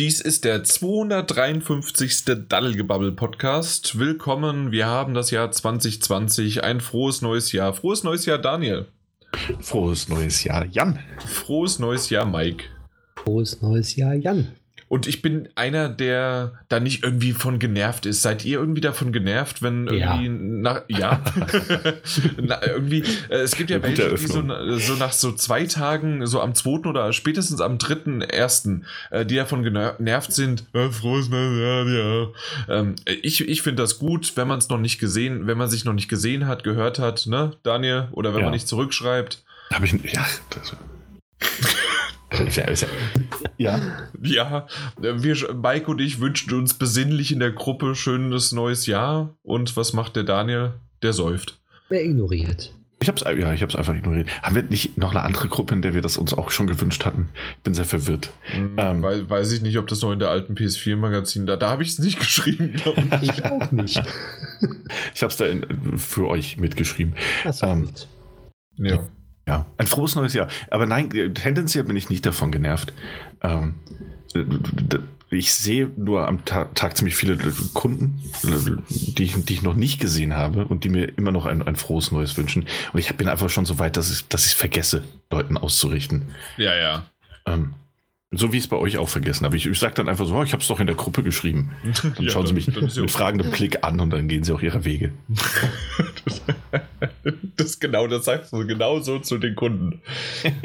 [0.00, 2.24] Dies ist der 253.
[2.48, 3.98] Daddelgebabbel Podcast.
[3.98, 7.74] Willkommen, wir haben das Jahr 2020, ein frohes neues Jahr.
[7.74, 8.86] Frohes neues Jahr, Daniel.
[9.60, 11.00] Frohes neues Jahr, Jan.
[11.18, 12.64] Frohes neues Jahr, Mike.
[13.14, 14.52] Frohes neues Jahr, Jan.
[14.90, 18.22] Und ich bin einer, der da nicht irgendwie von genervt ist.
[18.22, 20.28] Seid ihr irgendwie davon genervt, wenn irgendwie Ja.
[20.32, 21.22] nach ja
[22.42, 24.42] Na, irgendwie äh, es gibt ja Eine welche, die so,
[24.78, 29.36] so nach so zwei Tagen, so am zweiten oder spätestens am dritten ersten, äh, die
[29.36, 30.64] davon gener- genervt sind.
[30.72, 32.26] Äh, frohes neues Jahr, ja.
[32.80, 35.84] Ähm, ich ich finde das gut, wenn man es noch nicht gesehen, wenn man sich
[35.84, 38.46] noch nicht gesehen hat, gehört hat, ne, Daniel, oder wenn Ja.
[38.46, 39.44] man nicht zurückschreibt.
[39.72, 39.92] Habe ich.
[40.12, 40.74] Ja, das,
[43.58, 43.80] ja,
[44.26, 49.36] ja, wir, Mike und ich wünschen uns besinnlich in der Gruppe schönes neues Jahr.
[49.42, 50.74] Und was macht der Daniel?
[51.02, 51.60] Der säuft.
[51.88, 52.72] Wer ignoriert?
[53.02, 54.28] ich habe es ja, ich hab's einfach ignoriert.
[54.42, 57.06] Haben wir nicht noch eine andere Gruppe, in der wir das uns auch schon gewünscht
[57.06, 57.30] hatten?
[57.56, 58.30] Ich bin sehr verwirrt.
[58.54, 59.02] Ähm.
[59.02, 61.56] Weil, weiß ich nicht, ob das noch in der alten PS4-Magazin da.
[61.56, 62.74] Da habe ich es nicht geschrieben.
[62.74, 63.30] glaub ich.
[63.30, 64.02] Ich auch nicht.
[65.14, 67.14] Ich habe es da in, für euch mitgeschrieben.
[67.44, 68.06] Das war Ähm, gut.
[68.76, 69.08] ja.
[69.50, 70.46] Ja, ein frohes neues Jahr.
[70.70, 72.92] Aber nein, äh, tendenziell bin ich nicht davon genervt.
[73.42, 73.74] Ähm,
[75.28, 77.36] ich sehe nur am Ta Tag ziemlich viele
[77.74, 81.62] Kunden, die ich, die ich noch nicht gesehen habe und die mir immer noch ein,
[81.62, 82.64] ein frohes Neues wünschen.
[82.92, 86.28] Und ich bin einfach schon so weit, dass ich dass ich es vergesse, Leuten auszurichten.
[86.56, 87.06] ja, ja.
[87.44, 87.74] Ähm,
[88.32, 89.56] so wie ich es bei euch auch vergessen habe.
[89.56, 91.72] Ich, ich sage dann einfach so, oh, ich habe es doch in der Gruppe geschrieben.
[92.02, 93.08] Dann Ja, schauen sie mich mit okay.
[93.08, 95.12] fragendem Blick an und dann gehen sie auch ihrer Wege.
[97.56, 100.00] Das genau, das sagst du genau so zu den Kunden.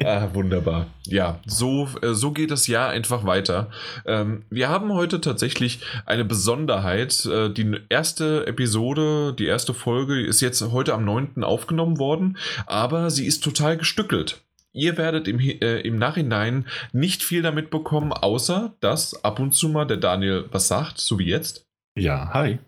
[0.04, 0.88] ah, wunderbar.
[1.06, 3.70] Ja, so, äh, so geht das Jahr einfach weiter.
[4.06, 7.26] Ähm, wir haben heute tatsächlich eine Besonderheit.
[7.26, 11.44] Äh, die erste Episode, die erste Folge ist jetzt heute am 9.
[11.44, 14.42] aufgenommen worden, aber sie ist total gestückelt.
[14.76, 19.70] Ihr werdet im, äh, im Nachhinein nicht viel damit bekommen, außer dass ab und zu
[19.70, 21.66] mal der Daniel was sagt, so wie jetzt.
[21.98, 22.60] Ja, hi.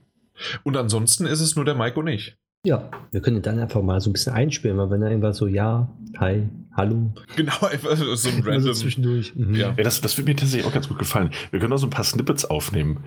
[0.63, 2.35] Und ansonsten ist es nur der Mike und ich.
[2.66, 5.47] Ja, wir können dann einfach mal so ein bisschen einspielen, weil wenn er irgendwas so,
[5.47, 8.73] ja, hi, hallo, Genau, einfach so ein also random.
[8.73, 9.35] zwischendurch.
[9.35, 9.56] Mhm.
[9.56, 9.73] Ja.
[9.78, 11.31] Ja, das, das wird mir tatsächlich auch ganz gut gefallen.
[11.51, 13.03] Wir können auch so ein paar Snippets aufnehmen.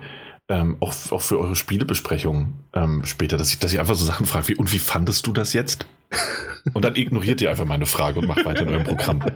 [0.47, 4.25] Ähm, auch, auch für eure Spielebesprechungen ähm, später, dass ich, dass ich einfach so Sachen
[4.25, 5.85] frage wie, und wie fandest du das jetzt?
[6.73, 9.23] Und dann ignoriert ihr einfach meine Frage und macht weiter in eurem Programm.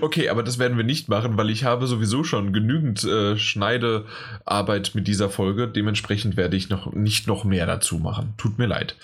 [0.00, 4.92] Okay, aber das werden wir nicht machen, weil ich habe sowieso schon genügend äh, Schneidearbeit
[4.94, 5.68] mit dieser Folge.
[5.68, 8.34] Dementsprechend werde ich noch nicht noch mehr dazu machen.
[8.36, 8.96] Tut mir leid.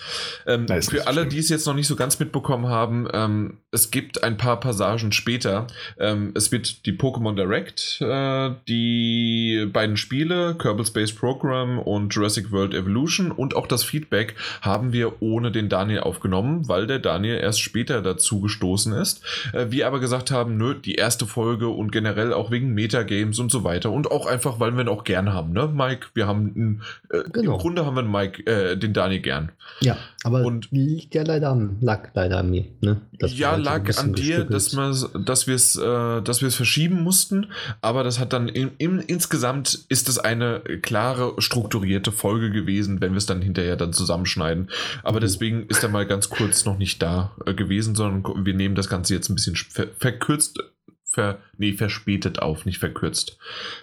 [0.45, 1.29] Ähm, nicht für alle, schlimm.
[1.29, 5.11] die es jetzt noch nicht so ganz mitbekommen haben, ähm, es gibt ein paar Passagen
[5.11, 5.67] später.
[5.99, 12.51] Ähm, es wird die Pokémon Direct, äh, die beiden Spiele, Kerbal Space Program und Jurassic
[12.51, 17.37] World Evolution und auch das Feedback haben wir ohne den Daniel aufgenommen, weil der Daniel
[17.37, 19.21] erst später dazu gestoßen ist.
[19.53, 23.51] Äh, wir aber gesagt haben, nö, die erste Folge und generell auch wegen Metagames und
[23.51, 26.07] so weiter und auch einfach, weil wir ihn auch gern haben, ne, Mike?
[26.13, 27.53] Wir haben äh, Genau.
[27.53, 29.51] im Grunde haben wir den Mike, äh, den Daniel gern.
[29.81, 32.65] Ja, aber Und- liegt ja leider am, lag leider an mir.
[32.81, 33.01] Ne?
[33.19, 37.03] Ja, ein lag an dir, dass, wir, dass wir es äh, dass wir es verschieben
[37.03, 37.47] mussten,
[37.81, 43.11] aber das hat dann im, im, insgesamt ist es eine klare, strukturierte Folge gewesen, wenn
[43.11, 44.69] wir es dann hinterher dann zusammenschneiden.
[45.03, 45.21] Aber Mhm.
[45.21, 48.89] deswegen ist er mal ganz kurz noch nicht da äh, gewesen, sondern wir nehmen das
[48.89, 50.59] Ganze jetzt ein bisschen ver verkürzt,
[51.03, 53.37] ver nee, verspätet auf, nicht verkürzt.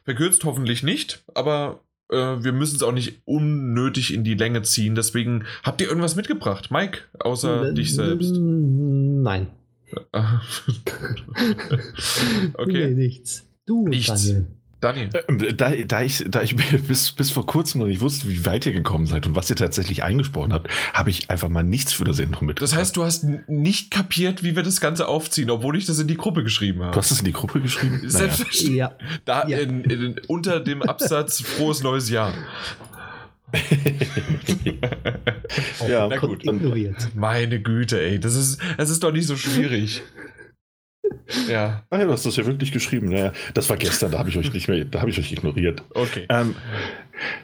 [0.04, 1.80] Verkürzt hoffentlich nicht, aber
[2.10, 4.94] äh, wir müssen es auch nicht unnötig in die Länge ziehen.
[4.94, 8.34] Deswegen habt ihr irgendwas mitgebracht, Mike, außer Äh, dich selbst?
[8.36, 9.48] Nein.
[10.12, 10.42] Ah.
[10.66, 13.46] Nee, okay, nichts.
[13.64, 14.24] Du, Nichts.
[14.24, 14.46] Daniel.
[14.84, 15.08] Daniel.
[15.28, 16.54] Ähm, Da, da, ich, da ich
[16.86, 19.56] bis, bis vor kurzem noch nicht wusste, wie weit ihr gekommen seid und was ihr
[19.56, 22.62] tatsächlich eingesprochen habt, habe ich einfach mal nichts für das Sendung mitgebracht.
[22.72, 26.06] Das heißt, du hast nicht kapiert, wie wir das Ganze aufziehen, obwohl ich das in
[26.08, 26.96] die Gruppe geschrieben du habe.
[26.96, 27.96] hast es in die Gruppe geschrieben?
[28.02, 28.10] Naja.
[28.10, 28.76] Selbstverständlich.
[28.76, 28.92] Ja,
[29.24, 29.58] Da Ja.
[29.58, 32.32] in, in, unter dem Absatz Frohes neues Jahr.
[35.88, 36.44] Ja, Na gut.
[36.44, 36.96] ignoriert.
[37.14, 40.02] Meine Güte, ey, das ist, das ist doch nicht so schwierig.
[41.48, 43.08] Ja, Ah ja, du hast das ja wirklich geschrieben.
[43.10, 45.82] Naja, das war gestern, da habe ich euch nicht mehr, da habe ich euch ignoriert.
[45.94, 46.26] okay.
[46.28, 46.54] Ähm,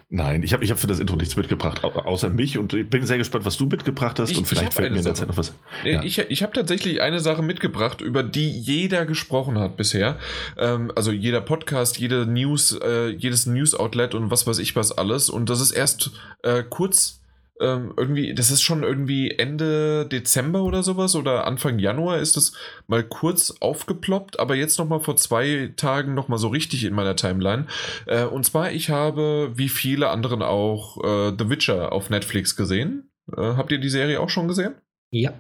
[0.09, 2.89] nein, ich habe ich hab für das Intro nichts mitgebracht, au- außer mich und ich
[2.89, 5.15] bin sehr gespannt, was du mitgebracht hast Ich- und ich vielleicht fällt mir in der
[5.15, 5.27] Sache.
[5.27, 5.55] Zeit noch was.
[5.85, 6.03] Ja.
[6.03, 10.19] Ich, ich habe tatsächlich eine Sache mitgebracht, über die jeder gesprochen hat bisher.
[10.59, 15.31] Ähm, also jeder Podcast, jede News, äh, jedes News-Outlet und was weiß ich was alles.
[15.31, 16.11] Und das ist erst
[16.43, 17.20] äh, kurz
[17.61, 22.53] ähm, irgendwie, das ist schon irgendwie Ende Dezember oder sowas oder Anfang Januar ist es
[22.87, 27.67] mal kurz aufgeploppt, aber jetzt nochmal vor zwei Tagen nochmal so richtig in meiner Timeline.
[28.07, 33.11] Äh, und zwar, ich habe, wie viele anderen auch, äh, The Witcher auf Netflix gesehen.
[33.37, 34.75] Äh, habt ihr die Serie auch schon gesehen?
[35.11, 35.33] Ja.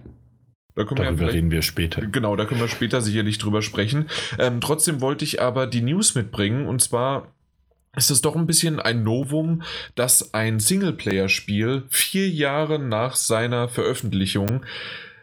[0.74, 2.06] Da können wir ja Darüber reden wir später.
[2.06, 4.08] Genau, da können wir später sicherlich drüber sprechen.
[4.38, 7.34] Ähm, trotzdem wollte ich aber die News mitbringen und zwar
[7.96, 9.62] ist es doch ein bisschen ein Novum,
[9.94, 14.64] dass ein Singleplayer-Spiel vier Jahre nach seiner Veröffentlichung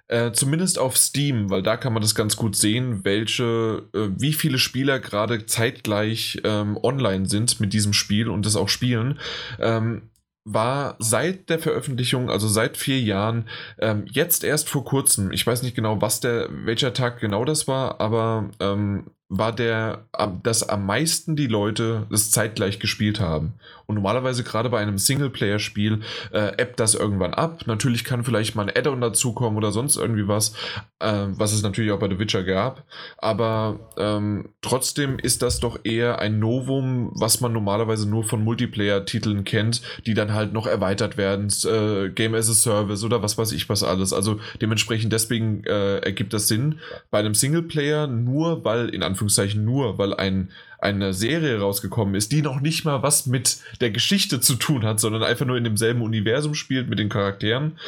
[0.10, 4.34] äh, zumindest auf Steam, weil da kann man das ganz gut sehen, welche, äh, wie
[4.34, 9.20] viele Spieler gerade zeitgleich ähm, online sind mit diesem Spiel und das auch spielen.
[9.60, 10.10] Ähm,
[10.46, 13.50] war seit der Veröffentlichung, also seit vier Jahren,
[13.80, 17.68] ähm, jetzt erst vor kurzem, ich weiß nicht genau, was der, welcher Tag genau das
[17.68, 20.06] war, aber ähm, war der,
[20.44, 23.54] dass am meisten die Leute das zeitgleich gespielt haben.
[23.86, 26.02] Und normalerweise gerade bei einem Singleplayer-Spiel
[26.32, 27.64] äh, appt das irgendwann ab.
[27.68, 30.54] Natürlich kann vielleicht mal ein Add-on dazukommen oder sonst irgendwie was,
[31.00, 32.84] äh, was es natürlich auch bei The Witcher gab.
[33.18, 39.46] Aber ähm, trotzdem ist das doch eher ein Novum, was man normalerweise nur von Multiplayer-Titeln
[39.46, 43.54] kennt, die dann halt noch erweitert werden, äh, Game as a Service oder was weiß
[43.54, 44.12] ich was alles.
[44.12, 46.80] Also dementsprechend deswegen äh, ergibt das Sinn.
[47.10, 49.17] Bei einem Singleplayer nur, weil in Anführungszeichen
[49.56, 54.40] nur, weil ein eine Serie rausgekommen ist, die noch nicht mal was mit der Geschichte
[54.40, 57.80] zu tun hat, sondern einfach nur in demselben Universum spielt mit den Charakteren.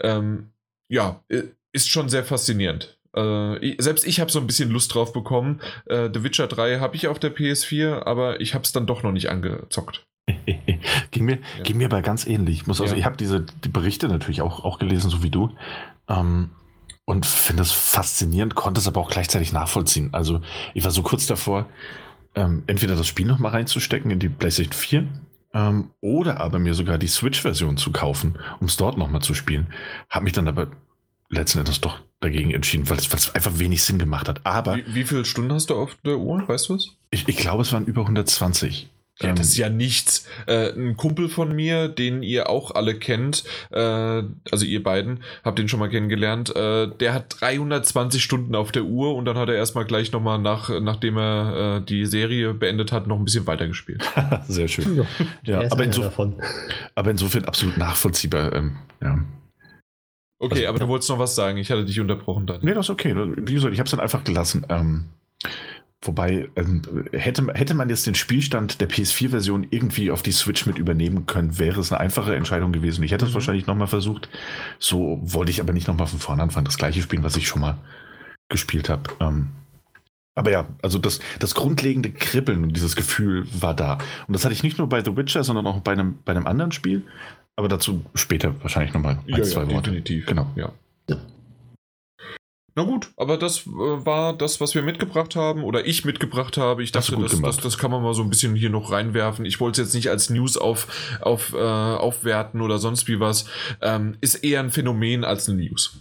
[0.00, 0.50] Ähm,
[0.88, 1.22] ja,
[1.72, 2.98] ist schon sehr faszinierend.
[3.14, 5.60] Äh, selbst ich habe so ein bisschen Lust drauf bekommen.
[5.86, 9.02] Äh, The Witcher 3 habe ich auf der PS4, aber ich habe es dann doch
[9.02, 10.04] noch nicht angezockt.
[11.10, 11.62] ging, mir, ja.
[11.62, 12.62] ging mir aber ganz ähnlich.
[12.62, 12.98] Ich, muss also, ja.
[12.98, 15.54] ich habe diese die Berichte natürlich auch, auch gelesen, so wie du.
[16.08, 16.50] Ähm,
[17.04, 20.10] und finde es faszinierend, konnte es aber auch gleichzeitig nachvollziehen.
[20.12, 20.40] Also
[20.72, 21.66] ich war so kurz davor,
[22.34, 25.08] ähm, entweder das Spiel nochmal reinzustecken in die PlayStation 4
[25.54, 29.68] ähm, oder aber mir sogar die Switch-Version zu kaufen, um es dort nochmal zu spielen.
[30.10, 30.68] Habe mich dann aber
[31.28, 34.40] letzten Endes doch dagegen entschieden, weil es einfach wenig Sinn gemacht hat.
[34.44, 36.46] Aber wie, wie viele Stunden hast du auf der Uhr?
[36.48, 36.96] Weißt du es?
[37.10, 38.90] Ich, ich glaube, es waren über 120.
[39.20, 40.26] Ja, das ist ja nichts.
[40.46, 45.58] Äh, ein Kumpel von mir, den ihr auch alle kennt, äh, also ihr beiden, habt
[45.58, 49.48] den schon mal kennengelernt, äh, der hat 320 Stunden auf der Uhr und dann hat
[49.48, 53.46] er erstmal gleich nochmal, nach, nachdem er äh, die Serie beendet hat, noch ein bisschen
[53.46, 54.02] weitergespielt.
[54.48, 54.96] Sehr schön.
[54.96, 56.02] Ja, ja aber, inso
[56.94, 58.52] aber, insofern absolut nachvollziehbar.
[58.52, 59.24] Ähm, ja.
[60.40, 61.58] Okay, also, aber du wolltest noch was sagen.
[61.58, 62.60] Ich hatte dich unterbrochen dann.
[62.62, 63.14] Nee, das ist okay.
[63.14, 64.66] Wie gesagt, ich habe es dann einfach gelassen.
[64.68, 65.04] Ähm,
[66.06, 70.78] Wobei, ähm, hätte, hätte man jetzt den Spielstand der PS4-Version irgendwie auf die Switch mit
[70.78, 73.02] übernehmen können, wäre es eine einfache Entscheidung gewesen.
[73.02, 73.36] Ich hätte es mhm.
[73.36, 74.28] wahrscheinlich nochmal versucht.
[74.78, 77.62] So wollte ich aber nicht nochmal von vorne anfangen, das gleiche spielen, was ich schon
[77.62, 77.78] mal
[78.48, 79.02] gespielt habe.
[79.20, 79.48] Ähm,
[80.34, 83.98] aber ja, also das, das grundlegende Kribbeln und dieses Gefühl war da.
[84.26, 86.46] Und das hatte ich nicht nur bei The Witcher, sondern auch bei einem, bei einem
[86.46, 87.02] anderen Spiel.
[87.56, 89.90] Aber dazu später wahrscheinlich nochmal ein, ja, zwei ja, Worte.
[89.90, 90.26] Definitiv.
[90.26, 90.50] Genau.
[90.56, 90.72] Ja.
[92.76, 96.82] Na gut, aber das äh, war das, was wir mitgebracht haben oder ich mitgebracht habe.
[96.82, 99.44] Ich dachte, das, das, das, kann man mal so ein bisschen hier noch reinwerfen.
[99.44, 103.46] Ich wollte es jetzt nicht als News auf, auf, äh, aufwerten oder sonst wie was.
[103.80, 106.00] Ähm, ist eher ein Phänomen als eine News.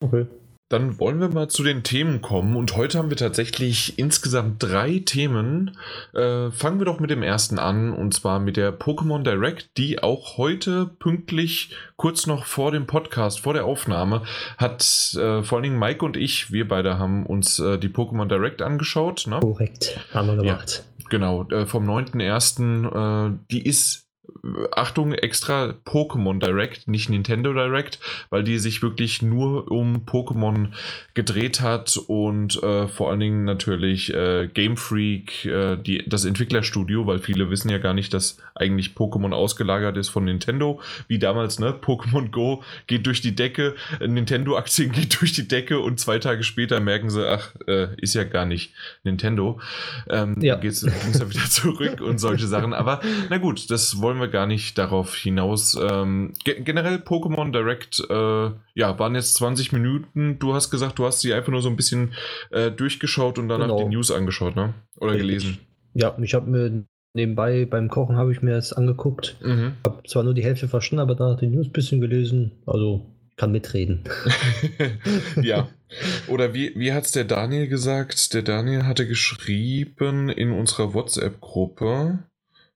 [0.00, 0.26] Okay.
[0.70, 5.02] Dann wollen wir mal zu den Themen kommen und heute haben wir tatsächlich insgesamt drei
[5.04, 5.78] Themen.
[6.12, 10.02] Äh, fangen wir doch mit dem ersten an und zwar mit der Pokémon Direct, die
[10.02, 14.24] auch heute pünktlich kurz noch vor dem Podcast, vor der Aufnahme,
[14.58, 14.82] hat
[15.14, 18.60] äh, vor allen Dingen Mike und ich, wir beide haben uns äh, die Pokémon Direct
[18.60, 19.26] angeschaut.
[19.26, 19.40] Ne?
[19.40, 20.84] Korrekt, haben wir gemacht.
[20.98, 23.30] Ja, genau, äh, vom 9.1.
[23.32, 24.07] Äh, die ist
[24.72, 27.98] Achtung, extra Pokémon Direct, nicht Nintendo Direct,
[28.30, 30.68] weil die sich wirklich nur um Pokémon
[31.14, 37.06] gedreht hat und äh, vor allen Dingen natürlich äh, Game Freak, äh, die, das Entwicklerstudio,
[37.06, 41.58] weil viele wissen ja gar nicht, dass eigentlich Pokémon ausgelagert ist von Nintendo, wie damals,
[41.58, 41.72] ne?
[41.72, 46.80] Pokémon Go geht durch die Decke, Nintendo-Aktien geht durch die Decke und zwei Tage später
[46.80, 48.72] merken sie, ach, äh, ist ja gar nicht
[49.04, 49.60] Nintendo.
[50.08, 50.56] Ähm, ja.
[50.56, 52.72] Geht es ja wieder zurück und solche Sachen.
[52.72, 55.78] Aber na gut, das wollen wir gar nicht darauf hinaus.
[55.80, 60.38] Ähm, ge generell Pokémon Direct, äh, ja, waren jetzt 20 Minuten.
[60.38, 62.14] Du hast gesagt, du hast sie einfach nur so ein bisschen
[62.50, 63.78] äh, durchgeschaut und danach genau.
[63.78, 64.74] die News angeschaut, ne?
[64.96, 65.58] Oder ich, gelesen.
[65.94, 69.36] Ja, ich habe mir nebenbei beim Kochen habe ich mir das angeguckt.
[69.42, 69.72] Mhm.
[69.84, 72.52] Habe zwar nur die Hälfte verstanden, aber danach die News ein bisschen gelesen.
[72.66, 73.06] Also
[73.38, 74.04] kann mitreden.
[75.42, 75.68] ja.
[76.26, 78.34] Oder wie, wie hat es der Daniel gesagt?
[78.34, 82.18] Der Daniel hatte geschrieben in unserer WhatsApp-Gruppe.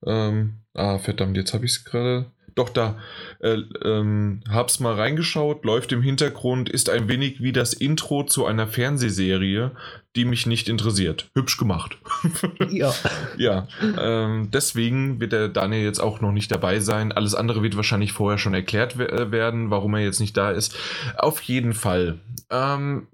[0.07, 2.27] Ähm, ah, verdammt, jetzt habe ich es gerade.
[2.55, 2.99] Doch, da.
[3.41, 8.45] Äh, ähm, hab's mal reingeschaut, läuft im Hintergrund, ist ein wenig wie das Intro zu
[8.45, 9.71] einer Fernsehserie,
[10.17, 11.31] die mich nicht interessiert.
[11.35, 11.99] Hübsch gemacht.
[12.71, 12.95] Ja.
[13.37, 13.69] ja.
[13.99, 17.13] Ähm, deswegen wird der Daniel jetzt auch noch nicht dabei sein.
[17.13, 20.77] Alles andere wird wahrscheinlich vorher schon erklärt äh, werden, warum er jetzt nicht da ist.
[21.17, 22.21] Auf jeden Fall.
[22.51, 23.09] Ähm,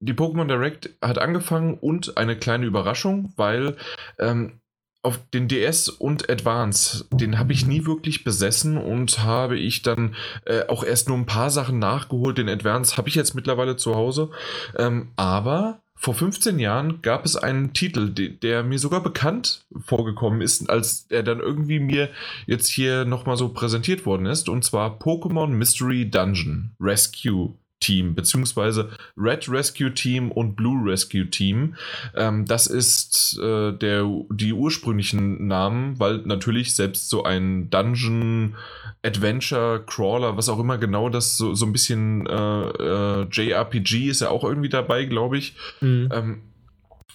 [0.00, 3.76] die Pokémon Direct hat angefangen und eine kleine Überraschung, weil
[4.18, 4.60] ähm,
[5.06, 10.16] auf den DS und Advance, den habe ich nie wirklich besessen und habe ich dann
[10.44, 12.38] äh, auch erst nur ein paar Sachen nachgeholt.
[12.38, 14.30] Den Advance habe ich jetzt mittlerweile zu Hause.
[14.76, 20.68] Ähm, aber vor 15 Jahren gab es einen Titel, der mir sogar bekannt vorgekommen ist,
[20.68, 22.10] als er dann irgendwie mir
[22.46, 27.54] jetzt hier nochmal so präsentiert worden ist, und zwar Pokémon Mystery Dungeon Rescue
[27.86, 31.76] Team, beziehungsweise Red Rescue Team und Blue Rescue Team.
[32.16, 38.56] Ähm, das ist äh, der, die ursprünglichen Namen, weil natürlich selbst so ein Dungeon,
[39.04, 44.20] Adventure, Crawler, was auch immer genau das so, so ein bisschen äh, äh, JRPG ist
[44.20, 45.54] ja auch irgendwie dabei, glaube ich.
[45.80, 46.08] Mhm.
[46.12, 46.42] Ähm,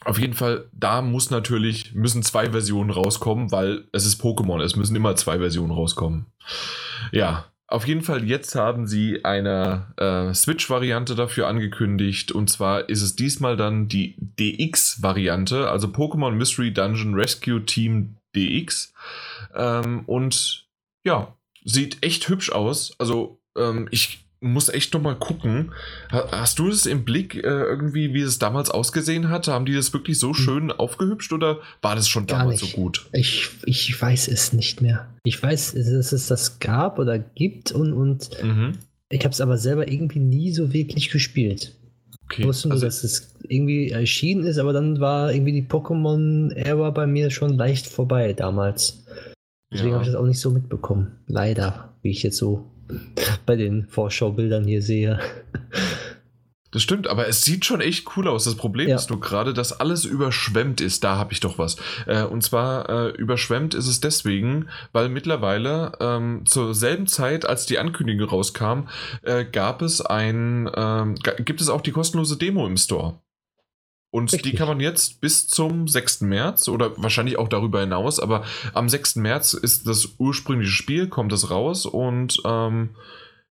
[0.06, 4.76] auf jeden Fall, da muss natürlich, müssen zwei Versionen rauskommen, weil es ist Pokémon, es
[4.76, 6.28] müssen immer zwei Versionen rauskommen.
[7.12, 12.32] Ja, auf jeden Fall, jetzt haben sie eine äh, Switch-Variante dafür angekündigt.
[12.32, 18.94] Und zwar ist es diesmal dann die DX-Variante, also Pokémon Mystery Dungeon Rescue Team DX.
[19.56, 20.68] Ähm, und
[21.04, 22.94] ja, sieht echt hübsch aus.
[23.00, 25.72] Also ähm, ich muss echt noch mal gucken.
[26.10, 29.48] Hast du es im Blick äh, irgendwie, wie es damals ausgesehen hat?
[29.48, 30.34] Haben die das wirklich so hm.
[30.34, 32.76] schön aufgehübscht oder war das schon Gar damals nicht.
[32.76, 33.08] so gut?
[33.14, 35.08] Ich, ich weiß es nicht mehr.
[35.24, 38.80] Ich weiß, dass es das gab oder gibt und, und mhm.
[39.10, 41.76] ich habe es aber selber irgendwie nie so wirklich gespielt.
[42.26, 42.42] Okay.
[42.42, 46.90] Ich wusste nur, also, dass es irgendwie erschienen ist, aber dann war irgendwie die Pokémon-Ära
[46.90, 49.06] bei mir schon leicht vorbei damals.
[49.72, 49.96] Deswegen ja.
[49.96, 51.20] habe ich das auch nicht so mitbekommen.
[51.28, 52.71] Leider, wie ich jetzt so
[53.46, 55.20] bei den Vorschaubildern hier sehe.
[56.72, 58.46] Das stimmt, aber es sieht schon echt cool aus.
[58.46, 58.96] Das Problem ja.
[58.96, 61.04] ist nur gerade, dass alles überschwemmt ist.
[61.04, 61.76] Da habe ich doch was.
[62.08, 67.66] Äh, und zwar äh, überschwemmt ist es deswegen, weil mittlerweile ähm, zur selben Zeit, als
[67.66, 68.88] die Ankündigung rauskam,
[69.24, 73.20] äh, gab es ein, ähm, gibt es auch die kostenlose Demo im Store.
[74.12, 74.52] Und Richtig.
[74.52, 76.22] die kann man jetzt bis zum 6.
[76.22, 79.16] März oder wahrscheinlich auch darüber hinaus, aber am 6.
[79.16, 82.90] März ist das ursprüngliche Spiel, kommt es raus und ähm,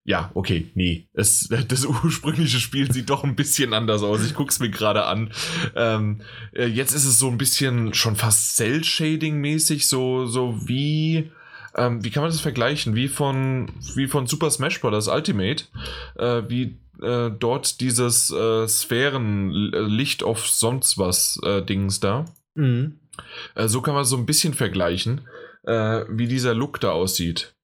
[0.05, 1.09] ja, okay, nee.
[1.14, 4.25] Es, das ursprüngliche Spiel sieht doch ein bisschen anders aus.
[4.25, 5.31] Ich gucke es mir gerade an.
[5.75, 11.31] Ähm, äh, jetzt ist es so ein bisschen schon fast Cell-Shading-mäßig, so, so wie.
[11.76, 12.97] Ähm, wie kann man das vergleichen?
[12.97, 15.07] Wie von, wie von Super Smash Bros.
[15.07, 15.67] Ultimate,
[16.19, 22.25] äh, wie äh, dort dieses äh, Sphären-Licht auf sonst was äh, Dings da.
[22.54, 22.99] Mhm.
[23.54, 25.23] Äh, so kann man so ein bisschen vergleichen,
[25.64, 27.54] äh, wie dieser Look da aussieht.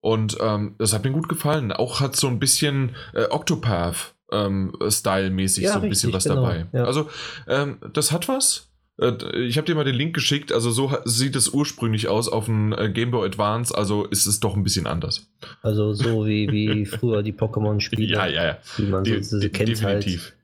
[0.00, 1.72] Und ähm, das hat mir gut gefallen.
[1.72, 6.24] Auch hat so ein bisschen äh, Octopath ähm, Style-mäßig ja, so ein richtig, bisschen was
[6.24, 6.66] genau, dabei.
[6.72, 6.84] Ja.
[6.84, 7.10] Also
[7.46, 8.67] ähm, das hat was.
[9.00, 12.46] Äh, ich habe dir mal den Link geschickt, also so sieht es ursprünglich aus auf
[12.46, 15.30] dem äh, Game Boy Advance, also ist es doch ein bisschen anders.
[15.62, 18.58] Also so wie, wie früher die Pokémon-Spiele, ja, ja, ja.
[18.76, 20.24] wie man so, so kennt definitiv.
[20.24, 20.34] Halt.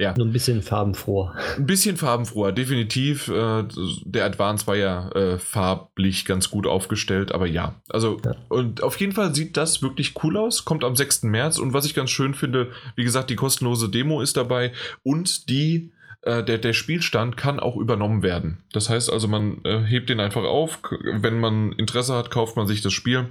[0.00, 0.14] Ja.
[0.16, 1.34] Nur ein bisschen farbenfroher.
[1.56, 3.26] Ein bisschen farbenfroher, definitiv.
[3.26, 3.64] Äh,
[4.04, 7.74] der Advance war ja farblich ganz gut aufgestellt, aber ja.
[7.88, 8.36] Also, ja.
[8.48, 10.64] und auf jeden Fall sieht das wirklich cool aus.
[10.64, 11.24] Kommt am 6.
[11.24, 14.70] März und was ich ganz schön finde, wie gesagt, die kostenlose Demo ist dabei
[15.02, 15.90] und die
[16.22, 18.58] äh, der, der Spielstand kann auch übernommen werden.
[18.72, 20.80] Das heißt also, man äh, hebt den einfach auf.
[21.20, 23.26] Wenn man Interesse hat, kauft man sich das Spiel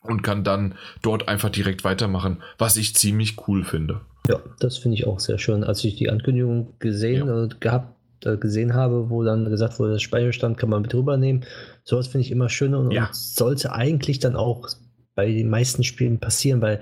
[0.00, 4.00] und kann dann dort einfach direkt weitermachen, was ich ziemlich cool finde.
[4.28, 5.64] Ja, das finde ich auch sehr schön.
[5.64, 7.34] Als ich die Ankündigung gesehen ja.
[7.34, 11.44] und gehabt äh, gesehen habe, wo dann gesagt wurde, das Speicherstand kann man mit rübernehmen.
[11.84, 13.06] Sowas finde ich immer schöner und, ja.
[13.06, 14.68] und, sollte eigentlich dann auch
[15.14, 16.80] bei den meisten Spielen passieren, weil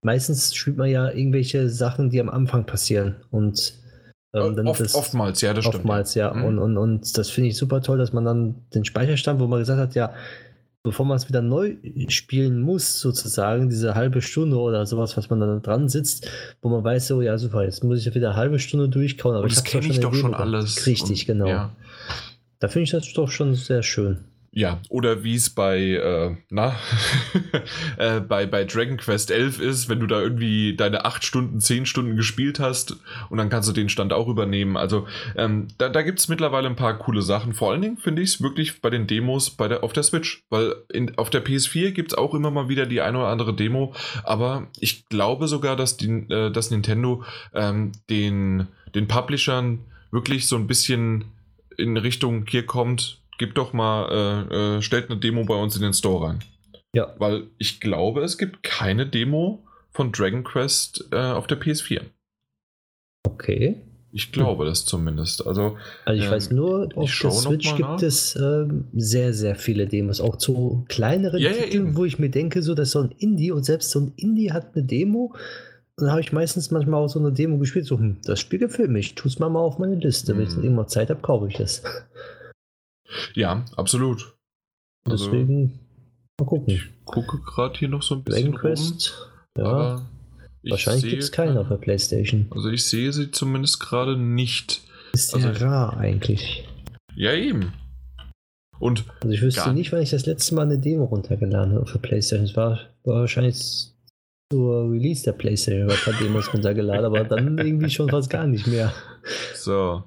[0.00, 3.74] meistens spielt man ja irgendwelche Sachen, die am Anfang passieren und
[4.32, 5.76] ähm, äh, Oft, das, oftmals, ja, das stimmt.
[5.76, 6.32] Oftmals, ja.
[6.32, 6.44] Mhm.
[6.44, 9.58] Und, und, und das finde ich super toll, dass man dann den Speicherstand, wo man
[9.58, 10.12] gesagt hat, ja,
[10.82, 11.76] bevor man es wieder neu
[12.08, 16.28] spielen muss, sozusagen, diese halbe Stunde oder sowas, was man dann dran sitzt,
[16.62, 19.34] wo man weiß, so, ja, super, jetzt muss ich ja wieder eine halbe Stunde durchkauen.
[19.34, 20.86] Aber und das kenne ich doch schon alles.
[20.86, 21.46] Richtig, und, genau.
[21.48, 21.76] Ja.
[22.60, 24.24] Da finde ich das doch schon sehr schön.
[24.52, 26.74] Ja, oder wie es bei, äh, na,
[27.98, 31.86] äh, bei, bei Dragon Quest 11 ist, wenn du da irgendwie deine 8 Stunden, 10
[31.86, 32.96] Stunden gespielt hast
[33.28, 34.76] und dann kannst du den Stand auch übernehmen.
[34.76, 37.54] Also ähm, da, da gibt es mittlerweile ein paar coole Sachen.
[37.54, 40.42] Vor allen Dingen finde ich es wirklich bei den Demos bei der, auf der Switch,
[40.50, 43.54] weil in, auf der PS4 gibt es auch immer mal wieder die eine oder andere
[43.54, 47.22] Demo, aber ich glaube sogar, dass, die, äh, dass Nintendo
[47.54, 48.66] ähm, den,
[48.96, 51.26] den Publishern wirklich so ein bisschen
[51.76, 55.80] in Richtung hier kommt, gib doch mal, äh, äh, stellt eine Demo bei uns in
[55.80, 56.40] den Store rein.
[56.94, 57.14] Ja.
[57.18, 62.02] Weil ich glaube, es gibt keine Demo von Dragon Quest äh, auf der PS4.
[63.26, 63.80] Okay.
[64.12, 65.46] Ich glaube das zumindest.
[65.46, 68.02] Also, also ich ähm, weiß nur, auf der Switch gibt nach.
[68.02, 72.28] es ähm, sehr, sehr viele Demos, auch zu kleineren ja, Titeln, ja, wo ich mir
[72.28, 75.32] denke, so, das ist so ein Indie und selbst so ein Indie hat eine Demo.
[75.96, 78.58] Und dann habe ich meistens manchmal auch so eine Demo gespielt, so, hm, das Spiel
[78.58, 80.32] gefällt mir, ich tue es mal, mal auf meine Liste.
[80.32, 80.38] Hm.
[80.38, 81.82] Wenn ich dann irgendwann Zeit habe, kaufe ich es.
[83.34, 84.36] Ja, absolut.
[85.08, 85.80] Also, Deswegen
[86.38, 86.74] mal gucken.
[86.74, 88.52] Ich gucke gerade hier noch so ein bisschen.
[88.52, 90.06] Dragon Quest, rum, ja.
[90.62, 92.46] Wahrscheinlich gibt es keinen auf der Playstation.
[92.50, 94.82] Also ich sehe sie zumindest gerade nicht.
[95.12, 96.68] Ist sehr also, rar eigentlich.
[97.14, 97.72] Ja, eben.
[98.78, 101.98] Und also ich wüsste nicht, wann ich das letzte Mal eine Demo runtergeladen habe für
[101.98, 102.46] PlayStation.
[102.46, 103.92] Es war, war wahrscheinlich
[104.52, 108.66] zur Release der PlayStation ein paar Demos runtergeladen, aber dann irgendwie schon fast gar nicht
[108.66, 108.92] mehr.
[109.54, 110.04] So.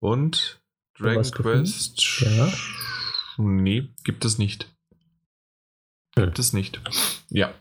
[0.00, 0.61] Und
[1.02, 2.20] Dragon Quest?
[2.20, 2.52] Ja.
[3.38, 4.68] Nee, gibt es nicht.
[6.14, 6.40] Gibt hm.
[6.40, 6.80] es nicht.
[7.30, 7.54] Ja.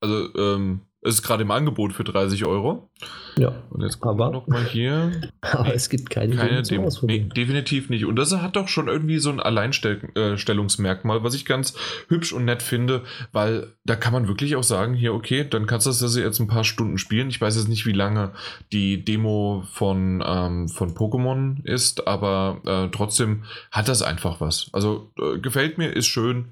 [0.00, 2.90] Also, ähm, es ist gerade im Angebot für 30 Euro.
[3.36, 3.52] Ja.
[3.70, 5.12] Und jetzt gucken wir nochmal hier.
[5.40, 6.88] Aber es gibt keine, keine Demo.
[7.02, 8.04] Nee, definitiv nicht.
[8.04, 11.74] Und das hat doch schon irgendwie so ein Alleinstellungsmerkmal, was ich ganz
[12.08, 15.86] hübsch und nett finde, weil da kann man wirklich auch sagen, hier, okay, dann kannst
[15.86, 17.28] du das jetzt ein paar Stunden spielen.
[17.28, 18.32] Ich weiß jetzt nicht, wie lange
[18.72, 24.68] die Demo von, ähm, von Pokémon ist, aber äh, trotzdem hat das einfach was.
[24.72, 26.46] Also äh, gefällt mir, ist schön,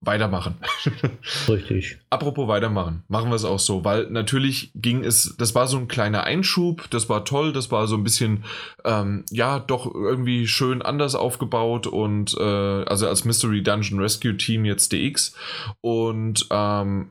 [0.00, 0.56] weitermachen.
[1.48, 1.98] Richtig.
[2.08, 5.88] Apropos weitermachen, machen wir es auch so, weil natürlich ging es, das war so ein
[5.88, 8.44] kleiner Einschub, das war toll, das war so ein bisschen,
[8.84, 14.64] ähm, ja, doch irgendwie schön anders aufgebaut und äh, also als Mystery Dungeon Rescue Team
[14.64, 15.34] jetzt DX
[15.80, 17.10] und ähm,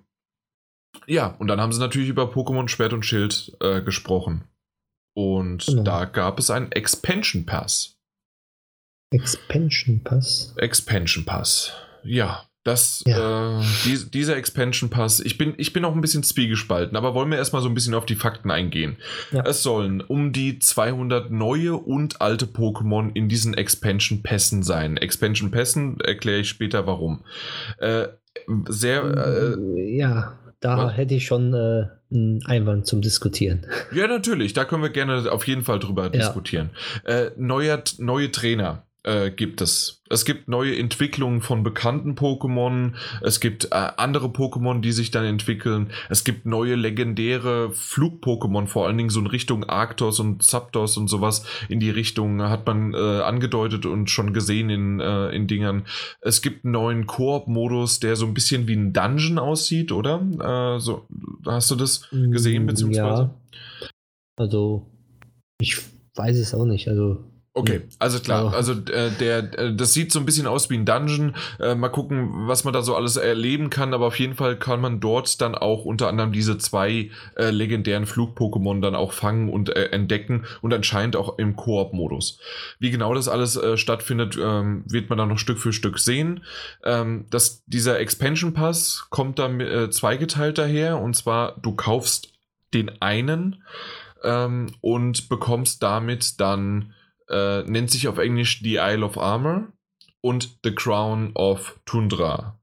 [1.08, 4.44] ja, und dann haben sie natürlich über Pokémon Schwert und Schild äh, gesprochen.
[5.14, 5.84] Und genau.
[5.84, 7.98] da gab es einen Expansion Pass.
[9.12, 10.54] Expansion Pass?
[10.58, 11.74] Expansion Pass.
[12.04, 13.62] Ja, das, ja.
[13.62, 17.32] äh, die, dieser Expansion Pass, ich bin, ich bin auch ein bisschen zwiegespalten, aber wollen
[17.32, 18.98] wir erstmal so ein bisschen auf die Fakten eingehen.
[19.32, 19.44] Ja.
[19.46, 24.98] Es sollen um die 200 neue und alte Pokémon in diesen Expansion Pässen sein.
[24.98, 27.24] Expansion Pässen erkläre ich später warum.
[27.78, 28.08] Äh,
[28.68, 29.56] sehr.
[29.58, 30.98] Äh, ja, da was?
[30.98, 33.66] hätte ich schon äh, einen Einwand zum Diskutieren.
[33.94, 36.10] Ja, natürlich, da können wir gerne auf jeden Fall drüber ja.
[36.10, 36.72] diskutieren.
[37.06, 40.04] Äh, neuer, neue Trainer äh, gibt es.
[40.10, 42.94] Es gibt neue Entwicklungen von bekannten Pokémon.
[43.22, 45.92] Es gibt äh, andere Pokémon, die sich dann entwickeln.
[46.10, 51.08] Es gibt neue legendäre Flug-Pokémon, vor allen Dingen so in Richtung Arctos und Zapdos und
[51.08, 51.46] sowas.
[51.70, 55.86] In die Richtung hat man äh, angedeutet und schon gesehen in, äh, in Dingern.
[56.22, 60.22] Es gibt einen neuen Koop-Modus, der so ein bisschen wie ein Dungeon aussieht, oder?
[60.76, 61.08] Äh, so,
[61.46, 63.32] hast du das gesehen, mm, beziehungsweise?
[63.82, 63.90] Ja.
[64.38, 64.86] Also,
[65.60, 65.78] ich
[66.16, 66.88] weiß es auch nicht.
[66.88, 67.24] Also,
[67.58, 70.86] Okay, also klar, also äh, der, äh, das sieht so ein bisschen aus wie ein
[70.86, 71.36] Dungeon.
[71.60, 74.80] Äh, mal gucken, was man da so alles erleben kann, aber auf jeden Fall kann
[74.80, 79.76] man dort dann auch unter anderem diese zwei äh, legendären Flug-Pokémon dann auch fangen und
[79.76, 82.40] äh, entdecken und anscheinend auch im Koop-Modus.
[82.78, 86.44] Wie genau das alles äh, stattfindet, ähm, wird man dann noch Stück für Stück sehen.
[86.84, 92.34] Ähm, das, dieser Expansion Pass kommt dann äh, zweigeteilt daher und zwar du kaufst
[92.76, 93.64] den einen
[94.24, 96.94] ähm, und bekommst damit dann
[97.30, 99.68] äh, nennt sich auf Englisch The Isle of Armor
[100.22, 102.60] und The Crown of Tundra.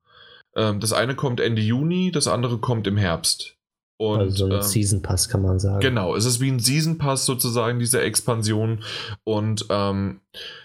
[0.56, 3.53] Ähm, das eine kommt Ende Juni, das andere kommt im Herbst.
[3.96, 5.80] Und, also ein ähm, Season Pass kann man sagen.
[5.80, 8.80] Genau, es ist wie ein Season Pass sozusagen, diese Expansion.
[9.22, 10.20] Und ähm,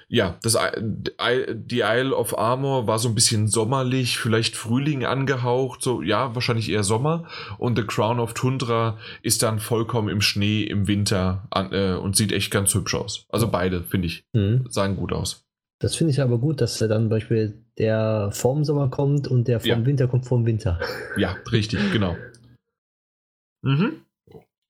[0.08, 0.58] ja, das,
[1.54, 6.70] die Isle of Armor war so ein bisschen sommerlich, vielleicht Frühling angehaucht, so ja, wahrscheinlich
[6.70, 7.26] eher Sommer.
[7.60, 12.15] Und The Crown of Tundra ist dann vollkommen im Schnee im Winter an, äh, und
[12.15, 13.26] sieht echt ganz hübsch aus.
[13.30, 14.65] Also beide, finde ich, mhm.
[14.70, 15.46] sahen gut aus.
[15.80, 19.60] Das finde ich aber gut, dass dann zum Beispiel der vorm Sommer kommt und der
[19.60, 19.86] vorm ja.
[19.86, 20.80] Winter kommt vorm Winter.
[21.18, 22.15] Ja, richtig, genau.
[23.62, 24.02] Mhm.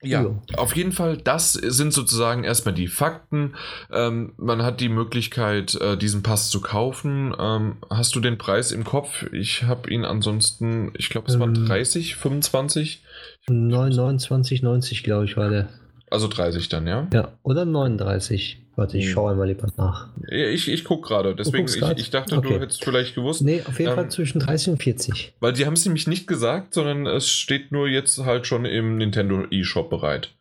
[0.01, 3.55] Ja, ja, auf jeden Fall, das sind sozusagen erstmal die Fakten.
[3.91, 7.35] Ähm, man hat die Möglichkeit, äh, diesen Pass zu kaufen.
[7.37, 9.25] Ähm, hast du den Preis im Kopf?
[9.33, 13.03] Ich habe ihn ansonsten, ich glaube, es waren 30, 25?
[13.49, 15.67] 29, 90, glaube ich, war der.
[16.09, 17.07] Also 30 dann, ja?
[17.11, 18.68] Ja, oder 39.
[18.75, 19.13] Warte, ich hm.
[19.13, 20.09] schaue einmal lieber nach.
[20.29, 22.53] Ich, ich gucke gerade, deswegen ich, ich, dachte, okay.
[22.53, 23.41] du hättest vielleicht gewusst.
[23.41, 25.33] Nee, auf jeden ähm, Fall zwischen 30 und 40.
[25.39, 28.97] Weil die haben es nämlich nicht gesagt, sondern es steht nur jetzt halt schon im
[28.97, 30.33] Nintendo eShop bereit.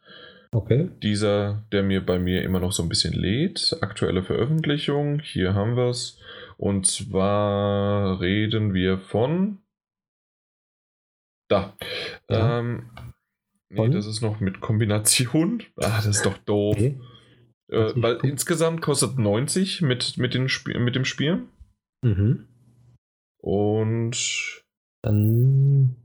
[0.53, 0.89] Okay.
[1.03, 3.77] Dieser, der mir bei mir immer noch so ein bisschen lädt.
[3.81, 6.19] Aktuelle Veröffentlichung, hier haben wir es.
[6.57, 9.59] Und zwar reden wir von.
[11.49, 11.75] Da.
[12.31, 12.61] Ja.
[12.61, 12.91] Ähm,
[13.69, 15.63] nee, das ist noch mit Kombination.
[15.77, 16.77] Ah, das ist doch doof.
[16.77, 17.01] Okay.
[17.71, 21.49] Äh, weil insgesamt kostet 90 mit, mit, den Sp mit dem Spiel.
[22.03, 22.49] Mhm.
[23.41, 24.63] Und.
[25.05, 25.97] Dann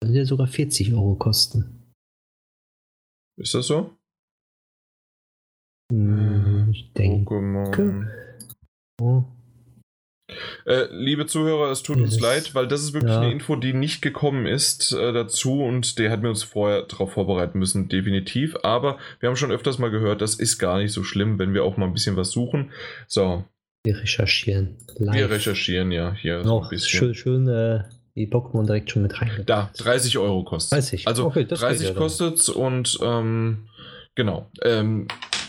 [0.00, 1.92] kann der sogar 40 Euro kosten.
[3.38, 3.96] Ist das so?
[5.92, 7.34] Hm, ich denke.
[7.34, 8.10] Pokémon.
[9.00, 9.24] Oh.
[10.64, 13.20] Äh, liebe Zuhörer, es tut uns leid, weil das ist wirklich ja.
[13.20, 17.12] eine Info, die nicht gekommen ist äh, dazu und der hätten wir uns vorher darauf
[17.12, 18.56] vorbereiten müssen, definitiv.
[18.64, 21.62] Aber wir haben schon öfters mal gehört, das ist gar nicht so schlimm, wenn wir
[21.62, 22.72] auch mal ein bisschen was suchen.
[23.06, 23.44] So.
[23.84, 24.78] Wir recherchieren.
[24.98, 25.14] Live.
[25.14, 26.98] Wir recherchieren ja hier Noch so ein bisschen.
[26.98, 27.84] Schön, schön äh,
[28.16, 29.30] die Pokémon direkt schon mit rein.
[29.46, 31.06] Da, 30 Euro kostet 30.
[31.06, 33.68] Also okay, 30 kostet es und ähm,
[34.16, 34.50] genau.
[34.62, 35.06] Ähm,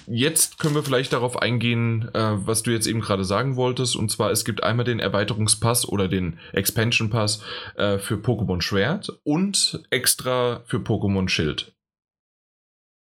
[0.07, 3.95] jetzt können wir vielleicht darauf eingehen, äh, was du jetzt eben gerade sagen wolltest.
[3.95, 7.41] Und zwar, es gibt einmal den Erweiterungspass oder den Expansion Pass
[7.75, 11.73] äh, für Pokémon Schwert und extra für Pokémon Schild.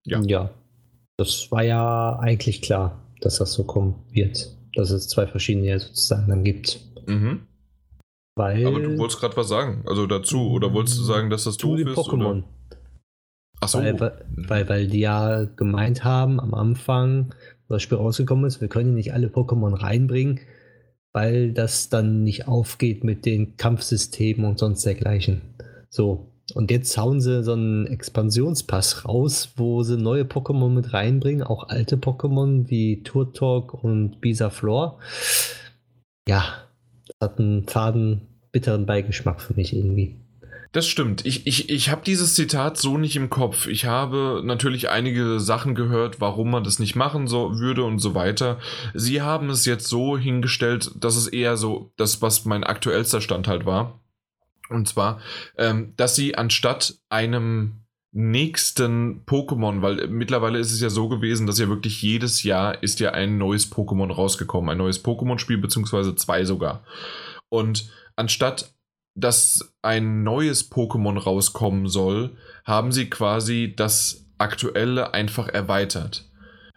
[0.06, 0.22] Ja.
[0.22, 0.52] ja.
[1.18, 4.56] Das war ja eigentlich klar, dass das so kommen wird.
[4.76, 6.80] Dass es zwei verschiedene sozusagen dann gibt.
[7.08, 7.48] Mhm.
[8.36, 11.58] Weil, Aber du wolltest gerade was sagen, also dazu, oder wolltest du sagen, dass das
[11.58, 11.98] doof ist?
[11.98, 12.38] Pokémon.
[12.38, 12.44] Oder?
[13.62, 13.80] Ach so.
[13.80, 14.00] Weil,
[14.36, 17.34] weil, weil die ja gemeint haben am Anfang,
[17.68, 20.40] wo das Spiel rausgekommen ist, wir können nicht alle Pokémon reinbringen,
[21.12, 25.42] weil das dann nicht aufgeht mit den Kampfsystemen und sonst dergleichen.
[25.90, 26.26] So.
[26.56, 31.70] Und jetzt hauen sie so einen Expansionspass raus, wo sie neue Pokémon mit reinbringen, auch
[31.70, 34.98] alte Pokémon wie Turtok und Bisaflor.
[36.28, 36.46] Ja,
[37.06, 40.16] das hat einen faden, bitteren Beigeschmack für mich irgendwie.
[40.72, 41.26] Das stimmt.
[41.26, 43.66] Ich, ich, ich habe dieses Zitat so nicht im Kopf.
[43.66, 48.14] Ich habe natürlich einige Sachen gehört, warum man das nicht machen so würde und so
[48.14, 48.60] weiter.
[48.94, 53.48] Sie haben es jetzt so hingestellt, dass es eher so das, was mein aktuellster Stand
[53.48, 54.00] halt war.
[54.70, 55.20] Und zwar,
[55.58, 61.60] ähm, dass sie anstatt einem nächsten Pokémon, weil mittlerweile ist es ja so gewesen, dass
[61.60, 66.46] ja wirklich jedes Jahr ist ja ein neues Pokémon rausgekommen, ein neues Pokémon-Spiel, beziehungsweise zwei
[66.46, 66.84] sogar.
[67.50, 68.72] Und anstatt
[69.20, 76.26] dass ein neues Pokémon rauskommen soll, haben sie quasi das aktuelle einfach erweitert.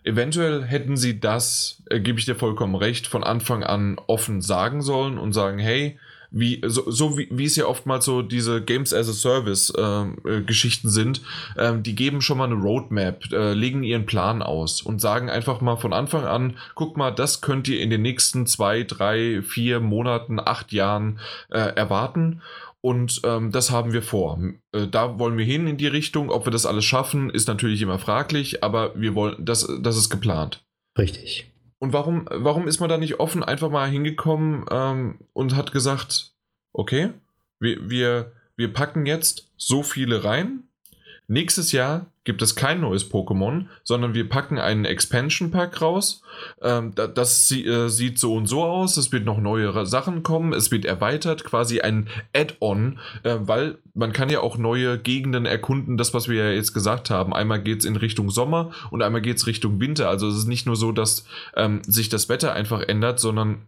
[0.04, 4.82] Eventuell hätten sie das, äh, gebe ich dir vollkommen recht, von Anfang an offen sagen
[4.82, 5.98] sollen und sagen, hey,
[6.32, 10.16] wie, so, so wie, wie es ja oftmals so diese Games as a Service ähm,
[10.24, 11.20] äh, Geschichten sind,
[11.58, 15.60] ähm, die geben schon mal eine Roadmap, äh, legen ihren Plan aus und sagen einfach
[15.60, 19.80] mal von Anfang an, guck mal, das könnt ihr in den nächsten zwei, drei, vier
[19.80, 22.40] Monaten, acht Jahren äh, erwarten.
[22.80, 24.40] Und ähm, das haben wir vor.
[24.72, 26.30] Äh, da wollen wir hin in die Richtung.
[26.30, 30.10] Ob wir das alles schaffen, ist natürlich immer fraglich, aber wir wollen, das, das ist
[30.10, 30.64] geplant.
[30.98, 31.51] Richtig.
[31.82, 36.30] Und warum, warum ist man da nicht offen einfach mal hingekommen ähm, und hat gesagt,
[36.72, 37.10] okay,
[37.58, 40.62] wir, wir, wir packen jetzt so viele rein.
[41.26, 46.22] Nächstes Jahr gibt es kein neues Pokémon, sondern wir packen einen Expansion Pack raus.
[46.60, 48.96] Ähm, das äh, sieht so und so aus.
[48.96, 50.52] Es wird noch neue Sachen kommen.
[50.52, 55.96] Es wird erweitert, quasi ein Add-on, äh, weil man kann ja auch neue Gegenden erkunden.
[55.96, 57.34] Das, was wir ja jetzt gesagt haben.
[57.34, 60.08] Einmal geht es in Richtung Sommer und einmal geht es Richtung Winter.
[60.08, 63.66] Also es ist nicht nur so, dass ähm, sich das Wetter einfach ändert, sondern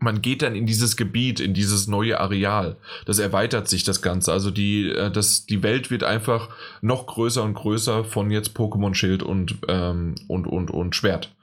[0.00, 2.76] man geht dann in dieses Gebiet, in dieses neue Areal.
[3.04, 4.32] Das erweitert sich das Ganze.
[4.32, 6.48] Also die, äh, das, die Welt wird einfach
[6.80, 11.34] noch größer und größer von jetzt Pokémon Schild und, ähm, und, und, und Schwert.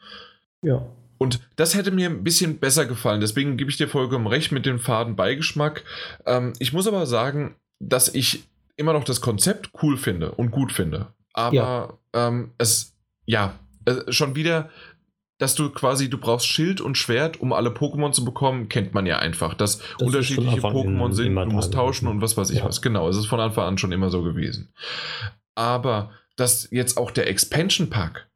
[0.64, 0.86] Ja.
[1.20, 3.22] Und das hätte mir ein bisschen besser gefallen.
[3.22, 5.84] Deswegen gebe ich dir vollkommen recht mit dem faden Beigeschmack.
[6.26, 8.44] Ähm, ich muss aber sagen, dass ich
[8.76, 11.08] immer noch das Konzept cool finde und gut finde.
[11.34, 12.28] Aber ja.
[12.28, 12.94] ähm, es,
[13.26, 13.54] ja,
[14.10, 14.70] schon wieder
[15.38, 19.06] dass du quasi, du brauchst Schild und Schwert, um alle Pokémon zu bekommen, kennt man
[19.06, 19.54] ja einfach.
[19.54, 22.66] Dass das unterschiedliche Pokémon sind, du musst tauschen und was weiß ich ja.
[22.66, 22.82] was.
[22.82, 24.74] Genau, es ist von Anfang an schon immer so gewesen.
[25.56, 28.28] Aber dass jetzt auch der Expansion Pack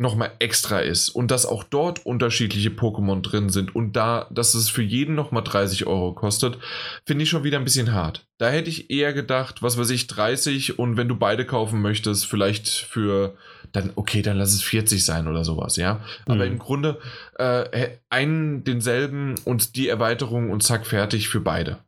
[0.00, 4.68] nochmal extra ist und dass auch dort unterschiedliche Pokémon drin sind und da, dass es
[4.70, 6.56] für jeden nochmal 30 Euro kostet,
[7.04, 8.24] finde ich schon wieder ein bisschen hart.
[8.38, 12.26] Da hätte ich eher gedacht, was weiß ich, 30 und wenn du beide kaufen möchtest,
[12.26, 13.36] vielleicht für
[13.72, 16.00] dann okay, dann lass es 40 sein oder sowas, ja.
[16.26, 16.52] Aber mhm.
[16.52, 17.00] im Grunde
[17.36, 21.78] äh, einen denselben und die Erweiterung und zack, fertig für beide.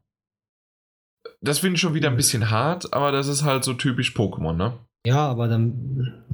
[1.41, 2.19] Das finde ich schon wieder ein mhm.
[2.19, 4.73] bisschen hart, aber das ist halt so typisch Pokémon, ne?
[5.07, 6.25] Ja, aber dann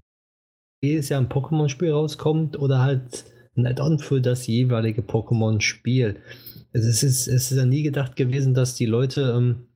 [0.87, 3.25] jedes Jahr ein Pokémon-Spiel rauskommt oder halt
[3.57, 6.17] ein Add-on für das jeweilige Pokémon-Spiel.
[6.73, 9.67] Es ist, es ist ja nie gedacht gewesen, dass die Leute ähm,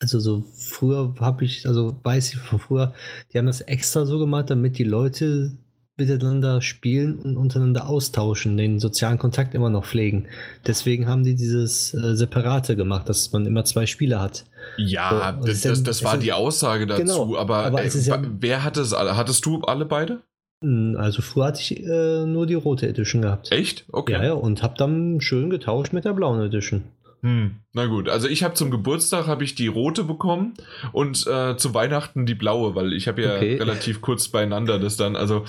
[0.00, 2.92] also so früher habe ich, also weiß ich von früher,
[3.32, 5.56] die haben das extra so gemacht, damit die Leute
[5.98, 10.26] miteinander spielen und untereinander austauschen, den sozialen Kontakt immer noch pflegen.
[10.66, 14.44] Deswegen haben die dieses äh, Separate gemacht, dass man immer zwei Spieler hat.
[14.76, 18.62] Ja, so, das, das, das war die Aussage dazu, genau, aber, aber äh, ja, wer
[18.62, 19.16] hatte es alle?
[19.16, 20.22] Hattest du alle beide?
[20.62, 23.52] Hm, also früher hatte ich äh, nur die rote Edition gehabt.
[23.52, 23.84] Echt?
[23.92, 24.12] Okay.
[24.12, 26.84] Ja, ja, und habe dann schön getauscht mit der blauen Edition.
[27.22, 30.54] Hm, na gut, also ich habe zum Geburtstag habe ich die rote bekommen
[30.92, 33.56] und äh, zu Weihnachten die blaue, weil ich habe ja okay.
[33.56, 35.44] relativ kurz beieinander das dann, also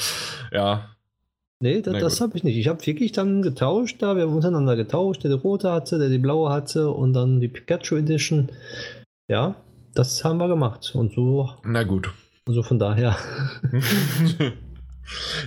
[0.51, 0.89] ja.
[1.59, 2.57] Nee, das, das habe ich nicht.
[2.57, 6.09] Ich habe wirklich dann getauscht da, wir haben untereinander getauscht, der die rote hatte, der
[6.09, 8.49] die blaue hatte und dann die Pikachu Edition.
[9.27, 9.55] Ja,
[9.93, 11.49] das haben wir gemacht und so.
[11.63, 12.11] Na gut.
[12.47, 13.17] Also von daher.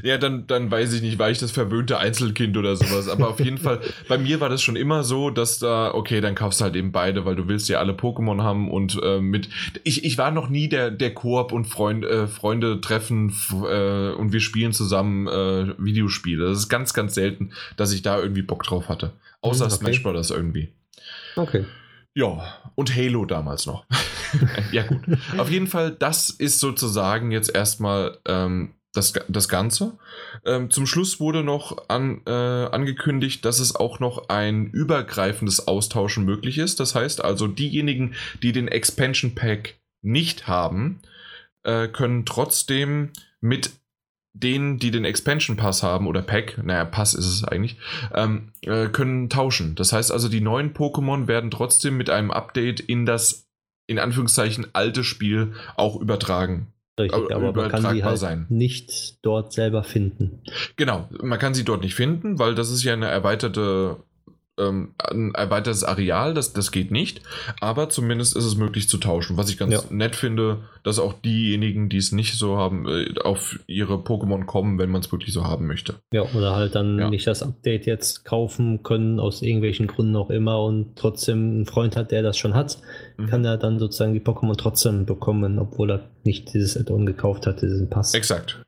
[0.03, 3.09] Ja, dann, dann weiß ich nicht, war ich das verwöhnte Einzelkind oder sowas.
[3.09, 6.35] Aber auf jeden Fall, bei mir war das schon immer so, dass da, okay, dann
[6.35, 9.49] kaufst du halt eben beide, weil du willst ja alle Pokémon haben und äh, mit.
[9.85, 14.33] Ich, ich war noch nie der, der Koop und Freund, äh, Freunde treffen äh, und
[14.33, 16.47] wir spielen zusammen äh, Videospiele.
[16.47, 19.13] Das ist ganz, ganz selten, dass ich da irgendwie Bock drauf hatte.
[19.43, 19.85] Außer hm, okay.
[19.85, 20.31] Smash Bros.
[20.31, 20.69] irgendwie.
[21.37, 21.65] Okay.
[22.15, 23.85] Ja, und Halo damals noch.
[24.73, 25.01] ja, gut.
[25.39, 29.99] Auf jeden Fall, das ist sozusagen jetzt erstmal ähm, das, das Ganze.
[30.45, 36.25] Ähm, zum Schluss wurde noch an, äh, angekündigt, dass es auch noch ein übergreifendes Austauschen
[36.25, 36.81] möglich ist.
[36.81, 41.01] Das heißt also, diejenigen, die den Expansion Pack nicht haben,
[41.63, 43.71] äh, können trotzdem mit
[44.33, 47.77] denen, die den Expansion Pass haben oder Pack, naja, Pass ist es eigentlich,
[48.15, 49.75] ähm, äh, können tauschen.
[49.75, 53.49] Das heißt also, die neuen Pokémon werden trotzdem mit einem Update in das,
[53.87, 56.73] in Anführungszeichen, alte Spiel auch übertragen.
[57.01, 58.47] Richtig, aber man kann sie halt sein.
[58.49, 60.43] nicht dort selber finden.
[60.77, 63.97] Genau, man kann sie dort nicht finden, weil das ist ja eine erweiterte
[64.61, 67.23] ähm, ein erweitertes Areal, das, das geht nicht,
[67.61, 69.37] aber zumindest ist es möglich zu tauschen.
[69.37, 69.81] Was ich ganz ja.
[69.91, 74.79] nett finde, dass auch diejenigen, die es nicht so haben, äh, auf ihre Pokémon kommen,
[74.79, 75.97] wenn man es wirklich so haben möchte.
[76.13, 77.11] Ja, oder halt dann ja.
[77.11, 81.97] nicht das Update jetzt kaufen können, aus irgendwelchen Gründen auch immer und trotzdem einen Freund
[81.97, 82.79] hat, der das schon hat,
[83.17, 83.27] mhm.
[83.27, 87.63] kann er dann sozusagen die Pokémon trotzdem bekommen, obwohl er nicht dieses Add-on gekauft hat,
[87.63, 88.15] diesen Pass.
[88.15, 88.63] Exakt.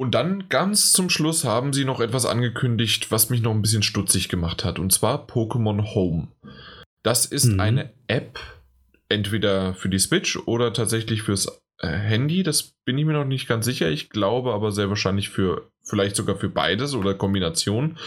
[0.00, 3.82] Und dann ganz zum Schluss haben sie noch etwas angekündigt, was mich noch ein bisschen
[3.82, 6.28] stutzig gemacht hat, und zwar Pokémon Home.
[7.02, 7.60] Das ist mhm.
[7.60, 8.38] eine App,
[9.08, 12.44] entweder für die Switch oder tatsächlich fürs äh, Handy.
[12.44, 13.90] Das bin ich mir noch nicht ganz sicher.
[13.90, 17.98] Ich glaube aber sehr wahrscheinlich für, vielleicht sogar für beides oder Kombination.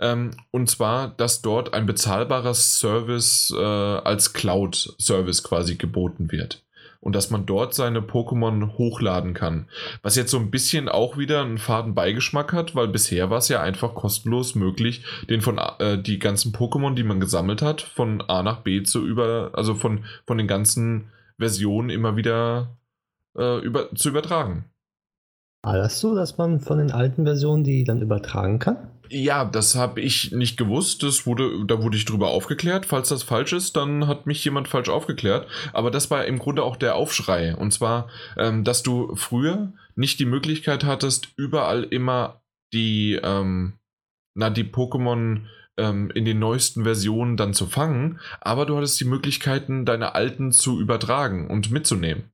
[0.00, 6.65] Ähm, und zwar, dass dort ein bezahlbarer Service äh, als Cloud-Service quasi geboten wird
[7.00, 9.68] und dass man dort seine Pokémon hochladen kann.
[10.02, 13.48] Was jetzt so ein bisschen auch wieder einen faden Beigeschmack hat, weil bisher war es
[13.48, 18.22] ja einfach kostenlos möglich, den von äh, die ganzen Pokémon, die man gesammelt hat, von
[18.22, 22.76] A nach B zu über, also von, von den ganzen Versionen immer wieder
[23.36, 24.64] äh, über, zu übertragen.
[25.62, 28.76] War das so, dass man von den alten Versionen die dann übertragen kann?
[29.08, 31.02] Ja, das habe ich nicht gewusst.
[31.02, 32.86] Das wurde, da wurde ich drüber aufgeklärt.
[32.86, 35.48] Falls das falsch ist, dann hat mich jemand falsch aufgeklärt.
[35.72, 37.54] Aber das war im Grunde auch der Aufschrei.
[37.54, 42.42] Und zwar, ähm, dass du früher nicht die Möglichkeit hattest, überall immer
[42.72, 43.74] die, ähm,
[44.34, 49.04] na, die Pokémon ähm, in den neuesten Versionen dann zu fangen, aber du hattest die
[49.04, 52.30] Möglichkeiten, deine alten zu übertragen und mitzunehmen.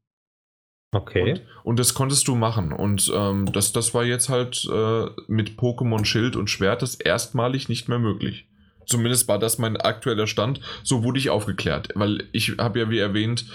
[0.93, 1.33] Okay.
[1.33, 2.73] Und, und, das konntest du machen.
[2.73, 7.69] Und ähm, das, das war jetzt halt äh, mit Pokémon Schild und Schwert das erstmalig
[7.69, 8.47] nicht mehr möglich.
[8.87, 10.61] Zumindest war das mein aktueller Stand.
[10.83, 11.89] So wurde ich aufgeklärt.
[11.95, 13.47] Weil ich habe ja, wie erwähnt,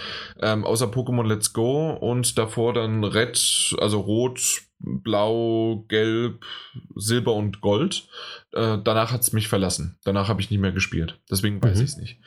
[0.42, 4.40] ähm, außer Pokémon Let's Go und davor dann Red, also Rot,
[4.80, 6.44] Blau, Gelb,
[6.96, 8.08] Silber und Gold.
[8.54, 9.98] Äh, danach hat es mich verlassen.
[10.04, 11.20] Danach habe ich nicht mehr gespielt.
[11.30, 11.84] Deswegen weiß mhm.
[11.84, 12.20] ich es nicht.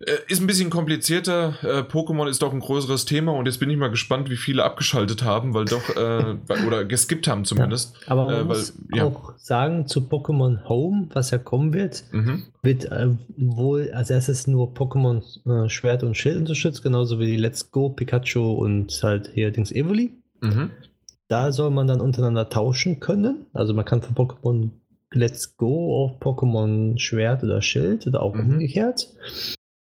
[0.00, 1.54] Äh, ist ein bisschen komplizierter.
[1.62, 4.62] Äh, Pokémon ist doch ein größeres Thema und jetzt bin ich mal gespannt, wie viele
[4.62, 7.96] abgeschaltet haben, weil doch, äh, oder geskippt haben zumindest.
[8.06, 9.04] Ja, aber man äh, weil, muss ja.
[9.04, 12.44] auch sagen, zu Pokémon Home, was ja kommen wird, mhm.
[12.62, 15.22] wird äh, wohl als erstes nur Pokémon
[15.64, 19.72] äh, Schwert und Schild unterstützt, genauso wie die Let's Go, Pikachu und halt hier Dings
[19.72, 20.12] Evoli.
[20.40, 20.70] Mhm.
[21.26, 23.46] Da soll man dann untereinander tauschen können.
[23.52, 24.70] Also man kann von Pokémon
[25.12, 28.52] Let's Go auf Pokémon Schwert oder Schild oder auch mhm.
[28.52, 29.08] umgekehrt.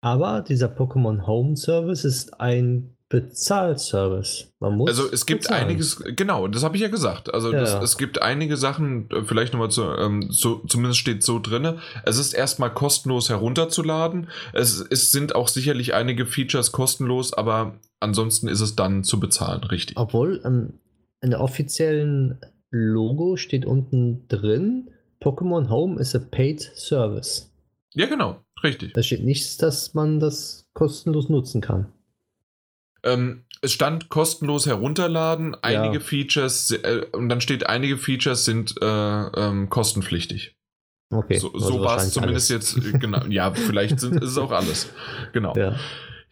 [0.02, 4.54] Aber dieser Pokémon Home Service ist ein Bezahlservice.
[4.60, 5.66] Man muss also es gibt bezahlen.
[5.66, 7.34] einiges, genau, das habe ich ja gesagt.
[7.34, 7.60] Also ja.
[7.60, 11.78] das, es gibt einige Sachen, äh, vielleicht nochmal zu, ähm, so, zumindest steht so drin.
[12.06, 14.30] Es ist erstmal kostenlos herunterzuladen.
[14.54, 19.66] Es, es sind auch sicherlich einige Features kostenlos, aber ansonsten ist es dann zu bezahlen,
[19.66, 19.98] richtig.
[19.98, 20.80] Obwohl ähm,
[21.22, 24.90] in der offiziellen Logo steht unten drin,
[25.22, 27.52] Pokémon Home is a paid service.
[27.94, 28.38] Ja, genau.
[28.64, 28.94] Richtig.
[28.94, 31.88] Da steht nichts, dass man das kostenlos nutzen kann.
[33.04, 36.00] Ähm, es stand kostenlos herunterladen, einige ja.
[36.00, 40.56] Features, äh, und dann steht, einige Features sind äh, ähm, kostenpflichtig.
[41.12, 41.40] Okay.
[41.40, 42.76] So, also so war es zumindest alles.
[42.76, 43.26] jetzt, äh, genau.
[43.26, 44.90] ja, vielleicht sind, ist es auch alles.
[45.34, 45.56] Genau.
[45.56, 45.76] Ja.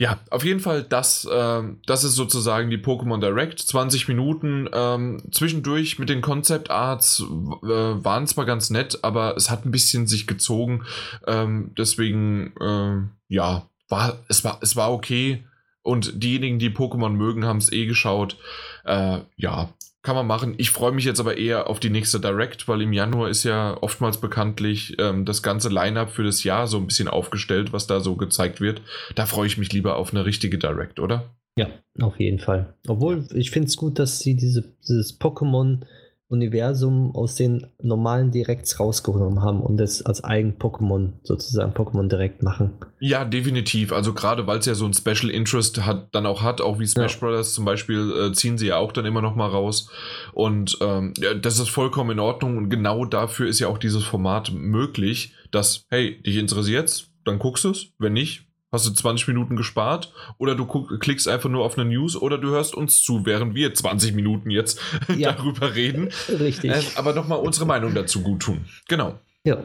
[0.02, 3.60] Ja, auf jeden Fall, das, äh, das ist sozusagen die Pokémon Direct.
[3.60, 4.70] 20 Minuten.
[4.72, 9.72] Ähm, zwischendurch mit den Concept Arts äh, waren zwar ganz nett, aber es hat ein
[9.72, 10.86] bisschen sich gezogen.
[11.28, 15.44] Ähm, deswegen, äh, ja, war, es, war, es war okay.
[15.82, 18.38] Und diejenigen, die Pokémon mögen, haben es eh geschaut.
[18.86, 20.56] Äh, ja, kann man machen.
[20.58, 23.78] Ich freue mich jetzt aber eher auf die nächste Direct, weil im Januar ist ja
[23.82, 28.00] oftmals bekanntlich ähm, das ganze Line-up für das Jahr so ein bisschen aufgestellt, was da
[28.00, 28.82] so gezeigt wird.
[29.16, 31.36] Da freue ich mich lieber auf eine richtige Direct, oder?
[31.58, 31.68] Ja,
[32.00, 32.76] auf jeden Fall.
[32.88, 35.82] Obwohl, ich finde es gut, dass sie diese, dieses Pokémon
[36.30, 42.44] Universum aus den normalen Directs rausgenommen haben und das als eigen Pokémon sozusagen Pokémon Direct
[42.44, 42.74] machen.
[43.00, 43.92] Ja, definitiv.
[43.92, 46.86] Also gerade weil es ja so ein Special Interest hat, dann auch hat, auch wie
[46.86, 47.20] Smash ja.
[47.20, 49.90] Brothers zum Beispiel, äh, ziehen sie ja auch dann immer noch mal raus.
[50.34, 52.58] Und ähm, ja, das ist vollkommen in Ordnung.
[52.58, 57.64] Und genau dafür ist ja auch dieses Format möglich, dass, hey, dich interessiert's, dann guckst
[57.64, 57.88] du es.
[57.98, 62.16] Wenn nicht, hast du 20 Minuten gespart oder du klickst einfach nur auf eine News
[62.16, 64.80] oder du hörst uns zu, während wir 20 Minuten jetzt
[65.16, 65.32] ja.
[65.32, 66.10] darüber reden.
[66.28, 66.72] Richtig.
[66.72, 68.66] Äh, aber nochmal unsere Meinung dazu gut tun.
[68.88, 69.20] Genau.
[69.44, 69.58] Ja.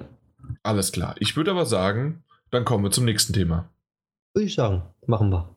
[0.63, 1.15] Alles klar.
[1.19, 3.69] Ich würde aber sagen, dann kommen wir zum nächsten Thema.
[4.35, 5.54] Würde ich sagen, machen wir.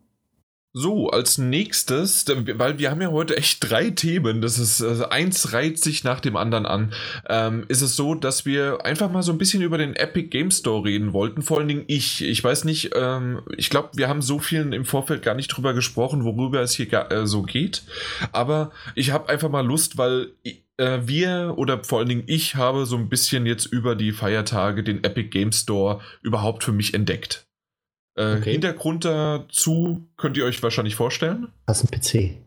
[0.79, 5.51] So, als nächstes, weil wir haben ja heute echt drei Themen, das ist also eins
[5.51, 6.93] reiht sich nach dem anderen an,
[7.27, 10.51] ähm, ist es so, dass wir einfach mal so ein bisschen über den Epic Game
[10.51, 11.41] Store reden wollten.
[11.41, 12.23] Vor allen Dingen ich.
[12.23, 15.73] Ich weiß nicht, ähm, ich glaube, wir haben so vielen im Vorfeld gar nicht drüber
[15.73, 17.81] gesprochen, worüber es hier äh, so geht.
[18.31, 20.33] Aber ich habe einfach mal Lust, weil
[20.77, 24.83] äh, wir oder vor allen Dingen ich habe so ein bisschen jetzt über die Feiertage
[24.83, 27.46] den Epic Game Store überhaupt für mich entdeckt.
[28.17, 28.51] Äh, okay.
[28.53, 31.47] Hintergrund dazu könnt ihr euch wahrscheinlich vorstellen.
[31.67, 32.37] Was ein PC?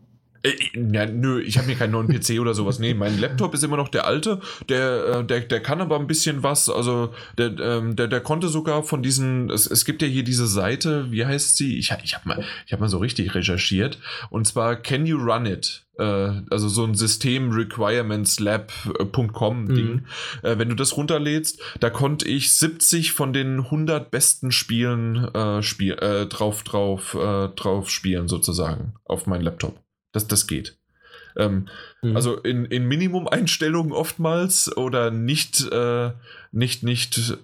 [0.43, 0.53] Äh,
[0.91, 2.79] ja, nö, ich habe mir keinen neuen PC oder sowas.
[2.79, 4.39] Nee, mein Laptop ist immer noch der alte.
[4.69, 6.69] Der, äh, der, der kann aber ein bisschen was.
[6.69, 9.49] Also, der, ähm, der, der konnte sogar von diesen.
[9.49, 11.77] Es, es gibt ja hier diese Seite, wie heißt sie?
[11.77, 13.99] Ich, ich habe mal, hab mal so richtig recherchiert.
[14.29, 15.85] Und zwar Can You Run It?
[15.97, 19.93] Äh, also so ein System requirementslab.com Ding.
[19.93, 20.05] Mhm.
[20.41, 25.61] Äh, wenn du das runterlädst, da konnte ich 70 von den 100 besten Spielen äh,
[25.61, 29.79] spiel, äh, drauf, drauf, äh, drauf spielen, sozusagen, auf meinen Laptop.
[30.11, 30.77] Das, das geht.
[31.37, 31.67] Ähm,
[32.01, 32.15] mhm.
[32.15, 36.11] Also in, in Minimum-Einstellungen oftmals oder nicht, äh,
[36.51, 37.37] nicht, nicht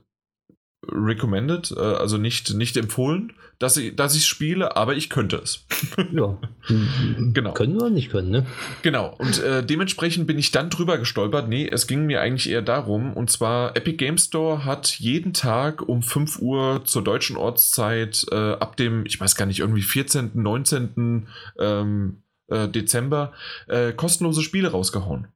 [0.89, 5.65] recommended, äh, also nicht, nicht empfohlen, dass ich dass ich spiele, aber ich könnte es.
[6.12, 6.38] ja.
[7.34, 7.53] genau.
[7.53, 8.45] Können wir nicht können, ne?
[8.84, 9.15] Genau.
[9.17, 11.49] Und äh, dementsprechend bin ich dann drüber gestolpert.
[11.49, 15.82] Nee, es ging mir eigentlich eher darum, und zwar Epic Game Store hat jeden Tag
[15.82, 20.32] um 5 Uhr zur deutschen Ortszeit äh, ab dem, ich weiß gar nicht, irgendwie 14.,
[20.36, 21.27] 19.
[21.60, 23.33] Ähm, äh, Dezember
[23.67, 25.27] äh, kostenlose Spiele rausgehauen.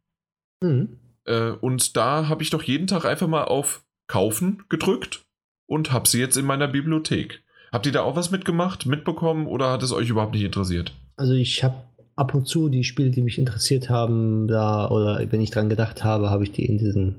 [0.62, 0.98] Mhm.
[1.26, 5.24] Äh, und da habe ich doch jeden Tag einfach mal auf Kaufen gedrückt
[5.68, 7.44] und habe sie jetzt in meiner Bibliothek.
[7.72, 10.94] Habt ihr da auch was mitgemacht, mitbekommen oder hat es euch überhaupt nicht interessiert?
[11.16, 11.76] Also ich habe
[12.16, 16.04] ab und zu die Spiele, die mich interessiert haben, da oder wenn ich dran gedacht
[16.04, 17.16] habe, habe ich die in diesen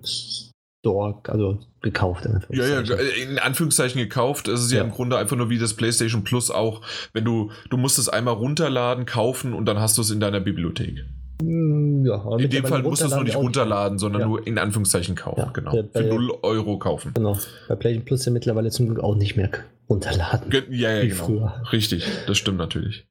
[0.83, 2.29] Store, also gekauft.
[2.51, 2.81] Ja, ja,
[3.23, 4.49] in Anführungszeichen gekauft.
[4.49, 4.79] Es ist ja.
[4.79, 4.85] ja.
[4.85, 8.35] im Grunde einfach nur wie das PlayStation Plus auch, wenn du, du musst es einmal
[8.35, 11.05] runterladen, kaufen und dann hast du es in deiner Bibliothek.
[11.41, 14.27] Mm, ja, in dem Fall musst du es nur nicht runterladen, sondern ja.
[14.27, 15.71] nur in Anführungszeichen kaufen, ja, genau.
[15.93, 17.13] Bei, Für 0 Euro kaufen.
[17.15, 17.39] Genau.
[17.69, 19.51] Bei PlayStation Plus ja mittlerweile zum Glück auch nicht mehr
[19.89, 20.51] runterladen.
[20.51, 21.25] Ge ja, ja, genau.
[21.25, 21.63] Früher.
[21.71, 23.07] Richtig, das stimmt natürlich.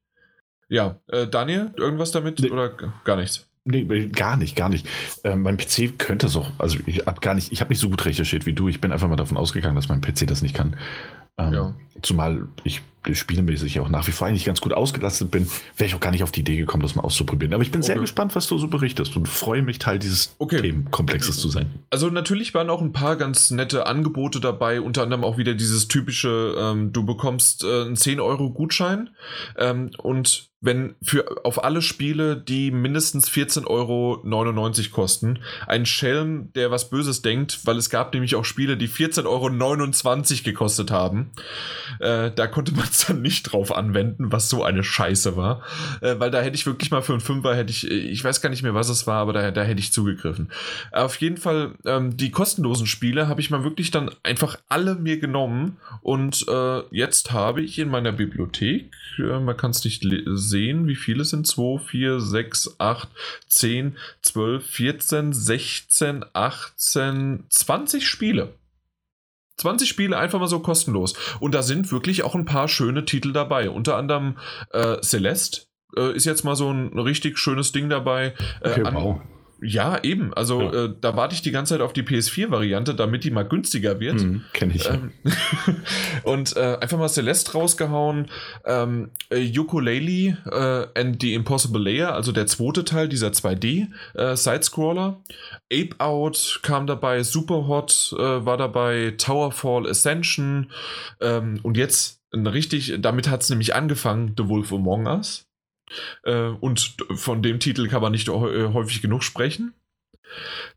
[0.67, 2.49] Ja, äh, Daniel, irgendwas damit nee.
[2.49, 2.69] oder
[3.05, 3.49] gar nichts?
[3.63, 4.87] Nee, gar nicht, gar nicht.
[5.23, 7.89] Äh, mein PC könnte es auch, also ich habe gar nicht, ich habe nicht so
[7.89, 8.67] gut recherchiert wie du.
[8.67, 10.75] Ich bin einfach mal davon ausgegangen, dass mein PC das nicht kann.
[11.37, 11.75] Ähm, ja.
[12.01, 15.99] Zumal ich spielmäßig auch nach wie vor eigentlich ganz gut ausgelastet bin, wäre ich auch
[15.99, 17.53] gar nicht auf die Idee gekommen, das mal auszuprobieren.
[17.53, 17.93] Aber ich bin okay.
[17.93, 20.61] sehr gespannt, was du so berichtest und freue mich, Teil dieses okay.
[20.61, 21.71] Themenkomplexes zu sein.
[21.89, 25.87] Also natürlich waren auch ein paar ganz nette Angebote dabei, unter anderem auch wieder dieses
[25.87, 29.09] typische, ähm, du bekommst äh, einen 10 Euro Gutschein
[29.57, 36.69] ähm, und wenn für auf alle Spiele, die mindestens 14,99 Euro kosten, ein Schelm, der
[36.69, 41.31] was Böses denkt, weil es gab nämlich auch Spiele, die 14,29 Euro gekostet haben.
[41.99, 45.63] Äh, da konnte man es dann nicht drauf anwenden, was so eine Scheiße war.
[46.01, 48.49] Äh, weil da hätte ich wirklich mal für einen Fünfer, hätte ich, ich weiß gar
[48.49, 50.51] nicht mehr, was es war, aber da, da hätte ich zugegriffen.
[50.91, 55.19] Auf jeden Fall, ähm, die kostenlosen Spiele habe ich mal wirklich dann einfach alle mir
[55.19, 60.61] genommen und äh, jetzt habe ich in meiner Bibliothek, äh, man kann es nicht sehen,
[60.61, 63.09] sehen, wie viele sind 2, 4, 6, 8,
[63.47, 68.53] 10, 12, 14, 16, 18, 20 Spiele.
[69.57, 71.13] 20 Spiele einfach mal so kostenlos.
[71.39, 73.69] Und da sind wirklich auch ein paar schöne Titel dabei.
[73.69, 74.37] Unter anderem
[74.71, 75.63] äh, Celeste
[75.95, 78.33] äh, ist jetzt mal so ein richtig schönes Ding dabei.
[78.61, 79.21] Äh, okay, wow.
[79.63, 80.33] Ja, eben.
[80.33, 80.85] Also ja.
[80.85, 84.21] äh, da warte ich die ganze Zeit auf die PS4-Variante, damit die mal günstiger wird.
[84.21, 84.89] Mhm, Kenne ich.
[84.89, 85.11] Ähm,
[86.23, 88.27] und äh, einfach mal Celeste rausgehauen.
[88.65, 94.35] Ähm, äh, Ukulele äh, and the Impossible Layer, also der zweite Teil dieser 2D äh.
[95.71, 100.71] Ape Out kam dabei, Superhot äh, war dabei, Towerfall Ascension.
[101.19, 105.50] Ähm, und jetzt richtig, damit hat es nämlich angefangen, The Wolf Among Us.
[106.23, 109.73] Äh, und von dem Titel kann man nicht äh, häufig genug sprechen.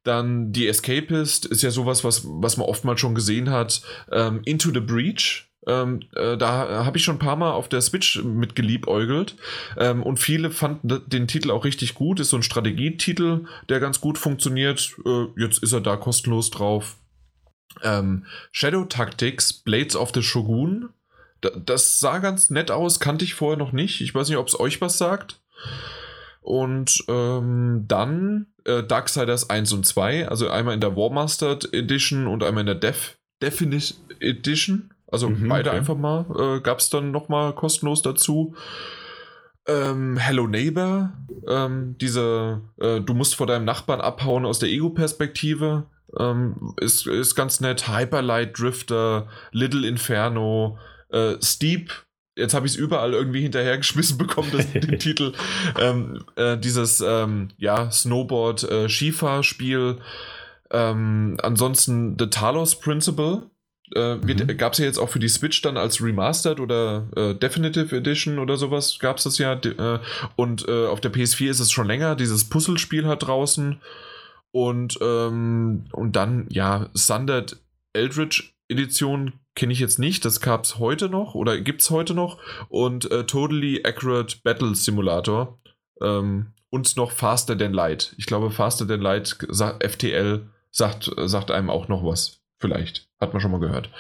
[0.03, 3.83] Dann die Escapist ist ja sowas, was, was man oftmals schon gesehen hat.
[4.11, 7.81] Ähm, Into the Breach Ähm, äh, da habe ich schon ein paar Mal auf der
[7.81, 9.37] Switch mit geliebäugelt
[9.79, 12.21] ähm, und viele fanden den Titel auch richtig gut.
[12.21, 14.95] Ist so ein Strategietitel, der ganz gut funktioniert.
[15.07, 16.97] Äh, jetzt ist er da kostenlos drauf.
[17.83, 20.91] Ähm, Shadow Tactics, Blades of the Shogun.
[21.65, 24.01] Das sah ganz nett aus, kannte ich vorher noch nicht.
[24.01, 25.41] Ich weiß nicht, ob es euch was sagt.
[26.41, 32.43] Und ähm, dann äh, Darksiders 1 und 2, also einmal in der Warmastered Edition und
[32.43, 34.93] einmal in der Def Definite Edition.
[35.11, 35.79] Also mhm, beide okay.
[35.79, 36.27] einfach mal.
[36.39, 38.55] Äh, Gab es dann nochmal kostenlos dazu.
[39.67, 41.15] Ähm, Hello Neighbor,
[41.49, 45.87] ähm, diese, äh, du musst vor deinem Nachbarn abhauen aus der Ego-Perspektive,
[46.19, 47.89] ähm, ist, ist ganz nett.
[47.89, 50.79] Hyperlight Drifter, Little Inferno,
[51.15, 51.91] äh, Steep,
[52.37, 55.33] jetzt habe ich es überall irgendwie hinterhergeschmissen bekommen, das, den Titel.
[55.79, 59.97] Ähm, äh, dieses, ähm, ja, Snowboard-Skifahrspiel.
[59.99, 60.03] Äh,
[60.71, 63.51] ähm, ansonsten The Talos Principle,
[63.95, 64.57] äh, mhm.
[64.57, 68.39] Gab es ja jetzt auch für die Switch dann als Remastered oder äh, Definitive Edition
[68.39, 69.53] oder sowas, gab es das ja.
[69.53, 70.01] Äh,
[70.37, 73.81] und äh, auf der PS4 ist es schon länger, dieses Puzzlespiel hat draußen.
[74.51, 77.57] Und, ähm, und dann, ja, Sundered
[77.93, 82.15] Eldritch Edition kenne ich jetzt nicht, das gab es heute noch oder gibt es heute
[82.15, 82.39] noch.
[82.69, 85.59] Und äh, Totally Accurate Battle Simulator.
[86.01, 88.15] Ähm, und noch Faster Than Light.
[88.19, 92.41] Ich glaube, Faster Than Light, FTL, sagt, sagt einem auch noch was.
[92.59, 93.09] Vielleicht.
[93.21, 93.91] Hat man schon mal gehört.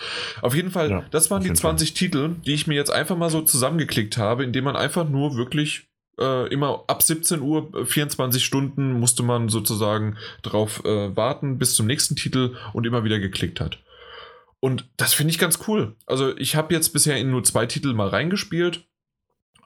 [0.42, 1.94] Auf jeden Fall, ja, das waren die 20 Fall.
[1.94, 5.86] Titel, die ich mir jetzt einfach mal so zusammengeklickt habe, indem man einfach nur wirklich
[6.18, 11.74] äh, immer ab 17 Uhr, 24 äh, Stunden musste man sozusagen drauf äh, warten bis
[11.74, 13.78] zum nächsten Titel und immer wieder geklickt hat.
[14.64, 15.94] Und das finde ich ganz cool.
[16.06, 18.88] Also ich habe jetzt bisher in nur zwei Titel mal reingespielt.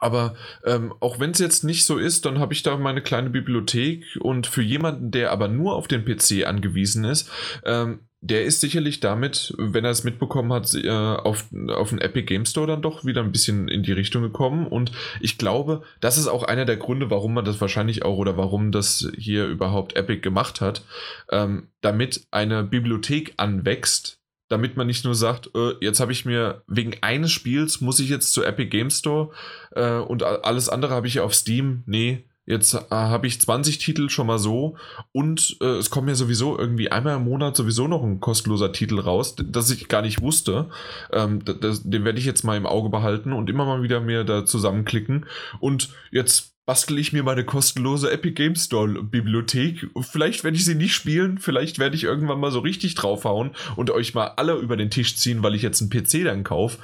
[0.00, 0.34] Aber
[0.64, 4.18] ähm, auch wenn es jetzt nicht so ist, dann habe ich da meine kleine Bibliothek
[4.18, 7.30] und für jemanden, der aber nur auf den PC angewiesen ist,
[7.64, 12.26] ähm, der ist sicherlich damit, wenn er es mitbekommen hat, äh, auf, auf den Epic
[12.26, 14.66] Game Store dann doch wieder ein bisschen in die Richtung gekommen.
[14.66, 14.90] Und
[15.20, 18.72] ich glaube, das ist auch einer der Gründe, warum man das wahrscheinlich auch oder warum
[18.72, 20.84] das hier überhaupt Epic gemacht hat,
[21.30, 24.17] ähm, damit eine Bibliothek anwächst,
[24.48, 28.08] damit man nicht nur sagt, äh, jetzt habe ich mir wegen eines Spiels muss ich
[28.08, 29.30] jetzt zu Epic Game Store
[29.72, 31.82] äh, und alles andere habe ich auf Steam.
[31.86, 34.76] Nee, Jetzt äh, habe ich 20 Titel schon mal so
[35.12, 38.98] und äh, es kommt mir sowieso irgendwie einmal im Monat sowieso noch ein kostenloser Titel
[39.00, 40.70] raus, das ich gar nicht wusste.
[41.12, 44.24] Ähm, das, den werde ich jetzt mal im Auge behalten und immer mal wieder mir
[44.24, 45.26] da zusammenklicken.
[45.60, 49.88] Und jetzt bastel ich mir meine kostenlose Epic Game Store Bibliothek.
[50.02, 53.88] Vielleicht werde ich sie nicht spielen, vielleicht werde ich irgendwann mal so richtig draufhauen und
[53.90, 56.76] euch mal alle über den Tisch ziehen, weil ich jetzt einen PC dann kaufe.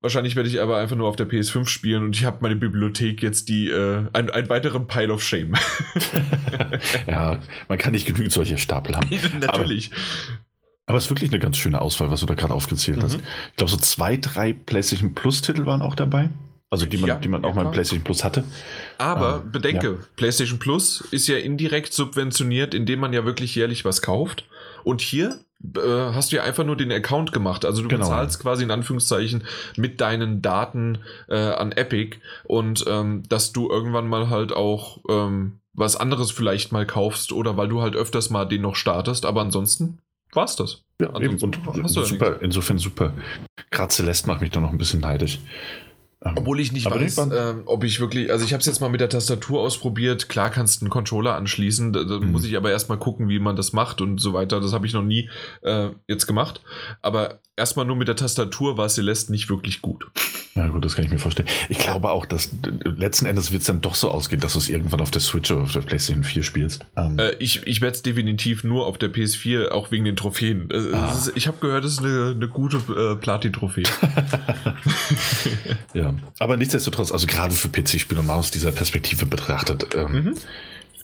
[0.00, 3.22] Wahrscheinlich werde ich aber einfach nur auf der PS5 spielen und ich habe meine Bibliothek
[3.22, 5.56] jetzt die äh, ein, einen weiteren Pile of Shame.
[7.06, 9.10] ja, man kann nicht genügend solche Stapel haben.
[9.40, 9.90] Natürlich.
[9.92, 13.02] Aber, aber es ist wirklich eine ganz schöne Auswahl, was du da gerade aufgezählt mhm.
[13.02, 13.16] hast.
[13.16, 16.30] Ich glaube, so zwei, drei PlayStation Plus-Titel waren auch dabei.
[16.70, 18.44] Also die man, ja, die man auch mal im PlayStation Plus hatte.
[18.98, 20.06] Aber ähm, bedenke, ja.
[20.16, 24.44] PlayStation Plus ist ja indirekt subventioniert, indem man ja wirklich jährlich was kauft.
[24.82, 25.38] Und hier
[25.76, 27.64] äh, hast du ja einfach nur den Account gemacht.
[27.64, 28.04] Also du genau.
[28.04, 29.44] bezahlst quasi in Anführungszeichen
[29.76, 30.98] mit deinen Daten
[31.28, 36.72] äh, an Epic und ähm, dass du irgendwann mal halt auch ähm, was anderes vielleicht
[36.72, 39.24] mal kaufst oder weil du halt öfters mal den noch startest.
[39.26, 39.98] Aber ansonsten
[40.32, 40.82] war's das.
[41.00, 41.38] Ja, eben.
[41.38, 43.12] Und super, insofern super.
[43.70, 45.40] Gerade Celeste macht mich da noch ein bisschen neidisch.
[46.36, 48.88] Obwohl ich nicht aber weiß, ähm, ob ich wirklich, also ich habe es jetzt mal
[48.88, 50.28] mit der Tastatur ausprobiert.
[50.28, 52.32] Klar kannst du einen Controller anschließen, da, da mhm.
[52.32, 54.60] muss ich aber erstmal gucken, wie man das macht und so weiter.
[54.60, 55.28] Das habe ich noch nie
[55.62, 56.62] äh, jetzt gemacht.
[57.02, 60.06] Aber erstmal nur mit der Tastatur war Celeste nicht wirklich gut.
[60.56, 61.48] Ja gut, das kann ich mir vorstellen.
[61.68, 62.50] Ich glaube auch, dass
[62.84, 65.50] letzten Endes wird es dann doch so ausgehen, dass du es irgendwann auf der Switch
[65.50, 66.86] oder auf der PlayStation 4 spielst.
[66.96, 67.18] Ähm.
[67.18, 70.70] Äh, ich ich werde es definitiv nur auf der PS4, auch wegen den Trophäen.
[70.70, 71.12] Äh, ah.
[71.12, 73.82] ist, ich habe gehört, es ist eine, eine gute äh, Platin-Trophäe.
[75.94, 80.34] ja, aber nichtsdestotrotz, also gerade für PC-Spieler mal aus dieser Perspektive betrachtet, ähm, mhm.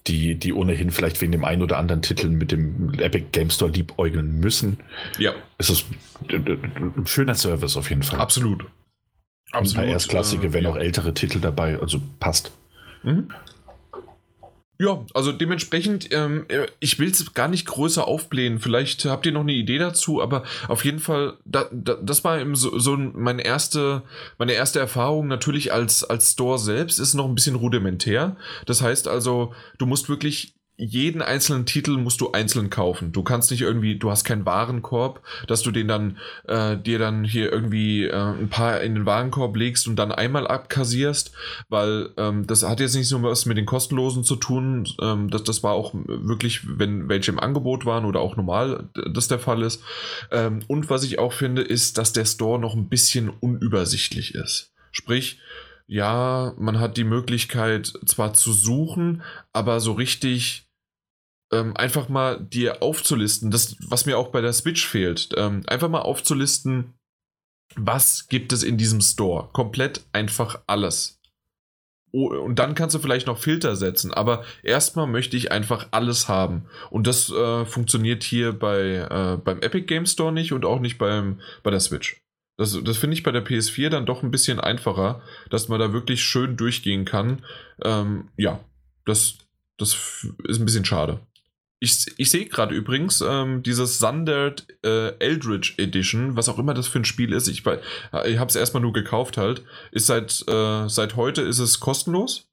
[0.06, 3.72] die, die ohnehin vielleicht wegen dem einen oder anderen Titel mit dem Epic Game Store
[3.72, 4.78] liebäugeln müssen,
[5.18, 5.32] ja.
[5.58, 5.84] ist es
[6.28, 8.20] ein schöner Service auf jeden Fall.
[8.20, 8.64] Absolut.
[9.52, 9.78] Absolut.
[9.78, 10.70] Ein paar erstklassige, äh, wenn ja.
[10.70, 12.52] auch ältere Titel dabei, also passt.
[13.02, 13.28] Mhm.
[14.80, 18.60] Ja, also dementsprechend, ähm, äh, ich will es gar nicht größer aufblähen.
[18.60, 22.38] Vielleicht habt ihr noch eine Idee dazu, aber auf jeden Fall, da, da, das war
[22.56, 24.02] so, so meine erste,
[24.38, 28.36] meine erste Erfahrung natürlich als, als Store selbst, ist noch ein bisschen rudimentär.
[28.64, 33.12] Das heißt also, du musst wirklich jeden einzelnen Titel musst du einzeln kaufen.
[33.12, 36.16] Du kannst nicht irgendwie, du hast keinen Warenkorb, dass du den dann
[36.48, 40.46] äh, dir dann hier irgendwie äh, ein paar in den Warenkorb legst und dann einmal
[40.46, 41.32] abkassierst,
[41.68, 44.88] weil ähm, das hat jetzt nicht nur was mit den kostenlosen zu tun.
[45.02, 49.28] Ähm, das, das war auch wirklich, wenn welche im Angebot waren oder auch normal das
[49.28, 49.82] der Fall ist.
[50.30, 54.72] Ähm, und was ich auch finde, ist, dass der Store noch ein bisschen unübersichtlich ist.
[54.92, 55.38] Sprich,
[55.86, 59.22] ja, man hat die Möglichkeit zwar zu suchen,
[59.52, 60.69] aber so richtig
[61.52, 65.88] ähm, einfach mal dir aufzulisten, das, was mir auch bei der Switch fehlt, ähm, einfach
[65.88, 66.94] mal aufzulisten,
[67.76, 69.48] was gibt es in diesem Store.
[69.52, 71.20] Komplett einfach alles.
[72.12, 76.28] Oh, und dann kannst du vielleicht noch Filter setzen, aber erstmal möchte ich einfach alles
[76.28, 76.66] haben.
[76.90, 80.98] Und das äh, funktioniert hier bei, äh, beim Epic Game Store nicht und auch nicht
[80.98, 82.20] beim, bei der Switch.
[82.56, 85.92] Das, das finde ich bei der PS4 dann doch ein bisschen einfacher, dass man da
[85.92, 87.44] wirklich schön durchgehen kann.
[87.82, 88.60] Ähm, ja,
[89.06, 89.38] das,
[89.78, 91.20] das ist ein bisschen schade.
[91.82, 96.88] Ich, ich sehe gerade übrigens ähm, dieses Sundered äh, Eldritch Edition, was auch immer das
[96.88, 97.48] für ein Spiel ist.
[97.48, 99.64] Ich, ich habe es erstmal nur gekauft halt.
[99.90, 102.50] Ist seit, äh, seit heute ist es kostenlos.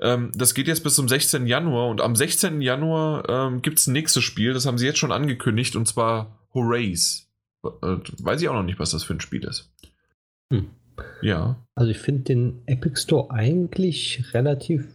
[0.00, 1.46] Ähm, das geht jetzt bis zum 16.
[1.46, 2.62] Januar und am 16.
[2.62, 4.54] Januar ähm, gibt es ein nächstes Spiel.
[4.54, 7.28] Das haben sie jetzt schon angekündigt und zwar Horace.
[7.64, 9.72] Äh, weiß ich auch noch nicht, was das für ein Spiel ist.
[10.50, 10.70] Hm.
[11.20, 11.66] Ja.
[11.74, 14.86] Also ich finde den Epic Store eigentlich relativ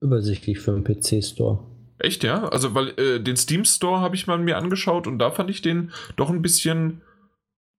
[0.00, 1.73] übersichtlich für einen PC Store.
[1.98, 2.48] Echt, ja?
[2.48, 5.62] Also, weil äh, den Steam Store habe ich mal mir angeschaut und da fand ich
[5.62, 7.02] den doch ein bisschen,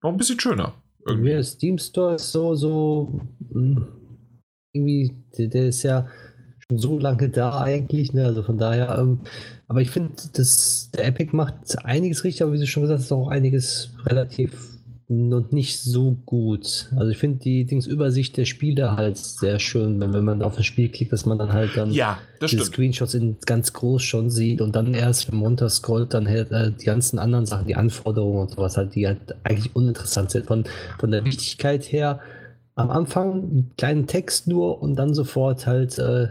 [0.01, 0.74] noch ein bisschen schöner.
[1.05, 1.30] Irgendwie.
[1.30, 3.88] Der Steam Store ist so, so, hm,
[4.74, 6.07] irgendwie, der, ist ja
[6.68, 8.26] schon so lange da eigentlich, ne?
[8.26, 9.22] Also von daher, ähm,
[9.68, 10.13] aber ich finde,
[10.93, 14.75] der Epic macht einiges richtig, aber wie du schon gesagt hast, auch einiges relativ
[15.08, 16.89] und nicht so gut.
[16.95, 20.66] Also ich finde die Dingsübersicht der Spiele halt sehr schön, wenn, wenn man auf das
[20.66, 24.62] Spiel klickt, dass man dann halt dann ja, die Screenshots in ganz groß schon sieht
[24.62, 28.39] und dann erst, wenn man runterscrollt, dann halt äh, die ganzen anderen Sachen, die Anforderungen
[28.39, 30.47] und sowas halt, die halt eigentlich uninteressant sind.
[30.47, 30.64] Von,
[30.99, 32.20] von der Wichtigkeit her
[32.74, 36.30] am Anfang einen kleinen Text nur und dann sofort halt äh,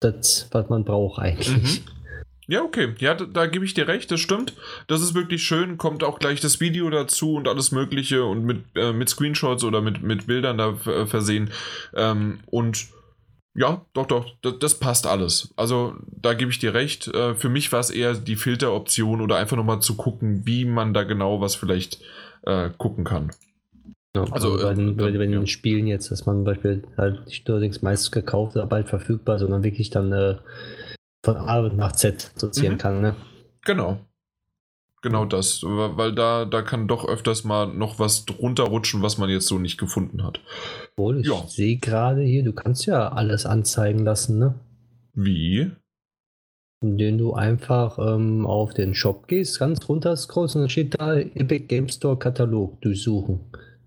[0.00, 1.78] das, was man braucht eigentlich.
[1.86, 2.03] Mhm.
[2.46, 2.94] Ja, okay.
[2.98, 4.54] Ja, da, da gebe ich dir recht, das stimmt.
[4.86, 5.78] Das ist wirklich schön.
[5.78, 9.80] Kommt auch gleich das Video dazu und alles Mögliche und mit, äh, mit Screenshots oder
[9.80, 11.50] mit, mit Bildern da äh, versehen.
[11.94, 12.86] Ähm, und
[13.56, 15.54] ja, doch, doch, das, das, passt alles.
[15.56, 17.08] Also da gebe ich dir recht.
[17.08, 20.92] Äh, für mich war es eher die Filteroption oder einfach nochmal zu gucken, wie man
[20.92, 22.00] da genau was vielleicht
[22.42, 23.30] äh, gucken kann.
[24.16, 25.46] Ja, also, bei den, bei, den ja.
[25.46, 29.38] Spielen jetzt, dass man zum Beispiel halt nicht nur das meist gekauft oder bald verfügbar,
[29.38, 30.36] sondern wirklich dann äh,
[31.24, 32.78] von A nach Z sortieren mhm.
[32.78, 33.16] kann, ne?
[33.64, 33.98] Genau.
[35.02, 39.28] Genau das, weil da, da kann doch öfters mal noch was drunter rutschen, was man
[39.28, 40.40] jetzt so nicht gefunden hat.
[40.92, 41.44] Obwohl, ich ja.
[41.46, 44.54] sehe gerade hier, du kannst ja alles anzeigen lassen, ne?
[45.12, 45.70] Wie?
[46.80, 51.16] Indem du einfach ähm, auf den Shop gehst, ganz runter scrollst und dann steht da
[51.16, 53.40] Epic Game Store Katalog durchsuchen.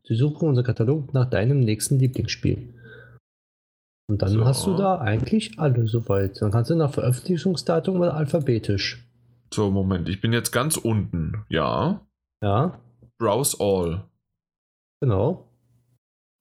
[0.08, 2.76] Durchsuchen unser Katalog nach deinem nächsten Lieblingsspiel.
[4.10, 4.46] Und dann so.
[4.46, 6.42] hast du da eigentlich alle soweit.
[6.42, 9.06] Dann kannst du nach Veröffentlichungsdatum mal alphabetisch.
[9.54, 11.46] So, Moment, ich bin jetzt ganz unten.
[11.50, 12.02] Ja.
[12.42, 12.80] Ja.
[13.18, 14.06] Browse all.
[15.02, 15.44] Genau.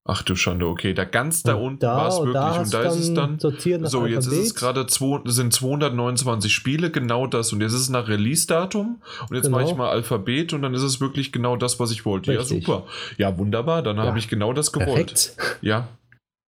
[0.09, 2.97] Ach du Schande, okay, da ganz da unten war es wirklich da und da ist
[2.97, 4.11] es dann so Alphabet.
[4.13, 8.47] jetzt ist es gerade sind 229 Spiele genau das und jetzt ist es nach Release
[8.47, 9.59] Datum und jetzt genau.
[9.59, 12.39] mache ich mal Alphabet und dann ist es wirklich genau das, was ich wollte.
[12.39, 12.69] Richtig.
[12.69, 12.87] Ja, super.
[13.19, 14.05] Ja, wunderbar, dann ja.
[14.05, 14.95] habe ich genau das gewollt.
[14.95, 15.37] Perfekt.
[15.61, 15.89] Ja,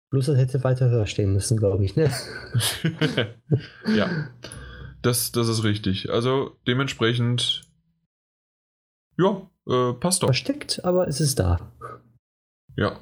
[0.10, 2.10] Bloß das hätte weiter höher stehen müssen, glaube ich, ne?
[3.96, 4.30] ja.
[5.02, 6.10] Das, das ist richtig.
[6.10, 7.64] Also dementsprechend,
[9.18, 10.28] ja, äh, passt doch.
[10.28, 11.72] Versteckt, aber es ist da.
[12.76, 13.00] Ja.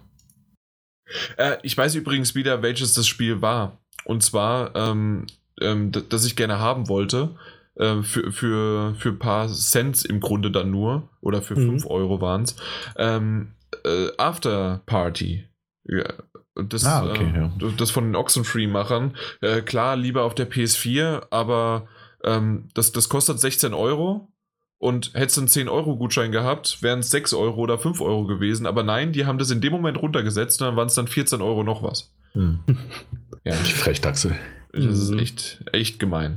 [1.37, 3.77] Äh, ich weiß übrigens wieder, welches das Spiel war.
[4.05, 5.27] Und zwar, ähm,
[5.61, 7.37] ähm, das ich gerne haben wollte.
[7.75, 11.09] Äh, für, für, für ein paar Cents im Grunde dann nur.
[11.21, 11.79] Oder für mhm.
[11.79, 12.55] 5 Euro waren es.
[12.97, 13.53] Ähm,
[13.83, 15.47] äh, After Party.
[15.83, 16.13] Ja,
[16.55, 17.51] das, ah, okay, äh, ja.
[17.77, 19.15] das von den Oxenfree-Machern.
[19.41, 21.87] Äh, klar, lieber auf der PS4, aber
[22.23, 24.31] ähm, das, das kostet 16 Euro.
[24.77, 28.65] Und hättest du einen 10-Euro-Gutschein gehabt, wären es 6 Euro oder 5 Euro gewesen.
[28.67, 31.41] Aber nein, die haben das in dem Moment runtergesetzt und dann waren es dann 14
[31.41, 32.13] Euro noch was.
[32.33, 32.59] Hm.
[33.45, 33.55] Ja.
[33.55, 34.35] Die Frechdachse.
[34.73, 35.19] Das ist mhm.
[35.19, 36.35] echt, echt gemein.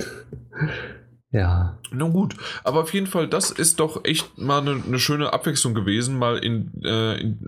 [1.30, 1.78] Ja.
[1.90, 5.74] Nun gut, aber auf jeden Fall, das ist doch echt mal eine, eine schöne Abwechslung
[5.74, 7.40] gewesen, mal in, äh, in,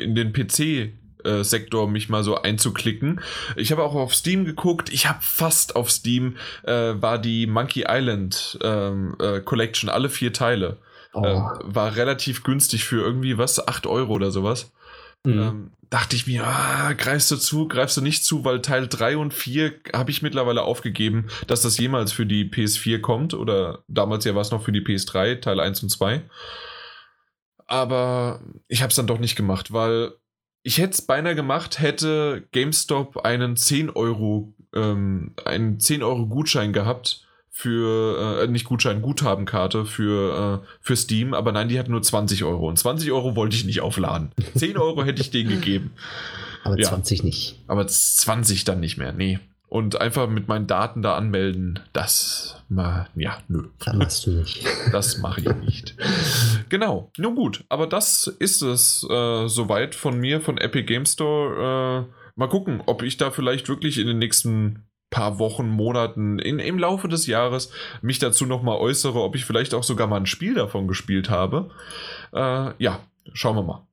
[0.00, 0.92] in den PC
[1.24, 3.20] äh, Sektor mich mal so einzuklicken.
[3.56, 4.92] Ich habe auch auf Steam geguckt.
[4.92, 10.32] Ich habe fast auf Steam äh, war die Monkey Island ähm, äh, Collection, alle vier
[10.32, 10.78] Teile.
[11.14, 11.22] Oh.
[11.22, 14.72] war relativ günstig für irgendwie was, 8 Euro oder sowas.
[15.24, 15.38] Mhm.
[15.38, 19.18] Ähm, dachte ich mir, ah, greifst du zu, greifst du nicht zu, weil Teil 3
[19.18, 24.24] und 4 habe ich mittlerweile aufgegeben, dass das jemals für die PS4 kommt oder damals
[24.24, 26.22] ja war es noch für die PS3, Teil 1 und 2.
[27.66, 30.12] Aber ich habe es dann doch nicht gemacht, weil
[30.62, 36.72] ich hätte es beinahe gemacht, hätte GameStop einen 10 Euro, ähm, einen 10 Euro Gutschein
[36.72, 42.02] gehabt für, äh, nicht Gutschein, Guthabenkarte für, äh, für Steam, aber nein, die hat nur
[42.02, 42.68] 20 Euro.
[42.68, 44.32] Und 20 Euro wollte ich nicht aufladen.
[44.56, 45.92] 10 Euro hätte ich denen gegeben.
[46.64, 46.88] Aber ja.
[46.88, 47.60] 20 nicht.
[47.66, 49.38] Aber 20 dann nicht mehr, nee.
[49.72, 53.68] Und einfach mit meinen Daten da anmelden, das, mal, ja, nö.
[53.78, 54.66] Das machst du nicht.
[54.92, 55.96] Das mache ich nicht.
[56.68, 62.06] genau, nun gut, aber das ist es äh, soweit von mir, von Epic Game Store.
[62.06, 66.58] Äh, mal gucken, ob ich da vielleicht wirklich in den nächsten paar Wochen, Monaten in,
[66.58, 70.26] im Laufe des Jahres mich dazu nochmal äußere, ob ich vielleicht auch sogar mal ein
[70.26, 71.70] Spiel davon gespielt habe.
[72.34, 73.00] Äh, ja,
[73.32, 73.86] schauen wir mal.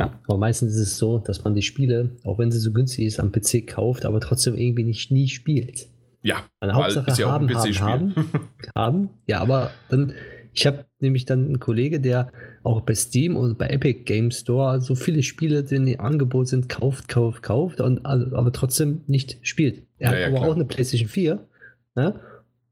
[0.00, 3.04] Ja, aber meistens ist es so, dass man die Spiele, auch wenn sie so günstig
[3.06, 5.88] ist, am PC kauft, aber trotzdem irgendwie nicht nie spielt.
[6.22, 8.14] Ja, weil Hauptsache ja haben, haben, haben,
[8.74, 9.10] haben.
[9.26, 10.14] Ja, aber dann
[10.52, 12.32] ich habe nämlich dann einen Kollege, der
[12.62, 16.68] auch bei Steam und bei Epic Game Store so viele Spiele, die im Angebot sind,
[16.68, 19.82] kauft, kauft, kauft, und, aber trotzdem nicht spielt.
[19.98, 20.48] Er ja, hat ja, aber klar.
[20.50, 21.46] auch eine PlayStation 4.
[21.94, 22.20] Ne?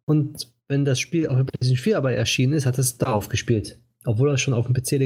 [0.06, 3.78] Und wenn das Spiel auf der PlayStation 4 aber erschienen ist, hat es darauf gespielt.
[4.04, 4.98] Obwohl er schon auf dem PC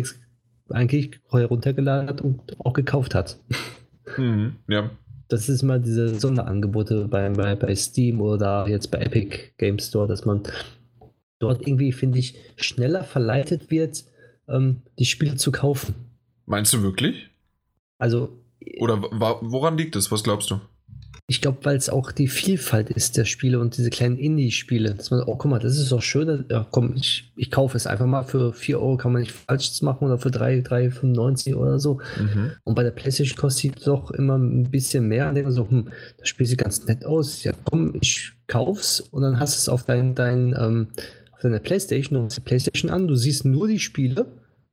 [0.70, 3.38] eigentlich heruntergeladen hat und auch gekauft hat.
[4.16, 4.90] Mhm, ja.
[5.28, 10.06] Das ist mal diese Sonderangebote bei, bei, bei Steam oder jetzt bei Epic Game Store,
[10.06, 10.42] dass man
[11.38, 14.04] dort irgendwie, finde ich, schneller verleitet wird,
[14.48, 15.94] ähm, die Spiele zu kaufen.
[16.46, 17.30] Meinst du wirklich?
[17.98, 18.38] Also.
[18.78, 20.12] Oder woran liegt es?
[20.12, 20.60] Was glaubst du?
[21.26, 24.94] Ich glaube, weil es auch die Vielfalt ist der Spiele und diese kleinen Indie-Spiele.
[24.94, 26.44] Dass man, oh, guck mal, das ist doch schön.
[26.50, 28.24] Ja, komm, ich, ich kaufe es einfach mal.
[28.24, 32.00] Für 4 Euro kann man nicht falsch machen oder für 3,95 oder so.
[32.18, 32.52] Mhm.
[32.64, 35.28] Und bei der PlayStation kostet es doch immer ein bisschen mehr.
[35.28, 35.88] Und denke so, hm,
[36.18, 37.44] das Spiel sieht ganz nett aus.
[37.44, 40.88] Ja, komm, ich kauf's und dann hast du es auf dein, dein ähm,
[41.42, 44.26] deiner Playstation und die Playstation an, du siehst nur die Spiele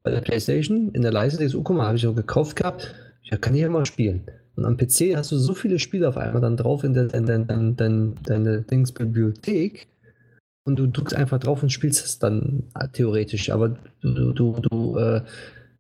[0.04, 2.94] bei der Playstation in der Leiste, denkst, oh guck mal, habe ich auch gekauft gehabt,
[3.24, 4.24] ja, kann ich ja mal spielen.
[4.56, 7.26] Und am PC hast du so viele Spiele auf einmal dann drauf in, der, in,
[7.26, 9.88] dein, dein, deine Dingsbibliothek
[10.66, 14.98] und du drückst einfach drauf und spielst es dann äh, theoretisch, aber du, du, du
[14.98, 15.22] äh,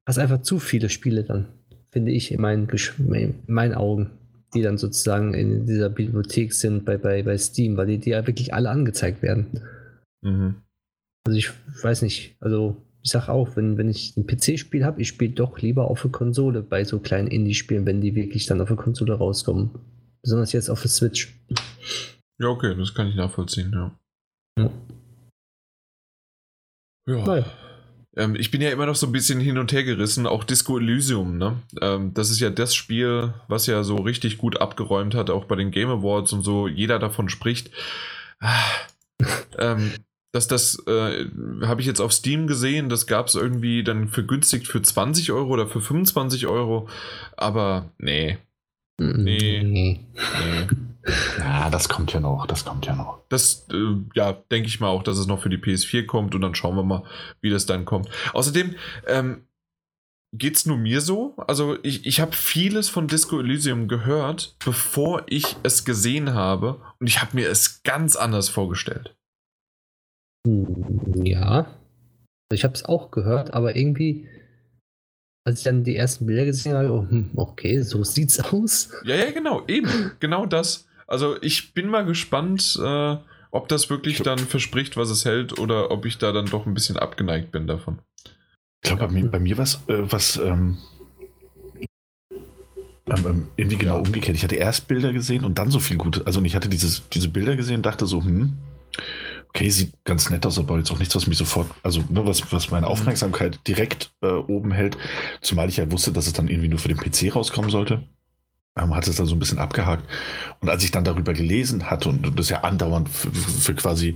[0.05, 1.45] hast einfach zu viele Spiele dann,
[1.91, 4.11] finde ich, in meinen, in meinen Augen,
[4.53, 8.25] die dann sozusagen in dieser Bibliothek sind bei, bei, bei Steam, weil die, die ja
[8.25, 9.61] wirklich alle angezeigt werden.
[10.21, 10.55] Mhm.
[11.25, 11.51] Also ich
[11.83, 15.59] weiß nicht, also ich sag auch, wenn, wenn ich ein PC-Spiel habe, ich spiele doch
[15.59, 19.13] lieber auf der Konsole bei so kleinen Indie-Spielen, wenn die wirklich dann auf der Konsole
[19.13, 19.71] rauskommen.
[20.21, 21.33] Besonders jetzt auf der Switch.
[22.39, 23.99] Ja, okay, das kann ich nachvollziehen, ja.
[27.07, 27.37] Ja.
[27.37, 27.45] ja.
[28.17, 30.77] Ähm, ich bin ja immer noch so ein bisschen hin und her gerissen, auch Disco
[30.77, 31.61] Elysium, ne?
[31.81, 35.55] Ähm, das ist ja das Spiel, was ja so richtig gut abgeräumt hat, auch bei
[35.55, 36.67] den Game Awards und so.
[36.67, 37.71] Jeder davon spricht.
[38.39, 38.65] Ah,
[39.57, 39.93] ähm,
[40.31, 41.25] dass das äh,
[41.63, 45.49] habe ich jetzt auf Steam gesehen, das gab es irgendwie dann vergünstigt für 20 Euro
[45.49, 46.87] oder für 25 Euro,
[47.35, 48.37] aber nee.
[48.99, 49.63] Nee.
[49.63, 49.99] Nee.
[50.13, 50.67] nee.
[51.39, 53.21] Ja, das kommt ja noch, das kommt ja noch.
[53.29, 56.41] Das, äh, ja, denke ich mal auch, dass es noch für die PS4 kommt und
[56.41, 57.03] dann schauen wir mal,
[57.41, 58.09] wie das dann kommt.
[58.33, 58.75] Außerdem,
[59.07, 59.45] ähm,
[60.53, 61.35] es nur mir so?
[61.37, 67.07] Also ich, ich habe vieles von Disco Elysium gehört, bevor ich es gesehen habe und
[67.07, 69.15] ich habe mir es ganz anders vorgestellt.
[70.47, 71.67] Hm, ja.
[72.51, 74.27] Ich habe es auch gehört, aber irgendwie,
[75.45, 78.91] als ich dann die ersten Bilder gesehen habe, oh, hm, okay, so sieht's aus.
[79.03, 80.87] Ja, ja, genau, eben, genau das.
[81.07, 83.17] Also ich bin mal gespannt, äh,
[83.51, 86.73] ob das wirklich dann verspricht, was es hält, oder ob ich da dann doch ein
[86.73, 87.99] bisschen abgeneigt bin davon.
[88.83, 90.77] Ich glaube, bei mir, bei mir war es äh, was ähm,
[93.07, 94.37] ähm, ähm, irgendwie genau umgekehrt.
[94.37, 96.25] Ich hatte erst Bilder gesehen und dann so viel Gutes.
[96.25, 98.53] Also ich hatte dieses, diese Bilder gesehen und dachte so, hm,
[99.49, 102.51] okay, sieht ganz nett aus, aber jetzt auch nichts, was mich sofort, also ne, was,
[102.51, 102.91] was meine mhm.
[102.91, 104.97] Aufmerksamkeit direkt äh, oben hält.
[105.41, 108.03] Zumal ich ja wusste, dass es dann irgendwie nur für den PC rauskommen sollte.
[108.77, 110.07] Ähm, hat es dann so ein bisschen abgehakt.
[110.61, 114.15] Und als ich dann darüber gelesen hatte und das ja andauernd für, für quasi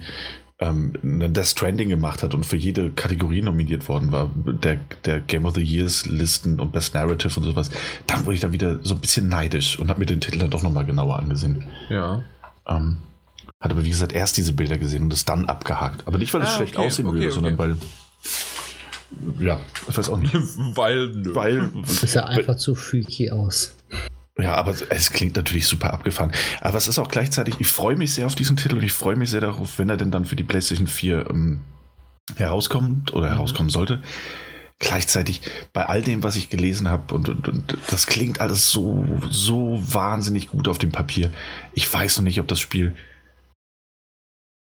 [0.60, 5.46] ähm, Death Stranding gemacht hat und für jede Kategorie nominiert worden war, der, der Game
[5.46, 7.72] of the Years Listen und Best Narrative und sowas,
[8.06, 10.52] dann wurde ich dann wieder so ein bisschen neidisch und habe mir den Titel dann
[10.52, 11.66] doch nochmal genauer angesehen.
[11.90, 12.24] Ja.
[12.68, 12.98] Ähm,
[13.64, 16.06] hat aber, wie gesagt, erst diese Bilder gesehen und es dann abgehakt.
[16.06, 17.34] Aber nicht, weil es ah, schlecht okay, aussehen okay, würde, okay.
[17.34, 17.78] sondern weil.
[19.40, 20.34] Ja, ich weiß auch nicht.
[20.76, 21.34] weil, nö.
[21.34, 21.72] Weil.
[21.86, 23.74] Es sah einfach zu freaky aus.
[24.38, 26.34] Ja, aber es klingt natürlich super abgefahren.
[26.60, 29.16] Aber es ist auch gleichzeitig, ich freue mich sehr auf diesen Titel und ich freue
[29.16, 31.62] mich sehr darauf, wenn er denn dann für die PlayStation 4 ähm,
[32.36, 33.34] herauskommt oder mhm.
[33.36, 34.02] herauskommen sollte.
[34.80, 35.42] gleichzeitig
[35.72, 39.82] bei all dem, was ich gelesen habe, und, und, und, das klingt alles so, so
[39.82, 41.32] wahnsinnig gut auf dem Papier.
[41.74, 42.94] Ich weiß noch nicht, ob das Spiel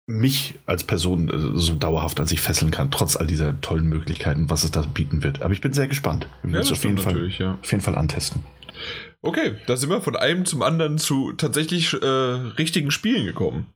[0.07, 4.49] mich als Person äh, so dauerhaft an sich fesseln kann, trotz all dieser tollen Möglichkeiten,
[4.49, 5.41] was es da bieten wird.
[5.41, 6.27] Aber ich bin sehr gespannt.
[6.43, 7.57] Ich will es auf, jeden Fall, ja.
[7.61, 8.43] auf jeden Fall antesten.
[9.21, 13.67] Okay, da sind wir von einem zum anderen zu tatsächlich äh, richtigen Spielen gekommen.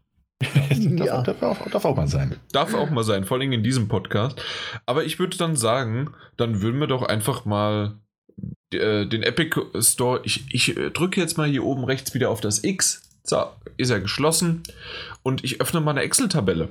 [0.71, 1.21] ja.
[1.21, 2.35] darf, darf, auch, darf, auch, mal sein.
[2.51, 4.41] Darf auch mal sein, vor allem in diesem Podcast.
[4.85, 7.99] Aber ich würde dann sagen, dann würden wir doch einfach mal
[8.73, 10.21] äh, den Epic Store.
[10.23, 13.03] Ich, ich äh, drücke jetzt mal hier oben rechts wieder auf das X.
[13.23, 13.45] So,
[13.77, 14.63] ist er geschlossen.
[15.23, 16.69] Und ich öffne mal eine Excel-Tabelle.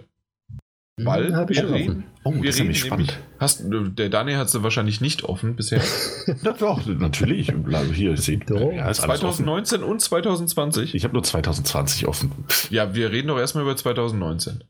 [1.00, 2.04] Hm, Weil habe ich schon offen.
[2.24, 3.18] Oh, wir das ist nämlich spannend.
[3.38, 5.82] Hast, der Daniel hat sie wahrscheinlich nicht offen bisher.
[6.42, 7.52] ja, doch, natürlich.
[7.72, 10.94] Also hier sieht ja, 2019 und 2020.
[10.94, 12.32] Ich habe nur 2020 offen.
[12.70, 14.62] Ja, wir reden doch erstmal über 2019.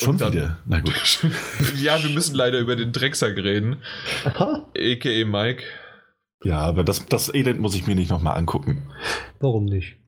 [0.00, 0.58] Schon dann, wieder?
[0.66, 1.24] Na gut.
[1.76, 3.76] ja, wir müssen leider über den Drecksack reden.
[4.24, 4.66] Aha.
[4.76, 5.24] A.k.a.
[5.24, 5.62] Mike.
[6.42, 8.90] Ja, aber das, das Elend muss ich mir nicht nochmal angucken.
[9.38, 9.99] Warum nicht?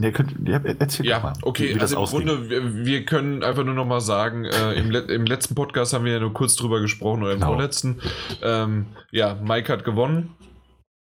[0.00, 3.42] Ja, könnt, ja, erzähl ja, mal, okay, wie, wie also im Grunde, wir, wir, können
[3.42, 6.56] einfach nur noch mal sagen, äh, im, im, letzten Podcast haben wir ja nur kurz
[6.56, 7.52] drüber gesprochen, oder im genau.
[7.52, 8.00] vorletzten.
[8.42, 10.34] Ähm, ja, Mike hat gewonnen.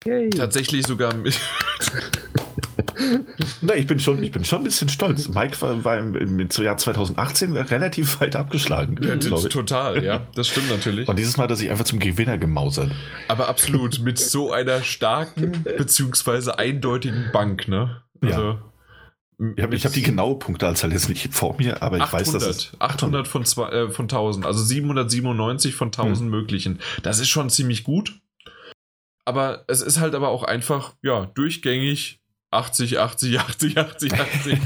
[0.05, 0.29] Yay.
[0.31, 1.39] Tatsächlich sogar mit.
[3.61, 5.27] Na, ich bin, schon, ich bin schon ein bisschen stolz.
[5.29, 8.97] Mike war, war im, im Jahr 2018 relativ weit abgeschlagen.
[9.01, 11.07] Ja, total, ja, das stimmt natürlich.
[11.07, 12.91] Und dieses Mal hat er sich einfach zum Gewinner gemausert.
[13.27, 18.01] Aber absolut, mit so einer starken beziehungsweise eindeutigen Bank, ne?
[18.21, 18.61] Also, ja.
[19.55, 22.43] Ich habe hab die genaue Punkteanzahl jetzt nicht vor mir, aber ich 800, weiß, dass
[22.43, 26.29] es 800 von, zwei, äh, von 1000, also 797 von 1000 hm.
[26.29, 26.79] möglichen.
[27.01, 28.19] Das ist schon ziemlich gut.
[29.25, 32.21] Aber es ist halt aber auch einfach, ja, durchgängig
[32.51, 34.59] 80, 80, 80, 80, 80.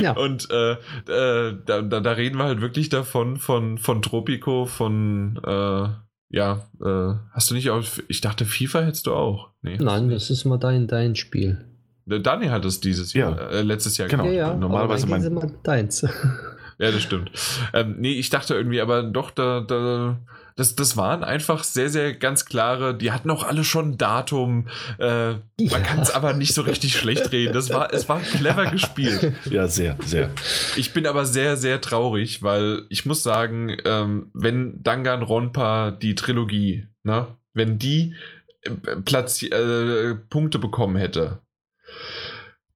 [0.00, 0.12] ja.
[0.12, 5.38] Und äh, äh, da, da, da, reden wir halt wirklich davon, von, von Tropico, von,
[5.44, 5.88] äh,
[6.30, 9.50] ja, äh, hast du nicht auf, ich dachte, FIFA hättest du auch.
[9.62, 11.75] Nee, Nein, das ist mal dein, dein Spiel.
[12.06, 13.48] Daniel hat es dieses Jahr, ja.
[13.48, 14.24] äh, letztes Jahr genau.
[14.26, 15.34] Ja, ja, Normalerweise mein.
[15.34, 16.02] Mal deins.
[16.78, 17.32] ja, das stimmt.
[17.72, 20.16] Ähm, nee, ich dachte irgendwie, aber doch, da, da,
[20.54, 24.68] das, das waren einfach sehr, sehr ganz klare, die hatten auch alle schon ein Datum.
[24.98, 25.38] Äh, ja.
[25.58, 27.52] Man kann es aber nicht so richtig schlecht reden.
[27.52, 29.32] Das war, es war clever gespielt.
[29.50, 30.30] Ja, sehr, sehr.
[30.76, 36.86] Ich bin aber sehr, sehr traurig, weil ich muss sagen, ähm, wenn Danganronpa die Trilogie,
[37.02, 38.14] ne, wenn die
[38.62, 38.70] äh,
[39.04, 41.40] Platz, äh, Punkte bekommen hätte,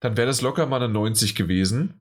[0.01, 2.01] dann wäre das locker mal eine 90 gewesen.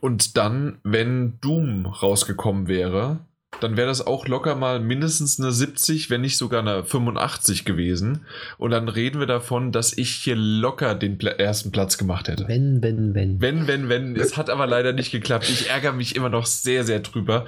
[0.00, 3.26] Und dann, wenn Doom rausgekommen wäre,
[3.58, 8.24] dann wäre das auch locker mal mindestens eine 70, wenn nicht sogar eine 85 gewesen.
[8.58, 12.46] Und dann reden wir davon, dass ich hier locker den Pla ersten Platz gemacht hätte.
[12.46, 13.40] Wenn, wenn, wenn.
[13.40, 14.16] Wenn, wenn, wenn.
[14.16, 15.50] Es hat aber leider nicht geklappt.
[15.50, 17.44] Ich ärgere mich immer noch sehr, sehr drüber.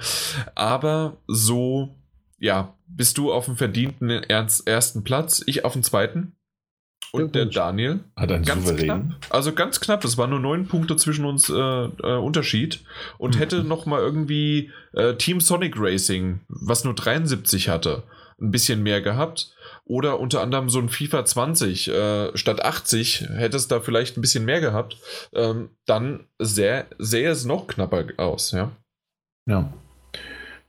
[0.53, 1.95] Aber so,
[2.37, 6.35] ja, bist du auf dem verdienten ersten Platz, ich auf dem zweiten.
[7.15, 7.99] Und der Daniel.
[8.15, 8.87] Hat einen ganz Souverän.
[8.87, 10.03] Knapp, also ganz knapp.
[10.03, 12.83] Es waren nur neun Punkte zwischen uns äh, äh, Unterschied.
[13.19, 13.39] Und mhm.
[13.39, 18.01] hätte noch mal irgendwie äh, Team Sonic Racing, was nur 73 hatte,
[18.41, 19.53] ein bisschen mehr gehabt.
[19.85, 24.21] Oder unter anderem so ein FIFA 20 äh, statt 80 hätte es da vielleicht ein
[24.21, 24.97] bisschen mehr gehabt.
[25.35, 28.71] Ähm, dann sähe, sähe es noch knapper aus, ja.
[29.45, 29.71] Ja.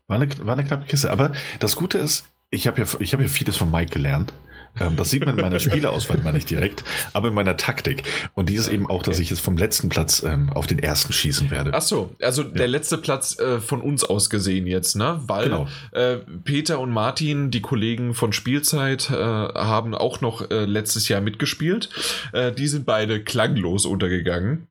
[0.08, 1.10] War eine, war eine knappe Kiste.
[1.10, 4.34] Aber das Gute ist, ich habe ja, hab ja vieles von Mike gelernt.
[4.80, 8.02] Ähm, das sieht man in meiner Spieleauswahl mal nicht direkt, aber in meiner Taktik.
[8.34, 11.50] Und dieses eben auch, dass ich jetzt vom letzten Platz ähm, auf den ersten schießen
[11.50, 11.72] werde.
[11.74, 12.48] Ach so, also ja.
[12.48, 15.20] der letzte Platz äh, von uns aus gesehen jetzt, ne?
[15.26, 15.68] Weil genau.
[15.92, 21.20] äh, Peter und Martin, die Kollegen von Spielzeit, äh, haben auch noch äh, letztes Jahr
[21.20, 21.90] mitgespielt.
[22.32, 24.68] Äh, die sind beide klanglos untergegangen.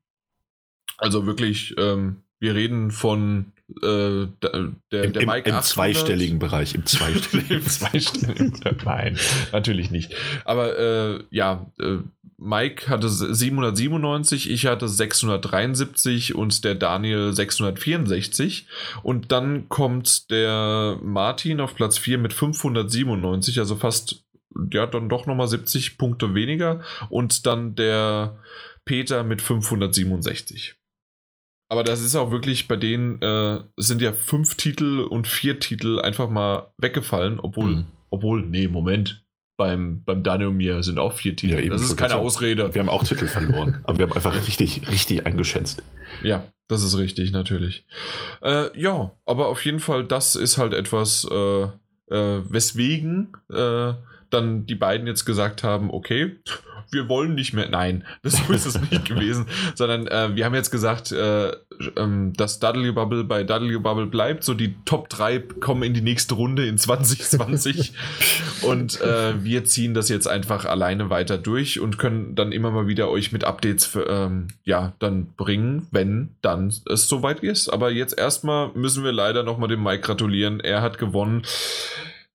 [0.97, 6.75] Also wirklich, ähm, wir reden von äh, der, Im, der Mike im, im zweistelligen Bereich,
[6.75, 7.57] im zweistelligen.
[7.61, 8.61] Im zweistelligen.
[8.83, 9.17] Nein,
[9.53, 10.13] natürlich nicht.
[10.43, 11.99] Aber äh, ja, äh,
[12.37, 18.67] Mike hatte 797, ich hatte 673 und der Daniel 664.
[19.03, 24.25] Und dann kommt der Martin auf Platz 4 mit 597, also fast,
[24.73, 26.81] ja, dann doch nochmal 70 Punkte weniger.
[27.07, 28.37] Und dann der
[28.83, 30.75] Peter mit 567.
[31.73, 35.99] Aber das ist auch wirklich bei denen, äh, sind ja fünf Titel und vier Titel
[35.99, 37.85] einfach mal weggefallen, obwohl, mhm.
[38.11, 39.25] obwohl, nee, Moment,
[39.57, 41.59] beim, beim Daniel und mir sind auch vier Titel.
[41.59, 42.75] Ja, das ist keine Ausrede.
[42.75, 45.81] Wir haben auch Titel verloren, aber wir haben einfach richtig, richtig eingeschätzt.
[46.21, 47.87] Ja, das ist richtig, natürlich.
[48.43, 53.93] Äh, ja, aber auf jeden Fall, das ist halt etwas, äh, äh weswegen äh,
[54.29, 56.37] dann die beiden jetzt gesagt haben, okay,
[56.93, 57.67] wir wollen nicht mehr.
[57.69, 61.51] Nein, das ist es nicht gewesen, sondern äh, wir haben jetzt gesagt, äh,
[61.97, 64.43] ähm, dass Dudley Bubble bei Dudley Bubble bleibt.
[64.43, 67.93] So die Top 3 kommen in die nächste Runde in 2020
[68.61, 72.87] und äh, wir ziehen das jetzt einfach alleine weiter durch und können dann immer mal
[72.87, 77.69] wieder euch mit Updates für, ähm, ja dann bringen, wenn dann es soweit ist.
[77.69, 80.59] Aber jetzt erstmal müssen wir leider nochmal dem Mike gratulieren.
[80.59, 81.43] Er hat gewonnen.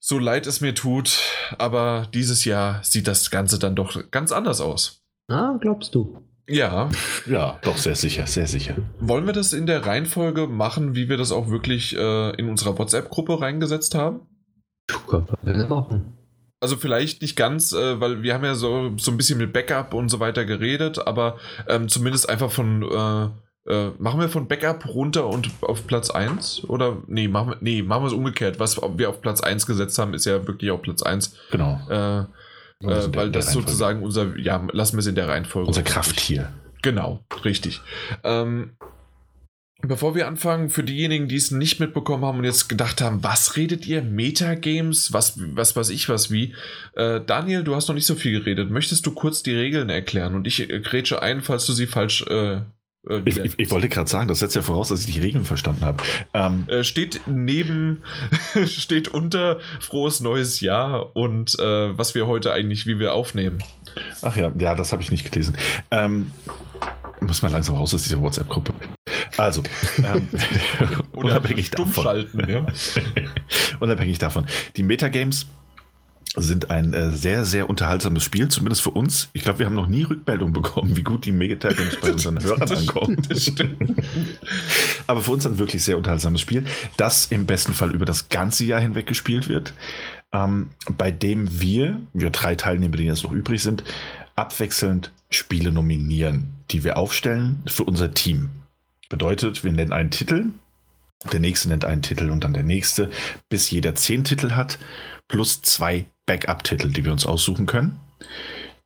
[0.01, 1.19] So leid es mir tut,
[1.59, 5.03] aber dieses Jahr sieht das Ganze dann doch ganz anders aus.
[5.29, 6.23] Ah, glaubst du?
[6.49, 6.89] Ja.
[7.27, 8.75] Ja, doch, sehr sicher, sehr sicher.
[9.01, 12.79] Wollen wir das in der Reihenfolge machen, wie wir das auch wirklich äh, in unserer
[12.79, 14.21] WhatsApp-Gruppe reingesetzt haben?
[16.61, 19.95] Also vielleicht nicht ganz, äh, weil wir haben ja so, so ein bisschen mit Backup
[19.95, 21.37] und so weiter geredet, aber
[21.69, 26.65] ähm, zumindest einfach von, äh, äh, machen wir von Backup runter und auf Platz 1?
[26.69, 28.59] Oder, nee, machen wir, nee, machen wir es umgekehrt.
[28.59, 31.37] Was wir auf Platz 1 gesetzt haben, ist ja wirklich auf Platz 1.
[31.51, 31.81] Genau.
[32.83, 35.69] Äh, weil das sozusagen unser, ja, lassen wir es in der Reihenfolge.
[35.69, 36.53] Unser Krafttier.
[36.83, 37.81] Genau, richtig.
[38.23, 38.77] Ähm,
[39.83, 43.57] bevor wir anfangen, für diejenigen, die es nicht mitbekommen haben und jetzt gedacht haben, was
[43.57, 44.03] redet ihr?
[44.03, 45.13] Metagames?
[45.13, 46.55] Was, was weiß ich was wie?
[46.95, 48.71] Äh, Daniel, du hast noch nicht so viel geredet.
[48.71, 50.37] Möchtest du kurz die Regeln erklären?
[50.37, 52.61] Und ich äh, grätsche ein, falls du sie falsch äh,
[53.09, 55.45] äh, ich, ich, ich, wollte gerade sagen, das setzt ja voraus, dass ich die Regeln
[55.45, 56.03] verstanden habe.
[56.35, 58.03] Ähm, äh, steht neben,
[58.67, 63.63] steht unter frohes neues Jahr und äh, was wir heute eigentlich, wie wir aufnehmen.
[64.23, 65.57] Ach ja, ja, das habe ich nicht gelesen.
[65.91, 66.33] Ähm,
[67.21, 68.73] muss man langsam raus aus dieser WhatsApp-Gruppe.
[69.37, 69.63] Also,
[69.99, 70.29] ähm,
[71.13, 72.27] unabhängig davon.
[72.47, 72.67] Ja?
[73.81, 74.47] unabhängig davon.
[74.77, 75.47] Die Metagames
[76.37, 79.29] sind ein äh, sehr, sehr unterhaltsames Spiel, zumindest für uns.
[79.33, 82.71] Ich glaube, wir haben noch nie Rückmeldung bekommen, wie gut die Megataggings bei unseren Hörern
[82.71, 83.17] ankommen.
[85.07, 86.65] Aber für uns ein wirklich sehr unterhaltsames Spiel,
[86.97, 89.73] das im besten Fall über das ganze Jahr hinweg gespielt wird,
[90.33, 93.85] ähm, bei dem wir, wir drei Teilnehmer, die jetzt noch übrig sind,
[94.37, 98.51] abwechselnd Spiele nominieren, die wir aufstellen für unser Team.
[99.09, 100.47] Bedeutet, wir nennen einen Titel,
[101.33, 103.11] der nächste nennt einen Titel und dann der nächste,
[103.49, 104.79] bis jeder zehn Titel hat,
[105.27, 107.99] plus zwei Backup-Titel, die wir uns aussuchen können,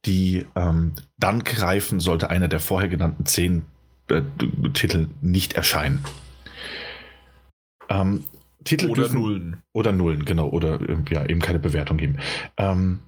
[0.07, 3.65] die ähm, dann greifen, sollte einer der vorher genannten zehn
[4.09, 4.23] äh,
[4.73, 6.03] Titel nicht erscheinen.
[7.91, 8.25] Ähm,
[8.65, 9.63] Titel oder dürfen, Nullen.
[9.73, 10.49] Oder Nullen, genau.
[10.49, 12.19] Oder äh, ja, eben keine Bewertung geben.
[12.57, 13.01] Ähm,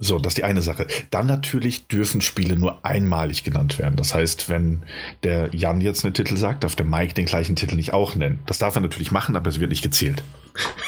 [0.00, 0.86] so, das ist die eine Sache.
[1.10, 3.96] Dann natürlich dürfen Spiele nur einmalig genannt werden.
[3.96, 4.84] Das heißt, wenn
[5.24, 8.38] der Jan jetzt einen Titel sagt, darf der Mike den gleichen Titel nicht auch nennen.
[8.46, 10.22] Das darf er natürlich machen, aber es wird nicht gezählt.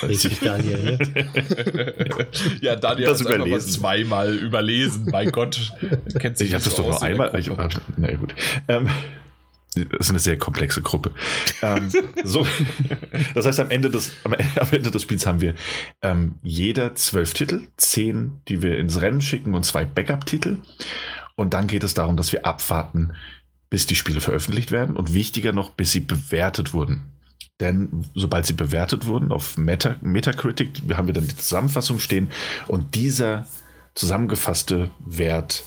[0.04, 0.96] Richtig, Daniel.
[0.96, 1.94] Ne?
[2.60, 5.08] ja, Daniel hat es einfach zweimal überlesen.
[5.10, 5.72] Mein Gott,
[6.20, 7.36] kennt sich Ich habe das doch nur einmal.
[7.36, 7.50] Ich,
[7.96, 8.34] na gut.
[8.68, 8.88] Ähm,
[9.74, 11.12] das ist eine sehr komplexe Gruppe.
[11.62, 11.90] ähm,
[12.24, 12.46] so,
[13.34, 14.34] das heißt, am Ende, des, am,
[14.70, 15.54] Ende des Spiels haben wir
[16.02, 20.58] ähm, jeder zwölf Titel, zehn, die wir ins Rennen schicken und zwei Backup-Titel.
[21.36, 23.12] Und dann geht es darum, dass wir abwarten,
[23.70, 27.12] bis die Spiele veröffentlicht werden und wichtiger noch, bis sie bewertet wurden.
[27.60, 32.30] Denn sobald sie bewertet wurden auf Meta, Metacritic, haben wir dann die Zusammenfassung stehen
[32.66, 33.46] und dieser
[33.94, 35.64] zusammengefasste Wert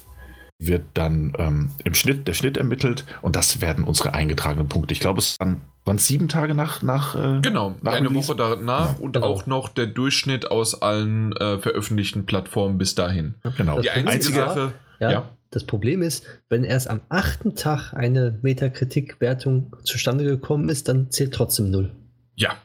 [0.68, 4.94] wird dann ähm, im Schnitt, der Schnitt ermittelt und das werden unsere eingetragenen Punkte.
[4.94, 6.82] Ich glaube, es waren, waren sieben Tage nach.
[6.82, 9.00] nach äh, genau, nach eine Woche danach ja.
[9.00, 9.28] und genau.
[9.28, 13.36] auch noch der Durchschnitt aus allen äh, veröffentlichten Plattformen bis dahin.
[13.58, 13.82] Genau.
[13.82, 14.74] Die einzige, einzige Sache.
[15.00, 15.30] Ja, ja.
[15.50, 21.34] Das Problem ist, wenn erst am achten Tag eine Metakritik-Wertung zustande gekommen ist, dann zählt
[21.34, 21.92] trotzdem null.
[22.36, 22.58] Ja.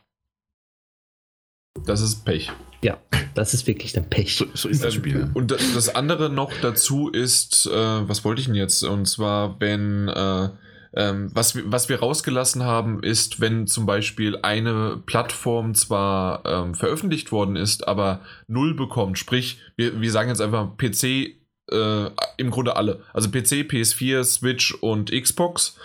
[1.84, 2.50] Das ist Pech.
[2.82, 2.98] Ja,
[3.34, 4.36] das ist wirklich dann Pech.
[4.36, 5.30] So, so ist das Spiel.
[5.34, 8.82] Und das andere noch dazu ist, äh, was wollte ich denn jetzt?
[8.84, 10.48] Und zwar, wenn, äh,
[10.94, 16.74] ähm, was, wir, was wir rausgelassen haben, ist, wenn zum Beispiel eine Plattform zwar ähm,
[16.74, 21.37] veröffentlicht worden ist, aber null bekommt, sprich, wir, wir sagen jetzt einfach PC
[21.70, 23.00] äh, im Grunde alle.
[23.12, 25.76] Also PC, PS4, Switch und Xbox.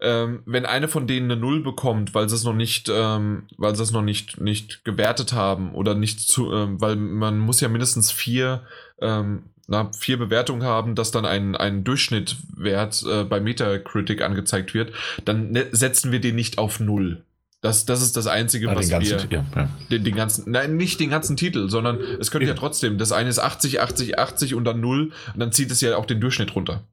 [0.00, 3.74] Ähm, wenn eine von denen eine Null bekommt, weil sie es noch nicht, ähm, weil
[3.76, 7.68] sie es noch nicht, nicht gewertet haben oder nicht zu, ähm, weil man muss ja
[7.68, 8.62] mindestens vier,
[9.00, 14.92] ähm, na, vier Bewertungen haben, dass dann ein, ein Durchschnittwert äh, bei Metacritic angezeigt wird,
[15.24, 17.22] dann ne, setzen wir den nicht auf Null.
[17.64, 19.38] Das, das ist das Einzige, ah, was ganzen, wir.
[19.38, 19.68] Ja, ja.
[19.90, 22.52] Den, den, ganzen, nein, nicht den ganzen Titel, sondern es könnte ja.
[22.52, 22.58] ja.
[22.58, 22.98] trotzdem.
[22.98, 26.04] Das eine ist 80, 80, 80 und dann 0 und dann zieht es ja auch
[26.04, 26.86] den Durchschnitt runter.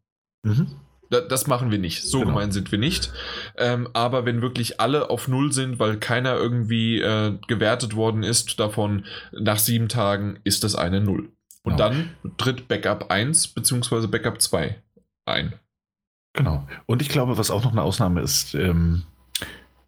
[0.43, 0.67] Mhm.
[1.09, 2.03] Da, das machen wir nicht.
[2.03, 2.32] So genau.
[2.32, 3.11] gemein sind wir nicht.
[3.57, 8.57] Ähm, aber wenn wirklich alle auf 0 sind, weil keiner irgendwie äh, gewertet worden ist
[8.61, 9.03] davon,
[9.34, 11.34] nach sieben Tagen ist das eine 0.
[11.63, 11.78] Und genau.
[11.78, 14.07] dann tritt Backup 1 bzw.
[14.07, 14.82] Backup 2
[15.26, 15.53] ein.
[16.32, 16.65] Genau.
[16.86, 19.03] Und ich glaube, was auch noch eine Ausnahme ist, ähm,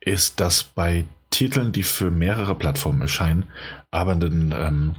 [0.06, 3.46] ist, dass bei Titeln, die für mehrere Plattformen erscheinen,
[3.92, 4.96] aber einen, ähm,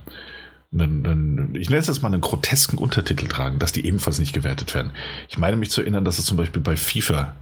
[0.73, 4.33] einen, einen, ich nenne es jetzt mal einen grotesken Untertitel tragen, dass die ebenfalls nicht
[4.33, 4.93] gewertet werden.
[5.29, 7.35] Ich meine mich zu erinnern, dass es zum Beispiel bei FIFA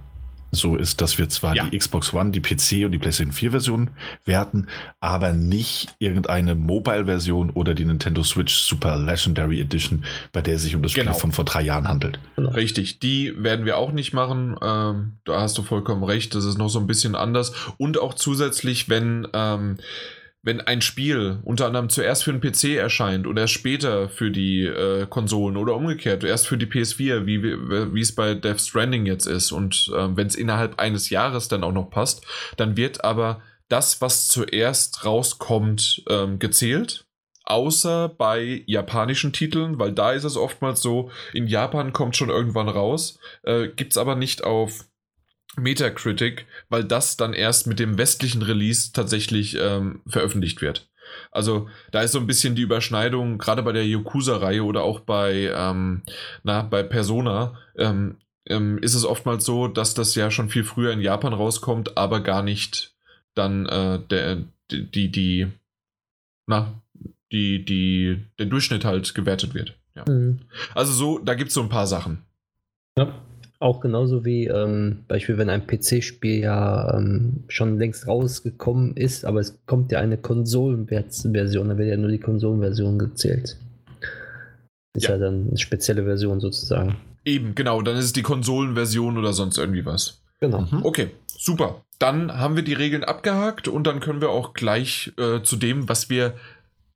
[0.53, 1.65] so ist, dass wir zwar ja.
[1.65, 3.89] die Xbox One, die PC und die PlayStation 4 Version
[4.25, 4.67] werten,
[4.99, 10.75] aber nicht irgendeine Mobile-Version oder die Nintendo Switch Super Legendary Edition, bei der es sich
[10.75, 11.15] um das Spiel genau.
[11.15, 12.19] von vor drei Jahren handelt.
[12.37, 14.55] Richtig, die werden wir auch nicht machen.
[14.61, 17.53] Ähm, da hast du vollkommen recht, das ist noch so ein bisschen anders.
[17.77, 19.77] Und auch zusätzlich, wenn ähm,
[20.43, 24.63] wenn ein Spiel unter anderem zuerst für den PC erscheint oder erst später für die
[24.65, 29.25] äh, Konsolen oder umgekehrt, erst für die PS4, wie, wie es bei Death Stranding jetzt
[29.25, 32.25] ist und äh, wenn es innerhalb eines Jahres dann auch noch passt,
[32.57, 37.05] dann wird aber das, was zuerst rauskommt, ähm, gezählt.
[37.45, 42.69] Außer bei japanischen Titeln, weil da ist es oftmals so, in Japan kommt schon irgendwann
[42.69, 44.85] raus, äh, gibt es aber nicht auf
[45.55, 50.89] Metacritic, weil das dann erst mit dem westlichen Release tatsächlich ähm, veröffentlicht wird.
[51.31, 55.51] Also da ist so ein bisschen die Überschneidung, gerade bei der Yakuza-Reihe oder auch bei,
[55.55, 56.03] ähm,
[56.43, 60.91] na, bei Persona, ähm, ähm, ist es oftmals so, dass das ja schon viel früher
[60.91, 62.95] in Japan rauskommt, aber gar nicht
[63.35, 65.47] dann äh, der, die, die,
[66.47, 66.81] na,
[67.31, 69.75] die, die, der Durchschnitt halt gewertet wird.
[69.95, 70.05] Ja.
[70.07, 70.41] Mhm.
[70.73, 72.23] Also so, da gibt es so ein paar Sachen.
[72.97, 73.13] Ja.
[73.63, 79.39] Auch genauso wie ähm, Beispiel, wenn ein PC-Spiel ja ähm, schon längst rausgekommen ist, aber
[79.39, 83.57] es kommt ja eine Konsolenversion, dann wird ja nur die Konsolenversion gezählt.
[84.97, 85.11] Ist ja.
[85.11, 86.97] ja dann eine spezielle Version sozusagen.
[87.23, 90.21] Eben, genau, dann ist es die Konsolenversion oder sonst irgendwie was.
[90.41, 90.67] Genau.
[90.69, 90.83] Mhm.
[90.83, 91.85] Okay, super.
[91.99, 95.87] Dann haben wir die Regeln abgehakt und dann können wir auch gleich äh, zu dem,
[95.87, 96.33] was wir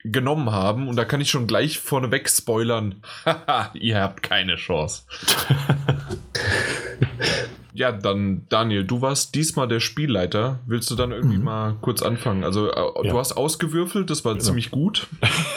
[0.04, 0.90] genommen haben.
[0.90, 2.96] Und da kann ich schon gleich vorneweg spoilern.
[3.26, 5.04] Haha, ihr habt keine Chance.
[7.74, 10.60] ja, dann Daniel, du warst diesmal der Spielleiter.
[10.66, 11.44] Willst du dann irgendwie mhm.
[11.44, 12.44] mal kurz anfangen?
[12.44, 13.12] Also äh, ja.
[13.12, 14.46] du hast ausgewürfelt, das war genau.
[14.46, 15.08] ziemlich gut.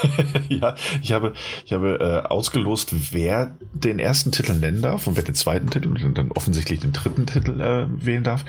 [0.49, 1.33] ja, ich habe,
[1.65, 5.89] ich habe äh, ausgelost, wer den ersten Titel nennen darf und wer den zweiten Titel
[5.89, 8.45] und dann offensichtlich den dritten Titel äh, wählen darf.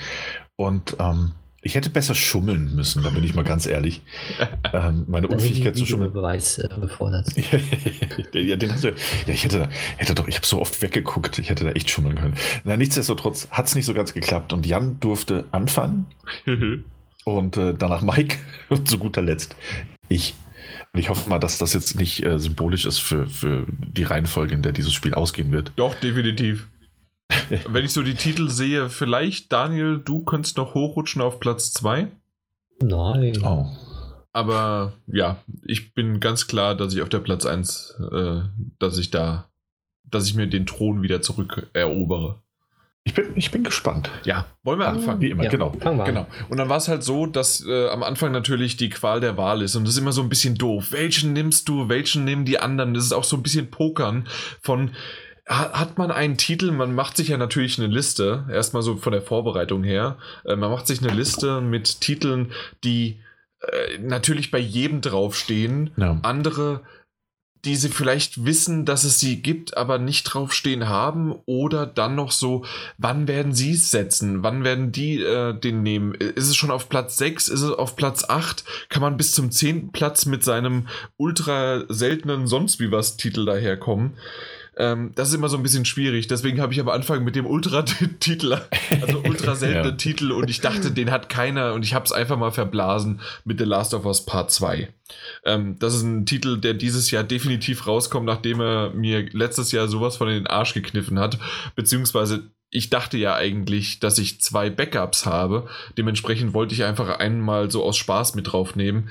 [0.58, 1.32] Und ähm,
[1.62, 4.01] ich hätte besser schummeln müssen, da bin ich mal ganz ehrlich.
[4.74, 6.14] Ähm, meine Unfähigkeit zu schummeln.
[6.14, 7.28] Beweis äh, befordert.
[8.34, 11.39] ja, den hast du, ja, ich hätte, da, hätte doch, ich habe so oft weggeguckt,
[11.39, 12.36] ich hätte da echt schummeln können.
[12.64, 16.05] Na, nichtsdestotrotz hat es nicht so ganz geklappt und Jan durfte anfangen
[17.26, 18.38] und äh, danach Mike
[18.70, 19.57] und zu guter Letzt
[20.12, 20.36] ich.
[20.93, 24.53] Und ich hoffe mal, dass das jetzt nicht äh, symbolisch ist für, für die Reihenfolge,
[24.53, 25.72] in der dieses Spiel ausgehen wird.
[25.78, 26.68] Doch, definitiv.
[27.68, 32.08] Wenn ich so die Titel sehe, vielleicht, Daniel, du könntest noch hochrutschen auf Platz 2.
[32.82, 33.44] Nein.
[33.44, 33.66] Oh.
[34.34, 38.42] Aber ja, ich bin ganz klar, dass ich auf der Platz 1, äh,
[38.80, 39.50] dass ich da,
[40.04, 42.42] dass ich mir den Thron wieder zurück erobere.
[43.04, 44.12] Ich bin, ich bin gespannt.
[44.26, 45.22] Ja, wollen wir anfangen?
[45.22, 45.72] Wie immer, ja, genau.
[45.72, 46.28] genau.
[46.50, 49.64] Und dann war es halt so, dass äh, am Anfang natürlich die Qual der Wahl
[49.64, 50.92] ist und das ist immer so ein bisschen doof.
[50.92, 52.94] Welchen nimmst du, welchen nehmen die anderen?
[52.94, 54.28] Das ist auch so ein bisschen Pokern
[54.62, 54.92] von,
[55.48, 59.22] hat man einen Titel, man macht sich ja natürlich eine Liste, erstmal so von der
[59.22, 62.52] Vorbereitung her, äh, man macht sich eine Liste mit Titeln,
[62.84, 63.20] die
[63.62, 66.20] äh, natürlich bei jedem draufstehen, ja.
[66.24, 66.82] andere,
[67.66, 72.32] die sie vielleicht wissen, dass es sie gibt, aber nicht draufstehen haben, oder dann noch
[72.32, 72.66] so,
[72.98, 76.89] wann werden sie es setzen, wann werden die äh, den nehmen, ist es schon auf
[76.89, 79.92] Platz 6, ist es auf Platz 8, kann man bis zum 10.
[79.92, 80.88] Platz mit seinem
[81.18, 84.14] ultra seltenen sonst wie was Titel daherkommen.
[84.82, 86.26] Ähm, das ist immer so ein bisschen schwierig.
[86.26, 88.58] Deswegen habe ich am Anfang mit dem Ultra-Titel,
[89.02, 89.96] also ultra seltenen ja.
[89.96, 93.60] Titel, und ich dachte, den hat keiner und ich habe es einfach mal verblasen mit
[93.60, 94.92] The Last of Us Part 2.
[95.46, 99.88] Ähm, das ist ein Titel, der dieses Jahr definitiv rauskommt, nachdem er mir letztes Jahr
[99.88, 101.38] sowas von in den Arsch gekniffen hat.
[101.76, 105.68] Beziehungsweise ich dachte ja eigentlich, dass ich zwei Backups habe.
[105.96, 109.10] Dementsprechend wollte ich einfach einmal so aus Spaß mit draufnehmen.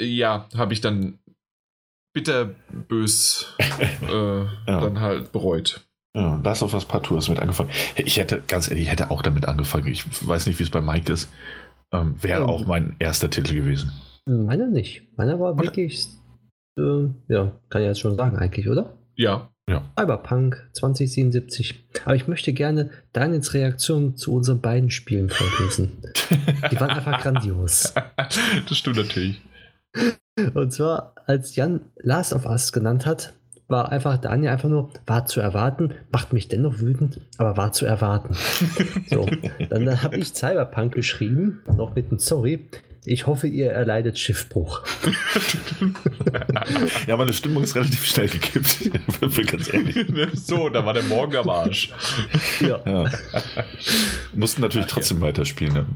[0.00, 1.18] Ja, habe ich dann
[2.16, 3.54] bitterbös
[4.08, 4.48] äh, ja.
[4.66, 5.86] dann halt bereut.
[6.16, 7.68] Ja, da ist auf was Partout mit angefangen.
[7.94, 9.86] Ich hätte, ganz ehrlich, ich hätte auch damit angefangen.
[9.88, 11.30] Ich weiß nicht, wie es bei Mike ist.
[11.92, 12.46] Ähm, Wäre ja.
[12.46, 13.92] auch mein erster Titel gewesen.
[14.24, 15.02] Meiner nicht.
[15.18, 16.08] Meiner war wirklich,
[16.78, 18.96] äh, ja, kann ich jetzt schon sagen eigentlich, oder?
[19.14, 19.50] Ja.
[19.68, 19.84] Ja.
[19.98, 21.86] Cyberpunk 2077.
[22.06, 25.98] Aber ich möchte gerne Daniels Reaktion zu unseren beiden Spielen vorlesen.
[26.70, 27.92] Die waren einfach grandios.
[28.68, 29.42] Das stimmt natürlich.
[30.54, 33.32] Und zwar, als Jan Last of Us genannt hat,
[33.68, 37.84] war einfach Daniel einfach nur, war zu erwarten, macht mich dennoch wütend, aber war zu
[37.84, 38.34] erwarten.
[39.10, 39.26] so,
[39.68, 42.68] dann, dann habe ich Cyberpunk geschrieben, noch mit einem Sorry,
[43.06, 44.82] ich hoffe, ihr erleidet Schiffbruch.
[47.06, 48.90] ja, meine Stimmung ist relativ schnell gekippt.
[49.46, 50.06] ganz ehrlich.
[50.34, 51.92] So, da war der Morgen am Arsch.
[52.60, 52.80] Ja.
[52.84, 53.10] ja.
[54.34, 55.24] Mussten natürlich trotzdem ja.
[55.24, 55.74] weiterspielen.
[55.74, 55.86] Ne?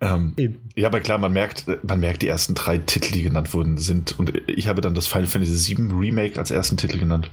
[0.00, 0.34] Ähm,
[0.74, 4.18] ja, aber klar, man merkt, man merkt, die ersten drei Titel, die genannt wurden, sind.
[4.18, 7.30] Und ich habe dann das Final Fantasy VII Remake als ersten Titel genannt.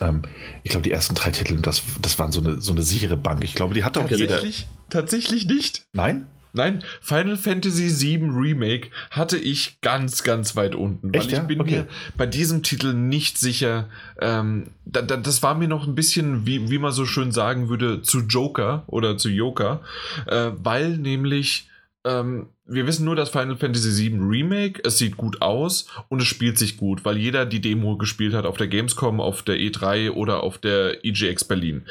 [0.00, 0.22] ähm,
[0.62, 3.44] ich glaube, die ersten drei Titel, das, das waren so eine, so eine sichere Bank.
[3.44, 4.40] Ich glaube, die hatte auch jeder.
[4.88, 5.84] Tatsächlich nicht.
[5.92, 6.26] Nein?
[6.58, 11.14] Nein, Final Fantasy VII Remake hatte ich ganz, ganz weit unten.
[11.14, 11.44] Echt, weil ich ja?
[11.44, 11.70] bin Okay.
[11.70, 11.86] mir
[12.16, 13.88] bei diesem Titel nicht sicher.
[14.20, 17.68] Ähm, da, da, das war mir noch ein bisschen, wie, wie man so schön sagen
[17.68, 19.82] würde, zu Joker oder zu Joker.
[20.26, 21.68] Äh, weil nämlich,
[22.04, 26.26] ähm, wir wissen nur, dass Final Fantasy VII Remake, es sieht gut aus und es
[26.26, 30.10] spielt sich gut, weil jeder die Demo gespielt hat auf der Gamescom, auf der E3
[30.10, 31.82] oder auf der EGX Berlin.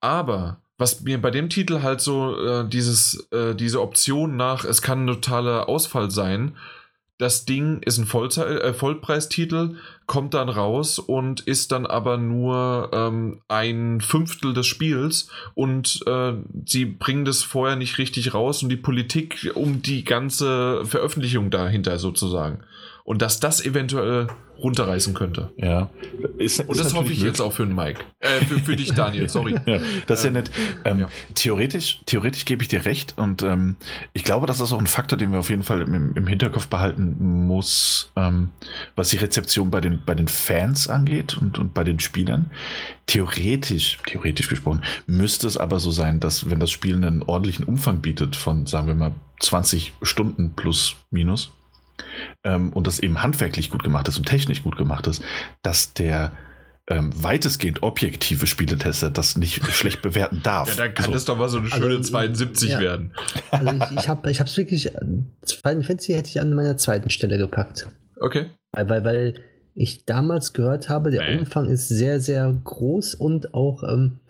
[0.00, 4.80] Aber was mir bei dem Titel halt so äh, dieses, äh, diese Option nach, es
[4.80, 6.56] kann ein totaler Ausfall sein.
[7.18, 9.74] Das Ding ist ein Vollzei äh, Vollpreistitel,
[10.06, 16.34] kommt dann raus und ist dann aber nur ähm, ein Fünftel des Spiels und äh,
[16.64, 21.98] sie bringen das vorher nicht richtig raus und die Politik um die ganze Veröffentlichung dahinter
[21.98, 22.60] sozusagen.
[23.08, 24.26] Und dass das eventuell
[24.58, 25.50] runterreißen könnte.
[25.56, 25.88] Ja.
[26.36, 28.04] Ist, Und das hoffe ich jetzt auch für den Mike.
[28.20, 29.54] Äh, für, für dich, Daniel, sorry.
[29.64, 30.50] Ja, das ist ja nett.
[30.84, 31.08] Ähm, ja.
[31.34, 33.76] Theoretisch, theoretisch gebe ich dir recht und ähm,
[34.12, 36.66] ich glaube, das ist auch ein Faktor, den wir auf jeden Fall im, im Hinterkopf
[36.66, 38.50] behalten muss, ähm,
[38.94, 42.50] was die Rezeption bei den, bei den Fans angeht und, und bei den Spielern.
[43.06, 48.02] Theoretisch, theoretisch gesprochen, müsste es aber so sein, dass wenn das Spiel einen ordentlichen Umfang
[48.02, 51.52] bietet von, sagen wir mal, 20 Stunden plus minus,
[52.48, 55.22] ähm, und das eben handwerklich gut gemacht ist und technisch gut gemacht ist,
[55.62, 56.32] dass der
[56.90, 60.70] ähm, weitestgehend objektive Spieletester das nicht schlecht bewerten darf.
[60.70, 61.12] Ja, dann kann So.
[61.12, 62.80] das doch mal so eine Also, schöne 72 ja.
[62.80, 63.12] werden.
[63.50, 67.86] Also ich, ich habe es wirklich, Final Fantasy hätte ich an meiner zweiten Stelle gepackt.
[68.18, 68.46] Okay.
[68.72, 69.34] Weil, weil, weil
[69.74, 71.38] ich damals gehört habe, der Nee.
[71.40, 74.20] Umfang ist sehr, sehr groß und auch, ähm,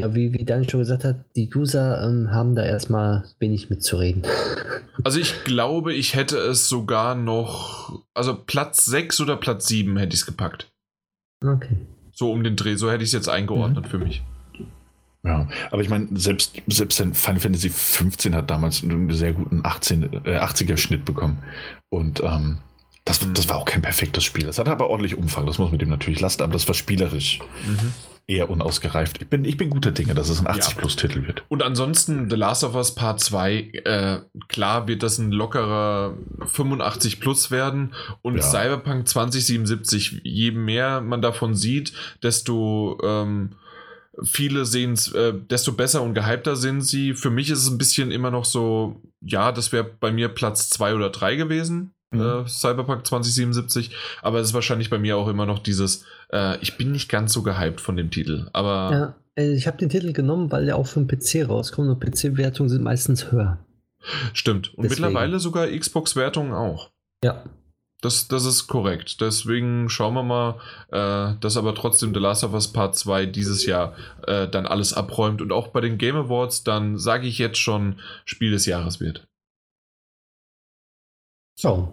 [0.00, 4.22] ja, wie, wie Daniel schon gesagt hat, die User ähm, haben da erstmal wenig mitzureden.
[5.04, 10.14] Also ich glaube, ich hätte es sogar noch, also Platz 6 oder Platz 7 hätte
[10.14, 10.72] ich es gepackt.
[11.40, 11.76] Okay.
[12.12, 13.88] So um den Dreh, so hätte ich es jetzt eingeordnet Mhm.
[13.90, 14.22] für mich.
[15.22, 19.60] Ja, aber ich meine, selbst, selbst ein Final Fantasy 15 hat damals einen sehr guten
[19.64, 21.38] 18, äh, 80er-Schnitt bekommen.
[21.90, 22.58] Und ähm,
[23.04, 23.34] das, Mhm.
[23.34, 24.46] das war auch kein perfektes Spiel.
[24.46, 27.38] Das hatte aber ordentlich Umfang, das muss man dem natürlich lassen, aber das war spielerisch
[28.28, 29.22] eher unausgereift.
[29.22, 31.44] Ich bin, ich bin guter Dinge, dass es ein 80-Plus-Titel wird.
[31.48, 33.54] Und ansonsten The Last of Us Part 2,
[33.84, 34.18] äh,
[34.48, 36.14] klar wird das ein lockerer
[36.44, 38.42] 85 plus werden und Ja.
[38.42, 43.52] Cyberpunk 2077, je mehr man davon sieht, desto ähm,
[44.22, 47.14] viele sehen es, äh, desto besser und gehypter sind sie.
[47.14, 50.68] Für mich ist es ein bisschen immer noch so, ja, das wäre bei mir Platz
[50.68, 51.94] 2 oder 3 gewesen.
[52.10, 52.20] Mhm.
[52.20, 56.76] Äh, Cyberpunk 2077, aber es ist wahrscheinlich bei mir auch immer noch dieses, äh, ich
[56.76, 58.90] bin nicht ganz so gehypt von dem Titel, aber
[59.36, 62.00] Ja, äh, ich habe den Titel genommen, weil der auch für den PC rauskommt und
[62.00, 63.58] PC-Wertungen sind meistens höher.
[64.32, 64.74] Stimmt.
[64.74, 65.02] Und Deswegen.
[65.02, 66.90] mittlerweile sogar Xbox-Wertungen auch.
[67.22, 67.44] Ja.
[68.00, 69.20] Das, das ist korrekt.
[69.20, 70.60] Deswegen schauen wir mal,
[70.92, 73.94] äh, dass aber trotzdem The Last of Us Part 2 dieses Jahr
[74.26, 77.96] äh, dann alles abräumt und auch bei den Game Awards dann sage ich jetzt schon
[78.24, 79.26] Spiel des Jahres wird.
[81.58, 81.92] So.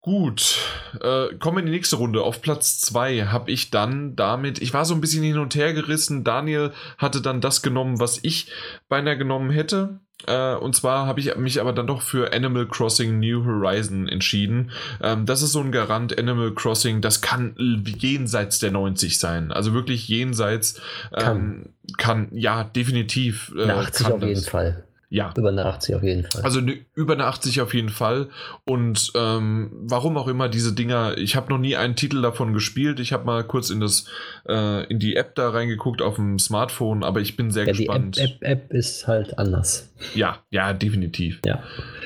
[0.00, 0.58] Gut,
[1.00, 2.22] äh, kommen wir in die nächste Runde.
[2.22, 5.72] Auf Platz 2 habe ich dann damit, ich war so ein bisschen hin und her
[5.72, 6.24] gerissen.
[6.24, 8.50] Daniel hatte dann das genommen, was ich
[8.88, 10.00] beinahe genommen hätte.
[10.26, 14.72] Äh, und zwar habe ich mich aber dann doch für Animal Crossing New Horizon entschieden.
[15.00, 19.52] Ähm, das ist so ein Garant, Animal Crossing, das kann jenseits der 90 sein.
[19.52, 20.80] Also wirklich jenseits
[21.14, 22.28] ähm, kann.
[22.32, 23.52] ja, definitiv.
[23.56, 24.48] Äh, Eine 80 kann auf jeden das.
[24.48, 24.86] Fall.
[25.16, 26.42] Ja, Über eine 80 auf jeden Fall.
[26.42, 28.28] also ne, über eine 80 auf jeden Fall.
[28.66, 33.00] Und ähm, warum auch immer diese Dinger, ich habe noch nie einen Titel davon gespielt.
[33.00, 34.04] Ich habe mal kurz in das
[34.46, 37.86] äh, in die App da reingeguckt auf dem Smartphone, aber ich bin sehr ja, die
[37.86, 38.18] App, gespannt.
[38.18, 39.88] App, App ist halt anders.
[40.14, 41.40] Ja, ja, definitiv.
[41.46, 41.62] Ja.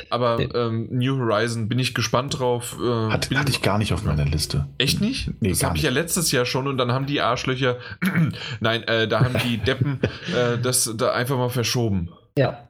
[0.08, 2.76] Aber ähm, New Horizon bin ich gespannt drauf.
[2.80, 4.68] Äh, Hat, hatte ich gar nicht auf meiner Liste.
[4.78, 5.32] Echt nicht?
[5.40, 7.78] Nee, das habe ich ja letztes Jahr schon und dann haben die Arschlöcher,
[8.60, 9.98] nein, äh, da haben die Deppen
[10.32, 12.10] äh, das da einfach mal verschoben.
[12.38, 12.69] Ja.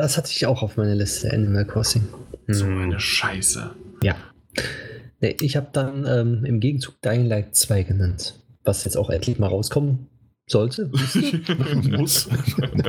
[0.00, 2.06] Das hatte ich auch auf meiner Liste, Animal Crossing.
[2.46, 2.82] So Hm.
[2.82, 3.70] eine Scheiße.
[4.02, 4.14] Ja.
[5.20, 8.38] Nee, ich habe dann ähm, im Gegenzug Dying Light 2 genannt.
[8.62, 10.06] Was jetzt auch endlich mal rauskommen
[10.46, 10.86] sollte.
[11.98, 12.28] Muss.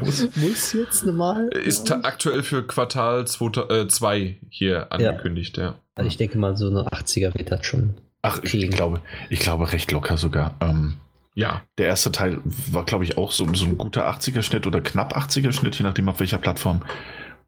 [0.02, 0.30] Muss.
[0.36, 1.50] Muss jetzt normal.
[1.50, 5.80] Ist aktuell für Quartal 2 hier angekündigt, ja.
[5.96, 7.96] Also ich denke mal, so eine 80er wird das schon.
[8.22, 8.70] Ach, ich Kriegen.
[8.72, 10.56] glaube, ich glaube recht locker sogar.
[10.62, 10.98] Ähm,
[11.36, 15.16] Ja, der erste Teil war, glaube ich, auch so, so ein guter 80er-Schnitt oder knapp
[15.16, 16.82] 80er-Schnitt, je nachdem auf welcher Plattform.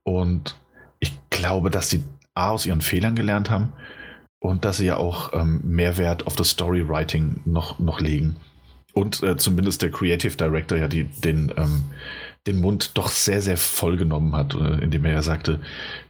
[0.04, 0.58] Und
[1.00, 2.04] ich glaube, dass sie
[2.34, 3.74] A aus ihren Fehlern gelernt haben
[4.40, 8.38] und dass sie ja auch ähm, Mehrwert auf das Storywriting noch, noch legen.
[8.94, 11.86] Und äh, zumindest der Creative Director ja die, den, ähm,
[12.48, 15.60] den Mund doch sehr, sehr voll genommen hat, äh, indem er ja sagte,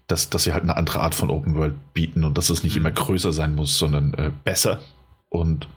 [0.07, 2.75] dass, dass sie halt eine andere Art von Open World bieten und dass es nicht
[2.75, 2.81] Mhm.
[2.81, 4.81] immer größer sein muss, sondern äh, besser.
[5.33, 5.69] Und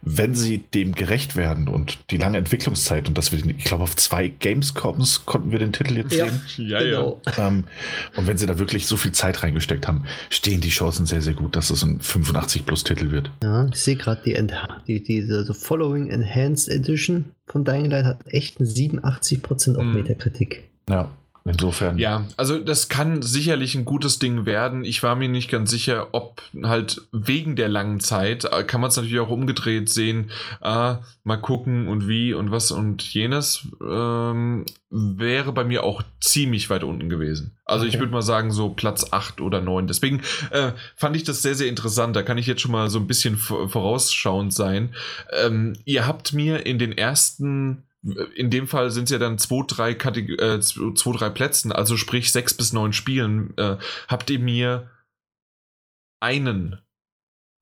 [0.00, 3.96] wenn sie dem gerecht werden und die lange Entwicklungszeit und dass wir, ich glaube, auf
[3.96, 6.40] zwei Gamescoms konnten wir den Titel jetzt Ja, sehen.
[6.68, 7.20] Ja, genau.
[7.36, 7.64] Ähm,
[8.16, 11.34] und wenn sie da wirklich so viel Zeit reingesteckt haben, stehen die Chancen sehr, sehr
[11.34, 13.32] gut, dass es ein 85-Plus-Titel wird.
[13.42, 14.36] Ja, ich sehe gerade die,
[14.86, 19.94] die, diese so Following Enhanced Edition von Dying Light hat echt einen 87% auf Mhm.
[19.94, 20.62] Metakritik.
[20.88, 21.10] Ja,
[21.44, 21.98] insofern.
[21.98, 24.84] Ja, also das kann sicherlich ein gutes Ding werden.
[24.84, 28.90] Ich war mir nicht ganz sicher, ob halt wegen der langen Zeit, äh, kann man
[28.90, 34.64] es natürlich auch umgedreht sehen, ah, mal gucken und wie und was und jenes, ähm,
[34.90, 37.56] wäre bei mir auch ziemlich weit unten gewesen.
[37.64, 38.00] Also ich Okay.
[38.00, 39.86] würde mal sagen so Platz 8 oder 9.
[39.86, 40.20] Deswegen
[40.50, 42.14] äh, fand ich das sehr, sehr interessant.
[42.14, 44.94] Da kann ich jetzt schon mal so ein bisschen vorausschauend sein.
[45.32, 47.84] Ähm, ihr habt mir in den ersten
[48.34, 51.96] in dem Fall sind es ja dann zwei, drei, Kategor äh, zwei, drei Plätzen, also
[51.96, 53.76] sprich sechs bis neun Spielen, äh,
[54.08, 54.90] habt ihr mir
[56.20, 56.78] einen,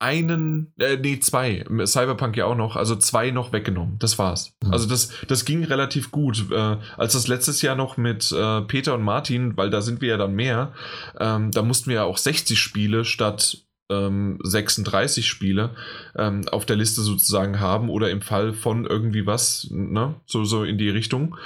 [0.01, 3.99] einen, äh, nee, zwei, Cyberpunk ja auch noch, also zwei noch weggenommen.
[3.99, 4.57] Das war's.
[4.63, 4.73] Mhm.
[4.73, 6.51] Also das, das ging relativ gut.
[6.51, 10.09] Äh, als das letztes Jahr noch mit äh, Peter und Martin, weil da sind wir
[10.09, 10.73] ja dann mehr,
[11.19, 15.71] ähm, da mussten wir ja auch 60 Spiele statt ähm, 36 Spiele
[16.17, 20.15] ähm, auf der Liste sozusagen haben oder im Fall von irgendwie was, ne?
[20.27, 21.37] so, so in die Richtung.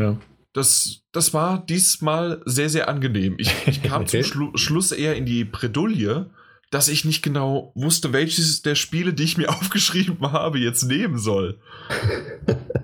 [0.00, 0.16] Ja.
[0.54, 3.36] Das, das war diesmal sehr, sehr angenehm.
[3.38, 4.22] Ich, ich kam Okay.
[4.22, 6.30] zum Schlu Schluss eher in die Bredouille,
[6.70, 11.18] dass ich nicht genau wusste, welches der Spiele, die ich mir aufgeschrieben habe, jetzt nehmen
[11.18, 11.58] soll.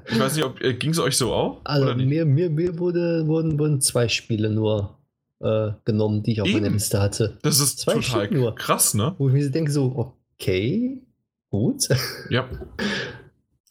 [0.06, 1.60] Ich weiß nicht, ob äh, ging es euch so auch?
[1.64, 4.98] Also mir, mir, mir wurde, wurden, wurden zwei Spiele nur
[5.40, 6.70] äh, genommen, die ich auf meiner.
[6.70, 7.38] Liste hatte.
[7.42, 8.54] Das ist zwei total Stück nur.
[8.54, 9.14] krass, ne?
[9.18, 11.02] Wo ich mir so denke, so, okay,
[11.50, 11.82] gut.
[12.30, 12.48] Ja.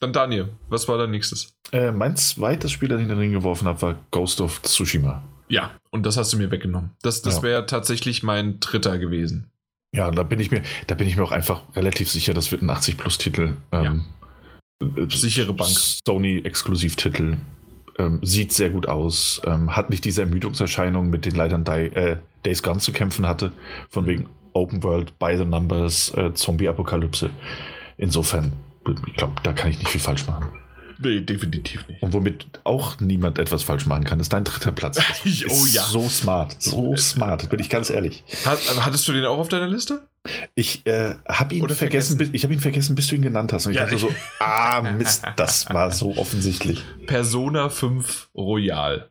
[0.00, 1.54] Dann Daniel, was war dein nächstes?
[1.72, 5.22] Äh, mein zweites Spiel, das ich in den Ring geworfen habe, war Ghost of Tsushima.
[5.48, 6.90] Ja, und das hast du mir weggenommen.
[7.02, 7.42] Das, das Ja.
[7.42, 9.50] wäre tatsächlich mein dritter gewesen.
[9.94, 12.62] Ja, da bin ich mir, da bin ich mir auch einfach relativ sicher, das wird
[12.62, 13.56] ein 80-Plus-Titel.
[13.70, 14.04] Ähm,
[14.80, 15.70] äh, Sichere Bank.
[15.70, 17.36] Sony-Exklusivtitel.
[17.98, 19.40] Ähm, sieht sehr gut aus.
[19.44, 23.52] Ähm, hat nicht diese Ermüdungserscheinung, mit denen leider Die, äh, Days Gone zu kämpfen hatte.
[23.88, 27.30] Von wegen Open World, by the Numbers, äh, Zombie-Apokalypse.
[27.96, 28.52] Insofern,
[29.06, 30.46] ich glaube, da kann ich nicht viel falsch machen.
[30.98, 32.02] Nee, definitiv nicht.
[32.02, 34.98] Und womit auch niemand etwas falsch machen kann, ist dein dritter Platz.
[35.48, 35.82] Oh ja.
[35.82, 38.22] So smart, so smart, bin ich ganz ehrlich.
[38.44, 40.06] Hat, hattest du den auch auf deiner Liste?
[40.54, 42.32] Ich äh, habe ihn Oder vergessen, vergessen.
[42.32, 43.66] bis, ich habe ihn vergessen, bis du ihn genannt hast.
[43.66, 44.10] Und ich Ja, dachte so,
[44.40, 46.82] ah Mist, das war so offensichtlich.
[47.06, 49.10] Persona 5 Royal.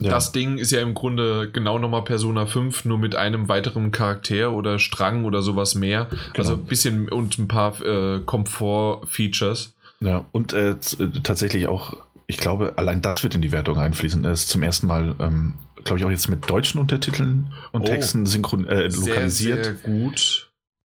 [0.00, 0.10] Ja.
[0.12, 4.52] Das Ding ist ja im Grunde genau nochmal Persona 5, nur mit einem weiteren Charakter
[4.52, 6.08] oder Strang oder sowas mehr.
[6.36, 6.62] Also Genau.
[6.62, 9.74] ein bisschen und ein paar äh, Komfort-Features.
[10.00, 10.76] Ja, und äh, äh,
[11.22, 11.96] tatsächlich auch,
[12.26, 14.24] ich glaube, allein das wird in die Wertung einfließen.
[14.24, 17.84] Er ist zum ersten Mal, ähm, glaube ich, auch jetzt mit deutschen Untertiteln und Oh.
[17.86, 19.64] Texten synchron äh, lokalisiert.
[19.64, 20.52] Sehr, sehr gut.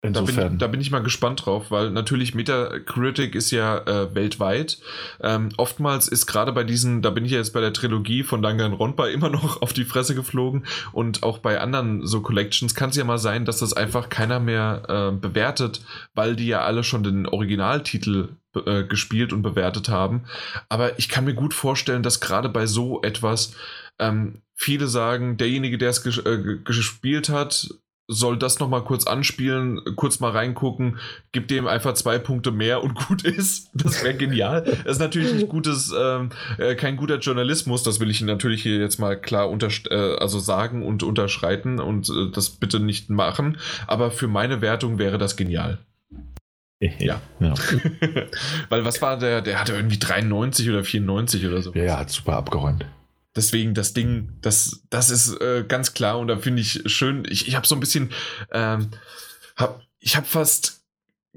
[0.04, 0.48] Da Insofern.
[0.48, 4.78] bin, da bin ich mal gespannt drauf, weil natürlich Metacritic ist ja äh, weltweit.
[5.20, 8.42] Ähm, oftmals ist gerade bei diesen, da bin ich ja jetzt bei der Trilogie von
[8.42, 12.96] Danganronpa immer noch auf die Fresse geflogen und auch bei anderen so Collections kann es
[12.96, 15.82] ja mal sein, dass das einfach keiner mehr äh, bewertet,
[16.14, 18.30] weil die ja alle schon den Originaltitel
[18.66, 20.24] äh, gespielt und bewertet haben.
[20.68, 23.54] Aber ich kann mir gut vorstellen, dass gerade bei so etwas
[24.00, 27.68] ähm, viele sagen, derjenige, der es ges äh, ge- gespielt hat,
[28.08, 30.98] soll das noch mal kurz anspielen, kurz mal reingucken,
[31.30, 33.70] gibt dem einfach zwei Punkte mehr und gut ist.
[33.74, 34.62] Das wäre genial.
[34.64, 37.82] Das ist natürlich nicht gutes, ähm, äh, kein guter Journalismus.
[37.84, 39.48] Das will ich natürlich hier jetzt mal klar
[39.90, 43.56] äh, also sagen und unterschreiten und äh, das bitte nicht machen.
[43.86, 45.78] Aber für meine Wertung wäre das genial.
[46.98, 47.20] ja.
[47.38, 47.54] Ja.
[48.68, 49.40] Weil was war der?
[49.40, 51.72] Der hatte irgendwie 93 oder 94 oder so.
[51.74, 52.84] ja, hat super abgeräumt.
[53.34, 57.24] Deswegen das Ding, das, das ist äh, ganz klar und da finde ich schön.
[57.28, 58.10] Ich, ich habe so ein bisschen,
[58.52, 58.88] ähm,
[59.56, 60.82] hab, ich habe fast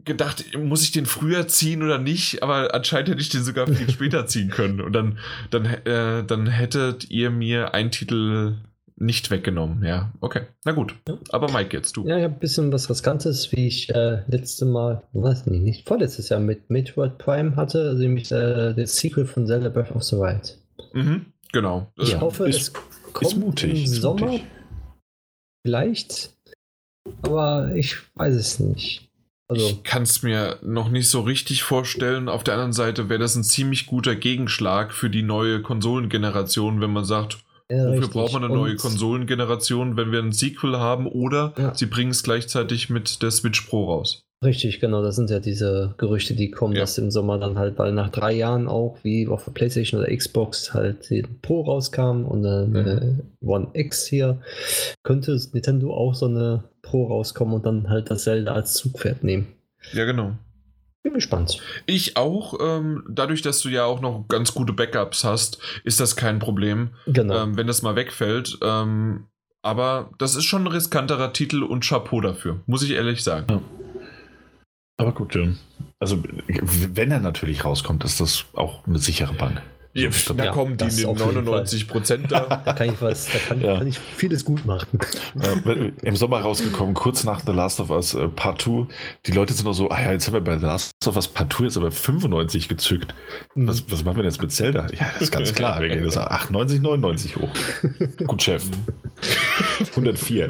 [0.04, 2.44] gedacht, muss ich den früher ziehen oder nicht?
[2.44, 5.20] Aber anscheinend hätte ich den sogar viel später ziehen können und dann,
[5.52, 8.58] dann, äh, dann hättet ihr mir einen Titel
[8.98, 9.84] nicht weggenommen.
[9.84, 10.96] Ja, okay, na gut.
[11.30, 12.08] Aber Mike jetzt du.
[12.08, 15.88] Ja, ich habe ein bisschen was Riskantes, wie ich äh, letzte Mal, weiß nicht, nicht
[15.88, 20.04] vorletztes Jahr mit Metroid Prime hatte, also nämlich äh, das Sequel von Zelda Breath of
[20.04, 20.58] the Wild.
[20.94, 21.26] Mhm,
[21.56, 21.92] genau.
[21.98, 22.74] Ich Ja, hoffe, ist- es
[23.14, 24.28] kommt mutig, im ist Sommer.
[24.28, 24.44] mutig.
[25.66, 26.34] Vielleicht.
[27.22, 29.10] Aber ich weiß es nicht.
[29.48, 32.30] Also, Ich kann es mir noch nicht so richtig vorstellen.
[32.30, 36.92] Auf der anderen Seite wäre das ein ziemlich guter Gegenschlag für die neue Konsolengeneration, wenn
[36.92, 37.38] man sagt,
[37.70, 38.12] ja, wofür richtig.
[38.12, 41.74] braucht man eine neue Und- Konsolengeneration, wenn wir ein Sequel haben oder Ja.
[41.76, 44.25] sie bringen es gleichzeitig mit der Switch Pro raus.
[44.44, 45.02] Richtig, genau.
[45.02, 46.82] Das sind ja diese Gerüchte, die kommen, Ja.
[46.82, 50.16] dass im Sommer dann halt, weil nach drei Jahren auch, wie auf der PlayStation oder
[50.16, 52.76] Xbox, halt die Pro rauskam und eine, Mhm.
[52.76, 54.42] eine One X hier,
[55.04, 59.48] könnte Nintendo auch so eine Pro rauskommen und dann halt das Zelda als Zugpferd nehmen.
[59.94, 60.34] Ja, genau.
[61.02, 61.60] Bin gespannt.
[61.86, 62.56] Ich auch.
[62.62, 66.90] Ähm, dadurch, dass du ja auch noch ganz gute Backups hast, ist das kein Problem,
[67.08, 67.44] Genau.
[67.44, 68.58] ähm, wenn das mal wegfällt.
[68.64, 69.26] Ähm,
[69.62, 73.62] aber das ist schon ein riskanterer Titel und Chapeau dafür, muss ich ehrlich sagen.
[74.98, 75.38] Aber gut.
[76.00, 79.62] Also, wenn er natürlich rauskommt, ist das auch eine sichere Bank.
[79.98, 82.42] Ja, da Ja, kommen die das in auf jeden 99 Prozent da.
[82.66, 83.78] Da kann ich was, da kann, Ja.
[83.78, 85.00] kann ich vieles gut machen.
[85.66, 88.88] Äh, Im Sommer rausgekommen, kurz nach The Last of Us äh, Part 2.
[89.26, 91.30] Die Leute sind noch so, ah ja, jetzt haben wir bei The Last of Us
[91.30, 93.16] Part 2 jetzt aber 95 gezückt.
[93.56, 94.88] Was, was machen wir denn jetzt mit Zelda?
[95.00, 95.80] Ja, das ist ganz klar.
[95.86, 97.50] Wir gehen das 98, 99 hoch.
[98.28, 98.64] Gut, Chef.
[99.96, 100.50] 104.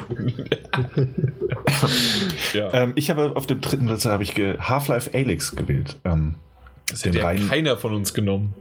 [2.52, 2.72] ja.
[2.74, 5.96] Ähm, ich habe auf dem dritten Platz habe ich ge- Half-Life Alyx gewählt.
[6.04, 6.34] Ähm,
[6.90, 8.54] Das hätte ja keiner von uns genommen.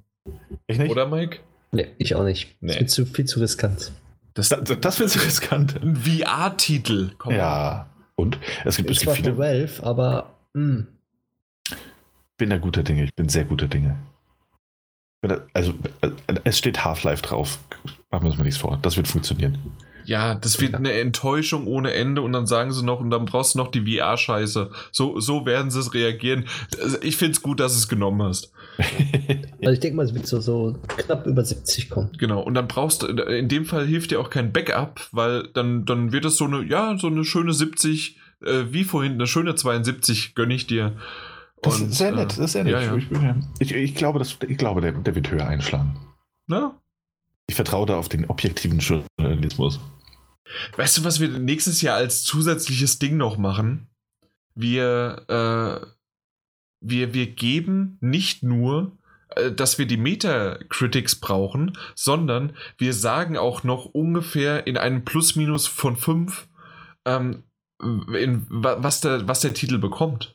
[0.67, 0.91] Ich nicht?
[0.91, 1.39] Oder, Mike?
[1.71, 2.55] Nee, ich auch nicht.
[2.61, 2.69] Nee.
[2.73, 3.91] Das wird zu, viel zu riskant.
[4.33, 5.81] Das Das, das wird so riskant.
[5.81, 7.11] ein VR-Titel.
[7.17, 7.35] Komm.
[7.35, 7.89] Ja.
[8.15, 8.37] Und?
[8.63, 9.37] Es gibt, es Ist gibt viele.
[9.37, 10.85] Valve, aber hm, mh,
[11.69, 13.03] Ich bin da guter Dinge.
[13.03, 13.97] Ich bin sehr guter Dinge.
[15.53, 16.09] Also, äh,
[16.43, 17.57] es steht Half-Life drauf.
[18.11, 18.77] Machen wir uns mal nichts vor.
[18.81, 19.57] Das wird funktionieren.
[20.05, 23.55] Ja, das wird eine Enttäuschung ohne Ende und dann sagen sie noch, und dann brauchst
[23.55, 24.69] du noch die VR-Scheiße.
[24.91, 26.45] So, so werden sie es reagieren.
[26.81, 28.51] Also ich finde es gut, dass du es genommen hast.
[29.61, 32.11] also ich denke mal, es wird so, so knapp über 70 kommen.
[32.17, 32.41] Genau.
[32.41, 36.11] Und dann brauchst du, in dem Fall hilft dir auch kein Backup, weil dann, dann
[36.11, 40.35] wird es so eine, ja, so eine schöne 70, äh, wie vorhin, eine schöne 72
[40.35, 40.95] gönne ich dir.
[41.61, 42.25] Das Und, ist sehr nett.
[42.25, 42.73] äh, Das ist sehr nett.
[42.73, 42.95] Ja, ja.
[42.95, 45.97] Ich, ich, ich glaube, das, ich glaube der, der wird höher einschlagen.
[46.47, 46.79] Na?
[47.47, 49.79] Ich vertraue da auf den objektiven Journalismus.
[50.75, 53.87] Weißt du, was wir nächstes Jahr als zusätzliches Ding noch machen?
[54.55, 55.85] Wir, äh,
[56.81, 58.97] wir, wir geben nicht nur,
[59.29, 65.67] äh, dass wir die Metacritics brauchen, sondern wir sagen auch noch ungefähr in einem Plus-Minus
[65.67, 66.47] von 5,
[67.05, 67.43] ähm,
[67.79, 70.34] was, der, was der Titel bekommt.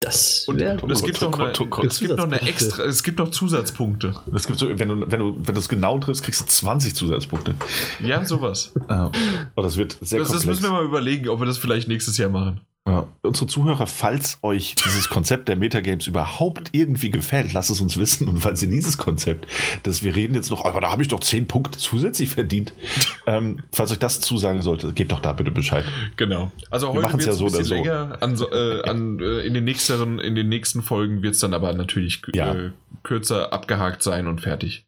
[0.00, 1.50] Das Und, und es gibt noch eine,
[1.86, 4.14] es gibt noch eine extra, es gibt noch Zusatzpunkte.
[4.32, 6.94] Es gibt so, wenn du, wenn du, wenn du es genau triffst, kriegst du 20
[6.94, 7.54] Zusatzpunkte.
[8.00, 8.72] Ja, sowas.
[8.88, 10.46] Oh, das wird sehr Das, das komplex.
[10.46, 12.60] müssen wir mal überlegen, ob wir das vielleicht nächstes Jahr machen.
[12.88, 13.06] Ja.
[13.22, 18.26] Unsere Zuhörer, falls euch dieses Konzept der Metagames überhaupt irgendwie gefällt, lasst es uns wissen.
[18.28, 19.46] Und falls ihr dieses Konzept,
[19.82, 22.72] dass wir reden jetzt noch, aber da habe ich doch 10 Punkte zusätzlich verdient.
[23.26, 25.84] ähm, falls euch das zusagen sollte, gebt doch da bitte Bescheid.
[26.16, 26.50] Genau.
[26.70, 27.74] Also Wir heute wird es ja so oder so.
[27.74, 28.16] länger.
[28.22, 31.74] An, äh, an, äh, in, den nächsten, in den nächsten Folgen wird es dann aber
[31.74, 32.54] natürlich Ja.
[32.54, 32.70] äh,
[33.02, 34.86] kürzer abgehakt sein und fertig.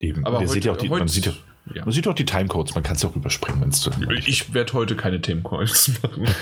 [0.00, 0.24] Eben.
[0.24, 1.32] Aber heute, seht ja auch die, man, heute- sieht ja,
[1.74, 1.84] ja.
[1.84, 4.28] man sieht auch die Timecodes, man kann es auch überspringen, wenn es zu Ende ist.
[4.28, 6.26] Ich werde heute keine Themencalls machen.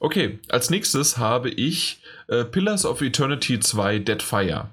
[0.00, 4.70] okay, als nächstes habe ich äh, Pillars of Eternity 2 Dead Fire.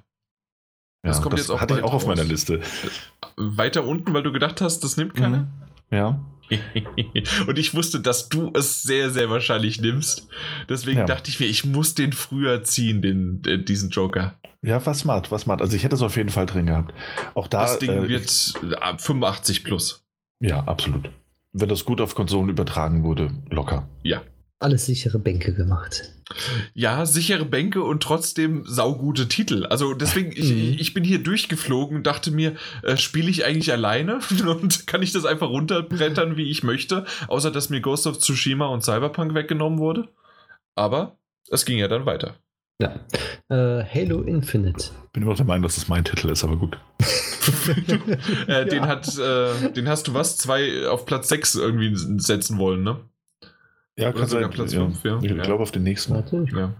[1.03, 2.07] Das Ja, kommt jetzt auch hatte ich auch auf raus.
[2.15, 2.61] meiner Liste.
[3.38, 5.48] Weiter unten, weil du gedacht hast, das nimmt keiner.
[5.91, 6.19] Ja.
[7.47, 10.27] Und ich wusste, dass du es sehr, sehr wahrscheinlich nimmst.
[10.67, 11.05] Deswegen Ja.
[11.05, 14.39] dachte ich mir, ich muss den früher ziehen, den, äh, diesen Joker.
[14.61, 15.61] Ja, was smart, was smart.
[15.61, 16.93] Also ich hätte es auf jeden Fall drin gehabt.
[17.35, 17.61] Auch da.
[17.61, 20.03] das Ding äh, wird ab 85 plus.
[20.41, 21.09] Ja, absolut.
[21.53, 23.88] Wenn das gut auf Konsolen übertragen wurde, locker.
[24.03, 24.21] Ja.
[24.59, 26.13] alles sichere Bänke gemacht.
[26.73, 29.65] Ja, sichere Bänke und trotzdem saugute Titel.
[29.65, 30.76] Also deswegen, ich, Mhm.
[30.80, 35.11] ich bin hier durchgeflogen und dachte mir, äh, spiele ich eigentlich alleine und kann ich
[35.11, 39.80] das einfach runterbrettern, wie ich möchte, außer dass mir Ghost of Tsushima und Cyberpunk weggenommen
[39.80, 40.07] wurde.
[40.76, 41.18] Aber
[41.49, 42.35] es ging ja dann weiter.
[42.81, 42.95] Ja.
[43.49, 44.91] Äh, Halo Infinite.
[45.11, 46.77] Bin immer noch der Meinung, dass das mein Titel ist, aber gut.
[48.47, 50.38] äh, den, hat, äh, den hast du was?
[50.38, 52.99] Zwei auf Platz 6 irgendwie setzen wollen, ne?
[53.99, 55.19] Ja, Oder sogar Platz fünf, ja.
[55.21, 56.13] Ich glaube auf den nächsten.
[56.13, 56.45] Warte.
[56.55, 56.73] Ja.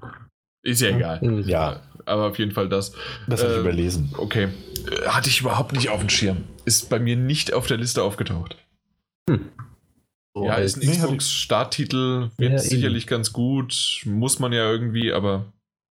[0.63, 1.43] Ist ja egal.
[1.45, 2.93] Ja, Aber auf jeden Fall das.
[3.27, 4.13] das habe ich Äh, überlesen.
[4.17, 4.47] Okay.
[4.89, 6.43] Äh, Hatte ich überhaupt nicht auf dem Schirm.
[6.65, 8.55] Ist bei mir nicht auf der Liste aufgetaucht.
[10.35, 14.01] ja, ist ein Nee, Xbox-Starttitel, wird Ja, sicherlich ganz gut.
[14.05, 15.45] Muss man ja irgendwie, aber.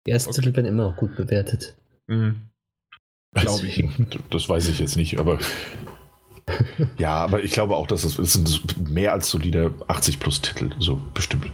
[0.08, 0.42] Die ersten Okay.
[0.42, 1.76] Titel werden immer noch gut bewertet.
[2.08, 2.36] Mh.
[3.34, 3.84] Glaub ich.
[4.30, 5.40] Das weiß ich jetzt nicht, aber.
[6.98, 10.72] ja, aber ich glaube auch, dass es, es sind mehr als solide 80 plus Titel,
[10.80, 11.52] so bestimmt.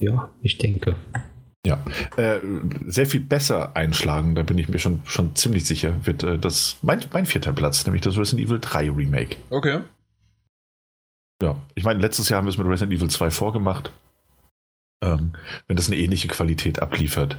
[0.00, 0.96] Ja, ich denke.
[1.64, 1.84] Ja,
[2.16, 2.40] äh,
[2.86, 6.76] sehr viel besser einschlagen, da bin ich mir schon, schon ziemlich sicher, wird äh, das
[6.82, 9.36] mein, mein vierter Platz, nämlich das Resident Evil 3 Remake.
[9.48, 9.80] Okay.
[11.40, 13.92] Ja, ich meine, letztes Jahr haben wir es mit Resident Evil 2 vorgemacht.
[15.04, 15.32] Ähm,
[15.66, 17.36] wenn das eine ähnliche Qualität abliefert,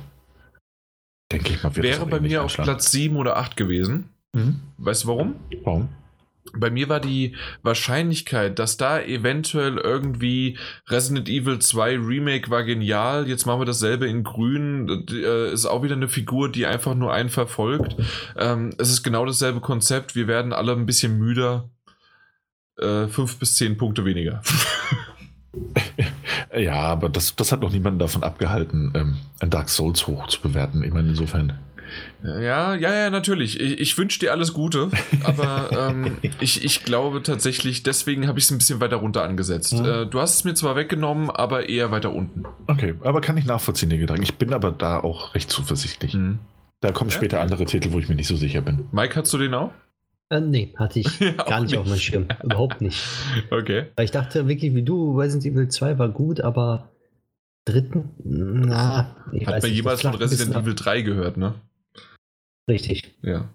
[1.32, 2.54] denke ich mal, wird das Wäre auch bei mir auf.
[2.54, 4.10] Platz 7 oder 8 gewesen.
[4.34, 4.62] Mhm.
[4.78, 5.36] Weißt du warum?
[5.64, 5.90] Warum?
[6.56, 10.58] Bei mir war die Wahrscheinlichkeit, dass da eventuell irgendwie
[10.88, 15.84] Resident Evil 2 Remake war genial, jetzt machen wir dasselbe in grün, äh, ist auch
[15.84, 17.96] wieder eine Figur, die einfach nur einen verfolgt.
[18.38, 21.70] Ähm, es ist genau dasselbe Konzept, wir werden alle ein bisschen müder.
[22.78, 24.42] Äh, fünf bis zehn Punkte weniger.
[26.56, 30.42] Ja, aber das, das hat noch niemanden davon abgehalten, ähm, ein Dark Souls hoch zu
[30.42, 30.84] bewerten.
[30.84, 31.58] Ich meine, insofern.
[32.24, 33.60] Ja, ja, ja, natürlich.
[33.60, 34.90] Ich, ich wünsche dir alles Gute,
[35.24, 39.74] aber ähm, ich, ich glaube tatsächlich, deswegen habe ich es ein bisschen weiter runter angesetzt.
[39.74, 39.86] Mhm.
[39.86, 42.44] Äh, du hast es mir zwar weggenommen, aber eher weiter unten.
[42.68, 44.24] Okay, aber kann ich nachvollziehen, den Gedanken.
[44.24, 46.14] Ich bin aber da auch recht zuversichtlich.
[46.14, 46.40] Mhm.
[46.82, 47.16] Da kommen ja.
[47.16, 48.86] später andere Titel, wo ich mir nicht so sicher bin.
[48.92, 49.72] Mike, hast du den auch?
[50.30, 52.28] Äh, nee, hatte ich ja, gar nicht, nicht auf meinem Schirm.
[52.44, 53.04] Überhaupt nicht.
[53.52, 53.86] Okay.
[53.96, 56.90] Weil ich dachte wirklich, wie du, Resident Evil 2 war gut, aber
[57.66, 61.56] dritten, na, ich Hat weiß man nicht, jemals von Resident Evil 3 gehört, ne?
[62.68, 63.14] Richtig.
[63.22, 63.50] Ja.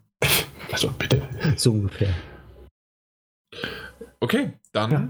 [0.70, 1.22] Also bitte.
[1.56, 2.14] So ungefähr.
[4.20, 5.08] Okay, dann, ja.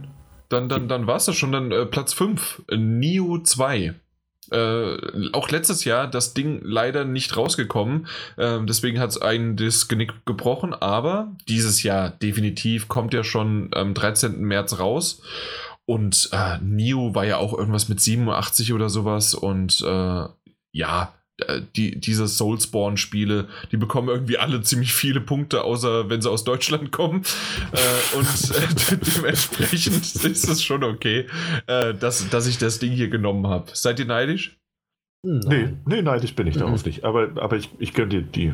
[0.48, 1.52] dann, dann, dann war es das schon.
[1.52, 3.94] Dann äh, Platz 5, Neo 2.
[4.50, 4.96] Äh,
[5.32, 8.06] auch letztes Jahr das Ding leider nicht rausgekommen.
[8.36, 10.74] Äh, deswegen hat es einen das Genick gebrochen.
[10.74, 14.40] Aber dieses Jahr definitiv kommt ja schon am 13.
[14.40, 15.22] März raus.
[15.86, 19.34] Und äh, Neo war ja auch irgendwas mit 87 oder sowas.
[19.34, 20.24] Und äh,
[20.72, 21.14] ja,
[21.76, 26.90] die, diese Soulspawn-Spiele, die bekommen irgendwie alle ziemlich viele Punkte, außer wenn sie aus Deutschland
[26.90, 27.22] kommen.
[27.72, 31.26] äh, und äh, dementsprechend ist es schon okay,
[31.66, 33.70] äh, dass, dass ich das Ding hier genommen habe.
[33.72, 34.58] Seid ihr neidisch?
[35.22, 36.60] Nee, nee, neidisch bin ich mhm.
[36.60, 37.04] darauf nicht.
[37.04, 38.52] Aber, aber ich, ich gönne dir die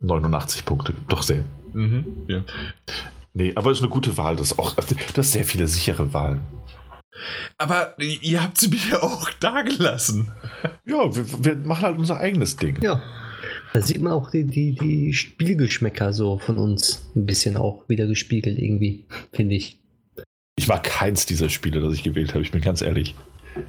[0.00, 1.44] 89 Punkte doch sehr.
[1.72, 2.44] Mhm, ja.
[3.32, 4.36] Nee, aber es ist eine gute Wahl.
[4.36, 6.40] Das ist auch das ist sehr viele sichere Wahlen.
[7.58, 10.32] Aber ihr habt sie mir ja auch dagelassen.
[10.84, 12.80] Ja, wir, wir, machen halt unser eigenes Ding.
[12.82, 13.02] Ja.
[13.72, 18.06] Da sieht man auch die, die, die Spielgeschmäcker so von uns ein bisschen auch wieder
[18.06, 19.80] gespiegelt irgendwie, finde ich.
[20.56, 23.14] Ich war keins dieser Spiele, das ich gewählt habe, ich bin ganz ehrlich.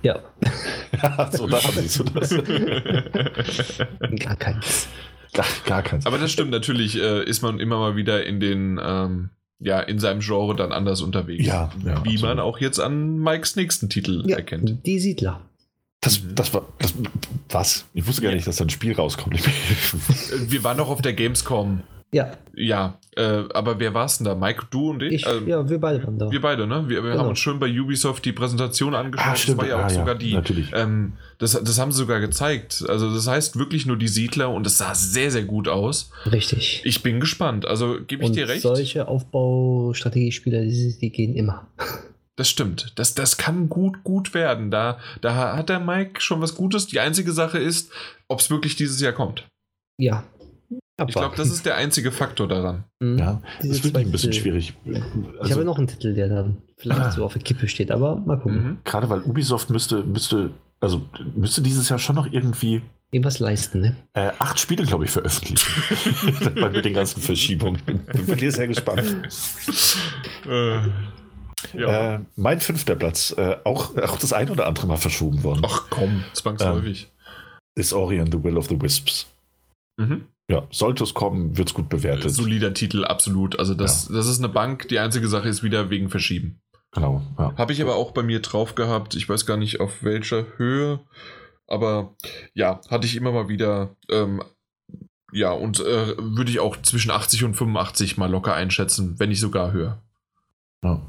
[0.03, 0.19] Ja.
[1.31, 2.29] so, da siehst du das.
[4.19, 4.87] gar keins.
[5.33, 6.05] Gar, gar keins.
[6.05, 9.29] Aber das stimmt, natürlich äh, ist man immer mal wieder in den ähm,
[9.59, 11.45] ja, in seinem Genre dann anders unterwegs.
[11.45, 12.21] Ja, ja Wie absolut.
[12.21, 14.85] man auch jetzt an Mikes nächsten Titel ja, erkennt.
[14.85, 15.41] Die Siedler.
[16.01, 16.35] Das, mhm.
[16.35, 16.65] das war.
[16.79, 16.93] Das,
[17.49, 17.85] was?
[17.93, 19.39] Ich wusste gar nicht, dass da ein Spiel rauskommt.
[20.49, 21.81] Wir waren noch auf der Gamescom.
[22.15, 22.31] Ja.
[22.55, 24.35] Ja, äh, aber wer war es denn da?
[24.35, 25.15] Mike, du und ich?
[25.15, 26.31] ich äh, ja, wir beide waren da.
[26.31, 26.85] Wir beide, ne?
[26.87, 27.23] Wir, wir genau.
[27.23, 29.27] haben uns schön bei Ubisoft die Präsentation angeschaut.
[29.33, 29.57] Ah, stimmt.
[29.57, 30.33] Das war ja auch ah, sogar ja, die.
[30.33, 30.71] Natürlich.
[30.73, 32.85] Ähm, das, das haben sie sogar gezeigt.
[32.87, 36.09] Also, das heißt wirklich nur die Siedler und es sah sehr, sehr gut aus.
[36.31, 36.83] Richtig.
[36.85, 37.65] Ich bin gespannt.
[37.65, 38.61] Also, gebe ich und dir recht.
[38.61, 41.67] Solche Aufbaustrategiespiele, die, die gehen immer.
[42.37, 42.91] Das stimmt.
[42.95, 44.69] Das, das kann gut, gut werden.
[44.69, 46.85] Da, da hat der Mike schon was Gutes.
[46.85, 47.93] Die einzige Sache ist,
[48.27, 49.47] ob es wirklich dieses Jahr kommt.
[49.97, 50.25] Ja,
[50.97, 51.09] aber.
[51.09, 52.85] Ich glaube, das ist der einzige Faktor daran.
[52.99, 53.17] Mhm.
[53.17, 54.73] Ja, das wird ein bisschen schwierig.
[54.85, 57.11] Also, ich habe noch einen Titel, der dann vielleicht ah.
[57.11, 58.63] so auf der Kippe steht, aber mal gucken.
[58.63, 58.77] Mhm.
[58.83, 61.01] Gerade weil Ubisoft müsste, müsste, also
[61.35, 62.81] müsste dieses Jahr schon noch irgendwie
[63.11, 63.95] irgendwas leisten, ne?
[64.13, 65.69] Äh, acht Spiele, glaube ich, veröffentlichen.
[66.71, 67.81] mit den ganzen Verschiebungen.
[68.13, 69.03] Ich bin sehr gespannt.
[70.47, 70.79] äh,
[71.73, 72.15] ja.
[72.15, 75.61] äh, mein fünfter Platz, äh, auch, auch das ein oder andere Mal verschoben worden.
[75.65, 77.03] Ach komm, zwangsläufig.
[77.03, 79.27] Ähm, Is Ori and the Will of the Wisps.
[79.97, 80.27] Mhm.
[80.47, 82.31] Ja, sollte es kommen, wird es gut bewertet.
[82.31, 83.57] Solider Titel, absolut.
[83.57, 84.15] Also das, ja.
[84.15, 84.87] das ist eine Bank.
[84.89, 86.61] Die einzige Sache ist wieder wegen Verschieben.
[86.91, 87.23] Genau.
[87.37, 87.55] Ja.
[87.57, 89.15] Habe ich aber auch bei mir drauf gehabt.
[89.15, 90.99] Ich weiß gar nicht auf welcher Höhe.
[91.67, 92.15] Aber
[92.53, 93.95] ja, hatte ich immer mal wieder.
[94.09, 94.43] Ähm,
[95.31, 99.41] ja, und äh, würde ich auch zwischen 80 und 85 mal locker einschätzen, wenn nicht
[99.41, 100.01] sogar höher.
[100.83, 101.01] Ja.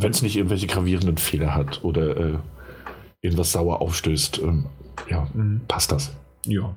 [0.00, 2.38] Wenn es nicht irgendwelche gravierenden Fehler hat oder äh,
[3.20, 4.66] irgendwas sauer aufstößt, ähm,
[5.08, 5.60] ja, mhm.
[5.68, 6.16] passt das.
[6.46, 6.76] Ja.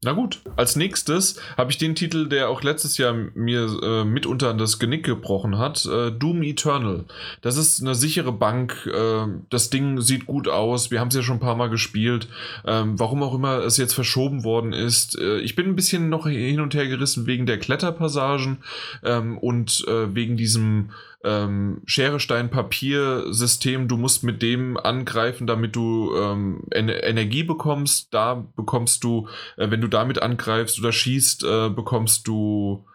[0.00, 4.50] Na gut, als nächstes habe ich den Titel, der auch letztes Jahr mir äh, mitunter
[4.50, 7.04] an das Genick gebrochen hat, äh, Doom Eternal.
[7.40, 11.22] Das ist eine sichere Bank, äh, das Ding sieht gut aus, wir haben es ja
[11.22, 12.28] schon ein paar Mal gespielt.
[12.64, 15.18] Ähm, warum auch immer es jetzt verschoben worden ist.
[15.18, 18.58] Äh, ich bin ein bisschen noch hin und her gerissen wegen der Kletterpassagen
[19.02, 20.90] ähm, und äh, wegen diesem
[21.24, 23.88] ähm, Schere, Stein, Papier-System.
[23.88, 28.12] Du musst mit dem angreifen, damit du ähm, en Energie bekommst.
[28.14, 32.86] Da bekommst du, äh, wenn du damit angreifst oder schießt, äh, bekommst du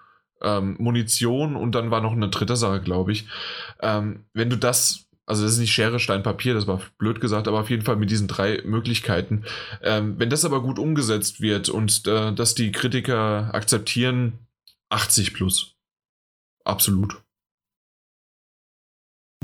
[0.41, 3.27] ähm, Munition und dann war noch eine dritte Sache, glaube ich.
[3.81, 7.47] Ähm, wenn du das also das ist nicht Schere, Stein, Papier, das war blöd gesagt,
[7.47, 9.45] aber auf jeden Fall mit diesen drei Möglichkeiten.
[9.81, 14.39] Ähm, wenn das aber gut umgesetzt wird und äh, dass die Kritiker akzeptieren,
[14.89, 15.75] 80 plus.
[16.65, 17.22] Absolut.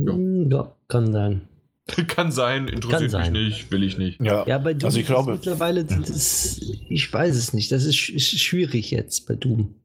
[0.05, 0.13] Ja.
[0.13, 1.41] Hm, ja, kann sein.
[2.07, 3.33] kann sein, interessiert kann sein.
[3.33, 4.21] mich nicht, will ich nicht.
[4.21, 6.59] Ja, ja bei Doom also ich glaube, mittlerweile, das,
[6.89, 9.75] ich weiß es nicht, das ist, ist schwierig jetzt bei Doom.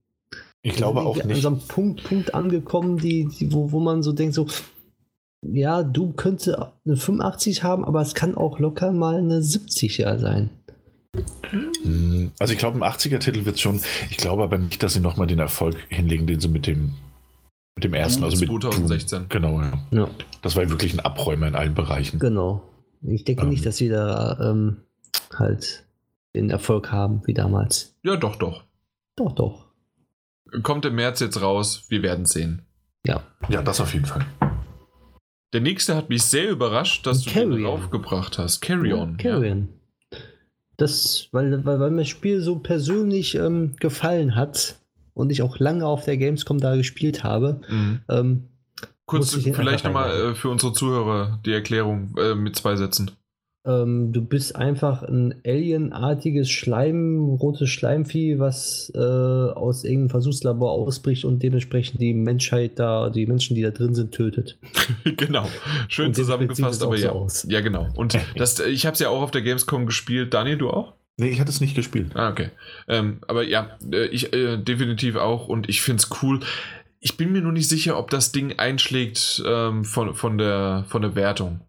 [0.63, 1.31] Ich glaube auch nicht.
[1.31, 4.47] An so einem Punkt, Punkt angekommen, die, die, wo, wo man so denkt, so,
[5.43, 10.19] ja, Doom könnte eine 85 haben, aber es kann auch locker mal eine 70 ja
[10.19, 10.51] sein.
[11.51, 13.81] Hm, also ich glaube, im 80er-Titel wird es schon,
[14.11, 16.95] ich glaube aber nicht, dass sie nochmal den Erfolg hinlegen, den sie mit dem
[17.77, 19.27] mit dem ersten, also mit 2016.
[19.29, 19.73] Genau, ja.
[19.91, 20.09] ja.
[20.43, 22.19] Das war wirklich ein Abräumer in allen Bereichen.
[22.19, 22.63] Genau.
[23.03, 24.79] Ich denke ähm, nicht, dass sie da ähm,
[25.35, 25.85] halt
[26.35, 27.97] den Erfolg haben wie damals.
[28.03, 28.65] Ja, doch, doch.
[29.17, 29.67] Doch, doch.
[30.63, 32.63] Kommt im März jetzt raus, wir werden sehen.
[33.07, 33.23] Ja.
[33.49, 34.25] Ja, das auf jeden Fall.
[35.53, 37.51] Der nächste hat mich sehr überrascht, dass Carrion.
[37.51, 38.61] du den aufgebracht hast.
[38.61, 39.17] Carry On.
[39.19, 39.69] Ja, Carrion.
[40.11, 40.19] Ja.
[40.77, 44.77] Das, weil, weil, weil mir das Spiel so persönlich ähm, gefallen hat
[45.15, 47.61] und ich auch lange auf der Gamescom da gespielt habe.
[47.69, 48.01] Mhm.
[48.09, 48.49] Ähm,
[49.07, 53.11] Kurz vielleicht nochmal äh, für unsere Zuhörer die Erklärung äh, mit zwei Sätzen.
[53.67, 61.25] Ähm, du bist einfach ein alienartiges Schleim, rotes Schleimvieh, was äh, aus irgendeinem Versuchslabor ausbricht
[61.25, 64.59] und dementsprechend die Menschheit da, die Menschen, die da drin sind, tötet.
[65.17, 65.49] genau.
[65.89, 67.13] Schön und zusammengefasst, aber ja.
[67.29, 67.89] So ja, genau.
[67.95, 70.35] Und das, ich habe es ja auch auf der Gamescom gespielt.
[70.35, 70.95] Daniel, du auch?
[71.17, 72.11] Nee, ich hatte es nicht gespielt.
[72.15, 72.51] Ah, okay.
[72.89, 76.41] Ähm, aber ja, äh, ich äh, definitiv auch und ich finde es cool.
[77.01, 81.03] Ich bin mir nur nicht sicher, ob das Ding einschlägt ähm, von, von, der, von
[81.03, 81.61] der Wertung.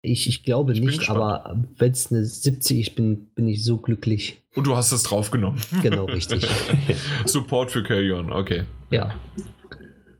[0.00, 3.78] Ich, ich glaube ich nicht, aber wenn es eine 70 ist, bin, bin ich so
[3.78, 4.40] glücklich.
[4.54, 5.60] Und du hast es draufgenommen.
[5.82, 6.46] Genau, richtig.
[7.24, 8.64] Support für Carry On, okay.
[8.90, 9.14] Ja.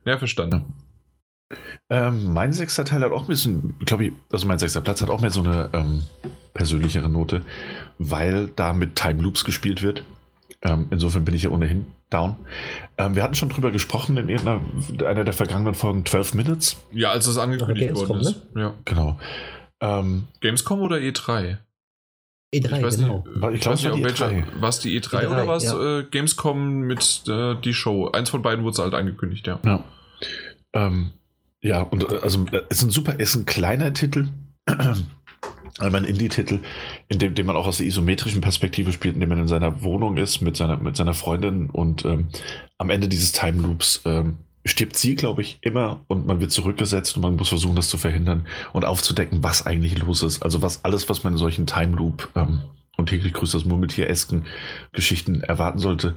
[0.05, 0.75] Ja, verstanden.
[1.89, 5.09] Ähm, mein sechster Teil hat auch ein bisschen, glaube ich, also mein sechster Platz hat
[5.09, 6.03] auch mehr so eine ähm,
[6.53, 7.43] persönlichere Note,
[7.99, 10.05] weil da mit Time Loops gespielt wird.
[10.63, 12.37] Ähm, insofern bin ich ja ohnehin down.
[12.99, 14.49] Ähm, wir hatten schon drüber gesprochen in
[15.05, 16.77] einer der vergangenen Folgen 12 Minutes.
[16.93, 18.55] Ja, als es angekündigt worden ist.
[18.55, 18.63] Ne?
[18.63, 18.75] Ja.
[18.85, 19.19] Genau.
[19.81, 21.59] Ähm, Gamescom oder E3?
[22.55, 23.25] E3, ich genau.
[23.27, 25.99] Nicht, ich glaube, es war die e Was die E3, E3 oder was ja.
[25.99, 28.11] äh, Gamescom mit äh, die Show?
[28.13, 29.59] Eins von beiden wurde halt angekündigt, ja.
[29.65, 29.85] Ja,
[30.73, 31.11] ähm,
[31.61, 34.29] ja und äh, also es ist ein super, es ist ein kleiner Titel.
[35.79, 36.61] Einmal ein Indie-Titel,
[37.09, 39.83] in dem, dem man auch aus der isometrischen Perspektive spielt, in dem man in seiner
[39.83, 42.29] Wohnung ist mit seiner, mit seiner Freundin und ähm,
[42.79, 47.17] am Ende dieses Time Loops ähm, stirbt sie, glaube ich, immer und man wird zurückgesetzt
[47.17, 50.43] und man muss versuchen, das zu verhindern und aufzudecken, was eigentlich los ist.
[50.43, 52.63] Also was alles, was man in solchen Time Loop ähm,
[52.97, 54.47] und täglich grüßt das Murmeltier-esken
[54.93, 56.17] Geschichten erwarten sollte,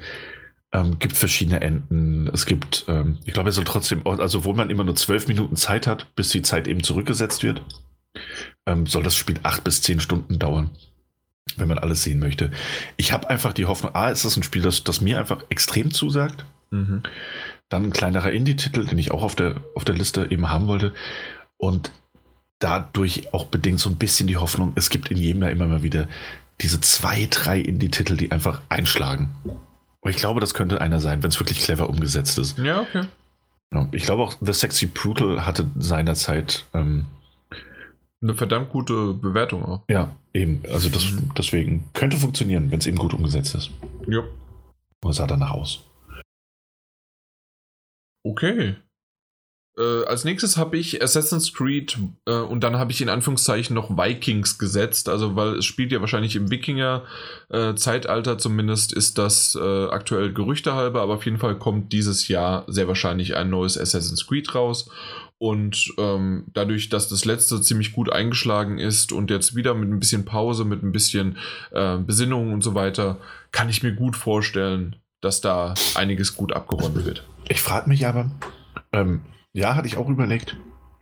[0.71, 2.29] ähm, gibt verschiedene Enden.
[2.33, 5.55] Es gibt, ähm, ich glaube, er soll trotzdem, also obwohl man immer nur zwölf Minuten
[5.55, 7.63] Zeit hat, bis die Zeit eben zurückgesetzt wird,
[8.65, 10.69] ähm, soll das Spiel acht bis zehn Stunden dauern,
[11.57, 12.51] wenn man alles sehen möchte.
[12.97, 15.91] Ich habe einfach die Hoffnung, A, ist das ein Spiel, das, das mir einfach extrem
[15.91, 16.45] zusagt.
[16.71, 17.03] Mhm.
[17.69, 20.93] Dann ein kleinerer Indie-Titel, den ich auch auf der, auf der Liste eben haben wollte.
[21.57, 21.91] Und
[22.59, 25.83] dadurch auch bedingt so ein bisschen die Hoffnung, es gibt in jedem Jahr immer mal
[25.83, 26.07] wieder
[26.61, 29.35] diese zwei, drei Indie-Titel, die einfach einschlagen.
[30.01, 32.57] Und ich glaube, das könnte einer sein, wenn es wirklich clever umgesetzt ist.
[32.57, 33.05] Ja, okay.
[33.91, 37.05] Ich glaube auch, The Sexy Brutal hatte seinerzeit ähm,
[38.21, 39.83] eine verdammt gute Bewertung auch.
[39.89, 40.61] Ja, eben.
[40.71, 43.71] Also das, deswegen könnte funktionieren, wenn es eben gut umgesetzt ist.
[44.07, 44.23] Ja.
[45.03, 45.85] Und sah danach aus.
[48.23, 48.75] Okay.
[49.77, 53.89] Äh, als nächstes habe ich Assassin's Creed äh, und dann habe ich in Anführungszeichen noch
[53.89, 59.85] Vikings gesetzt, also weil es spielt ja wahrscheinlich im Wikinger-Zeitalter, äh, zumindest ist das äh,
[59.85, 64.27] aktuell Gerüchte halber, aber auf jeden Fall kommt dieses Jahr sehr wahrscheinlich ein neues Assassin's
[64.27, 64.89] Creed raus
[65.39, 69.99] und ähm, dadurch, dass das letzte ziemlich gut eingeschlagen ist und jetzt wieder mit ein
[69.99, 71.37] bisschen Pause, mit ein bisschen
[71.71, 73.19] äh, Besinnung und so weiter,
[73.51, 77.25] kann ich mir gut vorstellen, dass da einiges gut abgeräumt wird.
[77.47, 78.29] Ich frage mich aber,
[78.91, 79.21] ähm,
[79.53, 80.57] ja, hatte ich auch überlegt.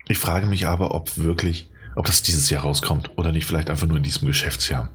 [0.07, 3.87] Ich frage mich aber, ob wirklich, ob das dieses Jahr rauskommt oder nicht vielleicht einfach
[3.87, 4.89] nur in diesem Geschäftsjahr.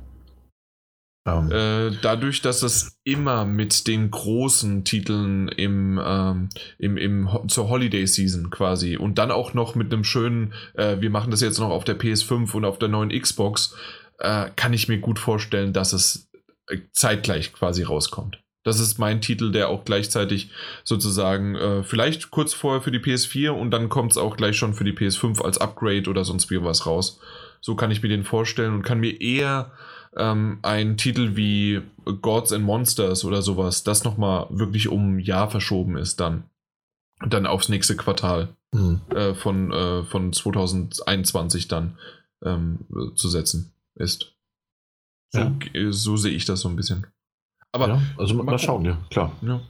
[1.25, 1.51] Um.
[1.53, 1.93] Ähm.
[1.93, 8.07] Äh, dadurch, dass es immer mit den großen Titeln im, ähm, im, im zur Holiday
[8.07, 11.71] Season quasi und dann auch noch mit einem schönen, äh, wir machen das jetzt noch
[11.71, 13.75] auf der PS5 und auf der neuen Xbox,
[14.19, 16.29] äh, kann ich mir gut vorstellen, dass es
[16.69, 18.41] äh, zeitgleich quasi rauskommt.
[18.65, 20.51] Das ist mein Titel, der auch gleichzeitig
[20.85, 24.75] sozusagen äh, vielleicht kurz vorher für die PS4 und dann kommt es auch gleich schon
[24.75, 27.21] für die PS5 als Upgrade oder sonst wie was raus.
[27.61, 29.73] So kann ich mir den vorstellen und kann mir eher
[30.17, 31.83] ähm, einen Titel wie
[32.21, 36.45] Gods and Monsters oder sowas, das nochmal wirklich um ein Jahr verschoben ist dann.
[37.25, 39.01] Dann aufs nächste Quartal mhm.
[39.11, 41.99] äh, von, äh, von 2021 dann
[42.45, 42.81] ähm,
[43.15, 44.35] zu setzen ist.
[45.31, 45.93] So, ja.
[45.93, 47.07] so sehe ich das so ein bisschen.
[47.71, 49.33] Aber ja, also mal, mal schauen, ja, klar.
[49.41, 49.61] Ja.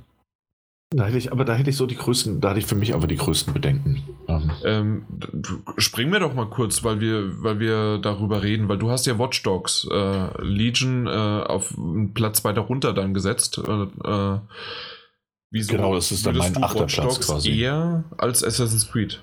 [0.90, 2.94] Da hätte ich, aber da hätte ich so die größten, da hatte ich für mich
[2.94, 4.02] aber die größten Bedenken.
[4.64, 8.90] Ähm, ähm, springen wir doch mal kurz, weil wir, weil wir darüber reden, weil du
[8.90, 13.58] hast ja Watch Dogs äh, Legion äh, auf einen Platz weiter runter dann gesetzt.
[13.58, 14.38] Äh, äh
[15.50, 17.50] wieso genau, das ist dann mein achter Platz quasi.
[17.50, 19.22] eher als Assassin's Creed?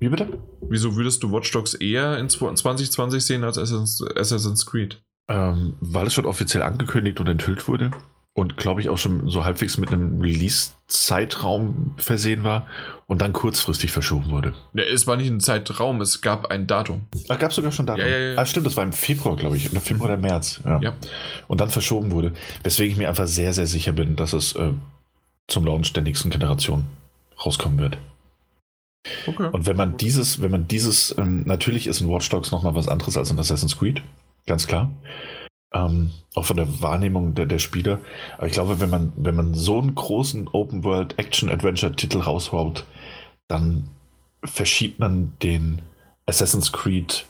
[0.00, 0.38] Wie bitte?
[0.62, 5.02] Wieso würdest du Watch Dogs eher in 2020 sehen als Assassin's, Assassin's Creed?
[5.28, 7.90] Ähm, weil es schon offiziell angekündigt und enthüllt wurde
[8.38, 12.68] und glaube ich auch schon so halbwegs mit einem Release-Zeitraum versehen war
[13.06, 14.54] und dann kurzfristig verschoben wurde.
[14.74, 17.02] Ja, es war nicht ein Zeitraum, es gab ein Datum.
[17.28, 18.04] Ach, gab es sogar schon Datum?
[18.04, 18.38] Ja, ja, ja.
[18.38, 20.60] Ah, stimmt, das war im Februar, glaube ich, im Februar oder März.
[20.64, 20.80] Ja.
[20.80, 20.92] ja.
[21.48, 22.32] Und dann verschoben wurde.
[22.62, 24.70] Weswegen ich mir einfach sehr, sehr sicher bin, dass es äh,
[25.48, 26.84] zum Launch der nächsten Generation
[27.44, 27.98] rauskommen wird.
[29.26, 29.48] Okay.
[29.50, 32.86] Und wenn man dieses, wenn man dieses, ähm, natürlich ist ein Watch Dogs nochmal was
[32.86, 34.02] anderes als ein Assassin's Creed,
[34.46, 34.92] ganz klar.
[35.74, 38.00] Ähm, auch von der Wahrnehmung der, der Spieler.
[38.38, 42.20] Aber ich glaube, wenn man, wenn man so einen großen Open World Action Adventure Titel
[42.20, 42.86] raushaut,
[43.48, 43.88] dann
[44.44, 45.82] verschiebt man den
[46.26, 47.26] Assassin's Creed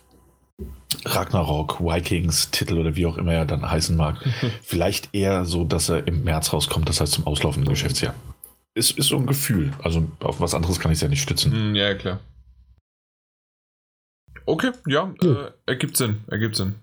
[1.05, 4.17] Ragnarok, Vikings Titel oder wie auch immer er dann heißen mag.
[4.63, 8.15] Vielleicht eher so, dass er im März rauskommt, das heißt zum auslaufenden Geschäftsjahr.
[8.75, 9.73] Ist, ist so ein Gefühl.
[9.83, 11.53] Also auf was anderes kann ich es ja nicht stützen.
[11.53, 12.21] Hm, ja, klar.
[14.47, 16.77] Okay, ja, äh, ergibt Sinn, ergibt Sinn.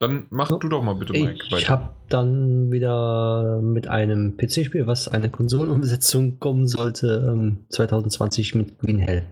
[0.00, 1.44] Dann mach du doch mal bitte, Mike.
[1.56, 8.78] Ich habe dann wieder mit einem PC-Spiel, was eine Konsolenumsetzung kommen sollte, 2020 ähm, mit
[8.78, 9.24] Green Hell.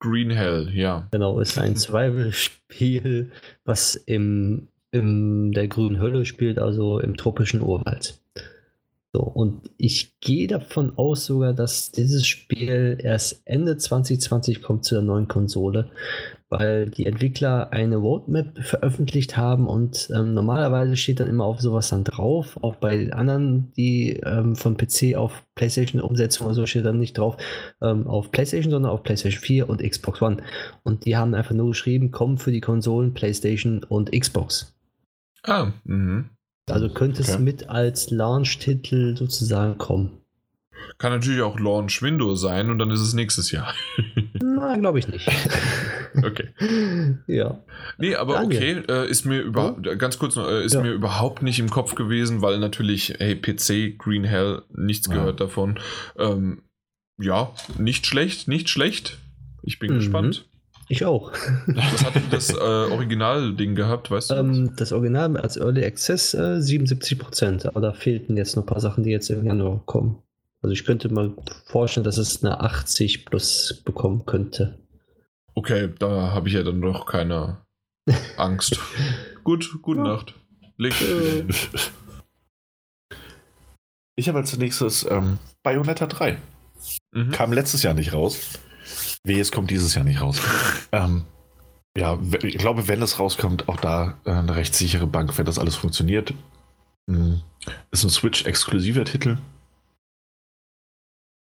[0.00, 1.06] Green Hell, ja.
[1.10, 3.30] Genau, ist ein Survival-Spiel,
[3.64, 8.18] was im, in der grünen Hölle spielt, also im tropischen Urwald.
[9.12, 14.96] So, und ich gehe davon aus sogar, dass dieses Spiel erst Ende 2020 kommt zu
[14.96, 15.90] der neuen Konsole,
[16.58, 21.88] weil die Entwickler eine Roadmap veröffentlicht haben und ähm, normalerweise steht dann immer auf sowas
[21.88, 26.84] dann drauf, auch bei anderen, die ähm, von PC auf PlayStation umsetzen oder so steht
[26.84, 27.36] dann nicht drauf
[27.82, 30.36] ähm, auf PlayStation, sondern auf PlayStation 4 und Xbox One.
[30.84, 34.76] Und die haben einfach nur geschrieben, kommen für die Konsolen PlayStation und Xbox.
[35.42, 36.30] Ah, mhm.
[36.70, 37.32] Also könnte okay.
[37.32, 40.23] es mit als Launch-Titel sozusagen kommen.
[40.98, 43.74] Kann natürlich auch Launch Windows sein und dann ist es nächstes Jahr.
[44.42, 45.28] Na, glaube ich nicht.
[46.22, 46.48] okay.
[47.26, 47.62] Ja.
[47.98, 48.80] Nee, aber Daniel.
[48.80, 49.94] okay, äh, ist mir überhaupt, ja.
[49.94, 50.82] ganz kurz äh, ist ja.
[50.82, 55.14] mir überhaupt nicht im Kopf gewesen, weil natürlich, hey, PC, Green Hell, nichts ja.
[55.14, 55.78] gehört davon.
[56.18, 56.62] Ähm,
[57.18, 59.18] ja, nicht schlecht, nicht schlecht.
[59.62, 59.96] Ich bin mhm.
[59.96, 60.46] gespannt.
[60.88, 61.32] Ich auch.
[61.66, 64.34] Was hat denn das äh, Original-Ding gehabt, weißt du?
[64.34, 68.66] Ähm, das Original als Early Access äh, 77 Prozent, aber da fehlten jetzt noch ein
[68.66, 70.18] paar Sachen, die jetzt im Januar kommen.
[70.64, 71.30] Also ich könnte mal
[71.66, 74.78] vorstellen, dass es eine 80 plus bekommen könnte.
[75.54, 77.58] Okay, da habe ich ja dann noch keine
[78.38, 78.80] Angst.
[79.44, 80.06] Gut, gute ja.
[80.06, 80.34] Nacht.
[80.78, 80.94] Leg.
[84.16, 86.38] Ich habe als nächstes ähm, Bayonetta 3.
[87.10, 87.32] Mhm.
[87.32, 88.60] Kam letztes Jahr nicht raus.
[89.24, 90.40] Wie es kommt dieses Jahr nicht raus.
[90.92, 91.24] ähm,
[91.98, 95.58] ja, ich glaube, wenn es rauskommt, auch da äh, eine recht sichere Bank, wenn das
[95.58, 96.32] alles funktioniert.
[97.08, 97.42] Mhm.
[97.90, 99.38] Ist ein Switch-exklusiver Titel.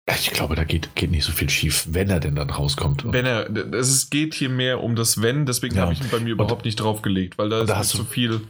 [0.08, 3.12] Ich glaube, da geht, geht nicht so viel schief, wenn er denn dann rauskommt.
[3.12, 5.82] Wenn er, es geht hier mehr um das Wenn, deswegen ja.
[5.82, 7.98] habe ich ihn bei mir überhaupt und, nicht draufgelegt, weil da ist da hast zu
[7.98, 8.42] so viel.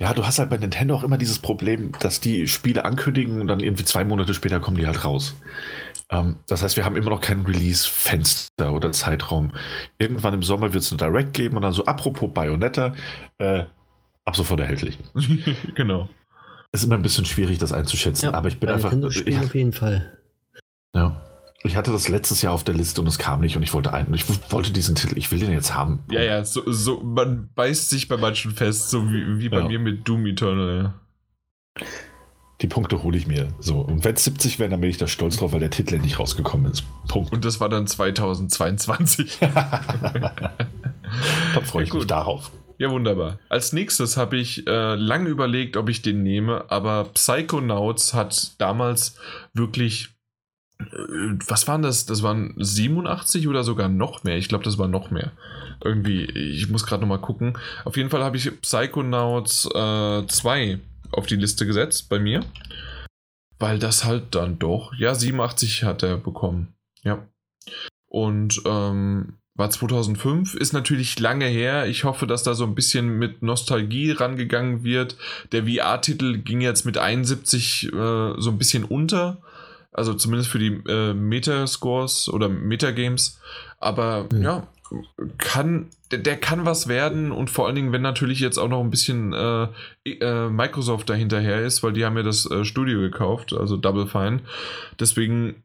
[0.00, 3.46] Ja, du hast halt bei Nintendo auch immer dieses Problem, dass die Spiele ankündigen und
[3.46, 5.36] dann irgendwie zwei Monate später kommen die halt raus.
[6.10, 9.52] Ähm, das heißt, wir haben immer noch kein Release-Fenster oder Zeitraum.
[9.98, 12.94] Irgendwann im Sommer wird es eine Direct geben und dann so, apropos Bayonetta,
[13.38, 13.64] äh,
[14.24, 14.98] ab sofort erhältlich.
[15.76, 16.08] genau.
[16.72, 18.92] Es ist immer ein bisschen schwierig, das einzuschätzen, ja, aber ich bin einfach.
[19.10, 20.19] Spiel auf jeden Fall.
[20.94, 21.20] Ja.
[21.62, 23.92] Ich hatte das letztes Jahr auf der Liste und es kam nicht und ich wollte
[23.92, 24.14] einen.
[24.14, 26.02] Ich wollte diesen Titel, ich will den jetzt haben.
[26.10, 29.68] Ja, ja, so, so man beißt sich bei manchen fest, so wie, wie bei ja.
[29.68, 30.94] mir mit Doom Eternal,
[31.76, 31.84] ja.
[32.62, 33.48] Die Punkte hole ich mir.
[33.58, 33.80] So.
[33.80, 36.18] Und wenn es 70 wären, dann bin ich da stolz drauf, weil der Titel endlich
[36.18, 36.84] rausgekommen ist.
[37.08, 37.32] Punkt.
[37.32, 39.38] Und das war dann 2022.
[39.40, 39.52] dann
[41.64, 42.50] freue ich ja, mich darauf.
[42.78, 43.38] Ja, wunderbar.
[43.50, 49.16] Als nächstes habe ich äh, lange überlegt, ob ich den nehme, aber Psychonauts hat damals
[49.52, 50.14] wirklich
[51.46, 52.06] was waren das?
[52.06, 54.36] Das waren 87 oder sogar noch mehr.
[54.36, 55.32] Ich glaube, das war noch mehr.
[55.82, 57.58] Irgendwie, ich muss gerade nochmal gucken.
[57.84, 60.78] Auf jeden Fall habe ich Psychonauts äh, 2
[61.12, 62.44] auf die Liste gesetzt bei mir.
[63.58, 66.74] Weil das halt dann doch, ja, 87 hat er bekommen.
[67.02, 67.26] Ja.
[68.06, 71.86] Und ähm, war 2005, ist natürlich lange her.
[71.86, 75.16] Ich hoffe, dass da so ein bisschen mit Nostalgie rangegangen wird.
[75.52, 79.42] Der VR-Titel ging jetzt mit 71 äh, so ein bisschen unter.
[79.92, 83.40] Also zumindest für die äh, Metascores oder Metagames.
[83.78, 84.42] Aber mhm.
[84.42, 84.68] ja,
[85.38, 88.80] kann, der, der, kann was werden und vor allen Dingen, wenn natürlich jetzt auch noch
[88.80, 89.68] ein bisschen äh,
[90.04, 94.40] äh, Microsoft dahinterher ist, weil die haben ja das äh, Studio gekauft, also Double Fine.
[94.98, 95.64] Deswegen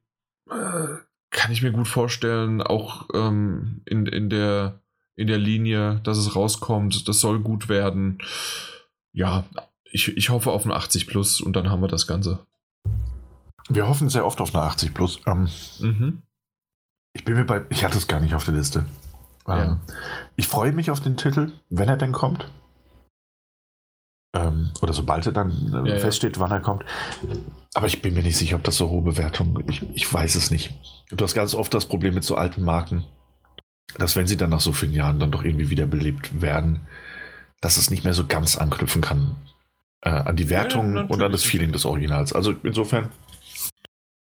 [0.49, 0.97] äh,
[1.31, 4.79] kann ich mir gut vorstellen, auch ähm, in, in, der,
[5.15, 8.19] in der Linie, dass es rauskommt, das soll gut werden.
[9.11, 9.45] Ja,
[9.83, 12.45] ich, ich hoffe auf ein 80 Plus und dann haben wir das Ganze.
[13.69, 15.19] Wir hoffen sehr oft auf eine 80 Plus.
[15.25, 16.21] Ähm, mhm.
[17.13, 18.85] Ich bin mir bei, ich hatte es gar nicht auf der Liste.
[19.47, 19.79] Ähm, ja.
[20.35, 22.51] Ich freue mich auf den Titel, wenn er denn kommt.
[24.35, 26.41] Ähm, oder sobald er dann äh, ja, feststeht, ja.
[26.41, 26.83] wann er kommt.
[27.73, 29.63] Aber ich bin mir nicht sicher, ob das so hohe Bewertungen.
[29.69, 30.73] Ich, ich weiß es nicht.
[31.09, 33.05] Du hast ganz oft das Problem mit so alten Marken,
[33.97, 36.81] dass wenn sie dann nach so vielen Jahren dann doch irgendwie wiederbelebt werden,
[37.61, 39.37] dass es nicht mehr so ganz anknüpfen kann
[40.01, 42.33] äh, an die Wertung ja, und an das Feeling des Originals.
[42.33, 43.09] Also insofern.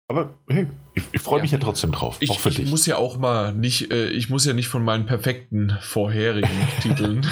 [0.07, 1.57] Aber hey, ich, ich freue mich ja.
[1.57, 2.17] trotzdem drauf.
[2.19, 2.69] Ich, auch für ich dich.
[2.69, 6.49] muss ja auch mal nicht, äh, ich muss ja nicht von meinen perfekten vorherigen
[6.81, 7.25] Titeln.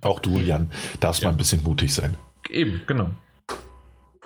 [0.00, 0.70] auch du, Jan,
[1.00, 1.28] darfst ja.
[1.28, 2.16] mal ein bisschen mutig sein.
[2.50, 3.10] Eben, genau.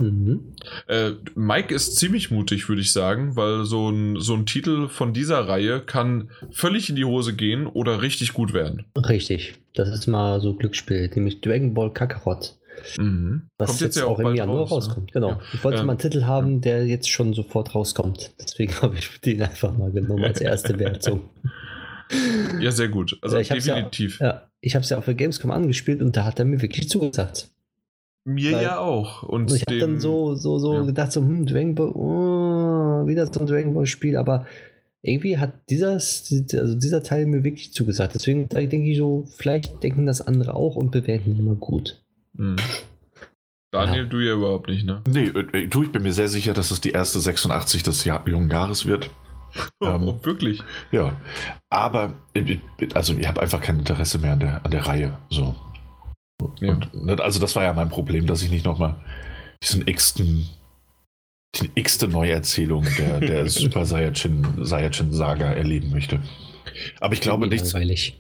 [0.01, 0.55] Mhm.
[0.87, 5.13] Äh, Mike ist ziemlich mutig, würde ich sagen, weil so ein, so ein Titel von
[5.13, 8.85] dieser Reihe kann völlig in die Hose gehen oder richtig gut werden.
[8.97, 9.55] Richtig.
[9.75, 12.58] Das ist mal so Glücksspiel, nämlich Dragon Ball Kakarot.
[12.99, 13.49] Mhm.
[13.59, 15.07] Was Kommt jetzt, jetzt ja auch, auch im Januar raus, rauskommt.
[15.07, 15.13] Ne?
[15.13, 15.31] Genau.
[15.31, 15.41] Ja.
[15.53, 18.33] Ich wollte ähm, mal einen Titel haben, der jetzt schon sofort rauskommt.
[18.41, 21.31] Deswegen habe ich den einfach mal genommen als erste Wertung.
[22.59, 23.19] Ja, sehr gut.
[23.21, 24.19] Also ja, definitiv.
[24.19, 26.63] Ja, ja, ich habe es ja auf der Gamescom angespielt und da hat er mir
[26.63, 27.51] wirklich zugesagt.
[28.25, 29.23] Mir Weil, ja auch.
[29.23, 30.83] Und ich habe dann so, so, so ja.
[30.83, 34.47] gedacht, so, hm, Dragon Ball, oh, wieder so ein Dragon Ball Spiel, aber
[35.03, 38.15] irgendwie hat dieses, also dieser Teil mir wirklich zugesagt.
[38.15, 42.03] Deswegen denke ich so, vielleicht denken das andere auch und bewerten ihn immer gut.
[42.39, 42.57] Mhm.
[43.71, 44.09] Daniel, ja.
[44.09, 45.03] du ja überhaupt nicht, ne?
[45.07, 48.27] Nee, äh, du, ich bin mir sehr sicher, dass es die erste 86 des Jahr,
[48.27, 49.11] jungen Jahres wird.
[49.83, 50.63] ähm, oh, wirklich?
[50.91, 51.17] Ja.
[51.69, 52.59] Aber, äh,
[52.95, 55.19] also ich habe einfach kein Interesse mehr an der, an der Reihe.
[55.29, 55.55] So.
[56.61, 56.73] Ja.
[56.73, 58.97] Und, ne, also das war ja mein Problem, dass ich nicht nochmal
[59.63, 60.49] diesen x-ten,
[61.57, 66.21] die x-te Neuerzählung der, der Super Saiyajin, Saiyajin Saga erleben möchte.
[67.01, 67.73] Aber ich glaube nichts.
[67.73, 68.17] Langweilig.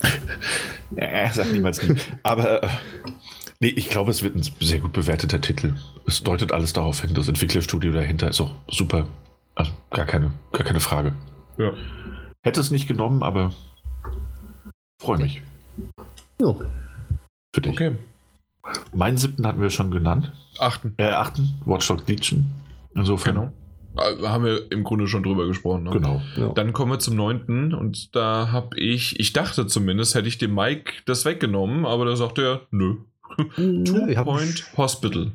[0.96, 1.96] äh, sag niemals nie.
[2.22, 2.68] Aber äh,
[3.64, 5.74] nee, ich glaube, es wird ein sehr gut bewerteter Titel.
[6.06, 7.14] Es deutet alles darauf hin.
[7.14, 9.08] Das Entwicklerstudio dahinter ist auch super.
[9.54, 11.14] Also gar keine, gar keine Frage.
[11.56, 11.72] Ja.
[12.42, 13.54] Hätte es nicht genommen, aber
[15.00, 15.40] freue mich.
[16.42, 16.54] Ja.
[17.54, 17.72] Für dich.
[17.72, 17.96] Okay.
[18.92, 20.32] Meinen siebten hatten wir schon genannt.
[20.58, 20.94] Achten.
[20.98, 21.54] Äh, achten.
[21.64, 22.44] Watchdog Legion.
[22.94, 23.34] Insofern.
[23.34, 23.52] Genau.
[23.96, 25.84] Äh, haben wir im Grunde schon drüber gesprochen.
[25.84, 25.90] Ne?
[25.90, 26.20] Genau.
[26.36, 26.48] Ja.
[26.48, 30.54] Dann kommen wir zum neunten und da habe ich, ich dachte zumindest, hätte ich dem
[30.54, 32.96] Mike das weggenommen, aber da sagte er, nö.
[33.56, 35.32] Two Point Hospital.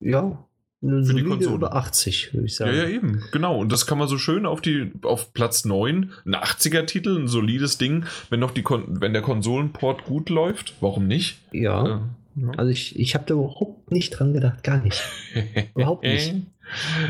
[0.00, 0.44] Ja,
[0.80, 1.56] eine für die Konsole.
[1.56, 2.76] über 80, würde ich sagen.
[2.76, 3.24] Ja, ja, eben.
[3.32, 3.58] Genau.
[3.58, 7.78] Und das kann man so schön auf, die, auf Platz 9, ein 80er-Titel, ein solides
[7.78, 10.74] Ding, wenn, noch die wenn der Konsolenport gut läuft.
[10.80, 11.40] Warum nicht?
[11.52, 11.84] Ja.
[11.84, 12.00] Äh,
[12.42, 12.50] ja.
[12.56, 14.62] Also ich, ich habe da überhaupt nicht dran gedacht.
[14.62, 15.02] Gar nicht.
[15.74, 16.34] überhaupt nicht.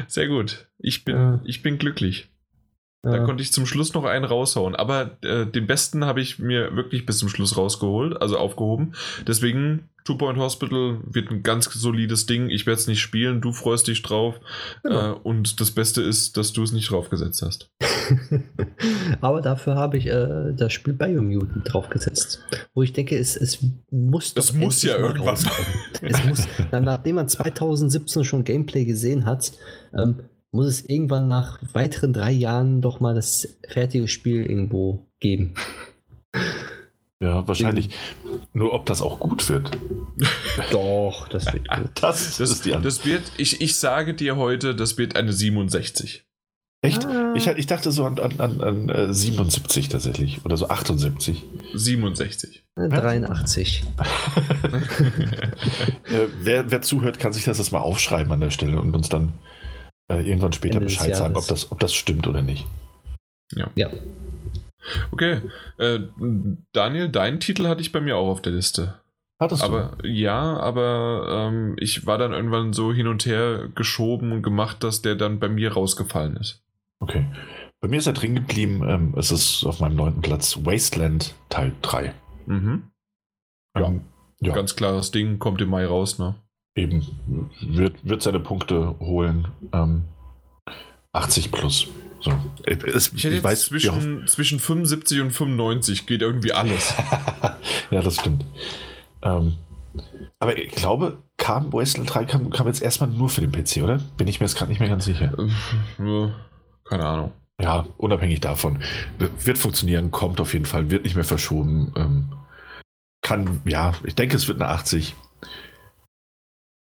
[0.07, 0.66] Sehr gut.
[0.79, 1.41] Ich bin, ja.
[1.45, 2.29] ich bin glücklich.
[3.09, 3.19] Ja.
[3.19, 4.75] Da konnte ich zum Schluss noch einen raushauen.
[4.77, 8.95] Aber äh, den besten habe ich mir wirklich bis zum Schluss rausgeholt, also aufgehoben.
[9.27, 12.49] Deswegen, Two Point Hospital wird ein ganz solides Ding.
[12.49, 14.41] Ich werde es nicht spielen, du freust dich drauf.
[14.83, 15.13] Genau.
[15.13, 17.71] Äh, und das Beste ist, dass du es nicht draufgesetzt hast.
[19.21, 22.43] Aber dafür habe ich äh, das Spiel Biomutant draufgesetzt.
[22.75, 23.59] Wo ich denke, es, es
[23.91, 25.45] muss Das muss ja irgendwas
[26.01, 29.53] es muss, Nachdem man 2017 schon Gameplay gesehen hat,
[29.93, 30.21] ähm,
[30.53, 35.55] muss es irgendwann nach weiteren drei Jahren doch mal das fertige Spiel irgendwo geben.
[37.20, 37.91] Ja, wahrscheinlich.
[38.53, 39.77] Nur ob das auch gut wird.
[40.70, 41.91] Doch, das wird gut.
[42.01, 42.87] Das, das, ist die Antwort.
[42.87, 46.25] Das wird, ich, ich sage dir heute, das wird eine 67.
[46.81, 47.05] Echt?
[47.07, 47.35] Ah.
[47.35, 50.45] Ich, ich dachte so an, an, an, an 77 äh, tatsächlich.
[50.45, 51.43] Oder so 78.
[51.75, 52.65] 67.
[52.77, 53.83] 83.
[56.05, 59.09] äh, wer, wer zuhört, kann sich das jetzt mal aufschreiben an der Stelle und uns
[59.09, 59.33] dann
[60.09, 62.67] äh, irgendwann später Ende Bescheid sagen, ob das, ob das stimmt oder nicht.
[63.55, 63.71] Ja.
[63.75, 63.91] ja.
[65.11, 65.41] Okay.
[65.79, 66.01] Äh,
[66.73, 69.01] Daniel, deinen Titel hatte ich bei mir auch auf der Liste.
[69.41, 70.09] Hattest aber, du?
[70.09, 75.03] Ja, aber ähm, ich war dann irgendwann so hin und her geschoben und gemacht, dass
[75.03, 76.63] der dann bei mir rausgefallen ist.
[77.01, 77.27] Okay.
[77.81, 78.83] Bei mir ist er drin geblieben.
[78.89, 82.15] Ähm, es ist auf meinem neunten Platz Wasteland Teil 3.
[82.47, 82.91] Mhm.
[83.77, 83.95] Ja.
[84.41, 84.55] Ja.
[84.55, 86.35] Ganz klares Ding, kommt im Mai raus, ne?
[86.79, 87.07] Eben
[87.61, 89.49] wird, wird seine Punkte holen.
[89.73, 90.05] Ähm,
[91.13, 91.89] 80 plus.
[92.21, 92.33] So.
[92.65, 96.95] Es, ich, ich weiß, zwischen, zwischen 75 und 95 geht irgendwie alles.
[97.91, 98.45] ja, das stimmt.
[99.23, 99.55] Ähm,
[100.39, 104.01] aber ich glaube, kam Wasteland 3 kam, kam jetzt erstmal nur für den PC, oder?
[104.17, 105.33] Bin ich mir jetzt gerade nicht mehr ganz sicher.
[106.85, 107.33] Keine Ahnung.
[107.61, 108.81] Ja, unabhängig davon.
[109.19, 111.93] Wird funktionieren, kommt auf jeden Fall, wird nicht mehr verschoben.
[111.97, 112.33] Ähm,
[113.23, 115.15] kann, ja, ich denke, es wird eine 80.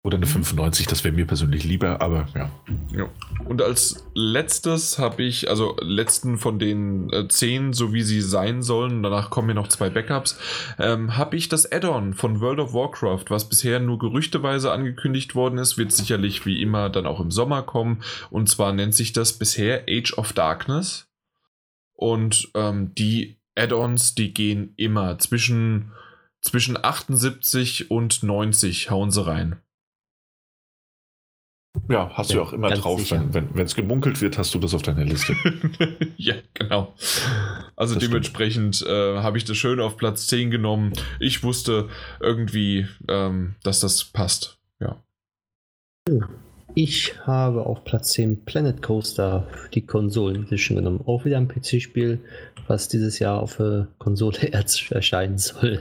[0.04, 0.90] Oder eine 95, mhm.
[0.90, 2.50] das wäre mir persönlich lieber, aber ja.
[2.96, 3.08] ja.
[3.44, 8.62] Und als letztes habe ich, also letzten von den äh, zehn, so wie sie sein
[8.62, 10.38] sollen, danach kommen mir noch zwei Backups,
[10.78, 15.58] ähm, habe ich das Add-on von World of Warcraft, was bisher nur gerüchteweise angekündigt worden
[15.58, 18.02] ist, wird sicherlich wie immer dann auch im Sommer kommen.
[18.30, 21.08] Und zwar nennt sich das bisher Age of Darkness.
[21.94, 25.90] Und ähm, die Add-ons, die gehen immer zwischen
[26.40, 29.60] zwischen 78 und 90 hauen sie rein.
[31.88, 33.00] Ja, hast ja, du auch immer drauf.
[33.00, 33.24] Sicher.
[33.30, 35.34] Wenn es gemunkelt wird, hast du das auf deiner Liste.
[36.16, 36.94] ja, genau.
[37.76, 40.92] Also das dementsprechend äh, habe ich das schön auf Platz 10 genommen.
[41.18, 41.88] Ich wusste
[42.20, 44.58] irgendwie, ähm, dass das passt.
[44.80, 45.02] Ja.
[46.74, 51.00] Ich habe auf Platz 10 Planet Coaster die Konsolen Edition genommen.
[51.06, 52.20] Auch wieder ein PC-Spiel,
[52.66, 54.52] was dieses Jahr auf der Konsole
[54.90, 55.80] erscheinen soll.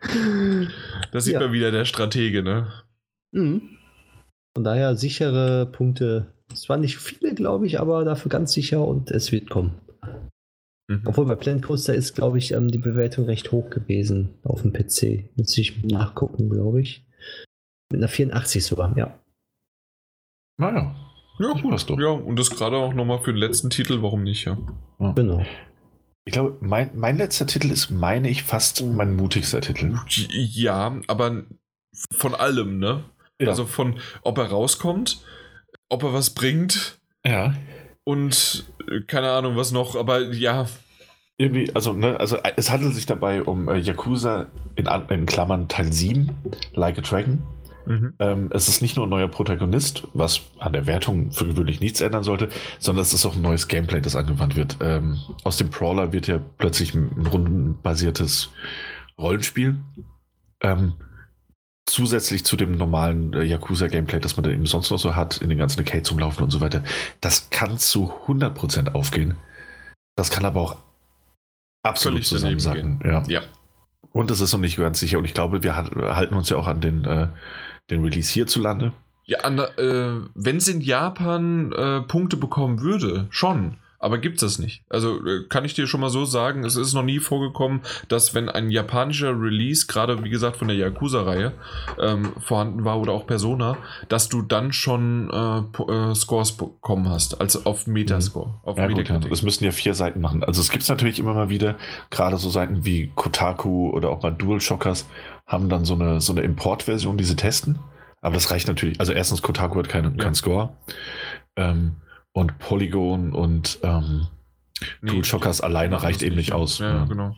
[1.12, 1.40] das sieht ja.
[1.40, 2.70] man wieder der Stratege, ne?
[3.32, 3.78] Mhm.
[4.54, 6.26] Von daher sichere Punkte.
[6.52, 9.74] Es waren nicht viele, glaube ich, aber dafür ganz sicher und es wird kommen.
[10.88, 11.02] Mhm.
[11.06, 14.72] Obwohl bei Planet Coaster ist, glaube ich, ähm, die Bewertung recht hoch gewesen auf dem
[14.72, 15.30] PC.
[15.36, 17.06] Müsste ich nachgucken, glaube ich.
[17.90, 19.18] Mit einer 84 sogar, ja.
[20.58, 20.94] Naja.
[21.38, 21.88] Ja, gut.
[21.88, 21.98] Doch.
[21.98, 24.58] Ja, und das gerade auch nochmal für den letzten Titel, warum nicht, ja.
[24.98, 25.12] ja.
[25.12, 25.44] Genau.
[26.24, 29.98] Ich glaube, mein, mein letzter Titel ist, meine ich, fast mein mutigster Titel.
[30.08, 31.44] Ja, aber
[32.12, 33.04] von allem, ne?
[33.40, 33.48] Ja.
[33.48, 35.24] Also von, ob er rauskommt,
[35.88, 36.98] ob er was bringt.
[37.24, 37.54] Ja.
[38.04, 40.66] Und äh, keine Ahnung, was noch, aber ja.
[41.38, 44.46] Irgendwie, also, ne, also es handelt sich dabei um äh, Yakuza
[44.76, 46.30] in, in Klammern Teil 7,
[46.74, 47.42] Like a Dragon.
[47.86, 48.14] Mhm.
[48.18, 52.00] Ähm, es ist nicht nur ein neuer Protagonist, was an der Wertung für gewöhnlich nichts
[52.00, 52.48] ändern sollte,
[52.78, 54.76] sondern es ist auch ein neues Gameplay, das angewandt wird.
[54.80, 58.50] Ähm, aus dem Brawler wird ja plötzlich ein rundenbasiertes
[59.18, 59.76] Rollenspiel.
[60.60, 60.94] Ähm,
[61.86, 65.48] zusätzlich zu dem normalen äh, Yakuza-Gameplay, das man dann eben sonst noch so hat, in
[65.48, 66.82] den ganzen Arcades rumlaufen und so weiter,
[67.20, 69.36] das kann zu 100% aufgehen.
[70.16, 70.76] Das kann aber auch
[71.82, 73.00] absolut zusammen sagen.
[73.04, 73.22] Ja.
[73.26, 73.40] ja.
[74.12, 75.18] Und es ist noch nicht ganz sicher.
[75.18, 77.28] Und ich glaube, wir halten uns ja auch an den, äh,
[77.90, 78.92] den Release hierzulande.
[79.24, 83.78] Ja, äh, wenn es in Japan äh, Punkte bekommen würde, schon.
[84.02, 84.82] Aber gibt es das nicht.
[84.88, 88.34] Also äh, kann ich dir schon mal so sagen, es ist noch nie vorgekommen, dass
[88.34, 91.52] wenn ein japanischer Release, gerade wie gesagt von der Yakuza-Reihe,
[92.00, 97.40] ähm, vorhanden war oder auch Persona, dass du dann schon äh, äh, Scores bekommen hast,
[97.40, 98.48] also auf Metascore.
[98.48, 98.54] Mhm.
[98.64, 99.18] Auf ja, gut, ja.
[99.18, 100.42] Das müssen ja vier Seiten machen.
[100.42, 101.76] Also es gibt es natürlich immer mal wieder,
[102.10, 105.06] gerade so Seiten wie Kotaku oder auch mal DualShockers
[105.46, 107.78] haben dann so eine, so eine Importversion, die sie testen.
[108.20, 108.98] Aber das reicht natürlich.
[108.98, 110.24] Also erstens, Kotaku hat keinen ja.
[110.24, 110.76] kein Score.
[111.56, 111.96] Ähm,
[112.32, 114.26] und Polygon und ähm,
[115.00, 116.78] nee, DualShockers alleine reicht eben nicht aus.
[116.78, 117.36] Ja, ja, genau.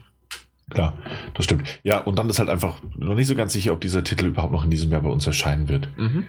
[0.71, 0.95] Klar,
[1.35, 1.69] das stimmt.
[1.83, 4.53] Ja, und dann ist halt einfach noch nicht so ganz sicher, ob dieser Titel überhaupt
[4.53, 5.89] noch in diesem Jahr bei uns erscheinen wird.
[5.99, 6.27] Mhm.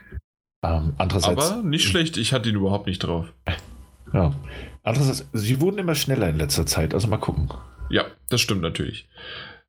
[0.61, 3.31] Ähm, andererseits, Aber nicht schlecht, ich hatte ihn überhaupt nicht drauf.
[4.13, 4.33] Ja.
[4.83, 7.49] Andererseits, sie wurden immer schneller in letzter Zeit, also mal gucken.
[7.89, 9.07] Ja, das stimmt natürlich.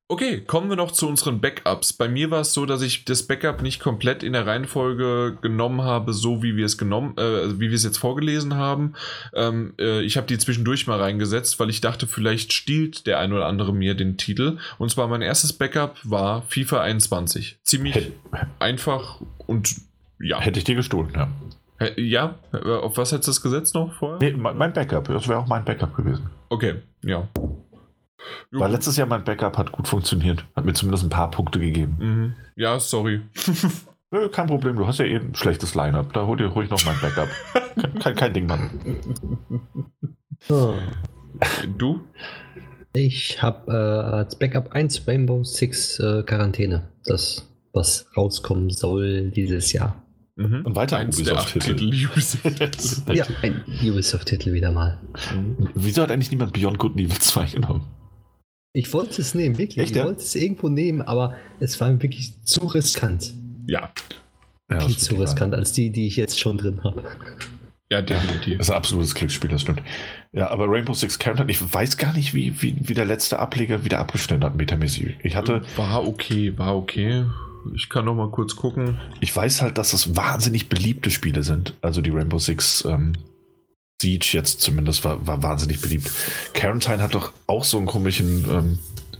[0.08, 1.92] Okay, kommen wir noch zu unseren Backups.
[1.92, 5.82] Bei mir war es so, dass ich das Backup nicht komplett in der Reihenfolge genommen
[5.82, 8.94] habe, so wie wir es genommen, äh, wie wir es jetzt vorgelesen haben.
[9.34, 13.32] Ähm, äh, ich habe die zwischendurch mal reingesetzt, weil ich dachte, vielleicht stiehlt der ein
[13.32, 14.58] oder andere mir den Titel.
[14.78, 17.58] Und zwar mein erstes Backup war FIFA 21.
[17.64, 18.12] Ziemlich Hätt
[18.60, 19.74] einfach und
[20.20, 20.40] ja.
[20.40, 21.28] Hätte ich dir gestohlen, ja.
[21.96, 22.36] Ja,
[22.80, 24.18] auf was hättest du das gesetzt noch vorher?
[24.20, 26.30] Nee, mein Backup, das wäre auch mein Backup gewesen.
[26.48, 27.28] Okay, ja.
[28.50, 30.44] Weil letztes Jahr mein Backup hat gut funktioniert.
[30.54, 31.96] Hat mir zumindest ein paar Punkte gegeben.
[31.98, 32.34] Mhm.
[32.56, 33.22] Ja, sorry.
[34.10, 36.12] Nö, kein Problem, du hast ja eh ein schlechtes Line-Up.
[36.12, 37.28] Da hol dir ruhig noch mein Backup.
[38.00, 38.70] kein, kein, Ding, Mann.
[41.76, 42.00] Du?
[42.92, 46.88] Ich habe äh, als Backup 1 Rainbow Six äh, Quarantäne.
[47.04, 50.02] Das, was rauskommen soll dieses Jahr.
[50.36, 50.62] Mhm.
[50.64, 51.92] Und weiter ein Ubisoft-Titel.
[53.12, 55.00] ja, ein Ubisoft-Titel wieder mal.
[55.34, 55.68] Mhm.
[55.74, 57.86] Wieso hat eigentlich niemand Beyond Good Evil 2 genommen?
[58.76, 59.78] Ich wollte es nehmen, wirklich.
[59.78, 60.04] Echt, ich ja?
[60.04, 63.32] wollte es irgendwo nehmen, aber es war wirklich zu riskant.
[63.66, 63.90] Ja.
[64.70, 67.02] ja Viel zu riskant als die, die ich jetzt schon drin habe.
[67.90, 68.58] Ja, definitiv.
[68.58, 69.80] Das ist ein absolutes Glücksspiel, das stimmt.
[70.32, 73.82] Ja, aber Rainbow Six Countdown, ich weiß gar nicht, wie, wie, wie der letzte Ableger
[73.86, 75.16] wieder abgeschnitten hat, metamäßig.
[75.22, 75.62] Ich hatte.
[75.76, 77.24] War okay, war okay.
[77.74, 79.00] Ich kann noch mal kurz gucken.
[79.20, 81.72] Ich weiß halt, dass es wahnsinnig beliebte Spiele sind.
[81.80, 83.14] Also die Rainbow Six ähm,
[84.00, 86.10] Siege jetzt zumindest war, war wahnsinnig beliebt.
[86.52, 88.78] Quarantine hat doch auch so einen komischen ähm,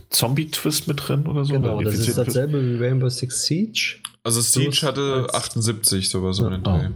[0.09, 1.53] Zombie-Twist mit drin oder so.
[1.53, 3.97] Genau, das ist dasselbe wie Rainbow Six Siege.
[4.23, 6.89] Also Siege hatte 78 sowas ja, in den Dreh.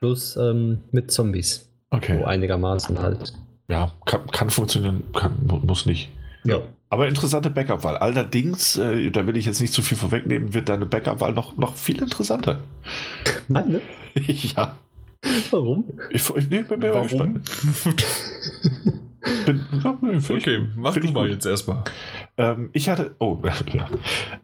[0.00, 1.68] Plus ähm, mit Zombies.
[1.90, 2.18] Okay.
[2.18, 3.32] So einigermaßen halt.
[3.68, 6.10] Ja, kann, kann funktionieren, kann, muss nicht.
[6.44, 6.60] Ja.
[6.90, 7.96] Aber interessante Backup-Wahl.
[7.96, 11.74] Allerdings, äh, da will ich jetzt nicht zu viel vorwegnehmen, wird deine Backup-Wahl noch, noch
[11.74, 12.60] viel interessanter.
[13.48, 13.80] Meine?
[14.14, 14.76] ja.
[15.50, 15.84] Warum?
[16.10, 17.42] Ich, ich nee, bin mir Warum?
[19.46, 21.84] bin, ja, nee, okay, mach du mal jetzt erstmal.
[22.36, 23.38] Ähm, ich hatte, oh,
[23.72, 23.88] ja.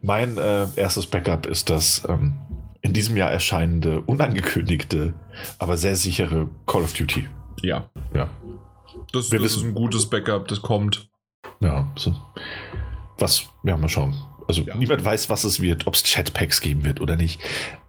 [0.01, 2.33] Mein äh, erstes Backup ist das ähm,
[2.81, 5.13] in diesem Jahr erscheinende, unangekündigte,
[5.59, 7.27] aber sehr sichere Call of Duty.
[7.61, 7.89] Ja.
[8.13, 8.29] Ja.
[9.11, 11.09] Das, das ist ein gutes Backup, das kommt.
[11.59, 12.15] Ja, so.
[13.19, 14.15] Was, ja, mal schauen.
[14.47, 14.75] Also ja.
[14.75, 17.39] niemand weiß, was es wird, ob es Chatpacks geben wird oder nicht.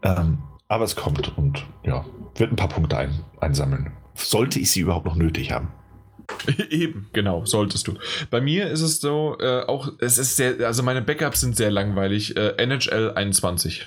[0.03, 0.39] Ähm,
[0.69, 2.05] aber es kommt und ja,
[2.37, 3.93] wird ein paar Punkte ein, einsammeln.
[4.15, 5.73] Sollte ich sie überhaupt noch nötig haben.
[6.71, 7.95] Eben, genau, solltest du.
[8.31, 11.71] Bei mir ist es so, äh, auch, es ist sehr, also meine Backups sind sehr
[11.71, 12.37] langweilig.
[12.37, 13.87] Äh, NHL 21.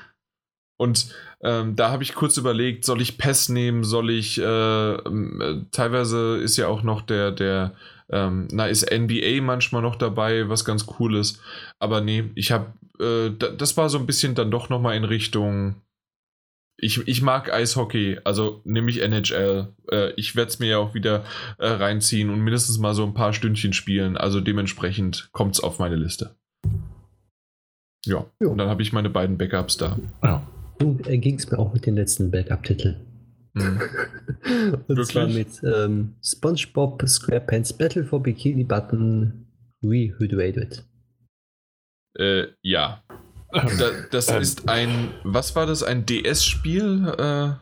[0.76, 5.64] Und ähm, da habe ich kurz überlegt, soll ich PES nehmen, soll ich, äh, äh,
[5.72, 7.74] teilweise ist ja auch noch der, der,
[8.10, 11.40] ähm, na, ist NBA manchmal noch dabei, was ganz cool ist.
[11.78, 15.76] Aber nee, ich habe, äh, das war so ein bisschen dann doch nochmal in Richtung,
[16.80, 19.74] ich, ich mag Eishockey, also nehme ich NHL.
[19.90, 21.24] Äh, ich werde es mir ja auch wieder
[21.58, 24.16] äh, reinziehen und mindestens mal so ein paar Stündchen spielen.
[24.16, 26.36] Also dementsprechend kommt es auf meine Liste.
[28.06, 28.50] Ja, jo.
[28.50, 29.98] und dann habe ich meine beiden Backups da.
[30.22, 30.46] Ja.
[30.80, 32.96] So äh, ging es mir auch mit den letzten Backup-Titeln.
[33.52, 33.80] Mhm.
[34.72, 35.08] und Wirklich?
[35.08, 39.46] zwar mit ähm, SpongeBob SquarePants Battle for Bikini Button
[39.82, 40.84] Rehydrated.
[42.18, 43.02] Äh, ja.
[43.52, 44.42] Da, das ähm.
[44.42, 47.08] ist ein, was war das, ein DS-Spiel?
[47.18, 47.52] Äh,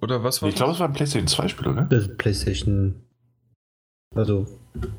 [0.00, 1.82] oder was war Ich glaube, es war ein PlayStation 2-Spiel, oder?
[1.82, 3.02] Das ist PlayStation.
[4.14, 4.46] Also,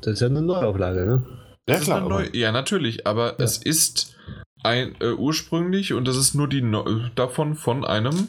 [0.02, 1.26] das ist ja eine Neuauflage, ne?
[1.68, 2.08] Ja, klar.
[2.08, 3.44] Neu ja, natürlich, aber ja.
[3.44, 4.16] es ist
[4.62, 6.84] ein, äh, ursprünglich und das ist nur die no
[7.14, 8.28] davon von einem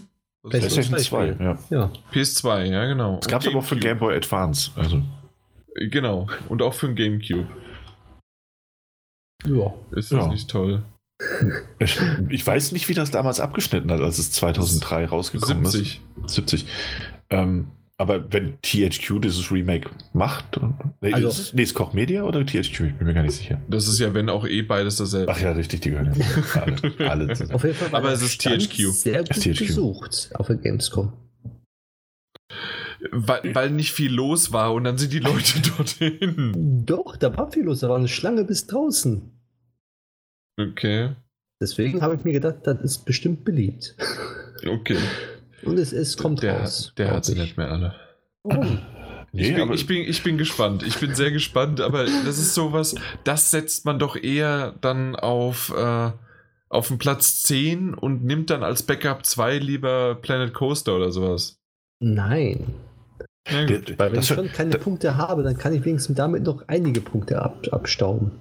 [0.50, 1.58] PlayStation 2, ja.
[1.70, 1.92] ja.
[2.14, 3.20] PS2, ja, genau.
[3.22, 4.72] Es gab es aber auch für Game Boy Advance.
[4.76, 5.02] Also.
[5.76, 7.48] Genau, und auch für den Gamecube.
[9.46, 9.74] Ja.
[9.92, 10.28] Ist das ja.
[10.28, 10.84] nicht toll?
[11.80, 12.00] Ich,
[12.30, 16.02] ich, weiß nicht, wie das damals abgeschnitten hat, als es 2003 rausgekommen 70.
[16.26, 16.34] ist.
[16.36, 16.66] 70.
[17.30, 17.68] Ähm,
[18.02, 20.60] aber wenn THQ dieses Remake macht,
[21.02, 22.56] nee, also, ist, nee, ist Koch Media oder THQ?
[22.56, 23.62] Ich bin mir gar nicht sicher.
[23.70, 25.32] Das ist ja, wenn auch eh beides dasselbe.
[25.32, 28.92] Ach ja, richtig, die gehören ja alle, alle Auf jeden Fall Aber es ist THQ.
[28.92, 29.60] Sehr gut THQ.
[29.60, 31.14] besucht auf der Gamescom.
[33.12, 36.84] Weil, weil nicht viel los war und dann sind die Leute dorthin.
[36.86, 39.32] Doch, da war viel los, da war eine Schlange bis draußen.
[40.58, 41.16] Okay.
[41.62, 43.96] Deswegen habe ich mir gedacht, das ist bestimmt beliebt.
[44.68, 44.98] Okay.
[45.64, 46.94] Und es, es kommt der, raus.
[46.98, 47.96] Der hat sie nicht mehr alle.
[48.44, 48.66] Oh.
[49.34, 50.84] Nee, ich, bin, ich, bin, ich bin gespannt.
[50.84, 55.74] Ich bin sehr gespannt, aber das ist sowas, das setzt man doch eher dann auf,
[55.76, 56.12] äh,
[56.68, 61.60] auf den Platz 10 und nimmt dann als Backup 2 lieber Planet Coaster oder sowas.
[62.02, 62.74] Nein.
[63.48, 63.68] Ja,
[63.98, 67.42] Weil wenn ich schon keine Punkte habe, dann kann ich wenigstens damit noch einige Punkte
[67.42, 68.32] ab, abstauben.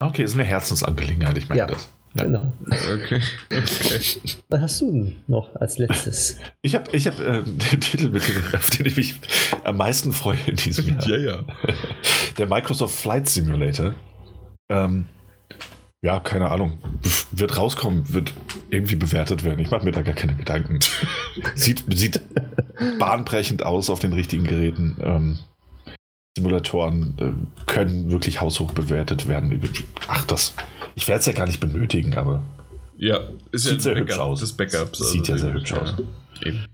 [0.00, 1.66] Okay, ist eine Herzensangelegenheit, ich meine ja.
[1.66, 1.88] das.
[2.14, 2.24] Ja.
[2.24, 2.52] Genau.
[2.66, 3.20] Okay.
[3.50, 4.32] okay.
[4.48, 6.38] Was hast du denn noch als letztes?
[6.62, 9.14] Ich habe ich hab, äh, den Titel mitgebracht, auf den ich mich
[9.62, 11.06] am meisten freue in diesem Jahr.
[11.06, 11.44] Ja, ja.
[12.36, 13.94] Der Microsoft Flight Simulator.
[14.70, 15.06] Ähm,
[16.02, 16.78] ja, keine Ahnung.
[17.30, 18.32] Wird rauskommen, wird
[18.70, 19.60] irgendwie bewertet werden.
[19.60, 20.80] Ich mache mir da gar keine Gedanken.
[21.54, 22.22] sieht, sieht
[22.98, 24.96] bahnbrechend aus auf den richtigen Geräten.
[25.00, 25.38] Ähm,
[26.36, 29.60] Simulatoren äh, können wirklich haushoch bewertet werden.
[30.06, 30.54] Ach, das
[30.94, 32.42] ich werde es ja gar nicht benötigen, aber.
[32.96, 33.20] Ja,
[33.52, 34.40] ist sieht ja sehr Backup, hübsch aus.
[34.40, 34.96] Das Backup.
[34.96, 35.94] Sieht also ja sehr hübsch aus.
[36.44, 36.66] Eben.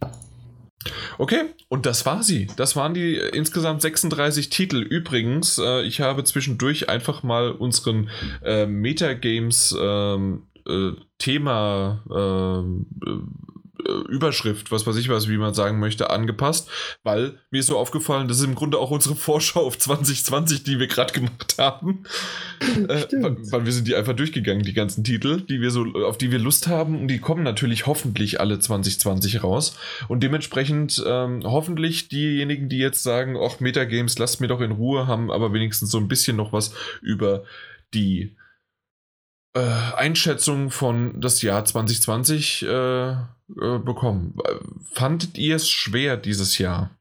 [1.18, 2.48] Okay, und das war sie.
[2.56, 4.78] Das waren die äh, insgesamt 36 Titel.
[4.78, 8.10] Übrigens, äh, ich habe zwischendurch einfach mal unseren
[8.44, 13.10] äh, Metagames ähm, äh, Thema ähm, äh,
[14.08, 16.68] Überschrift, was weiß ich was, wie man sagen möchte, angepasst,
[17.02, 20.78] weil mir ist so aufgefallen, das ist im Grunde auch unsere Vorschau auf 2020, die
[20.78, 22.04] wir gerade gemacht haben.
[22.88, 23.06] äh,
[23.50, 26.38] weil wir sind die einfach durchgegangen, die ganzen Titel, die wir so, auf die wir
[26.38, 29.76] Lust haben und die kommen natürlich hoffentlich alle 2020 raus
[30.08, 35.06] und dementsprechend ähm, hoffentlich diejenigen, die jetzt sagen, ach Metagames, lasst mir doch in Ruhe,
[35.06, 36.72] haben aber wenigstens so ein bisschen noch was
[37.02, 37.44] über
[37.94, 38.36] die
[39.56, 43.16] äh, Einschätzung von das Jahr 2020 äh,
[43.51, 44.36] äh, bekommen.
[44.93, 46.97] Fandet ihr es schwer dieses Jahr,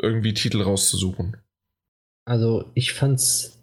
[0.00, 1.36] irgendwie Titel rauszusuchen?
[2.24, 3.58] Also ich fand's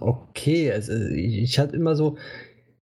[0.00, 0.72] okay.
[0.72, 2.18] Also ich, ich hatte immer so,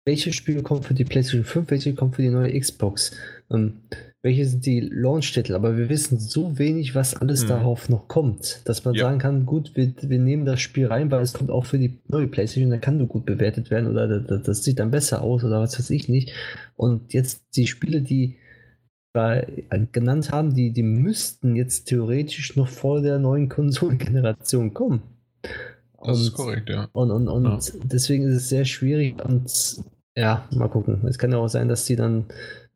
[0.05, 3.13] welche Spiele kommen für die PlayStation 5, welche kommen für die neue Xbox.
[3.51, 3.83] Ähm,
[4.23, 7.49] welche sind die Launch-Titel, aber wir wissen so wenig, was alles hm.
[7.49, 9.05] darauf noch kommt, dass man ja.
[9.05, 11.99] sagen kann, gut, wir, wir nehmen das Spiel rein, weil es kommt auch für die
[12.09, 15.43] neue Playstation, dann kann nur gut bewertet werden oder das, das sieht dann besser aus
[15.43, 16.33] oder was weiß ich nicht.
[16.77, 18.37] Und jetzt die Spiele, die
[19.13, 19.47] wir
[19.91, 25.03] genannt haben, die, die müssten jetzt theoretisch noch vor der neuen Konsolengeneration kommen.
[25.97, 26.89] Und, das ist korrekt, ja.
[26.93, 27.59] Und, und, und ja.
[27.85, 29.51] deswegen ist es sehr schwierig und
[30.17, 31.01] ja, mal gucken.
[31.07, 32.27] Es kann ja auch sein, dass die dann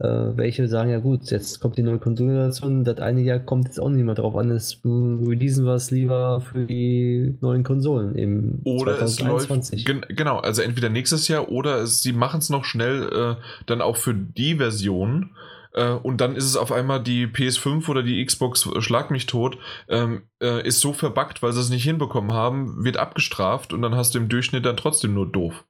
[0.00, 3.78] äh, welche sagen, ja gut, jetzt kommt die neue Konsolgeneration, das eine Jahr kommt jetzt
[3.78, 8.60] auch nicht mehr drauf an, es releasen wir es lieber für die neuen Konsolen im
[8.64, 9.80] oder 2021.
[9.80, 13.08] Es läuft, gen genau, also entweder nächstes Jahr oder es, sie machen es noch schnell
[13.12, 15.30] äh, dann auch für die Version
[15.76, 19.26] Äh, und dann ist es auf einmal die PS5 oder die Xbox äh, Schlag mich
[19.26, 19.58] tot,
[19.88, 23.96] ähm, äh, ist so verbuggt, weil sie es nicht hinbekommen haben, wird abgestraft und dann
[23.96, 25.64] hast du im Durchschnitt dann trotzdem nur doof.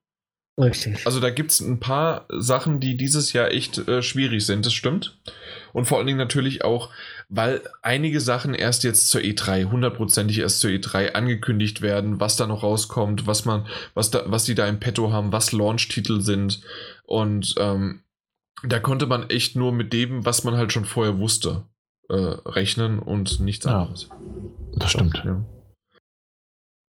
[0.56, 1.04] Richtig.
[1.04, 4.72] Also da gibt es ein paar Sachen, die dieses Jahr echt äh, schwierig sind, das
[4.72, 5.18] stimmt.
[5.72, 6.90] Und vor allen Dingen natürlich auch,
[7.28, 12.46] weil einige Sachen erst jetzt zur E3, hundertprozentig erst zur E3 angekündigt werden, was da
[12.46, 16.60] noch rauskommt, was man, was da, was die da im Petto haben, was Launch-Titel sind.
[17.02, 18.04] Und ähm,
[18.62, 21.64] da konnte man echt nur mit dem, was man halt schon vorher wusste,
[22.08, 24.08] äh, rechnen und nichts ja, anderes.
[24.76, 25.20] Das stimmt.
[25.24, 25.44] Ja.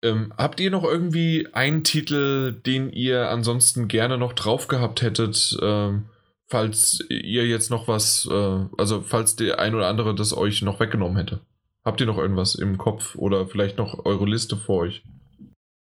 [0.06, 5.58] Ähm, habt ihr noch irgendwie einen Titel, den ihr ansonsten gerne noch drauf gehabt hättet,
[5.62, 6.06] ähm,
[6.48, 10.80] falls ihr jetzt noch was, äh, also falls der ein oder andere das euch noch
[10.80, 11.40] weggenommen hätte?
[11.84, 15.04] Habt ihr noch irgendwas im Kopf oder vielleicht noch eure Liste vor euch?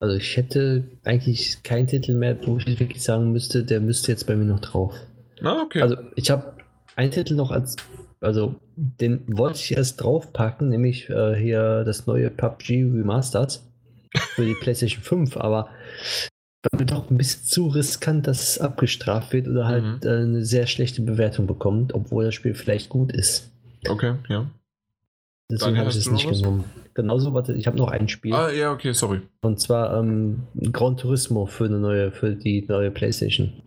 [0.00, 4.26] Also ich hätte eigentlich keinen Titel mehr, wo ich wirklich sagen müsste, der müsste jetzt
[4.26, 4.94] bei mir noch drauf.
[5.42, 5.82] Ah, okay.
[5.82, 6.54] Also ich habe
[6.96, 7.76] einen Titel noch als,
[8.20, 13.60] also den wollte ich erst draufpacken, nämlich äh, hier das neue PUBG Remastered
[14.34, 15.70] für die PlayStation 5, aber
[16.62, 20.08] war mir doch ein bisschen zu riskant, dass es abgestraft wird oder halt mhm.
[20.08, 23.50] äh, eine sehr schlechte Bewertung bekommt, obwohl das Spiel vielleicht gut ist.
[23.88, 24.50] Okay, ja.
[25.50, 26.38] Deswegen habe ich es nicht was?
[26.38, 26.64] genommen.
[26.94, 28.34] Genauso, warte, ich habe noch ein Spiel.
[28.34, 29.22] Ah, ja, okay, sorry.
[29.40, 33.62] Und zwar ähm, Gran Turismo für eine neue, für die neue PlayStation.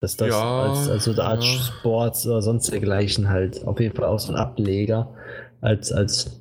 [0.00, 1.48] Dass das ja, als, als so eine Art ja.
[1.48, 5.14] Sports oder sonst dergleichen halt auf jeden Fall auch so ein Ableger
[5.60, 6.40] als, als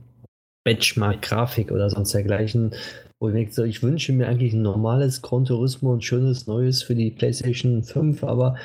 [0.64, 2.72] Benchmark-Grafik oder sonst dergleichen.
[3.20, 6.84] Wo ich denke, so, ich wünsche mir eigentlich ein normales Gran Turismo und schönes Neues
[6.84, 8.56] für die PlayStation 5, aber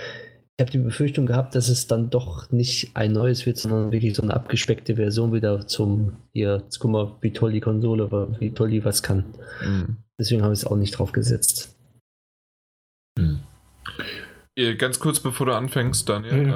[0.56, 4.14] ich habe die Befürchtung gehabt, dass es dann doch nicht ein neues wird, sondern wirklich
[4.14, 8.50] so eine abgespeckte Version wieder zum, hier, guck mal, wie toll die Konsole war, wie
[8.50, 9.24] toll die was kann.
[9.64, 9.96] Mhm.
[10.18, 11.74] Deswegen habe ich es auch nicht drauf gesetzt.
[13.18, 13.40] Mhm.
[14.76, 16.52] Ganz kurz bevor du anfängst, Daniel.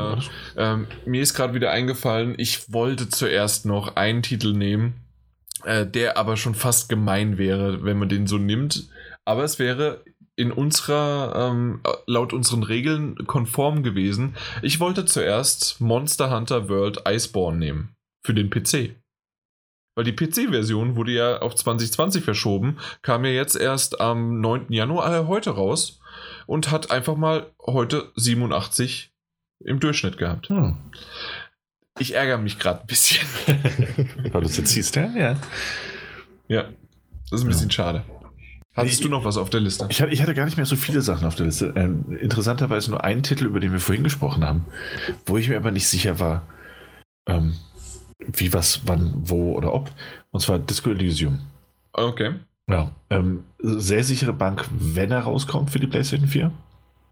[0.57, 5.04] Äh, äh, mir ist gerade wieder eingefallen, ich wollte zuerst noch einen Titel nehmen,
[5.65, 8.89] äh, der aber schon fast gemein wäre, wenn man den so nimmt.
[9.25, 10.05] Aber es wäre
[10.37, 14.35] in unserer, ähm, laut unseren Regeln konform gewesen.
[14.63, 17.95] Ich wollte zuerst Monster Hunter World Iceborne nehmen.
[18.25, 18.97] Für den PC.
[19.97, 24.73] Weil die PC-Version wurde ja auf 2020 verschoben, kam ja jetzt erst am 9.
[24.73, 26.01] Januar äh, heute raus
[26.47, 29.13] und hat einfach mal heute 87
[29.65, 30.49] im Durchschnitt gehabt.
[30.49, 30.79] Hm.
[31.99, 33.27] Ich ärgere mich gerade ein bisschen.
[34.33, 35.11] Weil du es jetzt siehst, ja?
[35.15, 35.37] Ja.
[36.49, 36.65] Ja,
[37.31, 37.73] das ist ein bisschen ja.
[37.73, 38.05] schade.
[38.77, 39.87] Hattest du noch was auf der Liste?
[39.89, 41.73] Ich, ich, hatte gar nicht mehr so viele Sachen auf der Liste.
[41.77, 44.65] Ähm, interessanterweise nur einen Titel, über den wir vorhin gesprochen haben,
[45.27, 46.43] wo ich mir aber nicht sicher war,
[47.27, 47.55] ähm,
[48.19, 49.93] wie, was, wann, wo oder ob.
[50.33, 51.39] Und zwar Disco Elysium.
[51.93, 52.35] Okay.
[52.69, 56.51] Ja, ähm, sehr sichere Bank, wenn er rauskommt für die PlayStation 4.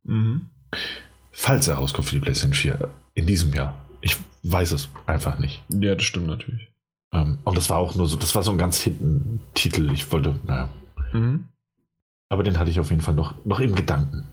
[0.05, 0.47] Mhm.
[1.31, 3.82] Falls er rauskommt für die PlayStation 4 in diesem Jahr.
[4.03, 5.63] Ich weiß es einfach nicht.
[5.71, 6.69] Ja, das stimmt natürlich.
[7.13, 9.91] Ähm, und das war auch nur so, das war so ein ganz hinten Titel.
[9.93, 10.69] Ich wollte, naja.
[11.13, 11.49] Mhm.
[12.29, 14.27] Aber den hatte ich auf jeden Fall noch, noch im Gedanken.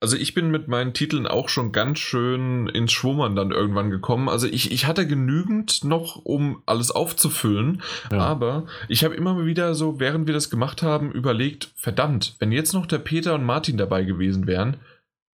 [0.00, 4.28] Also ich bin mit meinen Titeln auch schon ganz schön ins Schwummern dann irgendwann gekommen.
[4.28, 7.82] Also ich, ich hatte genügend noch, um alles aufzufüllen.
[8.10, 8.18] Ja.
[8.18, 12.72] Aber ich habe immer wieder so, während wir das gemacht haben, überlegt, verdammt, wenn jetzt
[12.72, 14.78] noch der Peter und Martin dabei gewesen wären,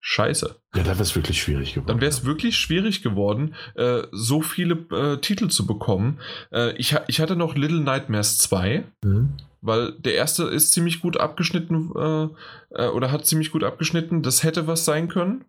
[0.08, 0.56] scheiße.
[0.74, 1.88] Ja, dann wäre es wirklich schwierig geworden.
[1.88, 6.18] Dann wäre es wirklich schwierig geworden, äh, so viele äh, Titel zu bekommen.
[6.50, 8.84] Äh, ich, ich hatte noch Little Nightmares 2.
[9.04, 12.28] Mhm weil der erste ist ziemlich gut abgeschnitten äh,
[12.70, 14.22] äh, oder hat ziemlich gut abgeschnitten.
[14.22, 15.46] Das hätte was sein können.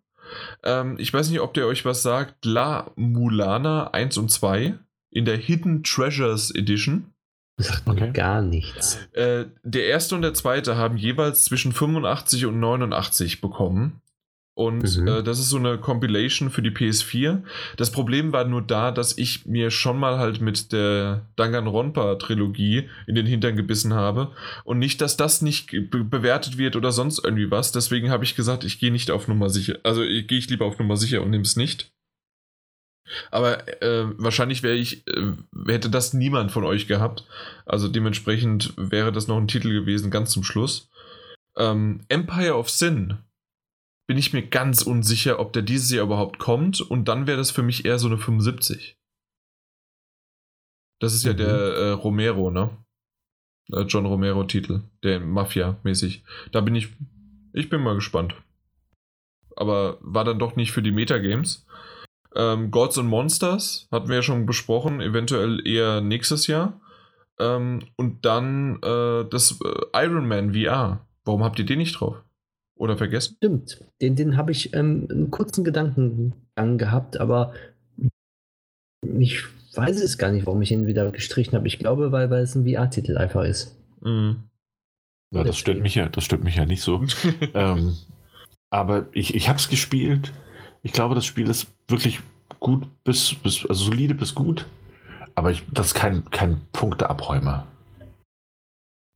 [0.63, 2.43] Ähm, ich weiß nicht, ob der euch was sagt.
[2.43, 4.73] La Mulana 1 und 2
[5.11, 7.13] in der Hidden Treasures Edition.
[7.57, 8.09] Sagt okay.
[8.11, 8.97] gar nichts.
[9.13, 14.01] Äh, der erste und der zweite haben jeweils zwischen 85 und 89 bekommen.
[14.59, 15.07] Und mhm.
[15.07, 17.43] äh, das ist so eine Compilation für die PS4.
[17.77, 23.15] Das Problem war nur da, dass ich mir schon mal halt mit der Danganronpa-Trilogie in
[23.15, 24.33] den Hintern gebissen habe.
[24.65, 27.71] Und nicht, dass das nicht be bewertet wird oder sonst irgendwie was.
[27.71, 29.77] Deswegen habe ich gesagt, ich gehe nicht auf Nummer sicher.
[29.83, 31.93] Also gehe ich lieber auf Nummer sicher und nehme es nicht.
[33.31, 35.35] Aber äh, wahrscheinlich wäre ich, äh,
[35.67, 37.25] hätte das niemand von euch gehabt.
[37.65, 40.89] Also dementsprechend wäre das noch ein Titel gewesen, ganz zum Schluss.
[41.55, 43.19] Ähm, Empire of Sin
[44.09, 46.81] bin ich mir ganz unsicher, ob der dieses Jahr überhaupt kommt.
[46.81, 48.97] Und dann wäre das für mich eher so eine 75.
[50.99, 51.29] Das ist mhm.
[51.29, 52.71] ja der äh, Romero, ne?
[53.71, 56.23] Äh, John Romero-Titel, der Mafia-mäßig.
[56.51, 56.89] Da bin ich,
[57.53, 58.33] ich bin mal gespannt.
[59.55, 61.67] Aber war dann doch nicht für die Metagames.
[62.35, 66.81] Ähm, Gods and Monsters hatten wir ja schon besprochen, eventuell eher nächstes Jahr.
[67.37, 71.05] Ähm, und dann äh, das äh, Iron Man VR.
[71.25, 72.23] Warum habt ihr den nicht drauf?
[72.79, 73.35] Oder vergessen?
[73.37, 73.83] Stimmt.
[74.01, 77.53] Den, den habe ich ähm, einen kurzen Gedankengang gehabt, aber
[79.01, 79.43] ich
[79.75, 81.67] weiß es gar nicht, warum ich ihn wieder gestrichen habe.
[81.67, 83.77] Ich glaube, weil, weil es ein VR-Titel einfach ist.
[84.01, 84.43] Mhm.
[85.31, 87.03] Ja, das stört mich ja, das stört mich ja nicht so.
[87.53, 87.97] ähm,
[88.69, 90.31] aber ich, ich habe es gespielt.
[90.81, 92.21] Ich glaube, das Spiel ist wirklich
[92.61, 94.65] gut bis, bis also solide bis gut.
[95.35, 97.67] Aber ich, das ist kein, kein Punkteabräumer.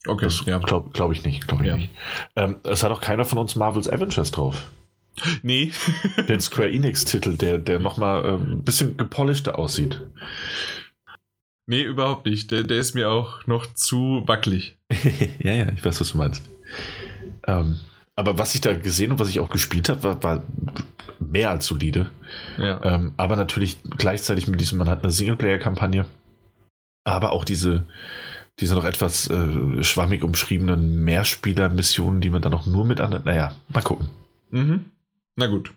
[0.08, 0.60] Okay, das ja.
[0.60, 1.48] glaube glaub ich nicht.
[1.48, 1.78] Glaub ich ja.
[1.78, 1.90] nicht.
[2.36, 4.70] Ähm, es hat auch keiner von uns Marvel's Avengers drauf.
[5.42, 5.72] Nee.
[6.28, 10.02] Den Square Enix-Titel, der, der nochmal ähm, ein bisschen gepolischter aussieht.
[11.66, 12.52] Nee, überhaupt nicht.
[12.52, 14.78] Der, der ist mir auch noch zu wackelig.
[15.40, 16.44] ja, ja, ich weiß, was du meinst.
[17.48, 17.80] Ähm,
[18.16, 20.44] aber was ich da gesehen und was ich auch gespielt habe, war, war
[21.20, 22.12] mehr als solide.
[22.58, 22.84] Ja.
[22.84, 26.06] Ähm, aber natürlich gleichzeitig mit diesem, man hat eine Singleplayer-Kampagne,
[27.06, 27.88] aber auch diese,
[28.60, 33.26] diese noch etwas äh, schwammig umschriebenen Mehrspieler-Missionen, die man dann noch nur mit anderen.
[33.26, 34.10] Naja, mal gucken.
[34.52, 34.86] Mhm.
[35.36, 35.74] Na gut.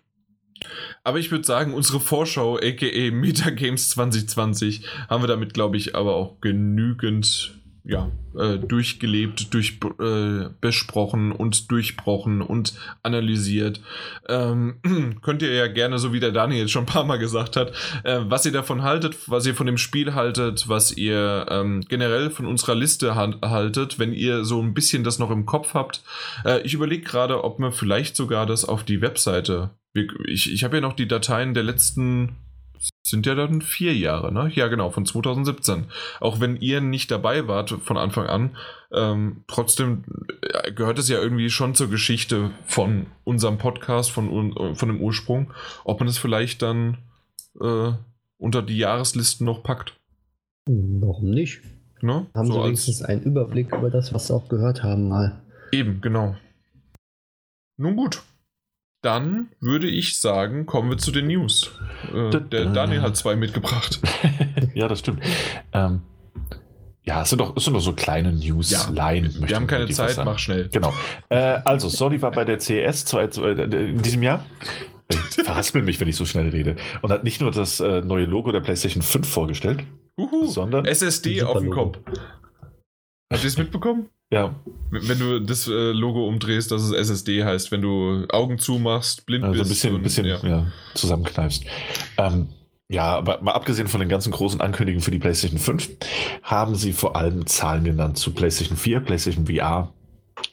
[1.03, 6.15] Aber ich würde sagen, unsere Vorschau, aka Metagames 2020, haben wir damit, glaube ich, aber
[6.15, 7.55] auch genügend
[7.87, 13.81] ja, äh, durchgelebt, durch, äh, besprochen und durchbrochen und analysiert.
[14.27, 14.81] Ähm,
[15.21, 17.71] könnt ihr ja gerne, so wie der Daniel jetzt schon ein paar Mal gesagt hat,
[18.03, 22.29] äh, was ihr davon haltet, was ihr von dem Spiel haltet, was ihr ähm, generell
[22.29, 26.03] von unserer Liste haltet, wenn ihr so ein bisschen das noch im Kopf habt.
[26.43, 29.71] Äh, ich überlege gerade, ob man vielleicht sogar das auf die Webseite.
[30.25, 32.35] Ich, ich habe ja noch die Dateien der letzten
[33.09, 34.49] sind ja dann vier Jahre, ne?
[34.53, 35.85] Ja, genau, von 2017.
[36.19, 38.55] Auch wenn ihr nicht dabei wart von Anfang an,
[38.91, 40.03] ähm, trotzdem
[40.41, 45.01] äh, gehört es ja irgendwie schon zur Geschichte von unserem Podcast, von, äh, von dem
[45.01, 45.53] Ursprung,
[45.83, 46.97] ob man es vielleicht dann
[47.61, 47.91] äh,
[48.37, 49.95] unter die Jahreslisten noch packt.
[50.65, 51.61] Warum nicht?
[52.01, 52.27] Ne?
[52.35, 55.41] Haben so Sie wenigstens einen Überblick über das, was Sie auch gehört haben, mal.
[55.71, 56.35] Eben, genau.
[57.77, 58.21] Nun gut
[59.07, 61.71] dann würde ich sagen, kommen wir zu den News.
[62.13, 64.01] Äh, der Daniel hat zwei mitgebracht.
[64.73, 65.23] ja, das stimmt.
[65.71, 66.01] Ähm,
[67.03, 68.69] ja, es sind doch, es sind doch so kleine News.
[68.69, 70.67] Ja, wir haben keine Zeit, mach schnell.
[70.67, 70.93] Genau.
[71.29, 74.45] Äh, also, Sony war bei der CES zwei, äh, in diesem Jahr.
[75.09, 76.75] Ich verhaspel mich, wenn ich so schnell rede.
[77.01, 79.85] Und hat nicht nur das äh, neue Logo der PlayStation 5 vorgestellt,
[80.17, 81.97] Uhu, sondern SSD auf dem Kopf.
[83.31, 84.09] Habt ihr es mitbekommen?
[84.31, 84.55] Ja.
[84.89, 89.45] Wenn du das äh, Logo umdrehst, dass es SSD heißt, wenn du Augen zumachst, blind
[89.45, 89.65] also bist.
[89.65, 90.57] ein bisschen, und, bisschen ja.
[90.57, 91.65] Ja, zusammenkneifst.
[92.17, 92.49] Ähm,
[92.89, 95.89] ja, aber mal abgesehen von den ganzen großen Ankündigungen für die PlayStation 5,
[96.43, 99.93] haben sie vor allem Zahlen genannt zu PlayStation 4, PlayStation VR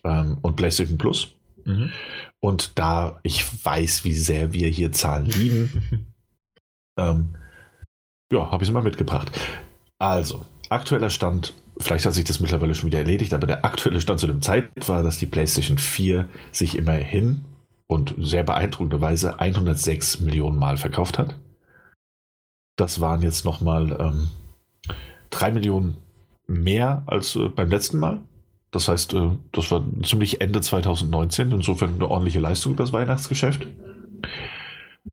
[0.05, 1.29] ähm, und PlayStation Plus.
[1.65, 1.93] Mhm.
[2.41, 6.07] Und da ich weiß, wie sehr wir hier Zahlen lieben,
[6.99, 7.37] ähm,
[8.33, 9.31] ja, habe ich es mal mitgebracht.
[9.99, 14.21] Also, aktueller Stand vielleicht hat sich das mittlerweile schon wieder erledigt, aber der aktuelle Stand
[14.21, 17.45] zu dem Zeitpunkt war, dass die PlayStation 4 sich immerhin
[17.87, 21.37] und sehr beeindruckenderweise 106 Millionen Mal verkauft hat.
[22.77, 24.29] Das waren jetzt nochmal ähm,
[25.31, 25.97] 3 Millionen
[26.47, 28.21] mehr als äh, beim letzten Mal.
[28.71, 33.67] Das heißt, äh, das war ziemlich Ende 2019, insofern eine ordentliche Leistung das Weihnachtsgeschäft.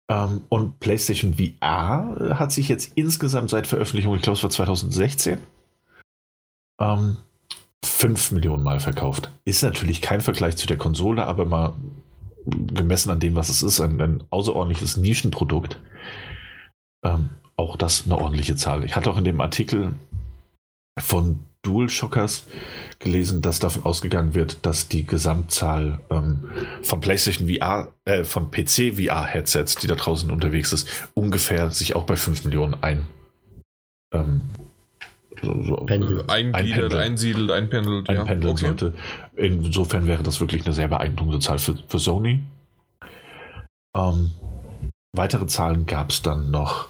[0.07, 5.39] Ähm, und PlayStation VR hat sich jetzt insgesamt seit Veröffentlichung, ich glaube es war 2016,
[6.81, 7.17] ähm,
[7.83, 9.31] 5 Millionen Mal verkauft.
[9.45, 11.73] Ist natürlich kein Vergleich zu der Konsole, aber mal
[12.45, 15.79] gemessen an dem, was es ist, ein, ein außerordentliches Nischenprodukt.
[17.03, 18.83] Ähm, auch das eine ordentliche Zahl.
[18.83, 19.93] Ich hatte auch in dem Artikel
[20.99, 22.45] von DualShockers
[22.97, 26.49] gelesen, dass davon ausgegangen wird, dass die Gesamtzahl ähm,
[26.81, 31.95] von PlayStation VR, äh, von PC VR Headsets, die da draußen unterwegs ist, ungefähr sich
[31.95, 33.05] auch bei 5 Millionen ein,
[34.13, 34.41] ähm,
[35.41, 36.29] so, so Pendelt.
[36.29, 38.09] Eingliedert, einsiedelt, einpendelt.
[38.09, 38.69] Einpendeln ja.
[38.69, 38.79] okay.
[38.79, 38.93] sollte.
[39.35, 42.43] Insofern wäre das wirklich eine sehr beeindruckende Zahl für, für Sony.
[43.95, 44.31] Ähm,
[45.13, 46.89] weitere Zahlen gab es dann noch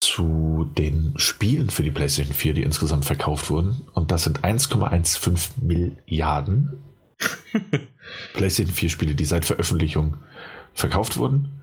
[0.00, 3.82] zu den Spielen für die PlayStation 4, die insgesamt verkauft wurden.
[3.94, 6.82] Und das sind 1,15 Milliarden
[8.34, 10.18] PlayStation 4 Spiele, die seit Veröffentlichung
[10.74, 11.62] verkauft wurden.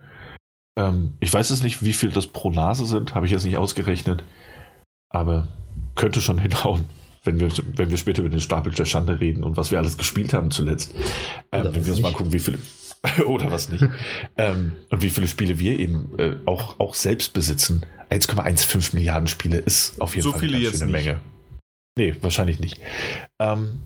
[0.76, 3.58] Ähm, ich weiß es nicht, wie viel das pro Nase sind, habe ich jetzt nicht
[3.58, 4.24] ausgerechnet.
[5.10, 5.48] Aber
[5.96, 6.86] könnte schon hinhauen,
[7.24, 9.98] wenn wir, wenn wir später über den Stapel der Schande reden und was wir alles
[9.98, 10.94] gespielt haben zuletzt.
[11.52, 12.60] Ähm, wenn wir uns mal gucken, wie viele.
[13.26, 13.84] oder was nicht.
[14.38, 17.86] ähm, und wie viele Spiele wir eben äh, auch, auch selbst besitzen.
[18.12, 21.20] 1,15 Milliarden Spiele ist auf jeden so Fall viele eine jetzt Menge.
[21.98, 22.80] Nee, wahrscheinlich nicht.
[23.40, 23.80] Ähm,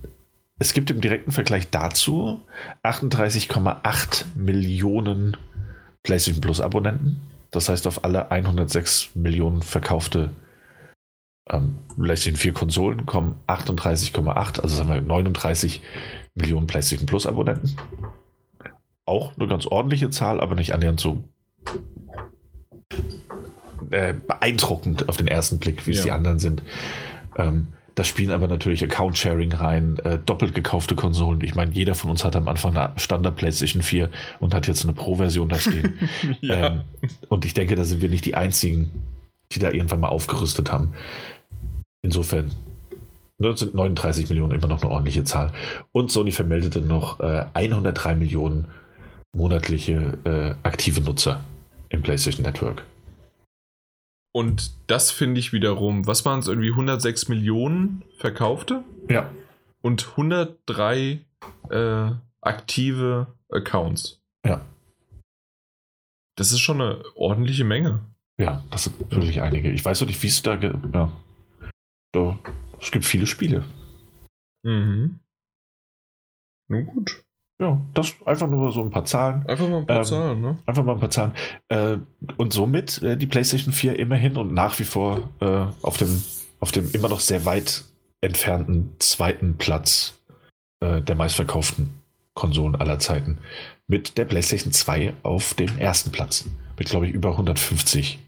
[0.58, 2.42] es gibt im direkten Vergleich dazu
[2.84, 5.38] 38,8 Millionen
[6.04, 7.22] PlayStation Plus Abonnenten.
[7.52, 10.32] Das heißt, auf alle 106 Millionen verkaufte
[11.50, 15.82] ähm, PlayStation 4 Konsolen kommen 38,8, also sagen wir 39
[16.36, 17.76] Millionen PlayStation Plus Abonnenten.
[19.06, 21.24] auch eine ganz ordentliche Zahl, aber nicht annähernd so
[23.92, 26.06] äh, beeindruckend auf den ersten Blick, wie es ja.
[26.06, 26.64] die anderen sind.
[27.38, 31.40] Ähm, da spielen aber natürlich Account-Sharing rein, äh, doppelt gekaufte Konsolen.
[31.42, 34.10] Ich meine, jeder von uns hat am Anfang eine Standard PlayStation 4
[34.40, 35.94] und hat jetzt eine Pro-Version da stehen.
[36.42, 36.68] ja.
[36.68, 36.82] ähm,
[37.30, 38.92] und ich denke, da sind wir nicht die Einzigen,
[39.54, 40.94] die da irgendwann mal aufgerüstet haben.
[42.06, 42.52] Insofern
[43.40, 45.52] ne, sind 39 Millionen immer noch eine ordentliche Zahl.
[45.92, 48.68] Und Sony vermeldete noch äh, 103 Millionen
[49.34, 51.44] monatliche äh, aktive Nutzer
[51.90, 52.84] im PlayStation Network.
[54.32, 58.84] Und das finde ich wiederum, was waren es, irgendwie 106 Millionen verkaufte?
[59.10, 59.32] Ja.
[59.82, 61.22] Und 103
[61.72, 62.12] äh,
[62.42, 64.22] aktive Accounts.
[64.46, 64.62] Ja.
[66.36, 68.02] Das ist schon eine ordentliche Menge.
[68.38, 69.72] Ja, das sind wirklich einige.
[69.72, 70.56] Ich weiß noch nicht, wie es da.
[70.56, 71.12] Ja.
[72.16, 72.40] Da,
[72.80, 73.66] es gibt viele Spiele.
[74.64, 75.20] Mhm.
[76.70, 77.26] Nun gut.
[77.60, 79.46] Ja, das einfach nur so ein paar Zahlen.
[79.48, 80.58] Einfach mal ein paar ähm, Zahlen, ne?
[80.66, 81.34] Einfach mal ein paar Zahlen.
[81.68, 81.98] Äh,
[82.38, 86.24] und somit äh, die PlayStation 4 immerhin und nach wie vor äh, auf, dem,
[86.62, 87.84] auf dem immer noch sehr weit
[88.22, 90.18] entfernten zweiten Platz
[90.80, 91.94] äh, der meistverkauften
[92.34, 93.40] Konsolen aller Zeiten.
[93.88, 96.46] Mit der PlayStation 2 auf dem ersten Platz.
[96.78, 98.20] Mit, glaube ich, über 150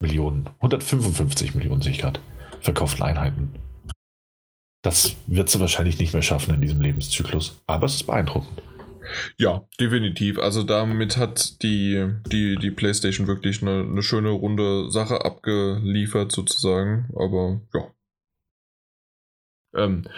[0.00, 0.48] Millionen.
[0.56, 2.20] 155 Millionen sehe ich gerade.
[2.66, 3.54] Verkauften Einheiten.
[4.82, 7.60] Das wird sie wahrscheinlich nicht mehr schaffen in diesem Lebenszyklus.
[7.66, 8.60] Aber es ist beeindruckend.
[9.38, 10.38] Ja, definitiv.
[10.38, 17.08] Also damit hat die, die, die PlayStation wirklich eine, eine schöne runde Sache abgeliefert, sozusagen.
[17.14, 17.94] Aber ja.
[19.76, 20.08] Ähm,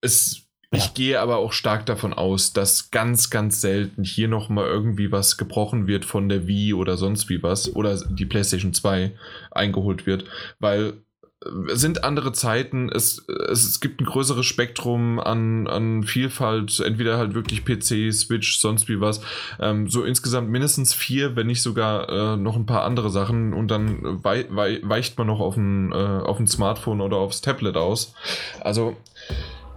[0.00, 0.42] es,
[0.72, 0.78] ja.
[0.78, 5.36] Ich gehe aber auch stark davon aus, dass ganz, ganz selten hier nochmal irgendwie was
[5.36, 9.12] gebrochen wird von der Wii oder sonst wie was oder die PlayStation 2
[9.52, 10.24] eingeholt wird,
[10.58, 10.94] weil
[11.42, 17.34] sind andere Zeiten, es, es, es gibt ein größeres Spektrum an, an Vielfalt, entweder halt
[17.34, 19.22] wirklich PC, Switch, sonst wie was.
[19.58, 23.68] Ähm, so insgesamt mindestens vier, wenn nicht sogar äh, noch ein paar andere Sachen und
[23.68, 27.76] dann wei wei weicht man noch auf ein, äh, auf ein Smartphone oder aufs Tablet
[27.76, 28.14] aus.
[28.60, 28.96] Also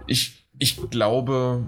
[0.06, 1.64] ich, ich glaube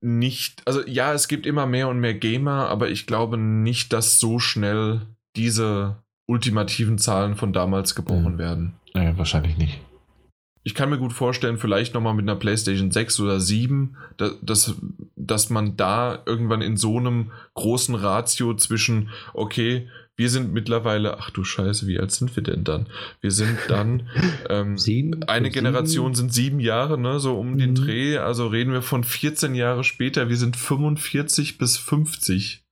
[0.00, 4.20] nicht, also ja, es gibt immer mehr und mehr Gamer, aber ich glaube nicht, dass
[4.20, 5.02] so schnell
[5.34, 5.96] diese
[6.26, 8.38] ultimativen Zahlen von damals gebrochen mhm.
[8.38, 8.79] werden.
[8.94, 9.80] Nee, wahrscheinlich nicht.
[10.62, 13.96] Ich kann mir gut vorstellen, vielleicht nochmal mit einer PlayStation 6 oder 7,
[14.42, 14.74] dass,
[15.16, 21.30] dass man da irgendwann in so einem großen Ratio zwischen, okay, wir sind mittlerweile, ach
[21.30, 22.88] du Scheiße, wie alt sind wir denn dann?
[23.22, 24.06] Wir sind dann,
[24.50, 25.54] ähm, sieben, eine sieben.
[25.54, 27.58] Generation sind sieben Jahre, ne, so um mhm.
[27.58, 32.62] den Dreh, also reden wir von 14 Jahre später, wir sind 45 bis 50.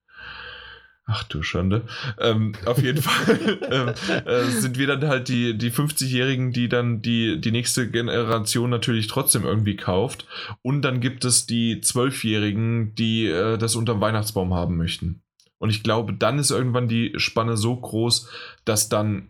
[1.10, 1.82] Ach du Schande.
[2.20, 3.88] Ähm, auf jeden Fall ähm,
[4.26, 9.06] äh, sind wir dann halt die, die 50-Jährigen, die dann die, die nächste Generation natürlich
[9.06, 10.26] trotzdem irgendwie kauft.
[10.60, 15.22] Und dann gibt es die Zwölfjährigen, die äh, das unterm Weihnachtsbaum haben möchten.
[15.56, 18.28] Und ich glaube, dann ist irgendwann die Spanne so groß,
[18.66, 19.28] dass dann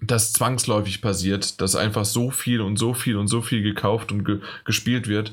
[0.00, 4.24] das zwangsläufig passiert, dass einfach so viel und so viel und so viel gekauft und
[4.24, 5.32] ge gespielt wird,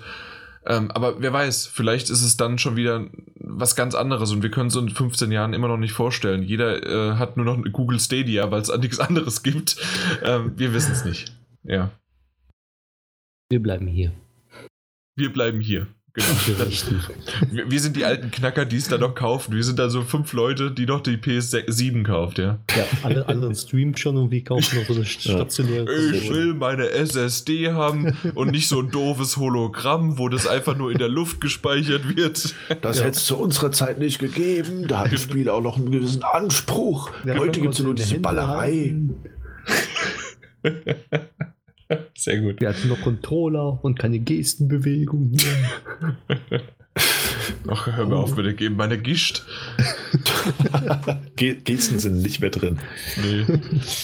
[0.65, 4.51] ähm, aber wer weiß, vielleicht ist es dann schon wieder was ganz anderes und wir
[4.51, 6.43] können es in 15 Jahren immer noch nicht vorstellen.
[6.43, 9.77] Jeder äh, hat nur noch eine Google Stadia, weil es nichts anderes gibt.
[10.23, 11.35] Ähm, wir wissen es nicht.
[11.63, 11.91] Ja.
[13.49, 14.13] Wir bleiben hier.
[15.15, 15.87] Wir bleiben hier.
[16.13, 16.27] Genau.
[17.51, 19.55] wir, wir, sind die alten Knacker, die es da noch kaufen.
[19.55, 22.59] Wir sind da so fünf Leute, die noch die PS7 kauft, ja.
[22.75, 25.89] Ja, alle anderen streamen schon und wir kaufen noch so eine stationäre.
[26.13, 30.91] Ich will meine SSD haben und nicht so ein doofes Hologramm, wo das einfach nur
[30.91, 32.55] in der Luft gespeichert wird.
[32.81, 33.05] Das ja.
[33.05, 34.89] hätte es zu unserer Zeit nicht gegeben.
[34.89, 37.11] Da hat das Spiel auch noch einen gewissen Anspruch.
[37.23, 38.95] Ja, Heute gibt es nur diese Ballerei.
[42.17, 42.61] Sehr gut.
[42.61, 45.35] Wir hatten noch Controller und keine Gestenbewegung.
[47.67, 48.21] Ach, hör mir oh.
[48.21, 49.43] auf bitte, geben meine Gischt.
[51.35, 52.79] Gesten sind nicht mehr drin.
[53.21, 53.45] Nee,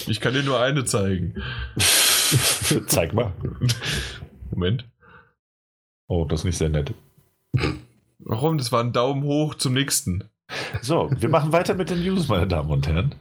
[0.06, 1.34] ich kann dir nur eine zeigen.
[2.86, 3.32] Zeig mal.
[4.50, 4.88] Moment.
[6.08, 6.94] Oh, das ist nicht sehr nett.
[8.18, 8.58] Warum?
[8.58, 10.24] Das war ein Daumen hoch zum nächsten.
[10.82, 13.14] So, wir machen weiter mit den News, meine Damen und Herren.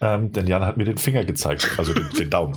[0.00, 2.56] Ähm, denn Jan hat mir den Finger gezeigt, also den, den Daumen.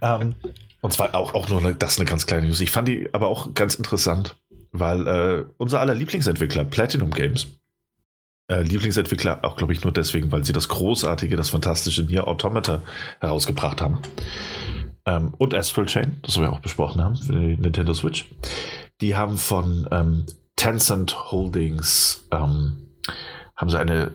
[0.00, 0.34] Ähm,
[0.80, 2.60] und zwar auch, auch nur eine, das eine ganz kleine News.
[2.60, 4.36] Ich fand die aber auch ganz interessant,
[4.72, 7.46] weil äh, unser aller Lieblingsentwickler, Platinum Games,
[8.48, 12.82] äh, Lieblingsentwickler auch, glaube ich, nur deswegen, weil sie das großartige, das fantastische Nier Automata
[13.20, 14.00] herausgebracht haben.
[15.06, 18.26] Ähm, und Astral Chain, das wir auch besprochen haben, für die Nintendo Switch.
[19.00, 20.26] Die haben von ähm,
[20.56, 22.91] Tencent Holdings ähm,
[23.56, 24.10] haben sie eine,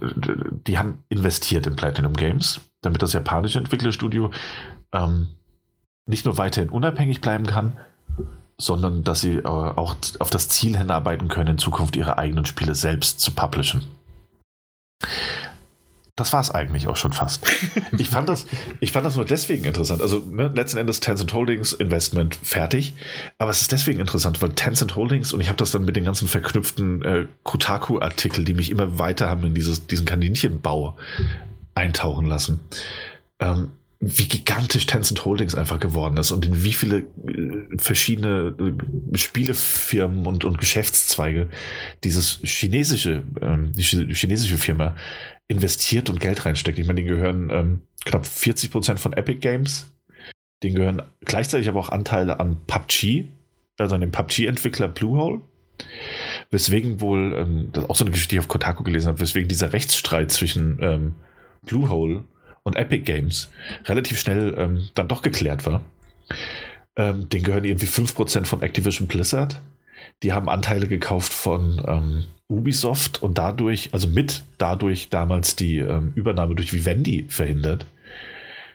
[0.68, 4.32] die haben investiert in Platinum Games, damit das japanische Entwicklerstudio
[4.94, 5.28] ähm,
[6.06, 7.78] nicht nur weiterhin unabhängig bleiben kann,
[8.58, 12.76] sondern dass sie äh, auch auf das Ziel hinarbeiten können, in Zukunft ihre eigenen Spiele
[12.76, 13.88] selbst zu publishen.
[16.18, 17.46] Das war es eigentlich auch schon fast.
[17.98, 18.46] Ich fand das,
[18.80, 20.02] ich fand das nur deswegen interessant.
[20.02, 22.94] Also ne, letzten Endes Tencent Holdings Investment fertig,
[23.38, 26.04] aber es ist deswegen interessant, weil Tencent Holdings und ich habe das dann mit den
[26.04, 30.98] ganzen verknüpften äh, Kotaku-Artikel, die mich immer weiter haben in dieses, diesen Kaninchenbau
[31.76, 32.60] eintauchen lassen.
[33.40, 39.18] Ähm, wie gigantisch Tencent Holdings einfach geworden ist und in wie viele äh, verschiedene äh,
[39.18, 41.50] Spielefirmen und, und Geschäftszweige
[42.04, 44.96] dieses chinesische, ähm, die chinesische Firma
[45.48, 46.80] investiert und Geld reinsteckt.
[46.80, 49.92] Ich meine, denen gehören ähm, knapp 40 Prozent von Epic Games.
[50.64, 53.26] Denen gehören gleichzeitig aber auch Anteile an PUBG,
[53.78, 55.42] also an dem PUBG-Entwickler Bluehole.
[56.50, 59.20] Weswegen wohl, ähm, das ist auch so eine Geschichte, die ich auf Kotaku gelesen habe,
[59.20, 61.16] weswegen dieser Rechtsstreit zwischen ähm,
[61.64, 62.24] Bluehole
[62.64, 63.50] und Epic Games
[63.86, 65.82] relativ schnell ähm, dann doch geklärt war.
[66.96, 69.62] Ähm, denen gehören irgendwie 5% von Activision Blizzard.
[70.24, 76.14] Die haben Anteile gekauft von ähm, Ubisoft und dadurch, also mit dadurch damals die ähm,
[76.16, 77.86] Übernahme durch Vivendi verhindert.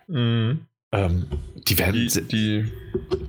[0.09, 0.61] Mhm.
[0.93, 1.27] Ähm,
[1.69, 2.09] die werden.
[2.09, 2.73] Die, die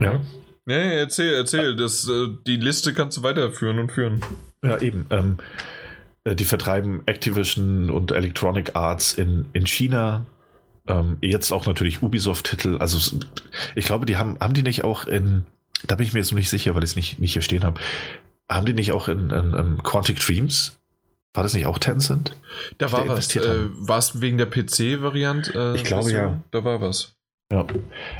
[0.03, 0.21] ja.
[0.65, 1.75] Nee, erzähl, erzähl.
[1.75, 4.21] Das, äh, die Liste kannst du weiterführen und führen.
[4.63, 5.05] Ja, eben.
[5.09, 5.37] Ähm,
[6.23, 10.25] äh, die vertreiben Activision und Electronic Arts in, in China,
[10.87, 12.77] ähm, jetzt auch natürlich Ubisoft-Titel.
[12.77, 13.17] Also
[13.75, 15.45] ich glaube, die haben, haben die nicht auch in,
[15.87, 17.63] da bin ich mir jetzt noch nicht sicher, weil ich es nicht, nicht hier stehen
[17.63, 17.79] habe,
[18.53, 20.77] haben die nicht auch in, in, in Quantic Dreams?
[21.33, 22.37] War das nicht auch Tencent?
[22.77, 23.35] Da war was.
[23.35, 25.53] Äh, war es wegen der PC-Variante?
[25.53, 26.43] Äh, ich glaube ja.
[26.51, 27.15] Da war was.
[27.51, 27.65] Ja,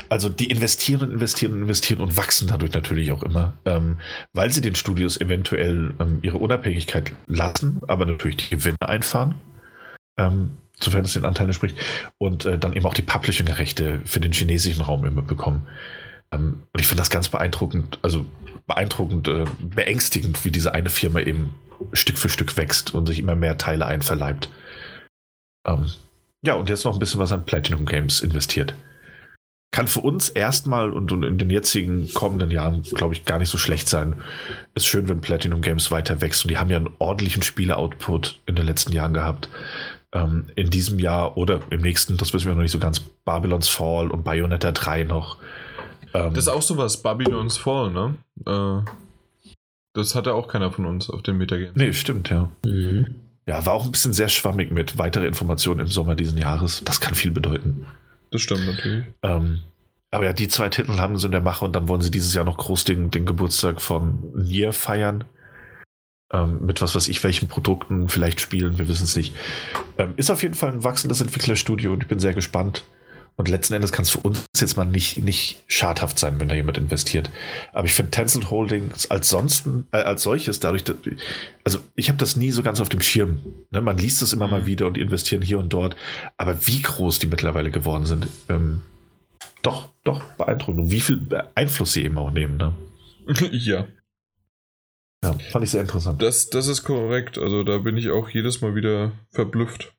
[0.10, 3.98] also die investieren und investieren und investieren und wachsen dadurch natürlich auch immer, ähm,
[4.34, 9.36] weil sie den Studios eventuell ähm, ihre Unabhängigkeit lassen, aber natürlich die Gewinne einfahren.
[10.18, 11.78] Ähm, sofern es den Anteil entspricht,
[12.18, 15.68] und äh, dann eben auch die Publishing-Rechte für den chinesischen Raum immer bekommen.
[16.34, 18.26] Ähm, und ich finde das ganz beeindruckend, also
[18.68, 21.54] beeindruckend, äh, beängstigend, wie diese eine Firma eben
[21.92, 24.50] Stück für Stück wächst und sich immer mehr Teile einverleibt.
[25.68, 25.92] Ähm,
[26.46, 28.76] ja, und jetzt noch ein bisschen was an Platinum Games investiert.
[29.72, 33.50] Kann für uns erstmal und, und in den jetzigen kommenden Jahren, glaube ich, gar nicht
[33.50, 34.22] so schlecht sein.
[34.76, 38.56] Ist schön, wenn Platinum Games weiter wächst und die haben ja einen ordentlichen Spiele-Output in
[38.56, 39.50] den letzten Jahren gehabt
[40.14, 43.68] ähm, in diesem Jahr oder im nächsten, das wissen wir noch nicht so ganz, Babylon's
[43.68, 45.38] Fall und Bayonetta 3 noch.
[46.14, 48.16] Ähm, das ist auch sowas, Babylon's Fall, ne?
[48.46, 48.90] Äh,
[49.94, 51.72] das hatte auch keiner von uns auf dem Metagame.
[51.76, 52.50] Nee, stimmt, ja.
[52.66, 53.16] Mhm.
[53.46, 56.82] Ja, war auch ein bisschen sehr schwammig mit weitere Informationen im Sommer diesen Jahres.
[56.86, 57.86] Das kann viel bedeuten.
[58.32, 59.06] Das stimmt natürlich.
[59.22, 59.60] Ähm,
[60.12, 62.34] aber ja, die zwei Titel haben sie in der Mache und dann wollen sie dieses
[62.34, 65.26] Jahr noch groß den, den Geburtstag von Nier feiern
[66.34, 69.36] ähm, mit was weiß ich, welchen Produkten vielleicht spielen, wir wissen es nicht.
[69.98, 72.84] Ähm, ist auf jeden Fall ein wachsendes Entwicklerstudio und ich bin sehr gespannt.
[73.36, 76.56] Und letzten Endes kann es für uns jetzt mal nicht, nicht schadhaft sein, wenn da
[76.56, 77.32] jemand investiert.
[77.72, 80.98] Aber ich finde Tencent Holdings als sonst, äh, als solches, dadurch, dass,
[81.64, 83.42] also ich habe das nie so ganz auf dem Schirm.
[83.72, 83.82] Ne?
[83.82, 84.66] Man liest es immer mal mhm.
[84.68, 85.96] wieder und investieren hier und dort.
[86.38, 88.82] Aber wie groß die mittlerweile geworden sind, ähm,
[89.64, 90.82] doch, doch beeindruckend.
[90.82, 92.58] Und wie viel Einfluss sie eben auch nehmen.
[92.58, 92.74] Ne?
[93.52, 93.88] ja.
[95.24, 96.22] Ja, fand ich sehr interessant.
[96.22, 97.38] Das, das ist korrekt.
[97.38, 99.94] Also da bin ich auch jedes Mal wieder verblüfft.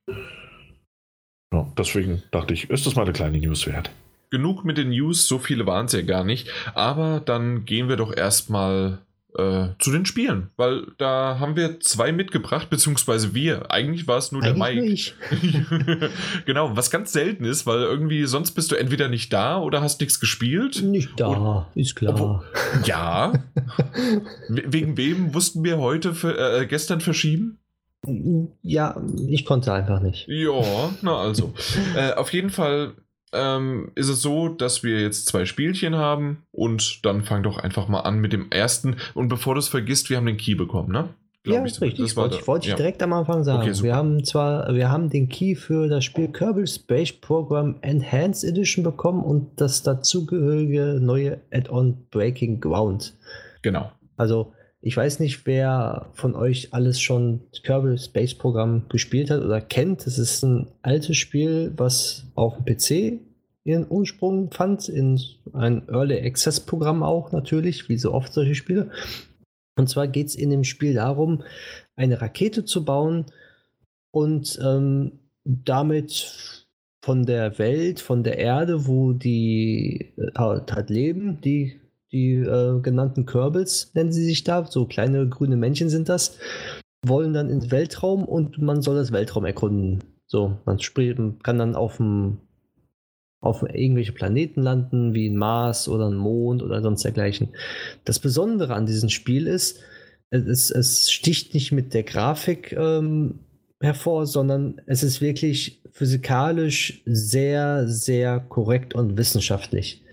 [1.54, 3.90] Ja, deswegen dachte ich, ist das mal eine kleine News wert.
[4.30, 6.48] Genug mit den News, so viele waren es ja gar nicht.
[6.74, 8.98] Aber dann gehen wir doch erstmal
[9.38, 13.70] äh, zu den Spielen, weil da haben wir zwei mitgebracht, beziehungsweise wir.
[13.70, 16.10] Eigentlich war es nur Eigentlich der Mike.
[16.46, 20.00] genau, was ganz selten ist, weil irgendwie sonst bist du entweder nicht da oder hast
[20.00, 20.82] nichts gespielt.
[20.82, 22.14] Nicht da, Und, ist klar.
[22.14, 22.42] Obwohl,
[22.84, 23.32] ja.
[24.48, 27.58] Wegen wem mussten wir heute für, äh, gestern verschieben?
[28.62, 30.26] Ja, ich konnte einfach nicht.
[30.28, 31.52] Ja, na also.
[31.96, 32.94] äh, auf jeden Fall
[33.32, 37.88] ähm, ist es so, dass wir jetzt zwei Spielchen haben und dann fang doch einfach
[37.88, 38.96] mal an mit dem ersten.
[39.14, 41.10] Und bevor du es vergisst, wir haben den Key bekommen, ne?
[41.42, 42.06] Glaub ja, ich, richtig.
[42.06, 43.68] Das wollte, ich, wollte ich direkt am Anfang sagen.
[43.68, 48.48] Okay, wir haben zwar, wir haben den Key für das Spiel Kerbal Space Program Enhanced
[48.48, 53.14] Edition bekommen und das dazugehörige neue Add-on Breaking Ground.
[53.60, 53.92] Genau.
[54.16, 54.53] Also
[54.86, 60.06] ich weiß nicht, wer von euch alles schon Kerbal Space Program gespielt hat oder kennt.
[60.06, 63.18] Es ist ein altes Spiel, was auf dem PC
[63.64, 65.18] ihren Ursprung fand, in
[65.54, 68.90] ein Early Access Programm auch natürlich, wie so oft solche Spiele.
[69.76, 71.42] Und zwar geht es in dem Spiel darum,
[71.96, 73.24] eine Rakete zu bauen
[74.10, 75.12] und ähm,
[75.44, 76.66] damit
[77.02, 81.80] von der Welt, von der Erde, wo die äh, halt leben, die,
[82.14, 86.38] die äh, genannten Kerbals nennen sie sich da, so kleine grüne Männchen sind das,
[87.04, 90.04] wollen dann ins Weltraum und man soll das Weltraum erkunden.
[90.26, 92.38] So, man spielt, kann dann auf dem
[93.40, 97.50] auf irgendwelche Planeten landen, wie ein Mars oder ein Mond oder sonst dergleichen.
[98.06, 99.80] Das Besondere an diesem Spiel ist,
[100.30, 103.40] es, es sticht nicht mit der Grafik ähm,
[103.80, 110.03] hervor, sondern es ist wirklich physikalisch sehr, sehr korrekt und wissenschaftlich.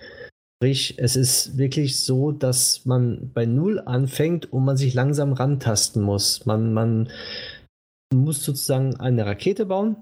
[0.61, 6.03] Sprich, es ist wirklich so, dass man bei Null anfängt und man sich langsam rantasten
[6.03, 6.45] muss.
[6.45, 7.09] Man, man
[8.13, 9.95] muss sozusagen eine Rakete bauen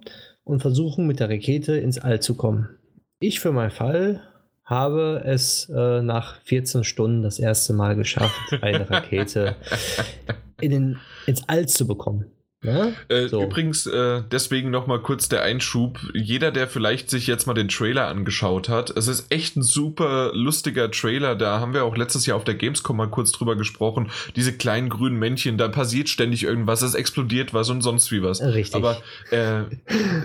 [0.44, 2.68] und versuchen, mit der Rakete ins All zu kommen.
[3.22, 4.19] Ich für meinen Fall
[4.65, 9.56] habe es äh, nach 14 Stunden das erste Mal geschafft, eine Rakete
[10.60, 12.26] in den, ins All zu bekommen.
[12.61, 12.91] Ja?
[13.07, 13.44] Äh, so.
[13.44, 15.99] Übrigens, äh, deswegen nochmal kurz der Einschub.
[16.14, 20.31] Jeder, der vielleicht sich jetzt mal den Trailer angeschaut hat, es ist echt ein super
[20.34, 21.36] lustiger Trailer.
[21.36, 24.11] Da haben wir auch letztes Jahr auf der Gamescom mal kurz drüber gesprochen.
[24.36, 28.41] Diese kleinen grünen Männchen, da passiert ständig irgendwas, es explodiert was und sonst wie was.
[28.41, 28.76] Richtig.
[28.76, 29.64] Aber äh,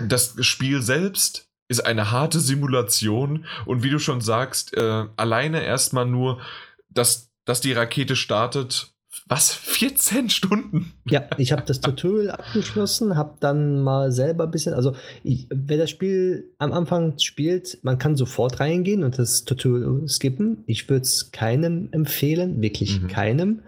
[0.07, 6.05] das Spiel selbst ist eine harte Simulation und wie du schon sagst, äh, alleine erstmal
[6.05, 6.41] nur,
[6.89, 8.94] dass, dass die Rakete startet
[9.27, 9.51] was?
[9.51, 10.93] 14 Stunden?
[11.09, 15.77] Ja, ich habe das Tutorial abgeschlossen, habe dann mal selber ein bisschen, also ich, wer
[15.77, 20.63] das Spiel am Anfang spielt, man kann sofort reingehen und das Tutorial skippen.
[20.67, 23.07] Ich würde es keinem empfehlen, wirklich mhm.
[23.07, 23.61] keinem,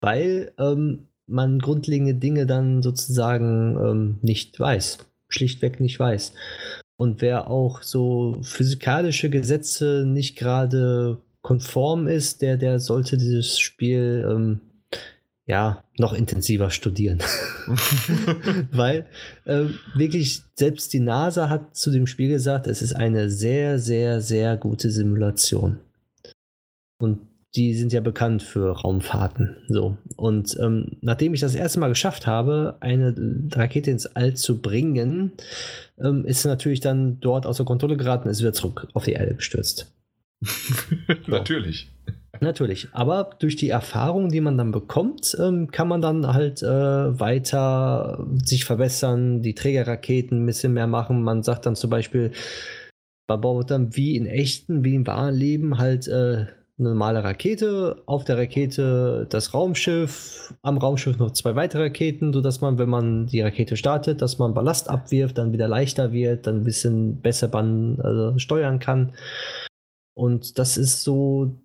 [0.00, 4.98] weil ähm, man grundlegende Dinge dann sozusagen ähm, nicht weiß,
[5.30, 6.34] schlichtweg nicht weiß.
[6.96, 14.26] Und wer auch so physikalische Gesetze nicht gerade konform ist, der, der sollte dieses Spiel
[14.28, 14.60] ähm,
[15.48, 17.18] ja, noch intensiver studieren.
[18.70, 19.06] Weil
[19.46, 19.64] äh,
[19.94, 24.56] wirklich selbst die NASA hat zu dem Spiel gesagt, es ist eine sehr, sehr, sehr
[24.56, 25.80] gute Simulation.
[27.00, 27.20] Und
[27.56, 29.56] die sind ja bekannt für Raumfahrten.
[29.68, 29.96] So.
[30.16, 33.14] Und ähm, nachdem ich das erste Mal geschafft habe, eine
[33.52, 35.32] Rakete ins All zu bringen,
[35.98, 39.90] ähm, ist natürlich dann dort außer Kontrolle geraten, ist wieder zurück auf die Erde gestürzt.
[41.26, 41.90] Natürlich.
[42.40, 46.66] Natürlich, aber durch die Erfahrung, die man dann bekommt, ähm, kann man dann halt äh,
[47.20, 51.22] weiter sich verbessern, die Trägerraketen ein bisschen mehr machen.
[51.22, 52.32] Man sagt dann zum Beispiel,
[53.28, 56.46] man baut dann wie in echten, wie im wahren Leben halt äh,
[56.78, 62.60] eine normale Rakete, auf der Rakete das Raumschiff, am Raumschiff noch zwei weitere Raketen, sodass
[62.60, 66.58] man, wenn man die Rakete startet, dass man Ballast abwirft, dann wieder leichter wird, dann
[66.58, 69.12] ein bisschen besser ban, also steuern kann.
[70.14, 71.58] Und das ist so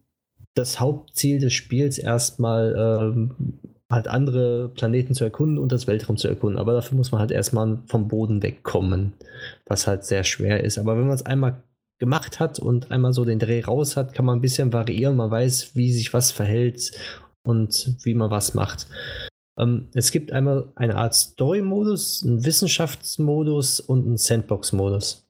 [0.55, 3.59] das Hauptziel des Spiels erstmal ähm,
[3.89, 6.59] halt andere Planeten zu erkunden und das Weltraum zu erkunden.
[6.59, 9.13] Aber dafür muss man halt erstmal vom Boden wegkommen,
[9.65, 10.77] was halt sehr schwer ist.
[10.77, 11.63] Aber wenn man es einmal
[11.99, 15.15] gemacht hat und einmal so den Dreh raus hat, kann man ein bisschen variieren.
[15.15, 16.91] Man weiß, wie sich was verhält
[17.43, 18.87] und wie man was macht.
[19.57, 25.27] Ähm, es gibt einmal eine Art Story-Modus, einen Wissenschaftsmodus und einen Sandbox-Modus.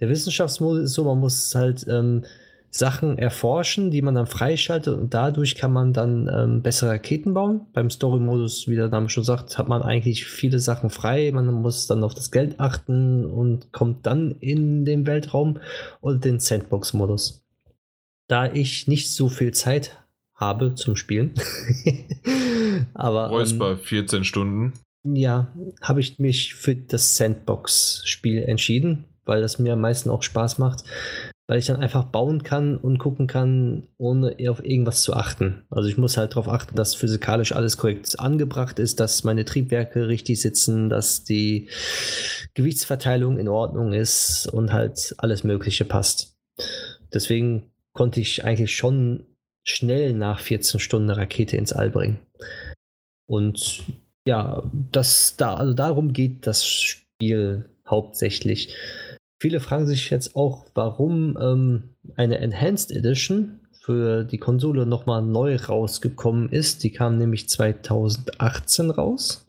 [0.00, 2.24] Der Wissenschaftsmodus ist so, man muss halt ähm,
[2.76, 7.66] Sachen erforschen, die man dann freischaltet und dadurch kann man dann ähm, bessere Raketen bauen.
[7.72, 11.30] Beim Story-Modus, wie der Name schon sagt, hat man eigentlich viele Sachen frei.
[11.32, 15.60] Man muss dann auf das Geld achten und kommt dann in den Weltraum
[16.00, 17.44] und den Sandbox-Modus.
[18.26, 19.96] Da ich nicht so viel Zeit
[20.34, 21.34] habe zum Spielen,
[22.94, 23.28] aber.
[23.28, 24.72] Räusper, ähm, 14 Stunden.
[25.04, 30.58] Ja, habe ich mich für das Sandbox-Spiel entschieden, weil das mir am meisten auch Spaß
[30.58, 30.82] macht
[31.46, 35.64] weil ich dann einfach bauen kann und gucken kann, ohne auf irgendwas zu achten.
[35.68, 40.08] Also ich muss halt darauf achten, dass physikalisch alles korrekt angebracht ist, dass meine Triebwerke
[40.08, 41.68] richtig sitzen, dass die
[42.54, 46.36] Gewichtsverteilung in Ordnung ist und halt alles Mögliche passt.
[47.12, 49.26] Deswegen konnte ich eigentlich schon
[49.66, 52.18] schnell nach 14 Stunden eine Rakete ins All bringen.
[53.26, 53.84] Und
[54.26, 54.62] ja,
[54.92, 58.74] das da, also darum geht das Spiel hauptsächlich.
[59.44, 65.56] Viele fragen sich jetzt auch, warum ähm, eine Enhanced Edition für die Konsole nochmal neu
[65.56, 66.82] rausgekommen ist.
[66.82, 69.44] Die kam nämlich 2018 raus.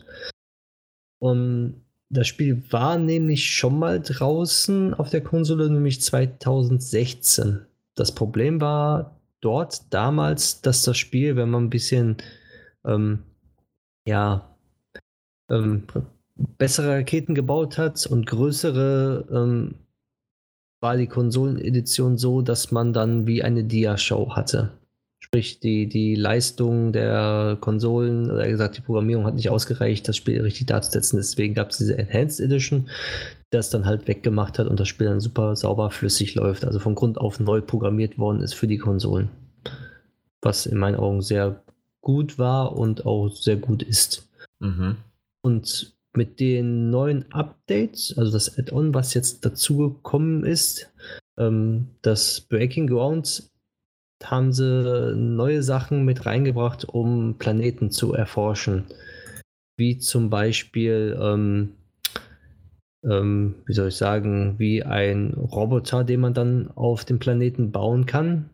[1.19, 7.65] Und das Spiel war nämlich schon mal draußen auf der Konsole, nämlich 2016.
[7.95, 12.17] Das Problem war dort damals, dass das Spiel, wenn man ein bisschen
[12.83, 13.19] ähm,
[14.05, 14.57] ja,
[15.49, 15.83] ähm,
[16.35, 19.75] bessere Raketen gebaut hat und größere ähm,
[20.79, 24.71] war die Konsolenedition so, dass man dann wie eine Dia-Show hatte.
[25.19, 30.39] Sprich, die, die Leistung der Konsolen, oder gesagt, die Programmierung hat nicht ausgereicht, das Spiel
[30.41, 31.17] richtig darzusetzen.
[31.17, 35.07] Deswegen gab es diese Enhanced Edition, die das dann halt weggemacht hat und das Spiel
[35.07, 36.63] dann super sauber flüssig läuft.
[36.63, 39.29] Also von Grund auf neu programmiert worden ist für die Konsolen.
[40.41, 41.63] Was in meinen Augen sehr
[42.01, 44.29] gut war und auch sehr gut ist.
[44.59, 44.97] Mhm.
[45.41, 50.91] Und mit den neuen Updates, also das Add-on, was jetzt dazugekommen ist,
[51.37, 53.51] ähm, das Breaking Grounds
[54.23, 58.85] haben sie neue Sachen mit reingebracht, um Planeten zu erforschen.
[59.77, 61.73] Wie zum Beispiel, ähm,
[63.03, 68.05] ähm, wie soll ich sagen, wie ein Roboter, den man dann auf dem Planeten bauen
[68.05, 68.49] kann.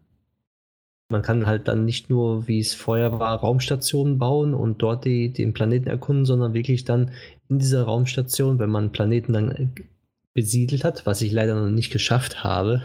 [1.10, 5.32] Man kann halt dann nicht nur, wie es vorher war, Raumstationen bauen und dort die,
[5.32, 7.12] den Planeten erkunden, sondern wirklich dann
[7.52, 9.73] in dieser Raumstation, wenn man Planeten dann
[10.34, 12.84] besiedelt hat, was ich leider noch nicht geschafft habe,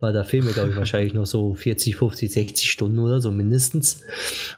[0.00, 3.30] weil da fehlen mir, glaube ich, wahrscheinlich noch so 40, 50, 60 Stunden oder so
[3.30, 4.00] mindestens.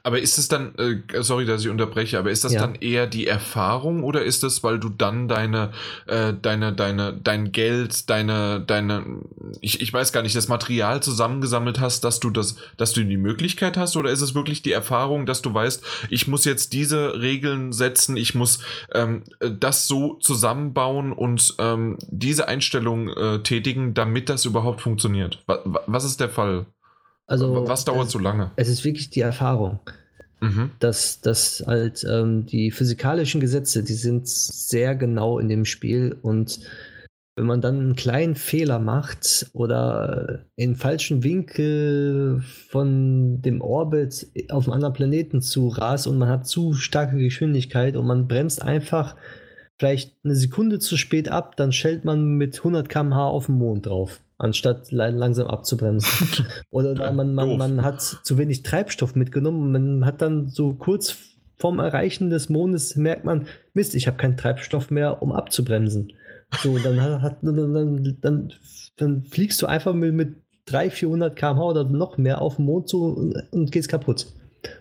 [0.03, 2.61] Aber ist es dann, äh, sorry, dass ich unterbreche, aber ist das ja.
[2.61, 5.73] dann eher die Erfahrung oder ist das, weil du dann deine,
[6.07, 9.05] äh, deine, deine, dein Geld, deine, deine,
[9.61, 13.17] ich, ich weiß gar nicht, das Material zusammengesammelt hast, dass du das, dass du die
[13.17, 17.21] Möglichkeit hast oder ist es wirklich die Erfahrung, dass du weißt, ich muss jetzt diese
[17.21, 18.61] Regeln setzen, ich muss
[18.95, 25.45] ähm, das so zusammenbauen und ähm, diese Einstellung äh, tätigen, damit das überhaupt funktioniert?
[25.47, 26.67] Was ist der Fall?
[27.27, 28.51] Also, was dauert es, so lange?
[28.57, 29.81] Es ist wirklich die Erfahrung.
[30.41, 30.73] Mhm.
[30.81, 36.59] Dass, dass halt ähm, die physikalischen Gesetze, die sind sehr genau in dem Spiel und
[37.37, 44.67] wenn man dann einen kleinen Fehler macht oder in falschen Winkel von dem Orbit auf
[44.67, 49.17] einem anderen Planeten zu rast und man hat zu starke Geschwindigkeit und man bremst einfach
[49.79, 53.87] vielleicht eine Sekunde zu spät ab, dann schellt man mit 100 km/h auf den Mond
[53.87, 56.47] drauf anstatt langsam abzubremsen.
[56.71, 59.73] Oder man, man, man hat zu wenig Treibstoff mitgenommen.
[59.73, 61.17] Man hat dann so kurz
[61.57, 66.13] vorm Erreichen des Mondes merkt man, Mist, ich habe keinen Treibstoff mehr, um abzubremsen.
[66.61, 68.53] So, dann, hat, dann, dann,
[68.97, 70.35] dann fliegst du einfach mit, mit
[70.67, 74.27] 300, 400 km/h oder noch mehr auf den Mond zu und, und gehst kaputt.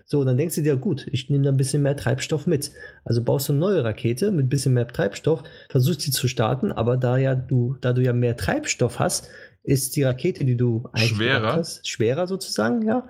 [0.05, 2.71] So, dann denkst du dir, gut, ich nehme da ein bisschen mehr Treibstoff mit.
[3.03, 6.71] Also baust du eine neue Rakete mit ein bisschen mehr Treibstoff, versuchst sie zu starten,
[6.71, 9.29] aber da ja du, da du ja mehr Treibstoff hast,
[9.63, 11.53] ist die Rakete, die du eigentlich schwerer.
[11.53, 13.07] hast, schwerer sozusagen, ja.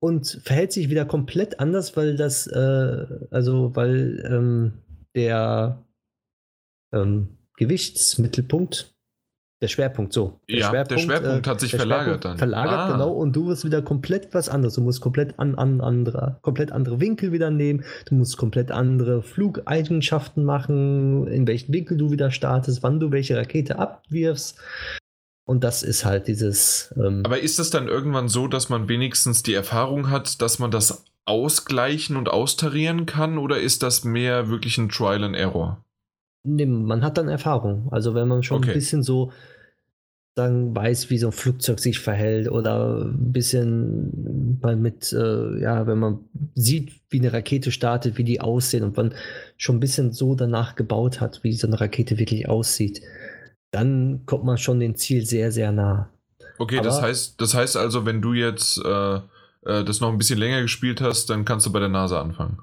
[0.00, 4.72] Und verhält sich wieder komplett anders, weil das, äh, also weil ähm,
[5.14, 5.84] der
[6.92, 8.92] ähm, Gewichtsmittelpunkt,
[9.60, 10.40] der Schwerpunkt so.
[10.50, 12.36] Der ja, Schwerpunkt, der Schwerpunkt äh, hat sich verlagert dann.
[12.36, 12.92] Verlagert, ah.
[12.92, 14.74] genau, und du wirst wieder komplett was anderes.
[14.74, 19.22] Du musst komplett an, an andere, komplett andere Winkel wieder nehmen, du musst komplett andere
[19.22, 24.58] Flugeigenschaften machen, in welchen Winkel du wieder startest, wann du welche Rakete abwirfst.
[25.44, 26.94] Und das ist halt dieses.
[26.96, 30.70] Ähm Aber ist es dann irgendwann so, dass man wenigstens die Erfahrung hat, dass man
[30.70, 33.38] das ausgleichen und austarieren kann?
[33.38, 35.84] Oder ist das mehr wirklich ein Trial and Error?
[36.44, 37.88] Nee, man hat dann Erfahrung.
[37.90, 38.70] Also wenn man schon okay.
[38.70, 39.32] ein bisschen so
[40.34, 45.86] dann weiß, wie so ein Flugzeug sich verhält oder ein bisschen mal mit, äh, ja,
[45.86, 46.20] wenn man
[46.54, 49.14] sieht, wie eine Rakete startet, wie die aussehen und man
[49.58, 53.02] schon ein bisschen so danach gebaut hat, wie so eine Rakete wirklich aussieht,
[53.72, 56.08] dann kommt man schon dem Ziel sehr, sehr nah.
[56.58, 60.18] Okay, Aber, das heißt, das heißt also, wenn du jetzt äh, äh, das noch ein
[60.18, 62.58] bisschen länger gespielt hast, dann kannst du bei der Nase anfangen.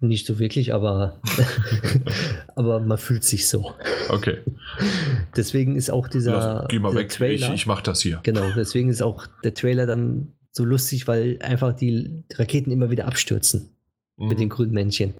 [0.00, 1.20] Nicht so wirklich, aber,
[2.54, 3.74] aber man fühlt sich so.
[4.08, 4.38] Okay.
[5.36, 6.32] Deswegen ist auch dieser.
[6.32, 8.20] Lass, geh mal weg, Trailer, ich, ich mach das hier.
[8.22, 13.06] Genau, deswegen ist auch der Trailer dann so lustig, weil einfach die Raketen immer wieder
[13.06, 13.70] abstürzen
[14.16, 14.28] mhm.
[14.28, 15.14] mit den grünen Männchen.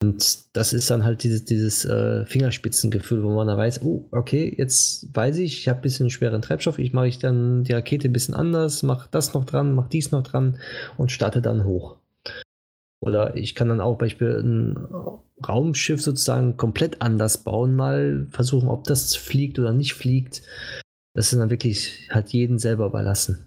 [0.00, 4.54] Und das ist dann halt dieses, dieses äh, Fingerspitzengefühl, wo man dann weiß, oh, okay,
[4.56, 8.08] jetzt weiß ich, ich habe ein bisschen schweren Treibstoff, ich mache ich dann die Rakete
[8.08, 10.58] ein bisschen anders, mache das noch dran, mache dies noch dran
[10.96, 11.96] und starte dann hoch.
[13.00, 14.88] Oder ich kann dann auch beispielsweise ein
[15.46, 20.42] Raumschiff sozusagen komplett anders bauen, mal versuchen, ob das fliegt oder nicht fliegt.
[21.14, 23.46] Das ist dann wirklich, hat jeden selber überlassen.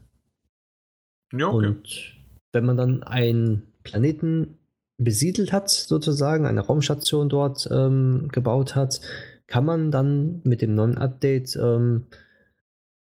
[1.33, 1.67] Ja, okay.
[1.67, 2.13] Und
[2.51, 4.57] wenn man dann einen Planeten
[5.03, 9.01] besiedelt hat, sozusagen, eine Raumstation dort ähm, gebaut hat,
[9.47, 12.05] kann man dann mit dem neuen Update ähm,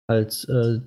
[0.06, 0.80] als äh,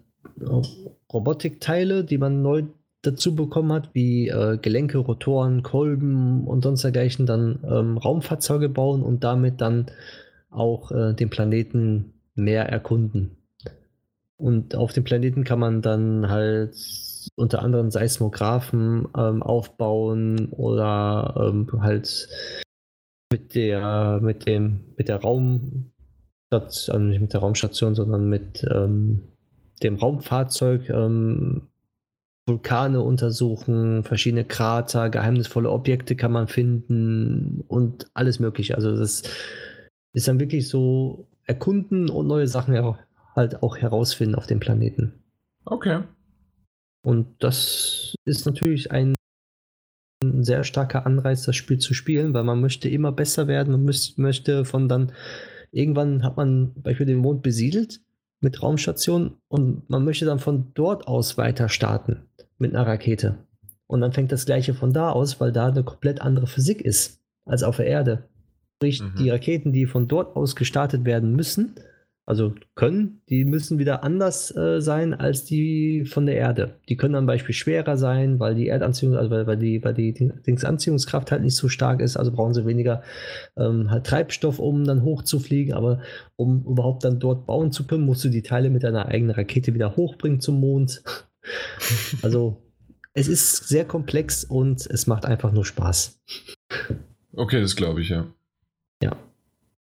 [1.12, 2.64] Robotikteile, die man neu
[3.02, 9.04] dazu bekommen hat, wie äh, Gelenke, Rotoren, Kolben und sonst dergleichen, dann ähm, Raumfahrzeuge bauen
[9.04, 9.86] und damit dann
[10.50, 13.38] auch äh, den Planeten mehr erkunden.
[14.36, 16.76] Und auf dem Planeten kann man dann halt
[17.36, 22.28] unter anderem Seismographen ähm, aufbauen oder ähm, halt
[23.32, 25.92] mit der mit dem mit der Raum
[26.50, 29.24] also nicht mit der Raumstation, sondern mit ähm,
[29.84, 31.64] dem Raumfahrzeug ähm,
[32.46, 38.76] Vulkane untersuchen, verschiedene Krater, geheimnisvolle Objekte kann man finden und alles Mögliche.
[38.76, 39.24] Also das
[40.14, 42.96] ist dann wirklich so erkunden und neue Sachen
[43.36, 45.14] halt auch herausfinden auf dem Planeten.
[45.66, 46.04] Okay.
[47.04, 49.16] Und das ist natürlich ein
[50.22, 54.66] sehr starker Anreiz, das Spiel zu spielen, weil man möchte immer besser werden und möchte
[54.66, 55.12] von dann,
[55.72, 58.02] irgendwann hat man beispielsweise den Mond besiedelt
[58.40, 62.22] mit Raumstation und man möchte dann von dort aus weiter starten
[62.58, 63.38] mit einer Rakete.
[63.88, 67.22] Und dann fängt das gleiche von da aus, weil da eine komplett andere Physik ist
[67.46, 68.24] als auf der Erde.
[68.76, 69.14] Sprich, mhm.
[69.18, 71.76] die Raketen, die von dort aus gestartet werden müssen,
[72.28, 76.76] also können, die müssen wieder anders äh, sein als die von der Erde.
[76.90, 80.14] Die können dann beispielsweise schwerer sein, weil die Erdanziehung, also weil, weil die, weil die
[80.14, 83.02] Dingsanziehungskraft halt nicht so stark ist, also brauchen sie weniger
[83.56, 85.74] ähm, halt Treibstoff, um dann hochzufliegen.
[85.74, 86.02] Aber
[86.36, 89.74] um überhaupt dann dort bauen zu können, musst du die Teile mit deiner eigenen Rakete
[89.74, 91.04] wieder hochbringen zum Mond.
[92.24, 92.62] also
[93.14, 96.20] es ist sehr komplex und es macht einfach nur Spaß.
[97.32, 98.28] Okay, das glaube ich, ja.
[99.02, 99.16] Ja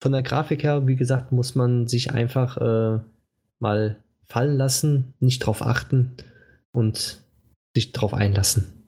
[0.03, 2.99] von der Grafik her, wie gesagt, muss man sich einfach äh,
[3.59, 6.17] mal fallen lassen, nicht drauf achten
[6.73, 7.23] und
[7.73, 8.83] sich drauf einlassen.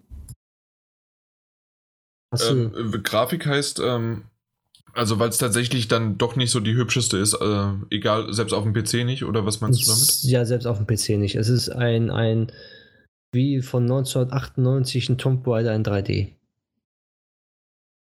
[2.38, 4.26] Ähm, äh, Grafik heißt, ähm,
[4.92, 8.66] also weil es tatsächlich dann doch nicht so die hübscheste ist, äh, egal, selbst auf
[8.66, 10.24] dem PC nicht, oder was meinst du damit?
[10.24, 11.35] Ja, selbst auf dem PC nicht.
[11.35, 12.52] Es ist ein, ein
[13.32, 16.34] wie von 1998 ein Tomb Raider in 3D.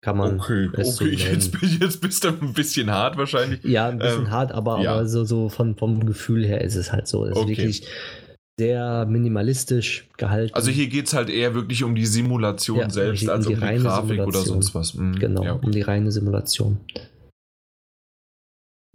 [0.00, 0.38] Kann man.
[0.38, 0.84] Okay, okay.
[0.84, 3.64] So jetzt, jetzt bist du ein bisschen hart wahrscheinlich.
[3.64, 4.92] Ja, ein bisschen ähm, hart, aber, ja.
[4.92, 7.24] aber so, so von, vom Gefühl her ist es halt so.
[7.24, 7.52] Es okay.
[7.52, 7.88] ist wirklich
[8.58, 10.54] sehr minimalistisch gehalten.
[10.54, 13.60] Also hier geht es halt eher wirklich um die Simulation ja, selbst, als um die,
[13.60, 14.26] um die Grafik Simulation.
[14.28, 14.94] oder sonst was.
[14.94, 15.18] Mhm.
[15.18, 15.66] Genau, ja, okay.
[15.66, 16.78] um die reine Simulation.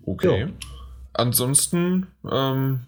[0.06, 0.50] Okay.
[1.14, 2.82] Ansonsten ähm,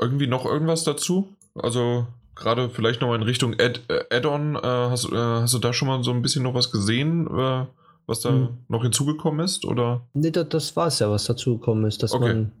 [0.00, 1.36] irgendwie noch irgendwas dazu?
[1.54, 2.06] Also
[2.38, 5.88] gerade vielleicht noch in Richtung Add, äh, Add-on, äh, hast, äh, hast, du da schon
[5.88, 7.66] mal so ein bisschen noch was gesehen, äh,
[8.06, 8.48] was da hm.
[8.68, 9.64] noch hinzugekommen ist?
[9.64, 10.06] Oder?
[10.14, 12.28] Nee, das, das war es ja, was dazugekommen ist, dass okay.
[12.28, 12.52] man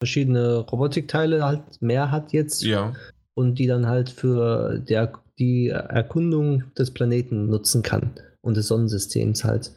[0.00, 2.62] verschiedene Robotikteile halt mehr hat jetzt.
[2.62, 2.92] Ja.
[3.34, 8.12] Und die dann halt für der, die Erkundung des Planeten nutzen kann
[8.42, 9.72] und des Sonnensystems halt.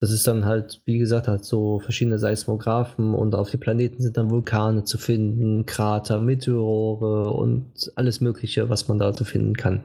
[0.00, 4.16] Das ist dann halt, wie gesagt, halt so verschiedene Seismographen und auf den Planeten sind
[4.16, 9.82] dann Vulkane zu finden, Krater, Meteore und alles Mögliche, was man da zu finden kann.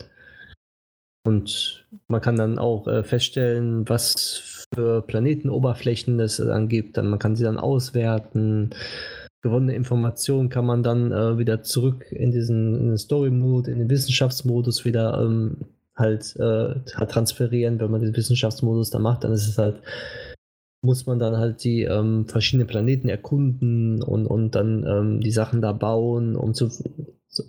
[1.25, 6.97] Und man kann dann auch äh, feststellen, was für Planetenoberflächen es dann gibt.
[6.97, 8.69] Dann man kann sie dann auswerten.
[9.41, 15.21] Gewonnene Informationen kann man dann äh, wieder zurück in diesen Story-Mode, in den Wissenschaftsmodus wieder
[15.21, 15.57] ähm,
[15.95, 19.81] halt, äh, halt transferieren, wenn man den Wissenschaftsmodus da macht, dann ist es halt,
[20.81, 25.61] muss man dann halt die ähm, verschiedenen Planeten erkunden und, und dann ähm, die Sachen
[25.61, 26.69] da bauen, um zu,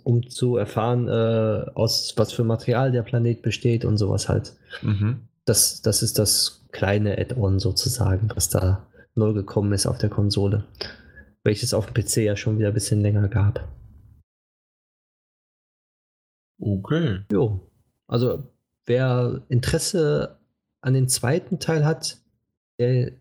[0.03, 4.53] um zu erfahren, äh, aus was für Material der Planet besteht und sowas halt.
[4.81, 5.27] Mhm.
[5.45, 10.63] Das, das ist das kleine Add-on sozusagen, was da neu gekommen ist auf der Konsole.
[11.43, 13.67] Welches auf dem PC ja schon wieder ein bisschen länger gab.
[16.59, 17.19] Okay.
[17.31, 17.66] Jo.
[18.07, 18.43] Also
[18.85, 20.39] wer Interesse
[20.81, 22.17] an den zweiten Teil hat,
[22.79, 23.11] der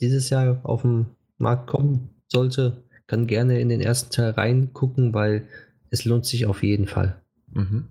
[0.00, 1.06] dieses Jahr auf den
[1.38, 5.46] Markt kommen sollte, kann gerne in den ersten Teil reingucken, weil
[5.90, 7.20] es lohnt sich auf jeden Fall.
[7.52, 7.88] Mhm.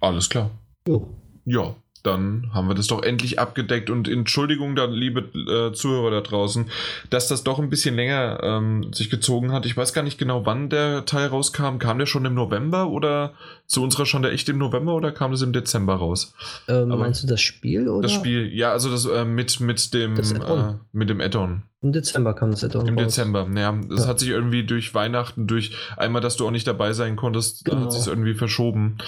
[0.00, 0.50] Alles klar.
[0.86, 1.08] Jo.
[1.44, 3.90] Ja, dann haben wir das doch endlich abgedeckt.
[3.90, 6.66] Und Entschuldigung dann, liebe äh, Zuhörer da draußen,
[7.10, 9.66] dass das doch ein bisschen länger ähm, sich gezogen hat.
[9.66, 11.78] Ich weiß gar nicht genau, wann der Teil rauskam.
[11.78, 13.34] Kam der schon im November oder
[13.66, 16.34] zu unserer schon der echt im November oder kam das im Dezember raus?
[16.68, 18.02] Ähm, meinst du das Spiel oder?
[18.02, 21.62] Das Spiel, ja, also das äh, mit, mit dem äh, mit dem Add-on.
[21.82, 22.86] Im Dezember kam das Add-on.
[22.86, 23.06] Im raus.
[23.06, 23.80] Dezember, ja.
[23.88, 24.06] Das ja.
[24.08, 27.82] hat sich irgendwie durch Weihnachten, durch einmal, dass du auch nicht dabei sein konntest, genau.
[27.82, 28.98] hat sich irgendwie verschoben.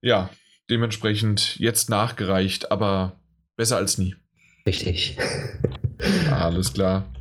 [0.00, 0.30] Ja,
[0.70, 3.20] dementsprechend jetzt nachgereicht, aber
[3.56, 4.14] besser als nie.
[4.66, 5.18] Richtig.
[6.30, 7.12] Alles klar.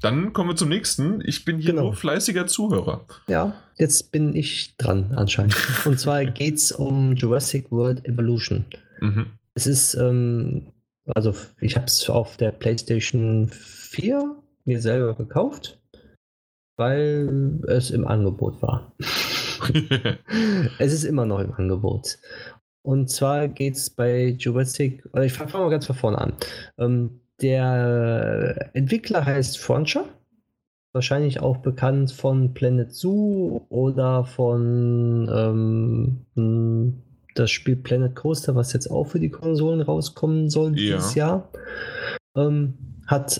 [0.00, 1.20] Dann kommen wir zum nächsten.
[1.24, 1.84] Ich bin hier genau.
[1.84, 3.04] nur fleißiger Zuhörer.
[3.26, 5.56] Ja, jetzt bin ich dran anscheinend.
[5.84, 8.64] Und zwar geht es um Jurassic World Evolution.
[9.00, 9.26] Mhm.
[9.54, 10.72] Es ist, ähm,
[11.06, 15.80] also ich habe es auf der PlayStation 4 mir selber gekauft,
[16.76, 18.92] weil es im Angebot war.
[20.78, 22.18] es ist immer noch im Angebot.
[22.88, 26.32] Und zwar geht es bei Jurassic, oder ich fange mal ganz von vorne an.
[26.78, 30.06] Ähm, der Entwickler heißt Frontier,
[30.94, 35.28] wahrscheinlich auch bekannt von Planet Zoo oder von
[36.34, 37.02] ähm,
[37.34, 40.96] das Spiel Planet Coaster, was jetzt auch für die Konsolen rauskommen soll ja.
[40.96, 41.50] dieses Jahr.
[42.36, 42.72] Ähm,
[43.06, 43.38] hat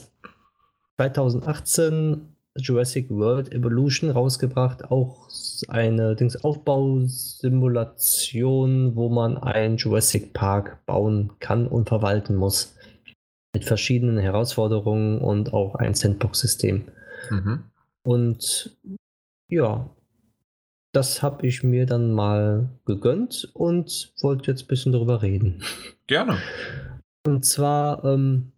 [0.98, 2.20] 2018
[2.54, 5.30] Jurassic World Evolution rausgebracht, auch
[5.68, 12.76] eine Dings Aufbausimulation, wo man einen Jurassic Park bauen kann und verwalten muss.
[13.54, 16.84] Mit verschiedenen Herausforderungen und auch ein Sandbox-System.
[17.30, 17.64] Mhm.
[18.02, 18.76] Und
[19.48, 19.90] ja,
[20.92, 25.62] das habe ich mir dann mal gegönnt und wollte jetzt ein bisschen darüber reden.
[26.06, 26.38] Gerne.
[27.26, 28.52] Und zwar, ähm,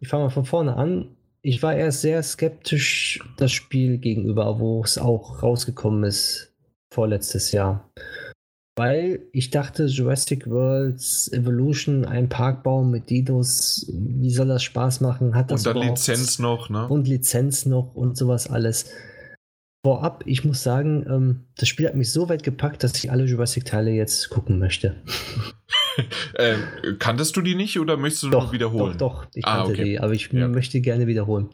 [0.00, 1.13] ich fange mal von vorne an
[1.44, 6.52] ich war erst sehr skeptisch das Spiel gegenüber, wo es auch rausgekommen ist
[6.92, 7.90] vorletztes Jahr.
[8.76, 15.34] Weil ich dachte, Jurassic Worlds Evolution, ein Parkbau mit Dinos, wie soll das Spaß machen?
[15.34, 16.88] Hat das und dann Lizenz noch, ne?
[16.88, 18.90] Und Lizenz noch und sowas alles.
[19.84, 23.26] Vorab, ich muss sagen, ähm, das Spiel hat mich so weit gepackt, dass ich alle
[23.26, 24.96] Jurassic-Teile jetzt gucken möchte.
[26.34, 26.56] äh,
[26.98, 28.98] kanntest du die nicht oder möchtest du doch, noch wiederholen?
[28.98, 29.84] Doch, doch, ich ah, kannte okay.
[29.84, 30.48] die, aber ich ja.
[30.48, 31.48] möchte gerne wiederholen.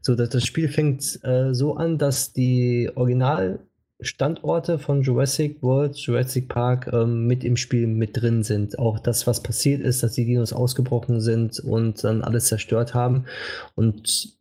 [0.00, 3.60] So, das, das Spiel fängt äh, so an, dass die Original
[4.02, 8.78] Standorte von Jurassic World, Jurassic Park ähm, mit im Spiel mit drin sind.
[8.78, 13.26] Auch das, was passiert ist, dass die Dinos ausgebrochen sind und dann alles zerstört haben.
[13.74, 14.36] Und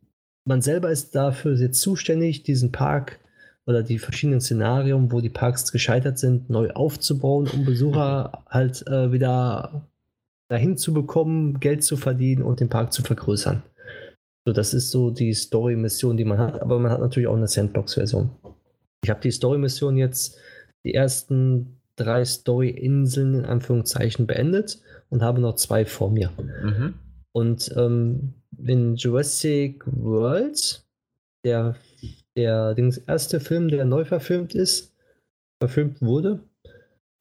[0.46, 3.20] man selber ist dafür jetzt zuständig, diesen Park
[3.68, 9.12] oder die verschiedenen Szenarien, wo die Parks gescheitert sind, neu aufzubauen, um Besucher halt äh,
[9.12, 9.88] wieder
[10.50, 13.64] dahin zu bekommen, Geld zu verdienen und den Park zu vergrößern.
[14.46, 17.48] So, das ist so die Story-Mission, die man hat, aber man hat natürlich auch eine
[17.48, 18.32] Sandbox-Version.
[19.04, 20.38] Ich habe die Story-Mission jetzt,
[20.84, 26.32] die ersten drei Story-Inseln in Anführungszeichen beendet und habe noch zwei vor mir.
[26.38, 26.96] Mhm.
[27.32, 30.84] Und ähm, in Jurassic World,
[31.46, 31.76] der,
[32.36, 34.96] der Dings, erste Film, der neu verfilmt ist,
[35.60, 36.42] verfilmt wurde,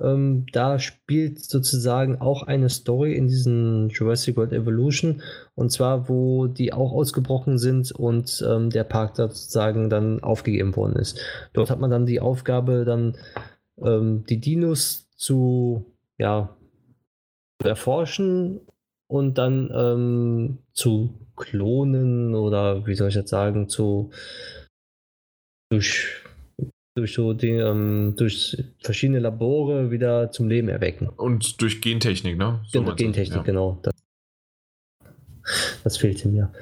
[0.01, 5.23] ähm, da spielt sozusagen auch eine Story in diesem Jurassic World Evolution.
[5.55, 10.75] Und zwar, wo die auch ausgebrochen sind und ähm, der Park da sozusagen dann aufgegeben
[10.75, 11.21] worden ist.
[11.53, 13.17] Dort hat man dann die Aufgabe, dann
[13.83, 15.85] ähm, die Dinos zu,
[16.19, 16.57] ja,
[17.63, 18.61] erforschen
[19.07, 24.11] und dann ähm, zu klonen oder wie soll ich jetzt sagen, zu
[25.71, 26.23] durch
[26.97, 31.09] durch so die, ähm, durch verschiedene Labore wieder zum Leben erwecken.
[31.09, 32.61] Und durch Gentechnik, ne?
[32.67, 33.43] So genau, Gentechnik, ja.
[33.43, 33.79] genau.
[33.83, 33.95] Das,
[35.85, 36.53] das fehlte mir.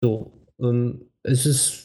[0.00, 1.83] So, ähm, es ist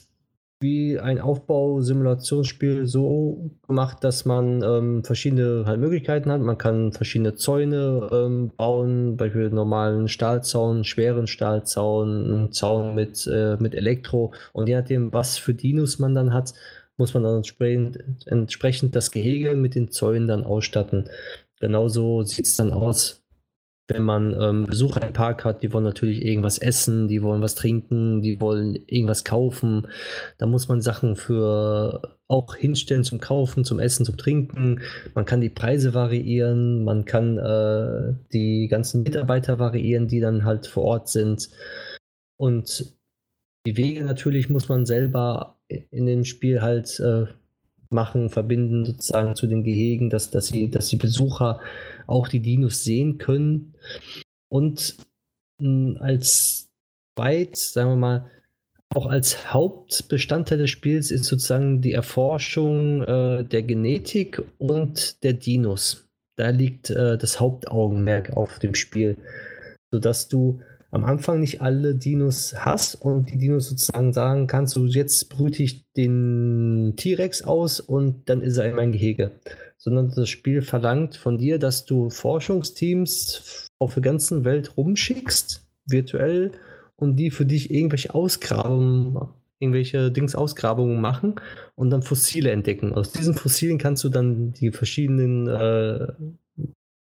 [0.62, 6.42] wie ein Aufbausimulationsspiel so gemacht, dass man ähm, verschiedene halt Möglichkeiten hat.
[6.42, 13.56] Man kann verschiedene Zäune ähm, bauen, beispielsweise normalen Stahlzaun, schweren Stahlzaun, einen Zaun mit, äh,
[13.58, 14.34] mit Elektro.
[14.52, 16.54] Und je nachdem, was für Dinos man dann hat,
[16.98, 21.06] muss man dann entsprechend, entsprechend das Gehege mit den Zäunen dann ausstatten.
[21.62, 23.19] Genauso sieht es dann aus,
[23.90, 27.56] wenn man ähm, Besucher im Park hat, die wollen natürlich irgendwas essen, die wollen was
[27.56, 29.88] trinken, die wollen irgendwas kaufen.
[30.38, 34.82] Da muss man Sachen für auch hinstellen zum Kaufen, zum Essen, zum Trinken.
[35.16, 40.68] Man kann die Preise variieren, man kann äh, die ganzen Mitarbeiter variieren, die dann halt
[40.68, 41.50] vor Ort sind.
[42.38, 42.94] Und
[43.66, 47.26] die Wege natürlich muss man selber in dem Spiel halt äh,
[47.90, 51.60] machen, verbinden sozusagen zu den Gehegen, dass, dass, sie, dass die Besucher
[52.08, 53.74] auch die Dinos sehen können.
[54.50, 54.96] Und
[55.60, 56.70] mh, als
[57.16, 58.32] weit, sagen wir mal,
[58.90, 66.08] auch als Hauptbestandteil des Spiels ist sozusagen die Erforschung äh, der Genetik und der Dinos.
[66.38, 69.18] Da liegt äh, das Hauptaugenmerk auf dem Spiel,
[69.92, 70.62] sodass du
[70.92, 75.62] am Anfang nicht alle Dinos hast und die Dinos sozusagen sagen kannst, du jetzt brüte
[75.62, 79.32] ich den T-Rex aus und dann ist er in mein Gehege.
[79.78, 86.52] Sondern das Spiel verlangt von dir, dass du Forschungsteams auf der ganzen Welt rumschickst, virtuell,
[86.96, 89.18] und die für dich irgendwelche Ausgrabungen,
[89.60, 91.36] irgendwelche Dings Ausgrabungen machen
[91.76, 92.94] und dann Fossile entdecken.
[92.94, 96.08] Aus diesen Fossilen kannst du dann die verschiedenen äh,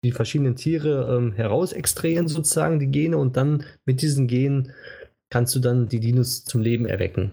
[0.04, 4.72] die verschiedenen Tiere ähm, herausextrahieren, sozusagen, die Gene, und dann mit diesen Genen
[5.30, 7.32] kannst du dann die Dinos zum Leben erwecken.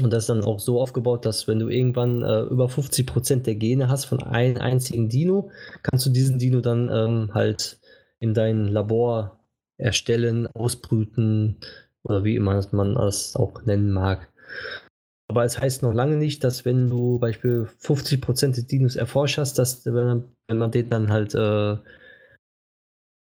[0.00, 3.54] Und das ist dann auch so aufgebaut, dass wenn du irgendwann äh, über 50% der
[3.56, 5.50] Gene hast von einem einzigen Dino,
[5.82, 7.78] kannst du diesen Dino dann ähm, halt
[8.18, 9.38] in dein Labor
[9.76, 11.58] erstellen, ausbrüten
[12.04, 14.28] oder wie immer man das auch nennen mag.
[15.32, 19.58] Aber es heißt noch lange nicht, dass wenn du beispielsweise 50% des Dinos erforscht hast,
[19.58, 21.78] dass wenn man, wenn man den dann halt, äh,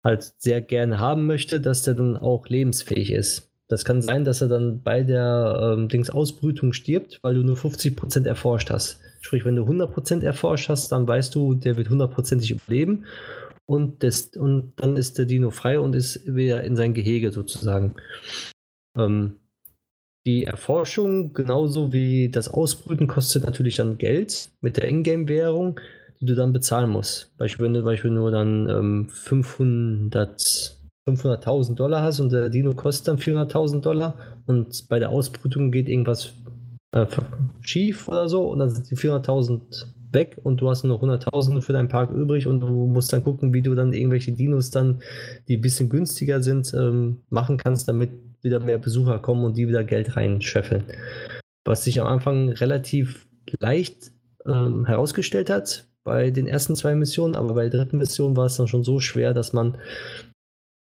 [0.06, 3.52] halt sehr gerne haben möchte, dass der dann auch lebensfähig ist.
[3.68, 7.58] Das kann sein, dass er dann bei der ähm, Dings Ausbrütung stirbt, weil du nur
[7.58, 9.02] 50% erforscht hast.
[9.20, 13.04] Sprich, wenn du 100% erforscht hast, dann weißt du, der wird hundertprozentig überleben
[13.66, 17.96] und, das, und dann ist der Dino frei und ist wieder in sein Gehege sozusagen.
[18.98, 19.42] Ähm,
[20.28, 25.80] die Erforschung, genauso wie das Ausbrüten, kostet natürlich dann Geld mit der Ingame-Währung,
[26.20, 27.36] die du dann bezahlen musst.
[27.38, 30.76] Beispiel, wenn du Beispiel nur dann ähm, 500
[31.08, 34.16] 500.000 Dollar hast und der Dino kostet dann 400.000 Dollar
[34.46, 36.34] und bei der Ausbrütung geht irgendwas
[36.92, 37.06] äh,
[37.62, 41.72] schief oder so und dann sind die 400.000 weg und du hast nur 100.000 für
[41.72, 45.00] deinen Park übrig und du musst dann gucken, wie du dann irgendwelche Dinos dann,
[45.48, 48.10] die ein bisschen günstiger sind, ähm, machen kannst, damit
[48.42, 50.84] wieder mehr Besucher kommen und die wieder Geld reinscheffeln.
[51.66, 53.28] Was sich am Anfang relativ
[53.60, 54.12] leicht
[54.46, 58.58] ähm, herausgestellt hat bei den ersten zwei Missionen, aber bei der dritten Mission war es
[58.58, 59.78] dann schon so schwer, dass man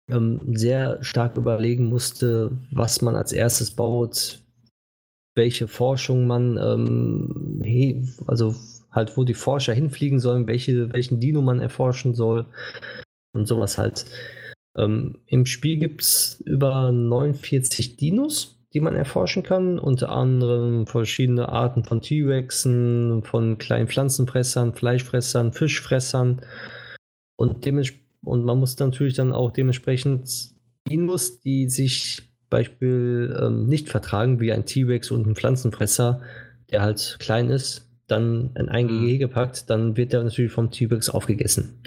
[0.10, 4.40] ähm, sehr stark überlegen musste, was man als erstes baut,
[5.36, 7.62] welche Forschung man, ähm,
[8.28, 8.56] also
[8.92, 12.46] halt, wo die Forscher hinfliegen sollen, welche, welchen Dino man erforschen soll
[13.34, 14.06] und sowas halt.
[14.78, 21.50] Ähm, Im Spiel gibt es über 49 Dinos, die man erforschen kann, unter anderem verschiedene
[21.50, 26.42] Arten von T-Rexen, von kleinen Pflanzenfressern, Fleischfressern, Fischfressern
[27.36, 27.66] und
[28.24, 30.52] und man muss natürlich dann auch dementsprechend
[30.88, 36.22] Dinos, die sich Beispiel ähm, nicht vertragen, wie ein T-Rex und ein Pflanzenfresser,
[36.70, 38.90] der halt klein ist, dann in ein mhm.
[38.90, 41.82] Gehege packt, dann wird der natürlich vom T-Rex aufgegessen.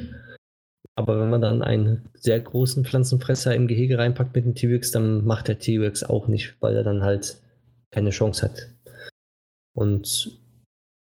[0.97, 5.25] Aber wenn man dann einen sehr großen Pflanzenfresser im Gehege reinpackt mit dem T-Rex, dann
[5.25, 7.41] macht der T-Rex auch nicht, weil er dann halt
[7.91, 8.71] keine Chance hat.
[9.77, 10.39] Und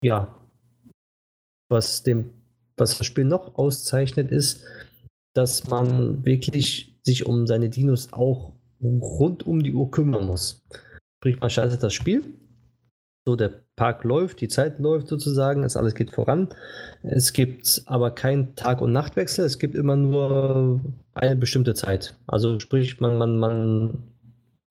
[0.04, 0.38] ja,
[1.70, 2.34] was dem,
[2.76, 4.64] was das Spiel noch auszeichnet, ist,
[5.34, 10.62] dass man wirklich sich um seine Dinos auch rund um die Uhr kümmern muss.
[11.20, 12.24] Sprich, man schaltet das Spiel.
[13.26, 16.50] So, der Park läuft, die Zeit läuft sozusagen, es alles geht voran.
[17.04, 20.82] Es gibt aber keinen Tag- und Nachtwechsel, es gibt immer nur
[21.14, 22.16] eine bestimmte Zeit.
[22.26, 24.04] Also sprich, man, man, man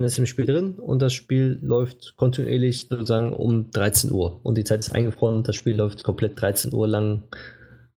[0.01, 4.41] ist im Spiel drin und das Spiel läuft kontinuierlich sozusagen um 13 Uhr.
[4.43, 7.23] Und die Zeit ist eingefroren und das Spiel läuft komplett 13 Uhr lang.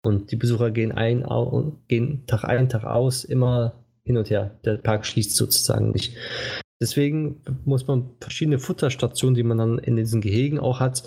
[0.05, 1.25] Und die Besucher gehen ein,
[1.89, 4.59] gehen Tag ein, Tag aus, immer hin und her.
[4.65, 6.15] Der Park schließt sozusagen nicht.
[6.81, 11.03] Deswegen muss man verschiedene Futterstationen, die man dann in diesen Gehegen auch hat,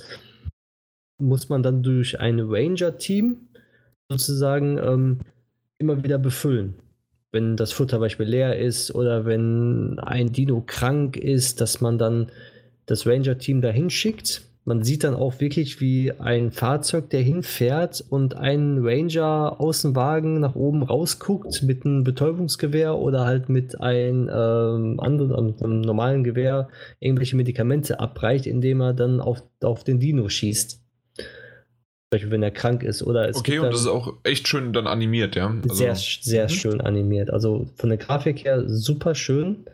[1.17, 3.37] muss man dann durch ein Ranger-Team
[4.09, 5.19] sozusagen ähm,
[5.77, 6.75] immer wieder befüllen.
[7.31, 11.97] Wenn das Futter zum Beispiel leer ist oder wenn ein Dino krank ist, dass man
[11.97, 12.31] dann
[12.85, 18.35] das Ranger-Team dahin schickt man sieht dann auch wirklich, wie ein Fahrzeug, der hinfährt und
[18.35, 24.29] ein Ranger aus dem Wagen nach oben rausguckt mit einem Betäubungsgewehr oder halt mit einem
[24.31, 30.29] ähm, anderen, einem normalen Gewehr irgendwelche Medikamente abreicht, indem er dann auf, auf den Dino
[30.29, 30.79] schießt.
[32.11, 33.01] Beispiel, wenn er krank ist.
[33.01, 35.55] Oder es okay, und das ist auch echt schön dann animiert, ja.
[35.63, 36.49] Also, sehr, sehr mhm.
[36.49, 37.31] schön animiert.
[37.31, 39.65] Also von der Grafik her super schön.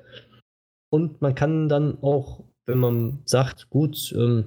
[0.90, 4.46] Und man kann dann auch, wenn man sagt, gut, ähm,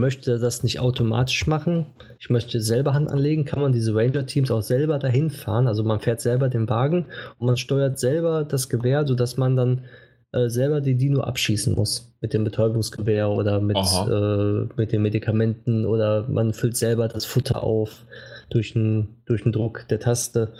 [0.00, 1.86] möchte das nicht automatisch machen.
[2.18, 3.44] Ich möchte selber Hand anlegen.
[3.44, 5.68] Kann man diese Ranger-Teams auch selber dahin fahren?
[5.68, 7.06] Also man fährt selber den Wagen
[7.38, 9.84] und man steuert selber das Gewehr, sodass man dann
[10.32, 12.12] äh, selber die Dino abschießen muss.
[12.20, 17.62] Mit dem Betäubungsgewehr oder mit, äh, mit den Medikamenten oder man füllt selber das Futter
[17.62, 18.06] auf
[18.48, 20.52] durch den, durch den Druck der Taste.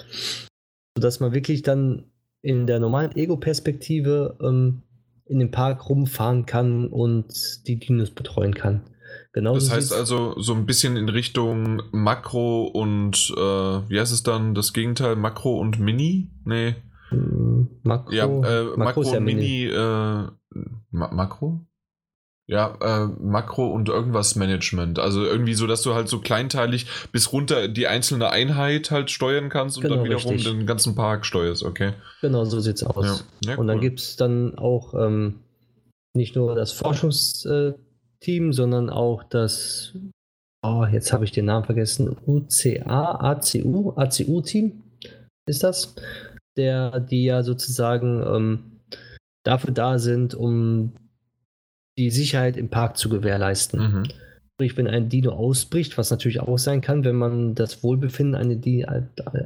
[0.97, 2.05] Sodass man wirklich dann
[2.43, 4.83] in der normalen Ego-Perspektive ähm,
[5.27, 8.83] in den Park rumfahren kann und die Dinos betreuen kann.
[9.33, 14.25] Genau das heißt also so ein bisschen in Richtung Makro und äh, wie heißt es
[14.25, 15.15] dann das Gegenteil?
[15.15, 16.31] Makro und Mini?
[16.45, 16.75] Nee.
[17.11, 19.41] Hm, Makro, ja, äh, Makro, Makro und Mini.
[19.41, 20.27] Mini äh,
[20.91, 21.65] Ma Makro?
[22.49, 24.99] Ja, äh, Makro und irgendwas Management.
[24.99, 29.49] Also irgendwie so, dass du halt so kleinteilig bis runter die einzelne Einheit halt steuern
[29.49, 30.51] kannst und genau, dann wiederum richtig.
[30.51, 31.93] den ganzen Park steuerst, okay?
[32.21, 33.25] Genau, so sieht's aus.
[33.45, 33.51] Ja.
[33.51, 33.67] Ja, und cool.
[33.69, 35.37] dann gibt es dann auch ähm,
[36.13, 36.73] nicht nur das
[38.21, 39.95] Forschungsteam, sondern auch das,
[40.63, 44.83] oh, jetzt habe ich den Namen vergessen, UCA, ACU, ACU-Team
[45.49, 45.95] ist das,
[46.57, 48.81] der, die ja sozusagen ähm,
[49.45, 50.93] dafür da sind, um
[51.99, 53.81] die Sicherheit im Park zu gewährleisten.
[53.81, 54.03] Mhm.
[54.61, 58.61] Sprich, wenn ein Dino ausbricht, was natürlich auch sein kann, wenn man das Wohlbefinden eine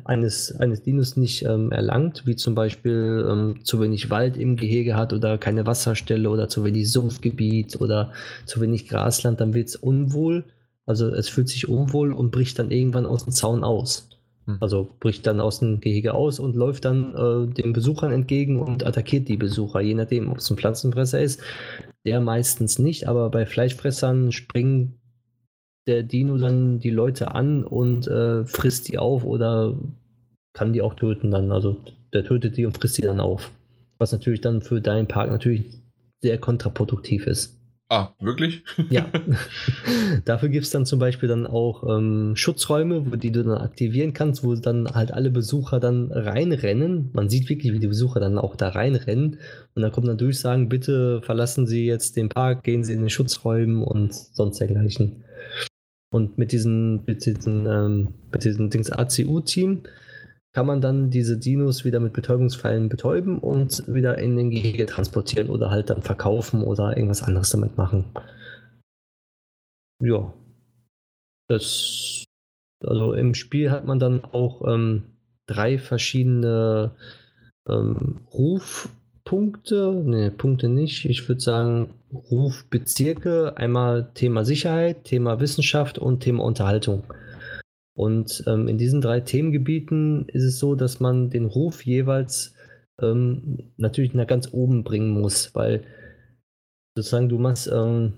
[0.03, 4.97] eines, eines Dinos nicht ähm, erlangt, wie zum Beispiel ähm, zu wenig Wald im Gehege
[4.97, 8.11] hat oder keine Wasserstelle oder zu wenig Sumpfgebiet oder
[8.45, 10.47] zu wenig Grasland, dann wird es unwohl.
[10.85, 14.09] Also es fühlt sich unwohl und bricht dann irgendwann aus dem Zaun aus.
[14.47, 14.57] Mhm.
[14.59, 18.85] Also bricht dann aus dem Gehege aus und läuft dann äh, den Besuchern entgegen und
[18.85, 21.41] attackiert die Besucher, je nachdem, ob es ein Pflanzenfresser ist.
[22.05, 24.99] Der meistens nicht, aber bei Fleischfressern springen
[25.87, 29.77] der Dino dann die Leute an und äh, frisst die auf oder
[30.53, 31.53] kann die auch töten dann.
[31.53, 31.77] Also
[32.13, 33.51] der tötet die und frisst die dann auf.
[33.99, 35.65] Was natürlich dann für deinen Park natürlich
[36.23, 37.61] sehr kontraproduktiv ist.
[37.91, 38.65] Ah, wirklich?
[38.89, 39.07] ja.
[40.25, 44.15] Dafür gibt es dann zum Beispiel dann auch ähm, Schutzräume, wo die du dann aktivieren
[44.15, 47.11] kannst, wo dann halt alle Besucher dann reinrennen.
[47.13, 49.39] Man sieht wirklich, wie die Besucher dann auch da reinrennen.
[49.75, 53.11] Und dann kommt dann Durchsagen, bitte verlassen Sie jetzt den Park, gehen Sie in den
[53.11, 55.23] Schutzräumen und sonst dergleichen.
[56.15, 59.83] Und mit diesem, mit diesem, ähm, mit diesem Dings ACU-Team
[60.53, 65.51] kann man dann diese Dinos wieder mit Betäubungspfeilen betäuben und wieder in den Gehege transportieren
[65.51, 68.05] oder halt dann verkaufen oder irgendwas anderes damit machen.
[70.01, 70.33] Ja.
[71.49, 72.23] Das,
[72.87, 76.93] also im Spiel hat man dann auch ähm, drei verschiedene
[77.69, 81.07] ähm, Rufpunkte, ne, Punkte nicht.
[81.07, 83.57] Ich würde sagen Rufbezirke.
[83.57, 87.05] Einmal Thema Sicherheit, Thema Wissenschaft und Thema Unterhaltung.
[87.97, 92.55] Und ähm, in diesen drei Themengebieten ist es so, dass man den Ruf jeweils
[93.01, 95.85] ähm, natürlich nach ganz oben bringen muss, weil
[96.97, 98.15] sozusagen du machst ähm,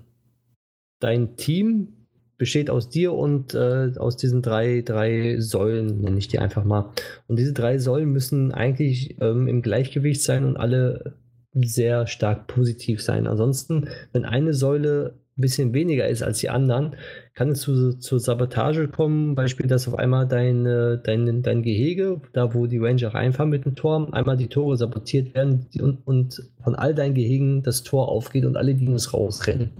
[0.99, 1.93] dein Team
[2.37, 6.91] besteht aus dir und äh, aus diesen drei, drei Säulen, nenne ich die einfach mal.
[7.27, 11.15] Und diese drei Säulen müssen eigentlich ähm, im Gleichgewicht sein und alle
[11.53, 13.27] sehr stark positiv sein.
[13.27, 16.95] Ansonsten, wenn eine Säule ein bisschen weniger ist als die anderen,
[17.35, 19.35] kann es zu, zur Sabotage kommen.
[19.35, 20.63] Beispiel, dass auf einmal dein,
[21.03, 25.35] dein, dein Gehege, da wo die Ranger reinfahren mit dem Tor, einmal die Tore sabotiert
[25.35, 29.71] werden und, und von all deinen Gehegen das Tor aufgeht und alle Dinos rausrennen.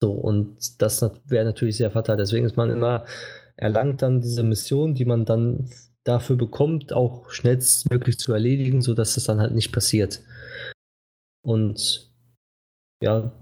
[0.00, 2.16] So, und das wäre natürlich sehr fatal.
[2.16, 3.04] Deswegen ist man immer
[3.56, 5.68] erlangt dann diese Mission, die man dann
[6.04, 10.20] dafür bekommt, auch schnellstmöglich zu erledigen, sodass das dann halt nicht passiert.
[11.48, 12.12] Und
[13.02, 13.32] ja,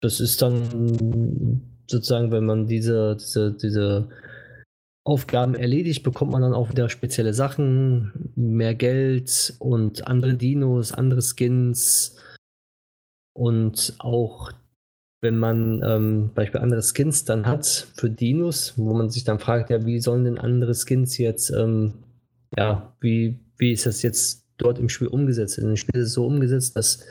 [0.00, 4.08] das ist dann sozusagen, wenn man diese, diese, diese
[5.06, 11.20] Aufgaben erledigt, bekommt man dann auch wieder spezielle Sachen, mehr Geld und andere Dinos, andere
[11.20, 12.16] Skins.
[13.36, 14.50] Und auch
[15.20, 19.68] wenn man ähm, Beispiel andere Skins dann hat für Dinos, wo man sich dann fragt,
[19.68, 21.92] ja, wie sollen denn andere Skins jetzt, ähm,
[22.56, 25.58] ja, wie, wie ist das jetzt dort im Spiel umgesetzt?
[25.58, 27.04] In dem Spiel ist es so umgesetzt, dass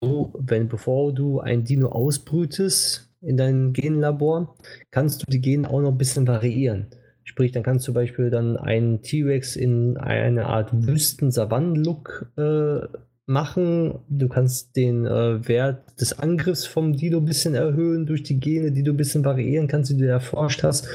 [0.00, 4.56] du, wenn bevor du ein Dino ausbrütest in deinem Genlabor,
[4.90, 6.86] kannst du die Gene auch noch ein bisschen variieren.
[7.24, 12.86] Sprich, dann kannst du zum Beispiel dann einen T-Rex in eine Art Wüsten-Savannen-Look äh,
[13.26, 13.98] machen.
[14.08, 18.70] Du kannst den äh, Wert des Angriffs vom Dino ein bisschen erhöhen durch die Gene,
[18.70, 20.88] die du ein bisschen variieren kannst, die du erforscht hast.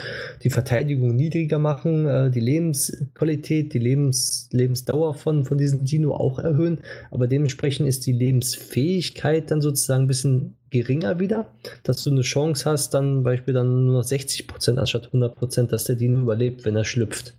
[0.43, 6.39] Die Verteidigung niedriger machen, äh, die Lebensqualität, die Lebens Lebensdauer von, von diesem Dino auch
[6.39, 6.79] erhöhen.
[7.11, 11.47] Aber dementsprechend ist die Lebensfähigkeit dann sozusagen ein bisschen geringer wieder,
[11.83, 15.83] dass du eine Chance hast, dann zum Beispiel dann nur noch 60% anstatt 100%, dass
[15.83, 17.35] der Dino überlebt, wenn er schlüpft.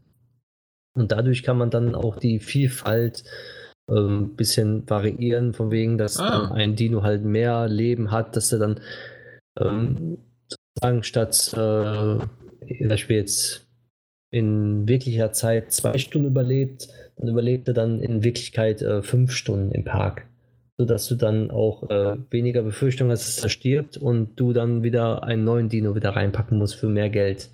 [0.95, 3.25] Und dadurch kann man dann auch die Vielfalt
[3.89, 6.53] ähm, bisschen variieren, von wegen, dass ah.
[6.53, 8.81] ein Dino halt mehr Leben hat, dass er dann
[9.59, 13.67] ähm, sozusagen statt äh, Beispiel jetzt
[14.31, 19.73] in wirklicher Zeit zwei Stunden überlebt, dann überlebt er dann in Wirklichkeit äh, fünf Stunden
[19.73, 20.27] im Park.
[20.79, 25.23] Sodass du dann auch äh, weniger Befürchtung hast, dass er stirbt und du dann wieder
[25.23, 27.51] einen neuen Dino wieder reinpacken musst für mehr Geld.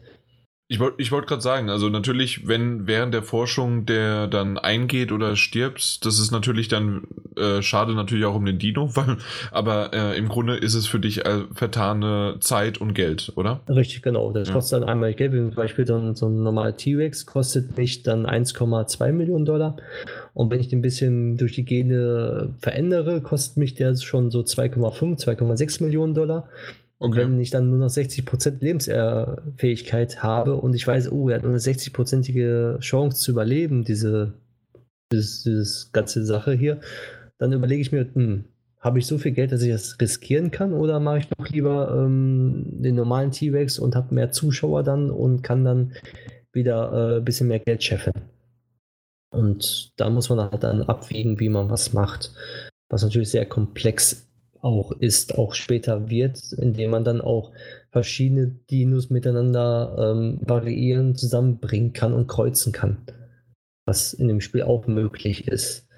[0.70, 5.12] Ich wollte ich wollt gerade sagen, also natürlich, wenn während der Forschung der dann eingeht
[5.12, 7.05] oder stirbt, das ist natürlich dann
[7.38, 9.16] äh, schade natürlich auch um den Dino, weil,
[9.50, 13.60] aber äh, im Grunde ist es für dich äh, vertane Zeit und Geld, oder?
[13.66, 14.30] Richtig, genau.
[14.30, 14.55] Das ja.
[14.55, 15.32] kostet dann einmal Geld.
[15.32, 19.76] Wie zum Beispiel dann so ein normaler T-Rex kostet mich dann 1,2 Millionen Dollar.
[20.34, 24.40] Und wenn ich den ein bisschen durch die Gene verändere, kostet mich der schon so
[24.40, 26.47] 2,5, 2,6 Millionen Dollar.
[27.01, 27.20] Okay.
[27.20, 31.52] wenn ich dann nur noch 60% Lebensfähigkeit habe und ich weiß, oh, er hat nur
[31.52, 34.35] eine 60%ige Chance zu überleben, diese,
[35.12, 36.81] dieses, dieses ganze Sache hier,
[37.39, 38.47] dann überlege ich mir, hm,
[38.81, 41.97] habe ich so viel Geld, dass ich das riskieren kann oder mache ich doch lieber
[41.97, 45.94] ähm, den normalen T-Rex und habe mehr Zuschauer dann und kann dann
[46.52, 48.23] wieder äh, ein bisschen mehr Geld scheffeln.
[49.31, 52.33] Und da muss man halt dann abwägen, wie man was macht.
[52.89, 54.27] Was natürlich sehr komplex
[54.62, 57.53] auch ist, auch später wird, indem man dann auch
[57.91, 62.99] verschiedene Dinos miteinander ähm, variieren, zusammenbringen kann und kreuzen kann.
[63.87, 65.89] Was in dem Spiel auch möglich ist.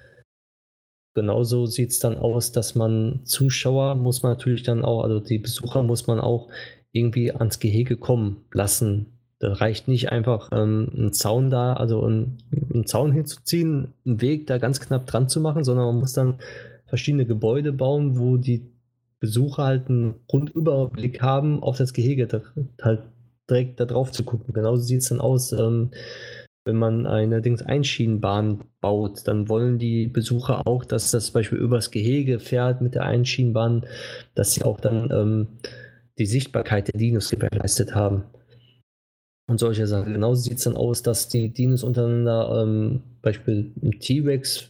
[1.15, 5.39] Genauso sieht es dann aus, dass man Zuschauer muss man natürlich dann auch, also die
[5.39, 6.49] Besucher muss man auch
[6.93, 9.19] irgendwie ans Gehege kommen lassen.
[9.41, 12.39] Da reicht nicht einfach ähm, einen Zaun da, also einen,
[12.73, 16.39] einen Zaun hinzuziehen, einen Weg da ganz knapp dran zu machen, sondern man muss dann
[16.91, 18.67] verschiedene Gebäude bauen, wo die
[19.21, 22.29] Besucher halt einen Rundüberblick haben, auf das Gehege
[22.83, 23.03] halt
[23.49, 24.53] direkt da drauf zu gucken.
[24.53, 25.91] Genauso sieht es dann aus, ähm,
[26.65, 31.59] wenn man eine Dings Einschienenbahn baut, dann wollen die Besucher auch, dass das zum Beispiel
[31.59, 33.87] übers Gehege fährt mit der Einschienenbahn,
[34.35, 35.49] dass sie auch dann ähm,
[36.19, 38.25] die Sichtbarkeit der Dinos gewährleistet haben.
[39.49, 40.13] Und solche Sachen.
[40.13, 44.70] Genauso sieht es dann aus, dass die Dinos untereinander, ähm, Beispiel T-Rex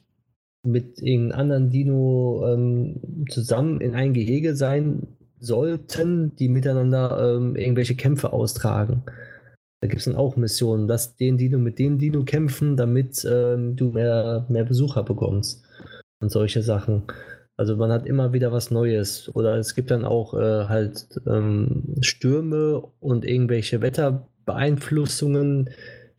[0.63, 5.07] mit irgendeinem anderen Dino ähm, zusammen in ein Gehege sein
[5.39, 9.03] sollten, die miteinander ähm, irgendwelche Kämpfe austragen.
[9.81, 13.77] Da gibt es dann auch Missionen, dass den Dino mit dem Dino kämpfen, damit ähm,
[13.77, 15.65] du mehr, mehr Besucher bekommst.
[16.21, 17.05] Und solche Sachen.
[17.57, 19.35] Also man hat immer wieder was Neues.
[19.35, 25.71] Oder es gibt dann auch äh, halt ähm, Stürme und irgendwelche Wetterbeeinflussungen.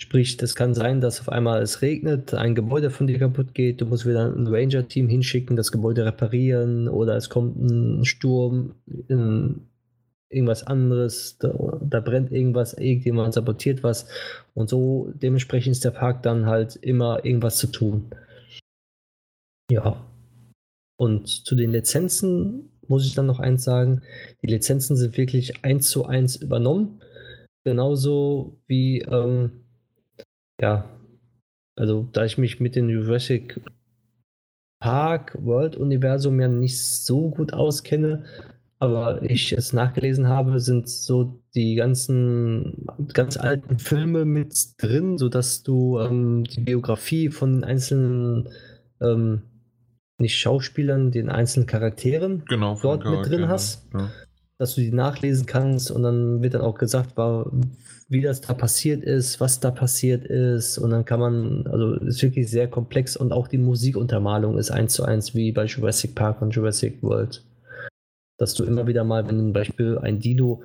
[0.01, 3.81] Sprich, das kann sein, dass auf einmal es regnet, ein Gebäude von dir kaputt geht,
[3.81, 8.73] du musst wieder ein Ranger-Team hinschicken, das Gebäude reparieren oder es kommt ein Sturm,
[9.07, 9.67] in
[10.27, 14.07] irgendwas anderes, da, da, brennt irgendwas, irgendjemand sabotiert was
[14.55, 18.09] und so dementsprechend ist der Park dann halt immer irgendwas zu tun.
[19.69, 20.03] Ja.
[20.97, 24.01] Und zu den Lizenzen muss ich dann noch eins sagen,
[24.41, 27.01] die Lizenzen sind wirklich eins zu eins übernommen,
[27.63, 29.60] genauso wie, ähm,
[30.61, 30.85] ja,
[31.75, 33.59] also da ich mich mit dem Jurassic
[34.79, 38.23] Park World Universum ja nicht so gut auskenne,
[38.79, 45.61] aber ich es nachgelesen habe, sind so die ganzen ganz alten Filme mit drin, sodass
[45.63, 48.49] du ähm, die Biografie von einzelnen,
[48.99, 49.43] ähm,
[50.17, 53.87] nicht Schauspielern, den einzelnen Charakteren genau, dort mit drin hast.
[53.93, 54.09] Ja.
[54.61, 57.17] Dass du die nachlesen kannst und dann wird dann auch gesagt,
[58.09, 60.77] wie das da passiert ist, was da passiert ist.
[60.77, 64.93] Und dann kann man, also ist wirklich sehr komplex und auch die Musikuntermalung ist eins
[64.93, 67.43] zu eins wie bei Jurassic Park und Jurassic World
[68.41, 70.63] dass du immer wieder mal, wenn du zum Beispiel ein Dino,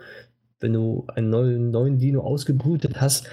[0.60, 3.28] wenn du einen neuen, neuen Dino ausgebrütet hast,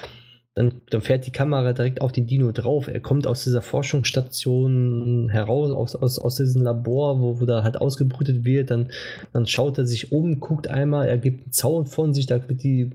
[0.55, 2.87] dann, dann, fährt die Kamera direkt auf den Dino drauf.
[2.87, 7.81] Er kommt aus dieser Forschungsstation heraus, aus, aus, aus diesem Labor, wo, wo da halt
[7.81, 8.69] ausgebrütet wird.
[8.69, 8.91] Dann,
[9.31, 12.61] dann schaut er sich um, guckt einmal, er gibt einen Zaun von sich, da wird
[12.61, 12.91] die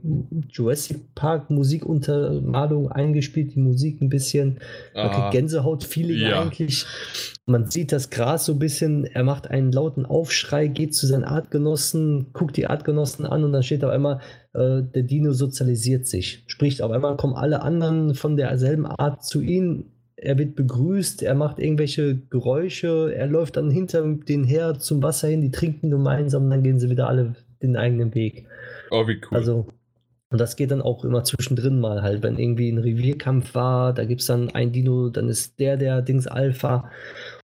[0.50, 4.58] Jurassic Park Musikuntermalung eingespielt, die Musik ein bisschen.
[4.94, 6.42] Man kriegt Gänsehaut-Feeling ja.
[6.42, 6.86] eigentlich.
[7.48, 11.24] Man sieht das Gras so ein bisschen, er macht einen lauten Aufschrei, geht zu seinen
[11.24, 14.20] Artgenossen, guckt die Artgenossen an und dann steht auf einmal,
[14.52, 16.44] äh, der Dino sozialisiert sich.
[16.46, 19.86] Sprich, auf einmal kommen alle anderen von derselben Art zu ihm.
[20.16, 25.28] Er wird begrüßt, er macht irgendwelche Geräusche, er läuft dann hinter den her zum Wasser
[25.28, 28.46] hin, die trinken gemeinsam dann gehen sie wieder alle den eigenen Weg.
[28.90, 29.38] Oh, wie cool.
[29.38, 29.66] Also,
[30.30, 34.04] und das geht dann auch immer zwischendrin mal halt, wenn irgendwie ein Revierkampf war, da
[34.04, 36.90] gibt es dann ein Dino, dann ist der der Dings Alpha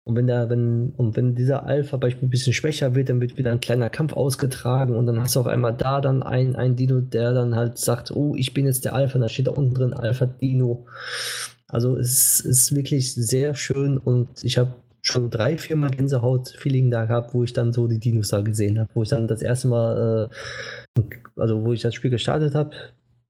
[0.05, 3.37] und wenn der, wenn, und wenn dieser Alpha beispielsweise ein bisschen schwächer wird, dann wird
[3.37, 6.75] wieder ein kleiner Kampf ausgetragen und dann hast du auf einmal da dann ein, ein
[6.75, 9.51] Dino, der dann halt sagt, oh, ich bin jetzt der Alpha, und da steht da
[9.51, 10.85] unten drin Alpha Dino.
[11.69, 17.05] Also es ist wirklich sehr schön und ich habe schon drei, vier Mal Gänsehaut-Feeling da
[17.05, 19.69] gehabt, wo ich dann so die Dinos da gesehen habe, wo ich dann das erste
[19.69, 20.29] Mal,
[20.97, 21.01] äh,
[21.37, 22.71] also wo ich das Spiel gestartet habe,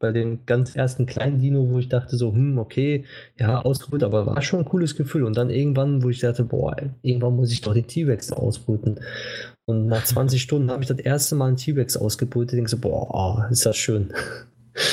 [0.04, 3.06] bei dem ganz ersten kleinen Dino, wo ich dachte so, hm, okay,
[3.40, 5.24] ja, ausgebrütet, aber war schon ein cooles Gefühl.
[5.24, 9.00] Und dann irgendwann, wo ich dachte, boah, irgendwann muss ich doch den T-Rex ausbrüten.
[9.64, 12.58] Und nach 20 Stunden habe ich das erste Mal einen T-Rex ausgebrütet.
[12.58, 14.12] Denke so, boah, oh, ist das schön.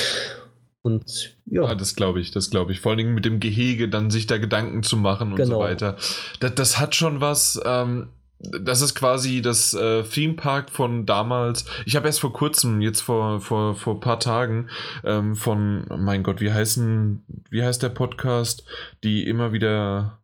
[0.81, 1.63] Und ja.
[1.63, 2.79] ja das glaube ich, das glaube ich.
[2.79, 5.55] Vor allen Dingen mit dem Gehege, dann sich da Gedanken zu machen und genau.
[5.55, 5.97] so weiter.
[6.39, 7.59] Das, das hat schon was.
[7.65, 8.07] Ähm,
[8.41, 11.65] das ist quasi das äh, Theme Park von damals.
[11.85, 14.69] Ich habe erst vor kurzem, jetzt vor vor vor paar Tagen
[15.03, 18.65] ähm, von, mein Gott, wie heißen, wie heißt der Podcast,
[19.03, 20.23] die immer wieder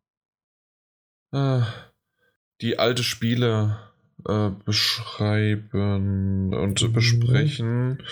[1.31, 1.61] äh,
[2.61, 3.77] die alte Spiele
[4.27, 6.93] äh, beschreiben und mhm.
[6.93, 8.03] besprechen.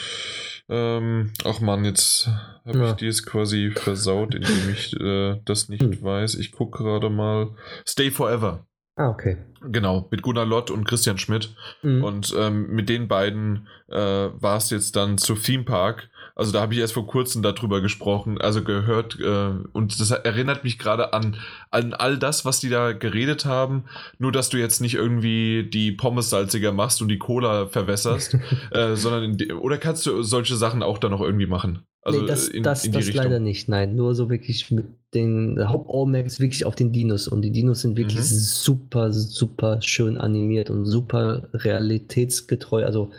[0.68, 2.28] Ähm, ach man, jetzt
[2.66, 2.90] habe ja.
[2.90, 6.02] ich dies quasi versaut, indem ich äh, das nicht hm.
[6.02, 6.36] weiß.
[6.36, 7.52] Ich gucke gerade mal.
[7.88, 8.66] Stay Forever.
[8.96, 9.38] Ah, okay.
[9.62, 11.54] Genau, mit Gunnar Lott und Christian Schmidt.
[11.82, 12.04] Mhm.
[12.04, 16.10] Und ähm, mit den beiden äh, war es jetzt dann zu Theme Park.
[16.38, 19.18] Also da habe ich erst vor kurzem darüber gesprochen, also gehört.
[19.22, 21.38] Äh, und das erinnert mich gerade an,
[21.72, 23.86] an all das, was die da geredet haben.
[24.20, 28.38] Nur, dass du jetzt nicht irgendwie die Pommes salziger machst und die Cola verwässerst,
[28.72, 31.80] äh, sondern die, oder kannst du solche Sachen auch dann noch irgendwie machen?
[32.02, 33.96] Also nee, das, in, das, in das leider nicht, nein.
[33.96, 37.98] Nur so wirklich mit den Hauptaugenmerk ist wirklich auf den Dinos und die Dinos sind
[37.98, 38.24] wirklich mhm.
[38.24, 43.12] super, super schön animiert und super realitätsgetreu, also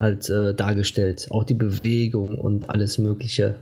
[0.00, 1.28] halt äh, dargestellt.
[1.30, 3.56] Auch die Bewegung und alles Mögliche.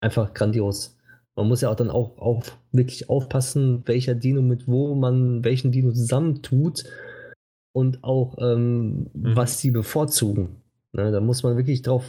[0.00, 0.96] Einfach grandios.
[1.34, 5.72] Man muss ja auch dann auch, auch wirklich aufpassen, welcher Dino mit wo man welchen
[5.72, 6.84] Dino zusammentut
[7.72, 9.36] und auch ähm, mhm.
[9.36, 10.62] was sie bevorzugen.
[10.92, 12.04] Ne, da muss man wirklich drauf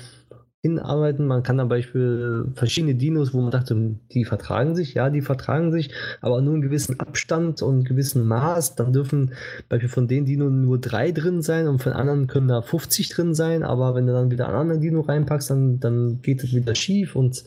[0.63, 1.27] hinarbeiten.
[1.27, 5.73] Man kann zum Beispiel verschiedene Dinos, wo man dachte, die vertragen sich, ja, die vertragen
[5.73, 8.75] sich, aber nur einen gewissen Abstand und einen gewissen Maß.
[8.75, 9.33] Dann dürfen
[9.67, 13.33] beispielsweise von den Dinos nur drei drin sein und von anderen können da 50 drin
[13.33, 16.75] sein, aber wenn du dann wieder einen anderen Dino reinpackst, dann, dann geht es wieder
[16.75, 17.43] schief und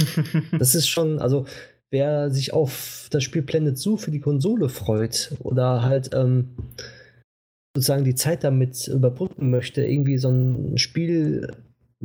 [0.58, 1.44] das ist schon, also
[1.90, 6.54] wer sich auf das Spiel Planet Zoo für die Konsole freut oder halt ähm,
[7.76, 11.48] sozusagen die Zeit damit überbrücken möchte, irgendwie so ein Spiel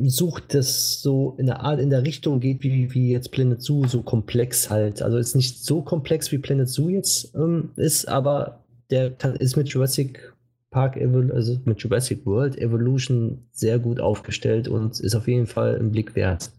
[0.07, 3.85] sucht, das so in der Art, in der Richtung geht, wie, wie jetzt Planet Zoo,
[3.87, 5.01] so komplex halt.
[5.01, 9.57] Also ist nicht so komplex, wie Planet Zoo jetzt ähm, ist, aber der kann, ist
[9.57, 10.33] mit Jurassic
[10.71, 15.91] Park, also mit Jurassic World Evolution sehr gut aufgestellt und ist auf jeden Fall ein
[15.91, 16.51] Blick wert.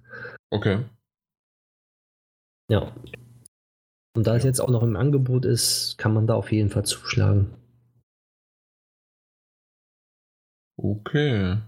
[0.51, 0.81] Okay.
[2.69, 2.93] Ja.
[4.17, 6.85] Und da es jetzt auch noch im Angebot ist, kann man da auf jeden Fall
[6.85, 7.51] zuschlagen.
[10.77, 11.59] Okay.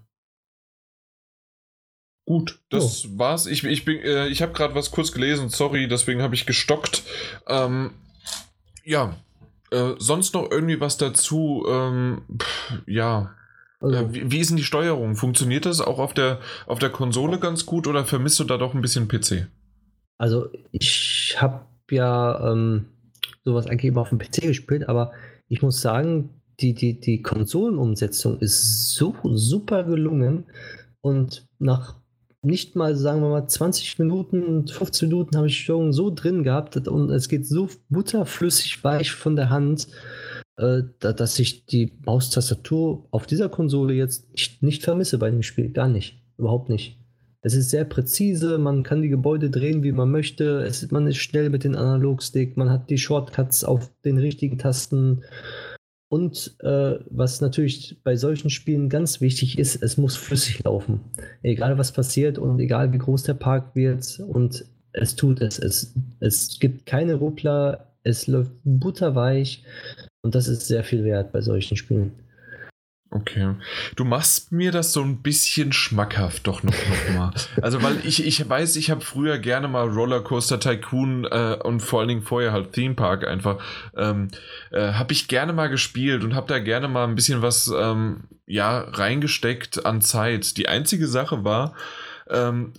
[2.24, 3.18] Gut, das oh.
[3.18, 3.46] war's.
[3.46, 7.02] Ich, ich, äh, ich habe gerade was kurz gelesen, sorry, deswegen habe ich gestockt.
[7.48, 7.90] Ähm,
[8.84, 9.16] ja,
[9.70, 11.64] äh, sonst noch irgendwie was dazu?
[11.68, 13.34] Ähm, pff, ja.
[13.80, 13.96] Also.
[13.96, 15.16] Äh, wie, wie, ist denn die Steuerung?
[15.16, 18.74] Funktioniert das auch auf der, auf der Konsole ganz gut oder vermisst du da doch
[18.74, 19.48] ein bisschen PC?
[20.18, 22.86] Also, ich habe ja ähm,
[23.44, 25.12] sowas eigentlich immer auf dem PC gespielt, aber
[25.48, 30.46] ich muss sagen, die, die, die Konsolenumsetzung ist so super gelungen
[31.00, 31.96] und nach
[32.42, 36.88] nicht mal, sagen wir mal, 20 Minuten, 15 Minuten habe ich schon so drin gehabt
[36.88, 39.86] und es geht so butterflüssig weich von der Hand,
[40.56, 45.70] äh, dass ich die Maustastatur auf dieser Konsole jetzt nicht, nicht vermisse bei dem Spiel.
[45.70, 46.20] Gar nicht.
[46.36, 46.98] Überhaupt nicht.
[47.44, 50.62] Es ist sehr präzise, man kann die Gebäude drehen, wie man möchte.
[50.62, 55.24] Es, man ist schnell mit dem Analogstick, man hat die Shortcuts auf den richtigen Tasten.
[56.12, 61.00] Und äh, was natürlich bei solchen Spielen ganz wichtig ist, es muss flüssig laufen.
[61.42, 65.58] Egal was passiert und egal wie groß der Park wird und es tut es.
[65.58, 69.64] Es, es gibt keine Ruppler, es läuft butterweich
[70.20, 72.12] und das ist sehr viel wert bei solchen Spielen.
[73.14, 73.54] Okay.
[73.94, 77.34] Du machst mir das so ein bisschen schmackhaft doch noch, noch mal.
[77.60, 82.00] Also, weil ich, ich weiß, ich habe früher gerne mal Rollercoaster Tycoon äh, und vor
[82.00, 83.62] allen Dingen vorher halt Theme Park einfach,
[83.94, 84.28] ähm,
[84.70, 88.24] äh, habe ich gerne mal gespielt und habe da gerne mal ein bisschen was, ähm,
[88.46, 90.56] ja, reingesteckt an Zeit.
[90.56, 91.74] Die einzige Sache war,
[92.30, 92.72] ähm,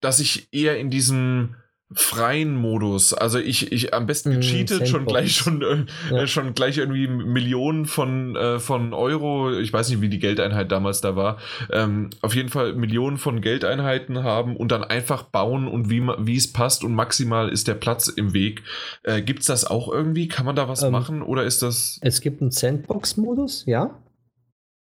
[0.00, 1.56] dass ich eher in diesem
[1.94, 3.14] freien Modus.
[3.14, 6.26] Also ich, ich am besten hm, gecheatet, mm, schon gleich schon, äh, ja.
[6.26, 11.00] schon gleich irgendwie Millionen von, äh, von Euro, ich weiß nicht, wie die Geldeinheit damals
[11.00, 11.38] da war,
[11.70, 16.36] ähm, auf jeden Fall Millionen von Geldeinheiten haben und dann einfach bauen und wie, wie
[16.36, 18.62] es passt und maximal ist der Platz im Weg.
[19.02, 20.28] Äh, Gibt es das auch irgendwie?
[20.28, 21.98] Kann man da was ähm, machen oder ist das.
[22.02, 23.98] Es gibt einen Sandbox-Modus, ja.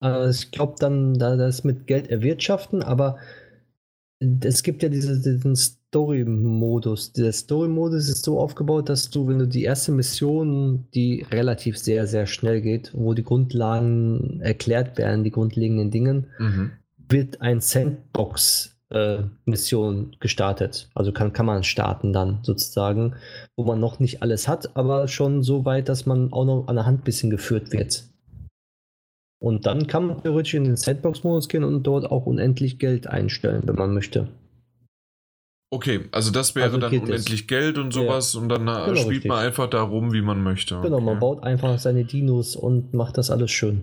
[0.03, 3.19] Äh, ich glaube dann, da das mit Geld erwirtschaften, aber
[4.41, 5.55] es gibt ja diese, diesen
[5.95, 7.13] Story-Modus.
[7.13, 12.09] Der Story-Modus ist so aufgebaut, dass du, wenn du die erste Mission, die relativ sehr,
[12.09, 16.73] sehr schnell geht, wo die Grundlagen erklärt werden, die grundlegenden Dinge, mhm.
[17.09, 20.91] wird ein Sandbox-Mission äh, gestartet.
[20.97, 23.15] Also kann, kann man starten dann sozusagen,
[23.55, 26.75] wo man noch nicht alles hat, aber schon so weit, dass man auch noch an
[26.75, 28.03] der Hand ein bisschen geführt wird.
[29.39, 33.63] Und dann kann man theoretisch in den Sandbox-Modus gehen und dort auch unendlich Geld einstellen,
[33.65, 34.27] wenn man möchte.
[35.75, 37.47] Okay, also das wäre also dann unendlich es.
[37.49, 38.41] Geld und sowas ja.
[38.41, 39.29] und dann äh, genau, spielt richtig.
[39.29, 40.79] man einfach da rum, wie man möchte.
[40.81, 41.05] Genau, okay.
[41.05, 43.83] man baut einfach seine Dinos und macht das alles schön.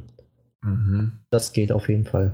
[0.63, 1.11] Mhm.
[1.31, 2.31] Das geht auf jeden Fall.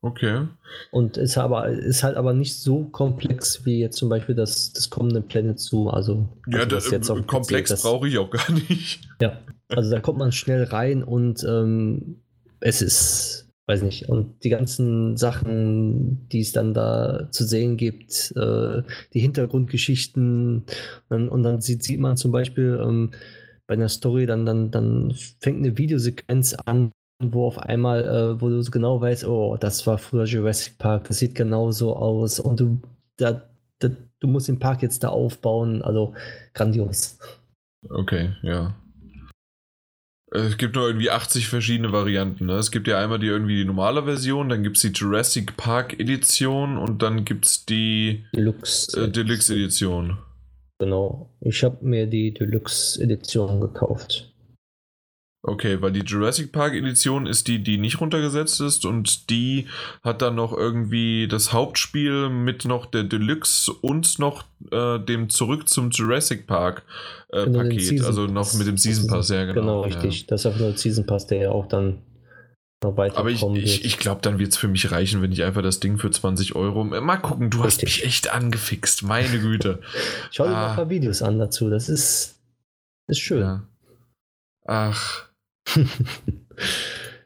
[0.00, 0.46] Okay.
[0.92, 4.90] Und ist aber ist halt aber nicht so komplex wie jetzt zum Beispiel das, das
[4.90, 5.88] kommende Planet Zoo.
[5.88, 9.00] Also, ja, also das jetzt äh, komplex brauche ich auch gar nicht.
[9.20, 9.38] Ja,
[9.70, 12.20] also da kommt man schnell rein und ähm,
[12.60, 18.32] es ist weiß nicht, und die ganzen Sachen, die es dann da zu sehen gibt,
[18.36, 18.82] äh,
[19.14, 20.64] die Hintergrundgeschichten,
[21.08, 23.12] und, und dann sieht, sieht, man zum Beispiel ähm,
[23.66, 26.90] bei einer Story, dann, dann, dann fängt eine Videosequenz an,
[27.22, 31.20] wo auf einmal, äh, wo du genau weißt, oh, das war früher Jurassic Park, das
[31.20, 32.80] sieht genau so aus und du,
[33.16, 36.14] da, da, du musst den Park jetzt da aufbauen, also
[36.52, 37.18] grandios.
[37.88, 38.74] Okay, ja.
[40.34, 42.46] Es gibt nur irgendwie 80 verschiedene Varianten.
[42.46, 42.54] Ne?
[42.54, 46.00] Es gibt ja einmal die irgendwie die normale Version, dann gibt es die Jurassic Park
[46.00, 50.16] Edition und dann gibt es die Deluxe, äh, Deluxe Edition.
[50.78, 51.30] Genau.
[51.40, 54.31] Ich habe mir die Deluxe Edition gekauft.
[55.44, 59.66] Okay, weil die Jurassic Park Edition ist die, die nicht runtergesetzt ist und die
[60.04, 65.68] hat dann noch irgendwie das Hauptspiel mit noch der Deluxe und noch äh, dem Zurück
[65.68, 66.84] zum Jurassic Park
[67.30, 69.60] äh, genau, Paket, also noch mit dem Season Pass, ja genau.
[69.60, 70.20] Genau, richtig.
[70.20, 70.26] Ja.
[70.28, 71.98] Das ist auch nur der Season Pass, der ja auch dann
[72.84, 75.42] noch weiter Aber ich, ich, ich glaube, dann wird es für mich reichen, wenn ich
[75.42, 76.84] einfach das Ding für 20 Euro.
[76.84, 77.88] Mal gucken, du richtig.
[77.88, 79.80] hast mich echt angefixt, meine Güte.
[80.30, 80.52] Schau dir ah.
[80.52, 82.36] mal ein paar Videos an dazu, das ist,
[83.08, 83.40] ist schön.
[83.40, 83.62] Ja.
[84.66, 85.31] Ach.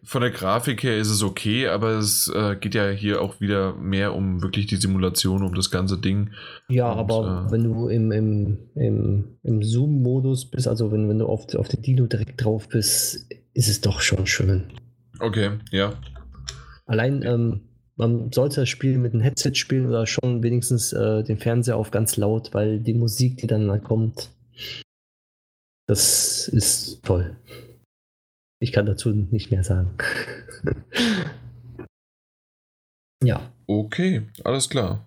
[0.07, 3.75] Von der Grafik her ist es okay, aber es äh, geht ja hier auch wieder
[3.75, 6.31] mehr um wirklich die Simulation, um das ganze Ding.
[6.69, 11.19] Ja, Und, aber äh, wenn du im, im, im, im Zoom-Modus bist, also wenn, wenn
[11.19, 14.73] du auf, auf der Dino direkt drauf bist, ist es doch schon schön.
[15.19, 15.95] Okay, ja.
[16.87, 17.63] Allein, ähm,
[17.97, 21.91] man sollte das Spiel mit einem Headset spielen oder schon wenigstens äh, den Fernseher auf
[21.91, 24.31] ganz laut, weil die Musik, die dann kommt,
[25.89, 27.37] das ist toll.
[28.59, 29.97] Ich kann dazu nicht mehr sagen.
[33.23, 33.53] ja.
[33.67, 35.07] Okay, alles klar.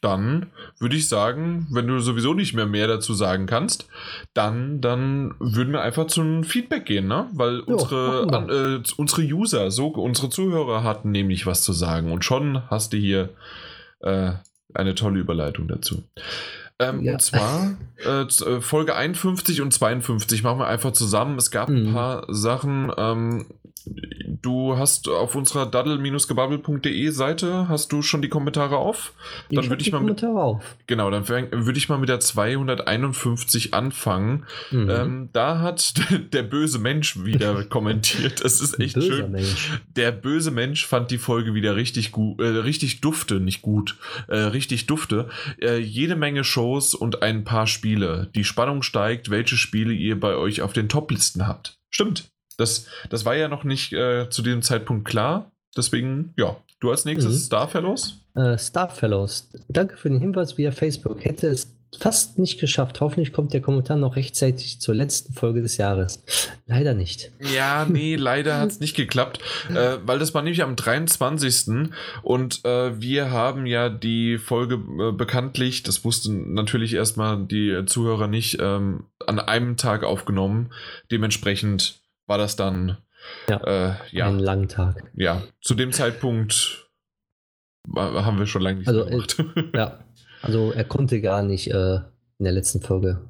[0.00, 3.88] Dann würde ich sagen, wenn du sowieso nicht mehr mehr dazu sagen kannst,
[4.32, 7.28] dann, dann würden wir einfach zum Feedback gehen, ne?
[7.32, 12.12] Weil jo, unsere, an, äh, unsere User, so unsere Zuhörer hatten nämlich was zu sagen.
[12.12, 13.30] Und schon hast du hier
[14.00, 14.32] äh,
[14.72, 16.04] eine tolle Überleitung dazu.
[16.78, 17.12] Ähm, ja.
[17.12, 21.38] Und zwar äh, äh Folge 51 und 52 machen wir einfach zusammen.
[21.38, 21.88] Es gab mhm.
[21.88, 22.92] ein paar Sachen.
[22.96, 23.46] Ähm,
[24.42, 29.12] du hast auf unserer daddle-gebubble.de Seite hast du schon die Kommentare auf.
[29.50, 30.76] Dann würde ich mal mit, auf.
[30.86, 34.44] Genau, dann würde ich mal mit der 251 anfangen.
[34.70, 34.90] Mhm.
[34.90, 35.94] Ähm, da hat
[36.32, 38.44] der böse Mensch wieder kommentiert.
[38.44, 39.32] Das ist echt Böser schön.
[39.32, 39.80] Mensch.
[39.96, 43.96] Der böse Mensch fand die Folge wieder richtig gut, äh, richtig dufte, nicht gut,
[44.28, 45.28] äh, richtig dufte.
[45.60, 48.30] Äh, jede Menge Shows und ein paar Spiele.
[48.34, 51.78] Die Spannung steigt, welche Spiele ihr bei euch auf den Top-Listen habt.
[51.90, 52.30] Stimmt.
[52.58, 55.50] Das, das war ja noch nicht äh, zu dem Zeitpunkt klar.
[55.76, 57.46] Deswegen, ja, du als nächstes mhm.
[57.46, 58.20] Starfellows.
[58.34, 61.24] Äh, Starfellows, danke für den Hinweis via Facebook.
[61.24, 63.00] Hätte es fast nicht geschafft.
[63.00, 66.22] Hoffentlich kommt der Kommentar noch rechtzeitig zur letzten Folge des Jahres.
[66.66, 67.30] Leider nicht.
[67.54, 71.90] Ja, nee, leider hat es nicht geklappt, äh, weil das war nämlich am 23.
[72.22, 78.26] Und äh, wir haben ja die Folge äh, bekanntlich, das wussten natürlich erstmal die Zuhörer
[78.26, 80.70] nicht, ähm, an einem Tag aufgenommen.
[81.10, 82.98] Dementsprechend war das dann
[83.48, 83.56] ja,
[83.90, 84.28] äh, ja.
[84.28, 85.10] ein langer Tag.
[85.14, 86.88] Ja, zu dem Zeitpunkt
[87.96, 89.38] haben wir schon lange nicht also, gemacht.
[89.56, 89.98] Äh, ja,
[90.42, 93.28] also er konnte gar nicht äh, in der letzten Folge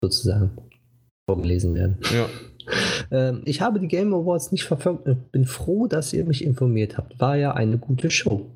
[0.00, 0.56] sozusagen
[1.28, 1.98] vorgelesen werden.
[2.12, 2.28] Ja.
[3.12, 5.06] Ähm, ich habe die Game Awards nicht verfolgt.
[5.06, 7.20] und Bin froh, dass ihr mich informiert habt.
[7.20, 8.50] War ja eine gute Show.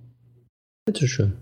[0.85, 1.35] Bitteschön.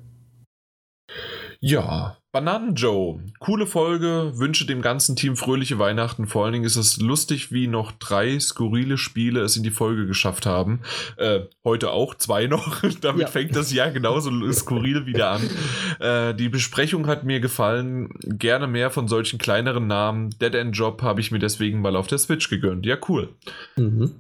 [1.59, 6.26] Ja, Bananen Joe, coole Folge, wünsche dem ganzen Team fröhliche Weihnachten.
[6.26, 10.07] Vor allen Dingen ist es lustig, wie noch drei skurrile Spiele es in die Folge
[10.07, 10.81] geschafft haben.
[11.16, 12.82] Äh, heute auch zwei noch.
[13.00, 13.26] Damit ja.
[13.28, 15.40] fängt das Jahr genauso skurril wieder an.
[16.00, 18.10] Äh, die Besprechung hat mir gefallen.
[18.20, 20.28] Gerne mehr von solchen kleineren Namen.
[20.39, 22.84] Dead End Job habe ich mir deswegen mal auf der Switch gegönnt.
[22.84, 23.31] Ja, cool.
[23.76, 24.16] Mhm.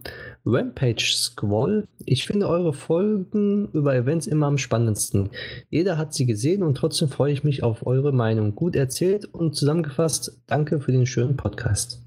[0.50, 1.86] Rampage Squall.
[2.06, 5.28] Ich finde eure Folgen über Events immer am spannendsten.
[5.68, 8.54] Jeder hat sie gesehen und trotzdem freue ich mich auf eure Meinung.
[8.54, 10.40] Gut erzählt und zusammengefasst.
[10.46, 12.00] Danke für den schönen Podcast.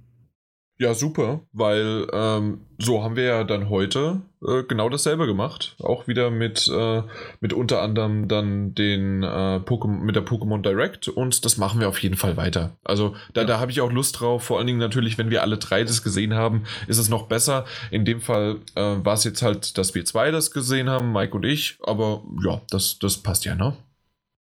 [0.82, 5.76] Ja, super, weil ähm, so haben wir ja dann heute äh, genau dasselbe gemacht.
[5.80, 7.04] Auch wieder mit, äh,
[7.40, 12.02] mit unter anderem dann den äh, mit der Pokémon Direct und das machen wir auf
[12.02, 12.78] jeden Fall weiter.
[12.84, 13.48] Also da, ja.
[13.48, 14.44] da habe ich auch Lust drauf.
[14.44, 17.66] Vor allen Dingen natürlich, wenn wir alle drei das gesehen haben, ist es noch besser.
[17.92, 21.36] In dem Fall äh, war es jetzt halt, dass wir zwei das gesehen haben, Mike
[21.36, 21.78] und ich.
[21.84, 23.78] Aber ja, das, das passt ja, ne?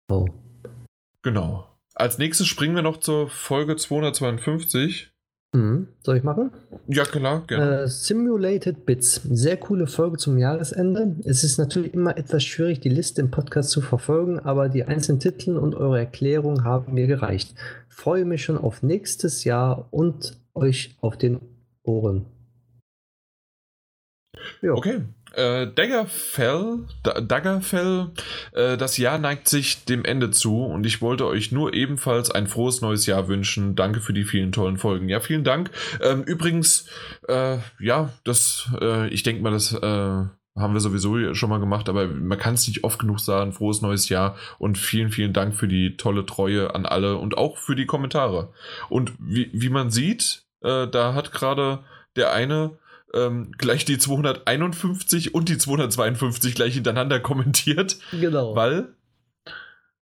[0.08, 0.24] Oh.
[1.20, 1.68] Genau.
[1.94, 5.11] Als nächstes springen wir noch zur Folge 252.
[5.54, 5.88] Mhm.
[6.02, 6.50] Soll ich machen?
[6.88, 7.82] Ja, klar, gerne.
[7.82, 9.20] Äh, Simulated Bits.
[9.30, 11.16] Sehr coole Folge zum Jahresende.
[11.24, 15.20] Es ist natürlich immer etwas schwierig, die Liste im Podcast zu verfolgen, aber die einzelnen
[15.20, 17.54] Titel und eure Erklärung haben mir gereicht.
[17.88, 21.40] Freue mich schon auf nächstes Jahr und euch auf den
[21.82, 22.24] Ohren.
[24.62, 24.74] Jo.
[24.74, 25.02] Okay,
[25.34, 28.10] äh, Daggerfell, Daggerfell,
[28.52, 32.46] äh, das Jahr neigt sich dem Ende zu und ich wollte euch nur ebenfalls ein
[32.46, 33.74] frohes neues Jahr wünschen.
[33.74, 35.08] Danke für die vielen tollen Folgen.
[35.08, 35.70] Ja, vielen Dank.
[36.00, 36.86] Ähm, übrigens,
[37.28, 41.88] äh, ja, das, äh, ich denke mal, das äh, haben wir sowieso schon mal gemacht,
[41.88, 43.52] aber man kann es nicht oft genug sagen.
[43.52, 47.56] Frohes neues Jahr und vielen, vielen Dank für die tolle Treue an alle und auch
[47.56, 48.52] für die Kommentare.
[48.90, 51.80] Und wie, wie man sieht, äh, da hat gerade
[52.16, 52.78] der eine
[53.14, 57.98] ähm, gleich die 251 und die 252 gleich hintereinander kommentiert.
[58.12, 58.54] Genau.
[58.54, 58.94] Weil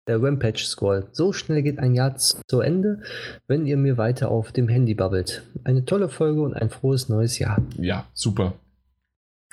[0.07, 1.09] der Rampage Scroll.
[1.12, 3.02] So schnell geht ein Jahr zu Ende,
[3.49, 5.43] wenn ihr mir weiter auf dem Handy babbelt.
[5.65, 7.60] Eine tolle Folge und ein frohes neues Jahr.
[7.76, 8.55] Ja, super.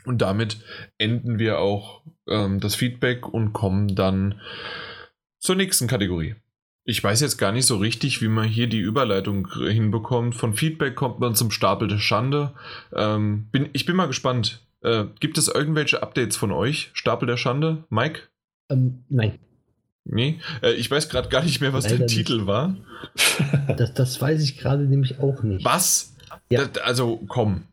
[0.06, 0.57] Und damit
[0.98, 4.40] enden wir auch ähm, das Feedback und kommen dann
[5.40, 6.35] zur nächsten Kategorie.
[6.85, 10.35] Ich weiß jetzt gar nicht so richtig, wie man hier die Überleitung hinbekommt.
[10.35, 12.53] Von Feedback kommt man zum Stapel der Schande.
[12.93, 14.61] Ähm, bin, ich bin mal gespannt.
[14.81, 16.91] Äh, gibt es irgendwelche Updates von euch?
[16.93, 17.85] Stapel der Schande?
[17.89, 18.23] Mike?
[18.69, 19.39] Ähm, nein.
[20.05, 22.75] Nee, äh, ich weiß gerade gar nicht mehr, was Leider der Titel war.
[23.77, 25.63] Das, das weiß ich gerade nämlich auch nicht.
[25.65, 26.15] Was?
[26.49, 26.65] Ja.
[26.65, 27.63] Das, also, komm.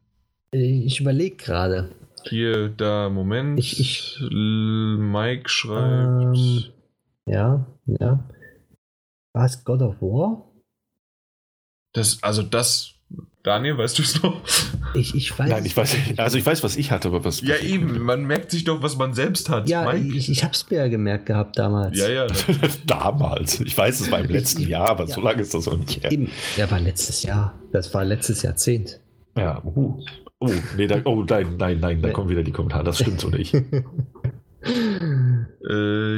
[0.52, 1.90] Äh, ich überlege gerade.
[2.28, 3.58] Hier, da, Moment.
[3.58, 6.36] Ich, ich, Mike schreibt.
[6.36, 6.64] Ähm,
[7.26, 8.24] ja, ja.
[9.33, 10.50] War es God of War?
[11.92, 13.00] Das, also das
[13.42, 14.42] Daniel, weißt du es noch?
[14.92, 15.49] Ich, ich weiß.
[15.49, 17.41] Nein, ich weiß, also ich weiß, was ich hatte, aber was.
[17.41, 19.67] Ja, eben, man merkt sich doch, was man selbst hat.
[19.68, 20.15] Ja, Mike.
[20.15, 21.99] ich, ich hab's mir ja gemerkt gehabt damals.
[21.99, 22.26] Ja, ja.
[22.86, 23.60] damals.
[23.60, 25.15] Ich weiß, es war im letzten Jahr, aber ja.
[25.15, 26.12] so lange ist das noch nicht her.
[26.12, 26.31] Eben.
[26.57, 27.59] Ja, war letztes Jahr.
[27.73, 29.00] Das war letztes Jahrzehnt.
[29.36, 30.02] Ja, uh.
[30.39, 32.84] Oh, nee, da, oh nein, nein, nein, da kommen wieder die Kommentare.
[32.84, 33.55] Das stimmt so nicht.
[33.55, 33.84] äh,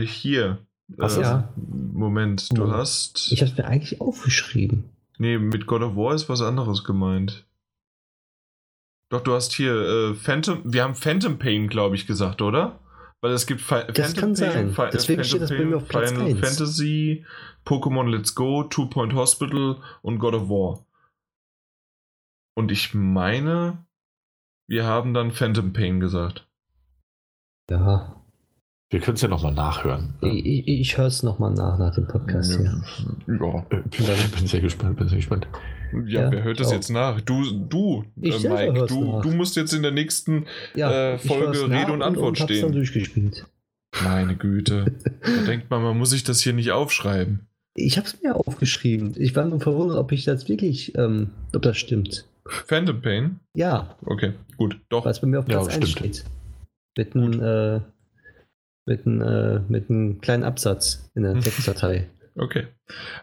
[0.06, 0.58] hier.
[0.88, 1.52] Was, äh, ja.
[1.56, 2.70] Moment, du oh.
[2.70, 3.32] hast.
[3.32, 4.84] Ich hab's mir eigentlich aufgeschrieben.
[5.18, 7.46] Nee, mit God of War ist was anderes gemeint.
[9.10, 12.80] Doch, du hast hier äh, Phantom, wir haben Phantom Pain, glaube ich, gesagt, oder?
[13.20, 14.90] Weil es gibt Fi das Phantom kann Pain, sein.
[14.92, 16.40] Deswegen Phantom steht das bei mir auf Platz Final 1.
[16.40, 17.26] Fantasy,
[17.64, 20.86] Pokémon Let's Go, Two Point Hospital und God of War.
[22.54, 23.86] Und ich meine,
[24.68, 26.48] wir haben dann Phantom Pain gesagt.
[27.70, 28.21] Ja.
[28.92, 30.12] Wir können es ja nochmal nachhören.
[30.20, 32.60] Ich, ich, ich höre es nochmal nach, nach dem Podcast.
[32.60, 32.74] Ja,
[33.26, 33.64] ja.
[33.70, 35.48] Bin, bin, sehr gespannt, bin sehr gespannt.
[36.04, 36.72] Ja, ja wer hört das auch.
[36.74, 37.18] jetzt nach?
[37.22, 41.90] Du, du äh, Mike, du, du musst jetzt in der nächsten ja, äh, Folge Rede
[41.90, 42.60] und Antwort und, und stehen.
[42.64, 43.46] Dann durchgespielt.
[44.04, 44.92] Meine Güte.
[45.22, 47.46] da denkt man, man muss sich das hier nicht aufschreiben.
[47.74, 49.14] Ich habe es mir aufgeschrieben.
[49.16, 52.26] Ich war nur verwundert, ob ich das wirklich, ähm, ob das stimmt.
[52.44, 53.40] Phantom Pain?
[53.54, 53.96] Ja.
[54.04, 54.78] Okay, gut.
[54.90, 55.06] Doch.
[55.06, 56.24] Was bei mir auf Platz ja, 1 steht.
[56.98, 57.80] Mit einem äh,
[58.86, 62.08] mit einem äh, mit einem kleinen Absatz in der Textdatei.
[62.36, 62.66] Okay,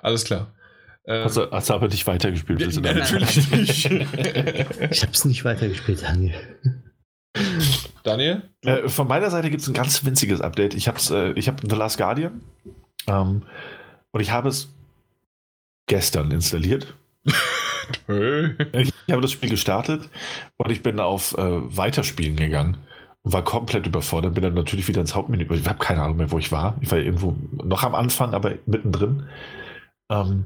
[0.02, 0.54] alles klar.
[1.06, 2.62] Ähm, hast, du, hast du aber nicht weitergespielt?
[2.62, 3.86] Ja, ja, natürlich nicht.
[3.86, 6.36] ich habe es nicht weitergespielt, Daniel.
[8.04, 8.44] Daniel?
[8.64, 10.74] Äh, von meiner Seite gibt es ein ganz winziges Update.
[10.74, 12.42] Ich habe äh, ich hab The Last Guardian
[13.08, 13.44] ähm,
[14.12, 14.74] und ich habe es
[15.88, 16.96] gestern installiert.
[17.26, 20.10] ich habe das Spiel gestartet
[20.58, 22.78] und ich bin auf äh, Weiterspielen gegangen
[23.24, 25.46] war komplett überfordert, bin dann natürlich wieder ins Hauptmenü.
[25.54, 26.78] Ich habe keine Ahnung mehr, wo ich war.
[26.82, 29.28] Ich war irgendwo noch am Anfang, aber mittendrin.
[30.10, 30.46] Ähm,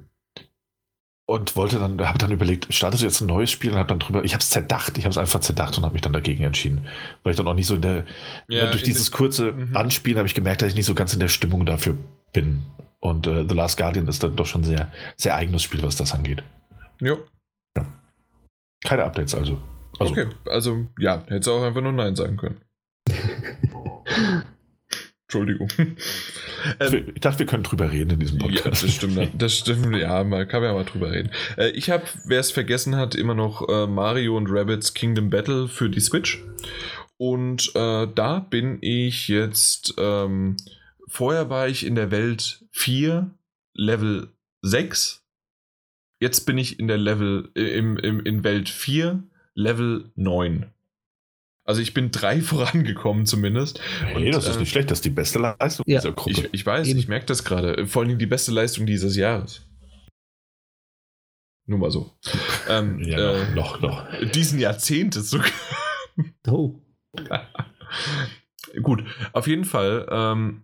[1.26, 4.00] und wollte dann, habe dann überlegt, startest du jetzt ein neues Spiel und habe dann
[4.00, 6.44] drüber, ich habe es zerdacht, ich habe es einfach zerdacht und habe mich dann dagegen
[6.44, 6.86] entschieden,
[7.24, 8.06] weil ich dann auch nicht so in der,
[8.50, 9.76] ja, durch dieses kurze mhm.
[9.76, 11.96] Anspielen habe ich gemerkt, dass ich nicht so ganz in der Stimmung dafür
[12.34, 12.64] bin.
[13.00, 16.14] Und äh, The Last Guardian ist dann doch schon sehr, sehr eigenes Spiel, was das
[16.14, 16.44] angeht.
[17.00, 17.20] Jo.
[17.76, 17.86] Ja.
[18.84, 19.62] Keine Updates also.
[20.00, 20.12] Also.
[20.14, 22.62] Okay, also ja, hättest du auch einfach nur Nein sagen können.
[25.34, 25.68] Entschuldigung.
[26.80, 28.66] Ähm, ich dachte, wir können drüber reden in diesem Podcast.
[28.66, 29.32] Ja, das stimmt.
[29.38, 29.96] Das stimmt.
[29.96, 31.32] Ja, man kann ja mal drüber reden.
[31.58, 35.68] Äh, ich habe, wer es vergessen hat, immer noch äh, Mario und Rabbits Kingdom Battle
[35.68, 36.44] für die Switch.
[37.18, 39.96] Und äh, da bin ich jetzt.
[39.98, 40.58] Ähm,
[41.08, 43.32] vorher war ich in der Welt 4,
[43.74, 44.30] Level
[44.62, 45.24] 6.
[46.20, 49.24] Jetzt bin ich in der Level, äh, im, im, in Welt 4,
[49.56, 50.72] Level 9.
[51.66, 53.80] Also ich bin drei vorangekommen zumindest.
[54.02, 56.32] Hey, und, das ist äh, nicht schlecht, das ist die beste Leistung ja, dieser Gruppe.
[56.32, 57.00] Ich, ich weiß, Eben.
[57.00, 57.88] ich merke das gerade.
[57.88, 59.62] Vor allem die beste Leistung dieses Jahres.
[61.66, 62.12] Nur mal so.
[62.70, 64.32] ähm, ja, äh, noch, noch, noch.
[64.32, 65.48] Diesen Jahrzehntes sogar.
[66.48, 66.80] Oh.
[68.84, 70.08] Gut, auf jeden Fall.
[70.12, 70.64] Ähm,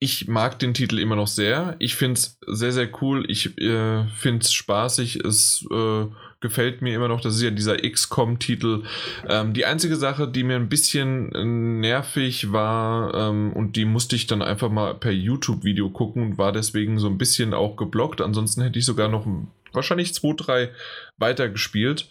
[0.00, 1.76] ich mag den Titel immer noch sehr.
[1.78, 3.24] Ich finde es sehr, sehr cool.
[3.30, 5.16] Ich äh, finde es spaßig.
[5.16, 6.06] Es äh,
[6.40, 7.20] gefällt mir immer noch.
[7.20, 8.82] Das ist ja dieser XCOM-Titel.
[9.28, 14.16] Ähm, die einzige Sache, die mir ein bisschen äh, nervig war, ähm, und die musste
[14.16, 18.20] ich dann einfach mal per YouTube-Video gucken und war deswegen so ein bisschen auch geblockt.
[18.20, 19.26] Ansonsten hätte ich sogar noch
[19.72, 20.70] wahrscheinlich zwei, drei
[21.18, 22.08] weitergespielt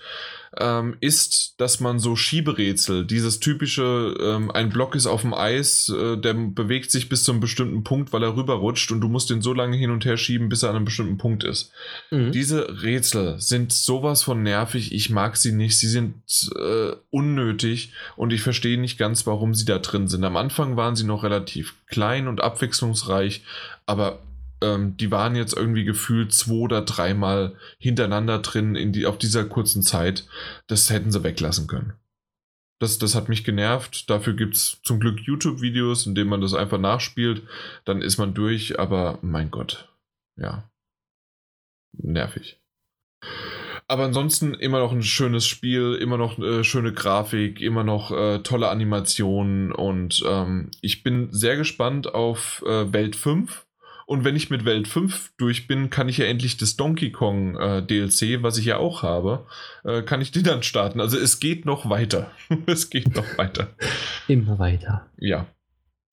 [0.60, 5.90] ähm, ist, dass man so Schieberätsel, dieses typische, ähm, ein Block ist auf dem Eis,
[5.90, 9.30] äh, der bewegt sich bis zu einem bestimmten Punkt, weil er rüberrutscht und du musst
[9.30, 11.72] den so lange hin und her schieben, bis er an einem bestimmten Punkt ist.
[12.12, 12.32] Mhm.
[12.32, 16.16] Diese Rätsel sind sowas von nervig, ich mag sie nicht, sie sind
[16.56, 20.24] äh, unnötig und ich verstehe nicht ganz, warum sie da drin sind.
[20.24, 23.44] Am Anfang waren sie noch relativ klein und abwechslungsreich,
[23.86, 24.20] aber
[24.62, 29.46] ähm, die waren jetzt irgendwie gefühlt zwei oder dreimal hintereinander drin in die, auf dieser
[29.46, 30.28] kurzen Zeit.
[30.68, 31.94] Das hätten sie weglassen können.
[32.80, 34.10] Das, das hat mich genervt.
[34.10, 37.44] Dafür gibt es zum Glück YouTube-Videos, in denen man das einfach nachspielt.
[37.86, 39.90] Dann ist man durch, aber mein Gott.
[40.36, 40.70] Ja.
[41.94, 42.60] Nervig.
[43.88, 48.40] Aber ansonsten immer noch ein schönes Spiel, immer noch äh, schöne Grafik, immer noch äh,
[48.40, 53.66] tolle Animationen und ähm, ich bin sehr gespannt auf äh, Welt 5
[54.06, 57.58] und wenn ich mit Welt 5 durch bin, kann ich ja endlich das Donkey Kong
[57.58, 59.48] äh, DLC, was ich ja auch habe,
[59.84, 61.02] äh, kann ich den dann starten.
[61.02, 62.32] Also es geht noch weiter.
[62.68, 63.70] es geht noch weiter.
[64.28, 65.10] Immer weiter.
[65.18, 65.48] Ja.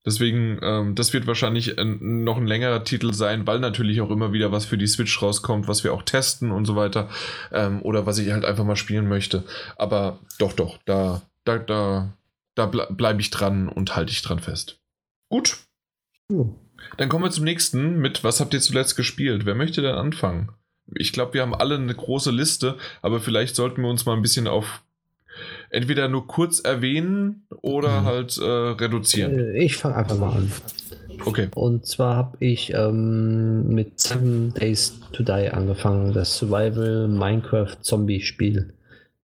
[0.04, 4.32] Deswegen, ähm, das wird wahrscheinlich ein, noch ein längerer Titel sein, weil natürlich auch immer
[4.32, 7.08] wieder was für die Switch rauskommt, was wir auch testen und so weiter.
[7.52, 9.44] Ähm, oder was ich halt einfach mal spielen möchte.
[9.76, 12.12] Aber doch, doch, da, da, da,
[12.54, 14.80] da bleibe ich dran und halte ich dran fest.
[15.28, 15.58] Gut.
[16.30, 16.56] Hm.
[16.96, 19.46] Dann kommen wir zum nächsten mit Was habt ihr zuletzt gespielt?
[19.46, 20.50] Wer möchte denn anfangen?
[20.94, 24.22] ich glaube, wir haben alle eine große Liste, aber vielleicht sollten wir uns mal ein
[24.22, 24.82] bisschen auf
[25.70, 28.04] entweder nur kurz erwähnen oder mhm.
[28.04, 29.38] halt äh, reduzieren.
[29.38, 30.52] Äh, ich fange einfach mal an.
[31.24, 31.48] Okay.
[31.54, 38.20] Und zwar habe ich ähm, mit Seven Days to Die angefangen, das Survival Minecraft Zombie
[38.20, 38.74] Spiel,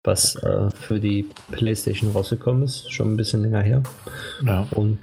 [0.03, 3.83] was äh, für die PlayStation rausgekommen ist, schon ein bisschen länger her.
[4.43, 4.67] Ja.
[4.71, 4.99] Und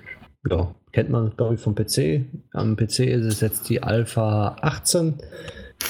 [0.48, 2.24] ja, kennt man, glaube ich, vom PC.
[2.52, 5.18] Am PC ist es jetzt die Alpha 18,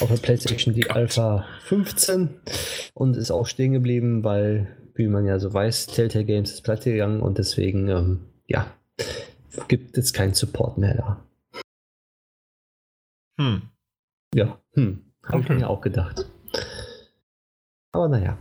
[0.00, 2.30] auf der PlayStation die Alpha 15
[2.94, 6.90] und ist auch stehen geblieben, weil, wie man ja so weiß, Telltale Games ist pleite
[6.90, 8.72] gegangen und deswegen, ähm, ja,
[9.68, 11.24] gibt es keinen Support mehr da.
[13.38, 13.62] Hm.
[14.34, 15.04] Ja, hm.
[15.24, 15.52] Habe okay.
[15.54, 16.26] ich mir auch gedacht.
[17.92, 18.38] Aber naja.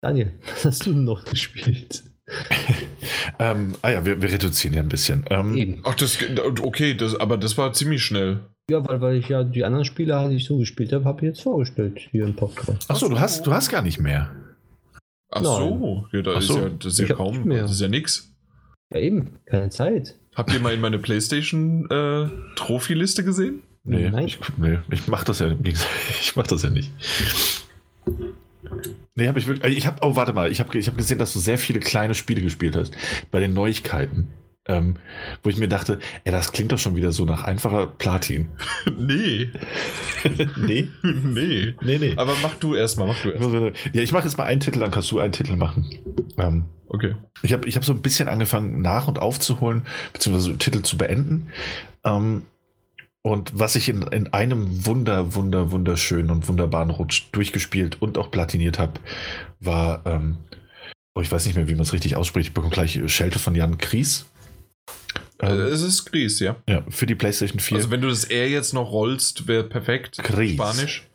[0.00, 2.04] Daniel, was hast du noch gespielt?
[3.38, 5.24] ähm, ah ja, wir, wir, reduzieren ja ein bisschen.
[5.30, 6.18] Ähm, Ach, das,
[6.62, 8.40] okay, das, aber das war ziemlich schnell.
[8.70, 11.28] Ja, weil, weil ich ja die anderen Spiele, die ich so gespielt habe, habe ich
[11.28, 12.90] jetzt vorgestellt hier im Podcast.
[12.90, 14.30] Achso, du hast, du hast gar nicht mehr.
[15.30, 18.32] Ach so, ja, da Ach ist ja, das ist ja kaum, das ist ja nix.
[18.92, 20.16] Ja eben, keine Zeit.
[20.34, 23.62] Habt ihr mal in meine Playstation äh, Trophy-Liste gesehen?
[23.84, 24.26] Nee, Nein.
[24.26, 26.90] Ich, nee, ich mach das ja, ich mach das ja nicht.
[29.16, 29.76] Nee, habe ich wirklich.
[29.76, 32.14] Ich habe, oh, warte mal, ich habe ich hab gesehen, dass du sehr viele kleine
[32.14, 32.94] Spiele gespielt hast.
[33.30, 34.28] Bei den Neuigkeiten.
[34.68, 34.96] Ähm,
[35.44, 38.48] wo ich mir dachte, ey, das klingt doch schon wieder so nach einfacher Platin.
[38.98, 39.48] nee.
[40.56, 40.88] nee?
[41.02, 41.74] nee.
[41.80, 42.14] Nee, nee.
[42.16, 43.72] Aber mach du erstmal, mach du erstmal.
[43.92, 45.88] Ja, ich mache jetzt mal einen Titel, dann kannst du einen Titel machen.
[46.36, 47.14] Ähm, okay.
[47.42, 51.48] Ich habe ich hab so ein bisschen angefangen, nach und aufzuholen, beziehungsweise Titel zu beenden.
[52.04, 52.42] Ähm,
[53.26, 58.30] und was ich in, in einem wunder, wunder, wunderschönen und wunderbaren Rutsch durchgespielt und auch
[58.30, 59.00] platiniert habe,
[59.58, 60.36] war, ähm,
[61.16, 63.56] oh, ich weiß nicht mehr, wie man es richtig ausspricht, ich bekomme gleich Schelte von
[63.56, 64.26] Jan Kries.
[65.40, 66.54] Ähm, es ist Kries, ja.
[66.68, 67.78] Ja, für die PlayStation 4.
[67.78, 70.18] Also wenn du das R jetzt noch rollst, wäre perfekt.
[70.22, 70.54] Kries.
[70.54, 71.05] Spanisch.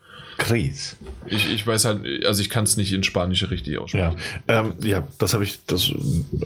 [0.41, 0.97] Kries.
[1.27, 4.17] Ich, ich weiß halt, also ich kann es nicht in Spanisch richtig aussprechen.
[4.47, 5.91] Ja, ähm, ja das habe ich, das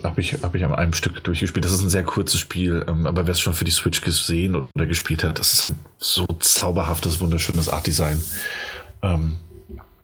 [0.03, 1.63] habe ich, habe ich an einem Stück durchgespielt.
[1.63, 4.55] Das ist ein sehr kurzes Spiel, ähm, aber wer es schon für die Switch gesehen
[4.55, 8.21] oder gespielt hat, das ist so zauberhaftes, wunderschönes Art-Design.
[9.01, 9.37] Ähm,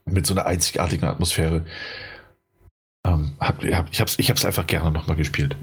[0.06, 1.66] mit so einer einzigartigen Atmosphäre.
[3.06, 5.54] Ähm, hab, hab, ich habe es ich hab's einfach gerne nochmal gespielt.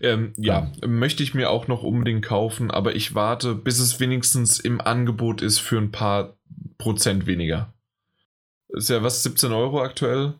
[0.00, 4.00] Ähm, ja, ja, möchte ich mir auch noch unbedingt kaufen, aber ich warte, bis es
[4.00, 6.38] wenigstens im Angebot ist für ein paar
[6.78, 7.72] Prozent weniger.
[8.68, 10.34] Ist ja was, 17 Euro aktuell?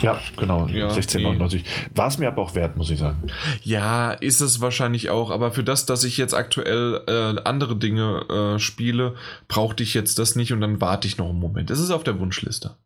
[0.00, 0.66] Ja, genau.
[0.68, 1.64] Ja, 16,99.
[1.94, 3.30] War es mir aber auch wert, muss ich sagen.
[3.62, 5.30] Ja, ist es wahrscheinlich auch.
[5.30, 9.14] Aber für das, dass ich jetzt aktuell äh, andere Dinge äh, spiele,
[9.48, 11.70] brauchte ich jetzt das nicht und dann warte ich noch einen Moment.
[11.70, 12.76] Es ist auf der Wunschliste.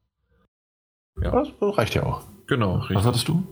[1.23, 1.31] Ja.
[1.31, 2.23] Das reicht ja auch.
[2.47, 2.77] Genau.
[2.77, 2.97] Richtig.
[2.97, 3.47] Was hattest du?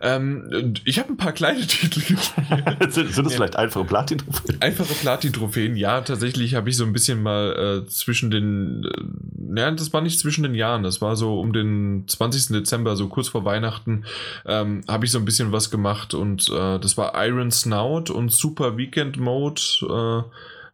[0.00, 2.92] Ähm, ich habe ein paar kleine Titel gespielt.
[2.92, 3.36] sind, sind das ja.
[3.36, 4.62] vielleicht einfache Platin-Trophäen?
[4.62, 6.00] Einfache Platin-Trophäen, ja.
[6.00, 8.84] Tatsächlich habe ich so ein bisschen mal äh, zwischen den.
[8.84, 10.82] Äh, ja, das war nicht zwischen den Jahren.
[10.82, 12.48] Das war so um den 20.
[12.48, 14.04] Dezember, so kurz vor Weihnachten,
[14.44, 16.14] ähm, habe ich so ein bisschen was gemacht.
[16.14, 19.60] Und äh, das war Iron Snout und Super Weekend Mode.
[19.82, 20.22] Äh,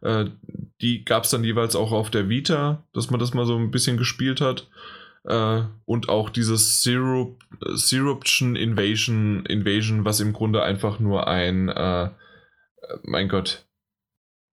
[0.03, 0.29] äh,
[0.81, 3.71] die gab es dann jeweils auch auf der Vita, dass man das mal so ein
[3.71, 4.67] bisschen gespielt hat.
[5.25, 7.43] Äh, und auch dieses Syrup,
[7.73, 12.09] Syruption Invasion, Invasion, was im Grunde einfach nur ein, äh,
[13.03, 13.65] mein Gott,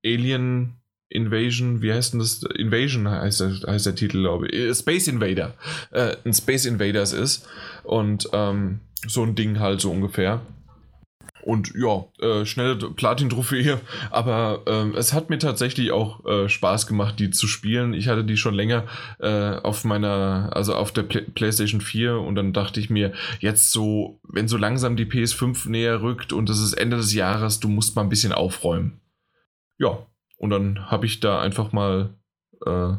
[0.05, 2.43] Alien Invasion, wie heißt denn das?
[2.57, 4.55] Invasion heißt der, heißt der Titel, glaube ich.
[4.55, 5.55] Äh, Space Invader.
[5.91, 7.49] Äh, ein Space Invaders ist.
[7.83, 10.41] Und ähm, so ein Ding halt so ungefähr.
[11.43, 17.19] Und ja, äh, schnelle Platin-Trophäe, aber äh, es hat mir tatsächlich auch äh, Spaß gemacht,
[17.19, 17.95] die zu spielen.
[17.95, 18.85] Ich hatte die schon länger
[19.19, 23.73] äh, auf meiner, also auf der Play PlayStation 4 und dann dachte ich mir, jetzt
[23.73, 27.69] so, wenn so langsam die PS5 näher rückt und es ist Ende des Jahres, du
[27.69, 29.01] musst mal ein bisschen aufräumen.
[29.79, 32.15] Ja, und dann habe ich da einfach mal
[32.67, 32.93] äh,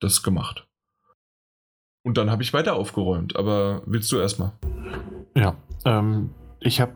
[0.00, 0.66] das gemacht.
[2.02, 4.52] Und dann habe ich weiter aufgeräumt, aber willst du erstmal?
[5.34, 6.92] Ja, ähm, ich habe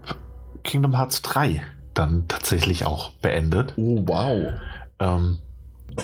[0.62, 1.62] Kingdom Hearts 3
[1.94, 3.74] dann tatsächlich auch beendet.
[3.76, 4.52] Oh, wow.
[4.98, 5.38] Ähm,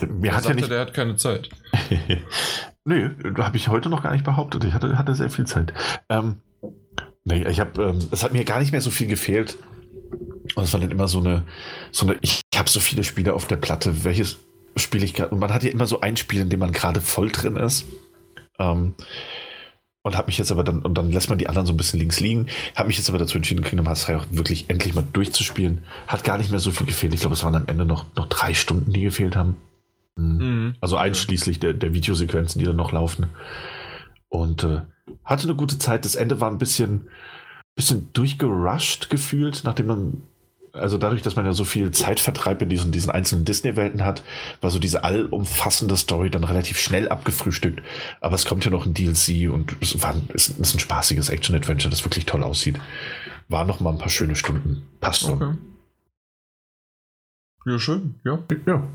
[0.09, 0.71] mir hat sagte, ja nicht...
[0.71, 1.49] der hat keine Zeit.
[2.85, 4.65] Nö, habe ich heute noch gar nicht behauptet.
[4.65, 5.73] Ich hatte, hatte sehr viel Zeit.
[6.09, 6.41] Ähm,
[7.25, 9.59] nee, ich habe, ähm, es hat mir gar nicht mehr so viel gefehlt.
[10.55, 11.45] Und es war dann immer so eine,
[11.91, 14.39] so eine, ich habe so viele Spiele auf der Platte, welches
[14.77, 15.31] spiele ich gerade?
[15.31, 17.87] Und man hat ja immer so ein Spiel, in dem man gerade voll drin ist.
[18.59, 18.95] Ähm,
[20.03, 21.99] und habe mich jetzt aber dann, und dann lässt man die anderen so ein bisschen
[21.99, 25.05] links liegen, habe mich jetzt aber dazu entschieden, Kingdom Hearts 3 auch wirklich endlich mal
[25.13, 25.85] durchzuspielen.
[26.07, 27.15] Hat gar nicht mehr so viel gefehlt.
[27.15, 29.57] Ich glaube, es waren am Ende noch, noch drei Stunden, die gefehlt haben.
[30.17, 30.39] Mhm.
[30.39, 30.75] mhm.
[30.81, 33.27] Also einschließlich der, der Videosequenzen, die dann noch laufen.
[34.29, 34.83] Und äh,
[35.25, 36.05] hatte eine gute Zeit.
[36.05, 37.09] Das Ende war ein bisschen,
[37.75, 40.23] bisschen durchgerusht gefühlt, nachdem man
[40.73, 44.23] also dadurch, dass man ja so viel Zeitvertreib in diesen, diesen einzelnen Disney-Welten hat,
[44.61, 47.83] war so diese allumfassende Story dann relativ schnell abgefrühstückt.
[48.21, 51.91] Aber es kommt ja noch ein DLC und es, war, es ist ein spaßiges Action-Adventure,
[51.91, 52.79] das wirklich toll aussieht.
[53.49, 54.83] War noch mal ein paar schöne Stunden.
[55.01, 55.43] Passt schon.
[55.43, 55.55] Okay.
[57.67, 58.15] Ja, schön.
[58.25, 58.43] Ja.
[58.67, 58.89] Ja.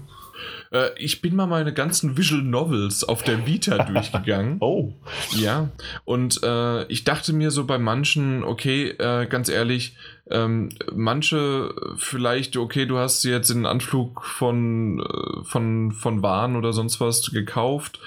[0.71, 4.57] Äh, ich bin mal meine ganzen Visual Novels auf der Vita durchgegangen.
[4.59, 4.93] Oh.
[5.35, 5.69] Ja.
[6.05, 9.95] Und äh, ich dachte mir so bei manchen, okay, äh, ganz ehrlich,
[10.29, 16.55] ähm, manche vielleicht, okay, du hast sie jetzt in Anflug von, äh, von, von Waren
[16.55, 17.99] oder sonst was gekauft.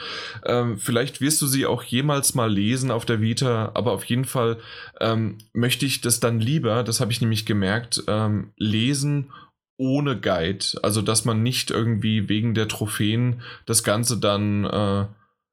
[0.45, 4.25] Ähm, vielleicht wirst du sie auch jemals mal lesen auf der Vita, aber auf jeden
[4.25, 4.59] Fall
[5.01, 9.31] ähm, möchte ich das dann lieber, das habe ich nämlich gemerkt, ähm, lesen
[9.77, 10.65] ohne Guide.
[10.83, 15.05] Also, dass man nicht irgendwie wegen der Trophäen das Ganze dann äh,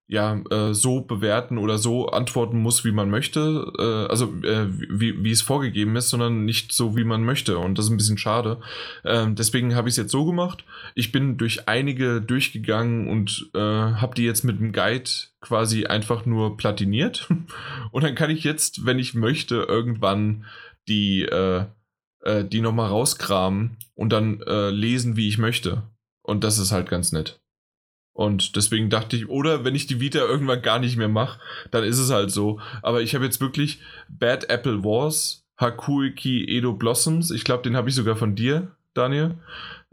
[0.08, 3.72] ja äh, so bewerten oder so antworten muss, wie man möchte.
[3.80, 7.58] Äh, also, äh, wie, wie es vorgegeben ist, sondern nicht so, wie man möchte.
[7.58, 8.60] Und das ist ein bisschen schade.
[9.06, 10.66] Ähm, deswegen habe ich es jetzt so gemacht.
[10.96, 15.10] Ich bin durch einige durchgegangen und äh, habe die jetzt mit dem Guide
[15.42, 17.30] quasi einfach nur platiniert.
[17.92, 20.46] und dann kann ich jetzt, wenn ich möchte, irgendwann
[20.88, 21.66] die äh,
[22.24, 25.84] äh, die nochmal rauskramen und dann äh, lesen, wie ich möchte.
[26.22, 27.43] Und das ist halt ganz nett.
[28.14, 31.40] Und deswegen dachte ich, oder wenn ich die Vita irgendwann gar nicht mehr mache,
[31.72, 32.60] dann ist es halt so.
[32.82, 37.90] Aber ich habe jetzt wirklich Bad Apple Wars, Hakuiki Edo Blossoms, ich glaube, den habe
[37.90, 39.36] ich sogar von dir, Daniel.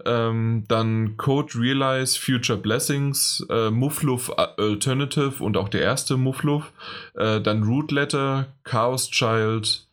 [0.05, 6.73] Ähm, dann Code Realize Future Blessings, äh, Muffluff Alternative und auch der erste Muffluff.
[7.15, 9.87] Äh, dann Root Letter, Chaos Child,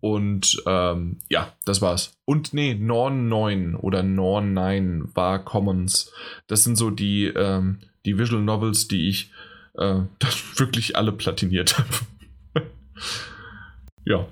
[0.00, 2.12] und ähm, ja, das war's.
[2.24, 6.12] Und nee, Norn 9 oder Norn 9 war Commons.
[6.46, 9.30] Das sind so die, ähm, die Visual Novels, die ich
[9.76, 10.00] äh,
[10.56, 12.66] wirklich alle platiniert habe.
[14.04, 14.26] ja.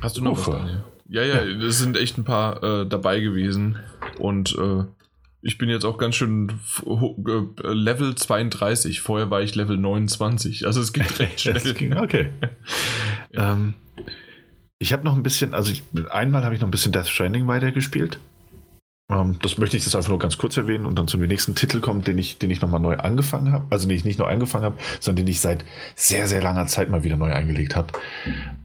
[0.00, 0.52] Hast du noch Ufa.
[0.52, 0.84] was, Daniel?
[1.08, 3.78] Ja, ja, es sind echt ein paar äh, dabei gewesen.
[4.18, 4.84] Und äh,
[5.40, 6.52] ich bin jetzt auch ganz schön
[6.84, 9.00] äh, Level 32.
[9.00, 10.66] Vorher war ich Level 29.
[10.66, 11.98] Also es geht recht schnell.
[11.98, 12.30] okay.
[13.32, 13.52] Ja.
[13.52, 13.74] ähm,
[14.78, 17.48] ich habe noch ein bisschen, also ich, einmal habe ich noch ein bisschen Death Stranding
[17.48, 18.20] weitergespielt.
[19.10, 21.80] Ähm, das möchte ich jetzt einfach nur ganz kurz erwähnen und dann zum nächsten Titel
[21.80, 23.66] kommen, den ich, den ich nochmal neu angefangen habe.
[23.70, 25.64] Also den ich nicht neu angefangen habe, sondern den ich seit
[25.96, 27.92] sehr, sehr langer Zeit mal wieder neu eingelegt habe.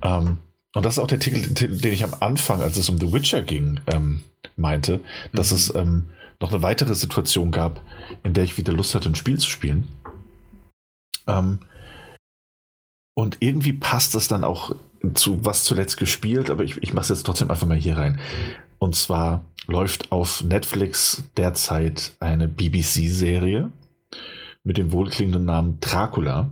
[0.01, 0.37] Ähm,
[0.75, 3.41] und das ist auch der Titel, den ich am Anfang, als es um The Witcher
[3.41, 4.23] ging, ähm,
[4.55, 4.99] meinte,
[5.31, 5.57] dass mhm.
[5.57, 6.09] es ähm,
[6.39, 7.81] noch eine weitere Situation gab,
[8.23, 9.87] in der ich wieder Lust hatte, ein Spiel zu spielen.
[11.27, 11.59] Ähm,
[13.15, 14.75] und irgendwie passt das dann auch
[15.13, 18.19] zu was zuletzt gespielt, aber ich, ich mache es jetzt trotzdem einfach mal hier rein.
[18.79, 23.71] Und zwar läuft auf Netflix derzeit eine BBC-Serie
[24.63, 26.49] mit dem wohlklingenden Namen Dracula.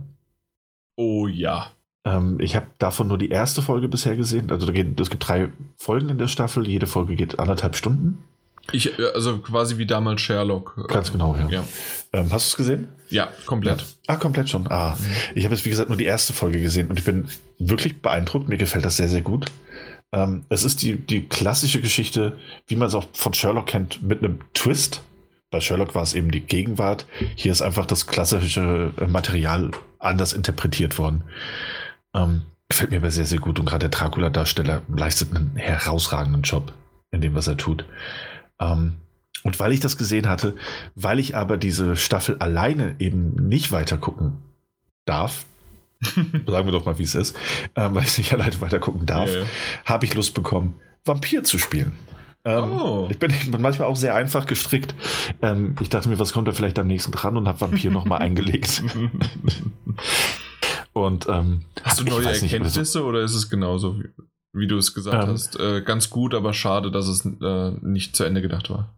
[0.96, 1.70] Oh ja.
[2.04, 4.50] Ähm, ich habe davon nur die erste Folge bisher gesehen.
[4.50, 6.68] Also es gibt drei Folgen in der Staffel.
[6.68, 8.22] Jede Folge geht anderthalb Stunden.
[8.70, 10.88] Ich, äh, also quasi wie damals Sherlock.
[10.88, 11.48] Ganz genau, ja.
[11.48, 11.64] ja.
[12.12, 12.88] Ähm, hast du es gesehen?
[13.08, 13.80] Ja, komplett.
[13.80, 13.86] Ja.
[14.06, 14.70] Ah, komplett schon.
[14.70, 15.06] Ah, mhm.
[15.34, 18.48] ich habe jetzt, wie gesagt, nur die erste Folge gesehen und ich bin wirklich beeindruckt.
[18.48, 19.46] Mir gefällt das sehr, sehr gut.
[20.12, 24.22] Ähm, es ist die, die klassische Geschichte, wie man es auch von Sherlock kennt, mit
[24.22, 25.02] einem Twist.
[25.50, 27.06] Bei Sherlock war es eben die Gegenwart.
[27.34, 31.24] Hier ist einfach das klassische äh, Material anders interpretiert worden.
[32.14, 36.72] Ähm, gefällt mir aber sehr, sehr gut und gerade der Dracula-Darsteller leistet einen herausragenden Job
[37.10, 37.84] in dem, was er tut.
[38.62, 38.94] Ähm,
[39.44, 40.54] und weil ich das gesehen hatte,
[40.94, 44.38] weil ich aber diese Staffel alleine eben nicht weiter gucken
[45.04, 45.44] darf,
[46.14, 47.36] sagen wir doch mal, wie es ist,
[47.76, 49.46] ähm, weil ich nicht alleine weiter gucken darf, yeah.
[49.84, 50.74] habe ich Lust bekommen,
[51.04, 51.92] Vampir zu spielen.
[52.44, 53.08] Ähm, oh.
[53.10, 54.94] Ich bin manchmal auch sehr einfach gestrickt.
[55.42, 58.18] Ähm, ich dachte mir, was kommt da vielleicht am nächsten dran und habe Vampir nochmal
[58.22, 58.82] eingelegt.
[60.92, 64.08] und ähm, hast du neue Erkenntnisse nicht, so, oder ist es genauso, wie,
[64.52, 65.30] wie du es gesagt ähm.
[65.30, 65.58] hast?
[65.58, 68.94] Äh, ganz gut, aber schade, dass es äh, nicht zu Ende gedacht war.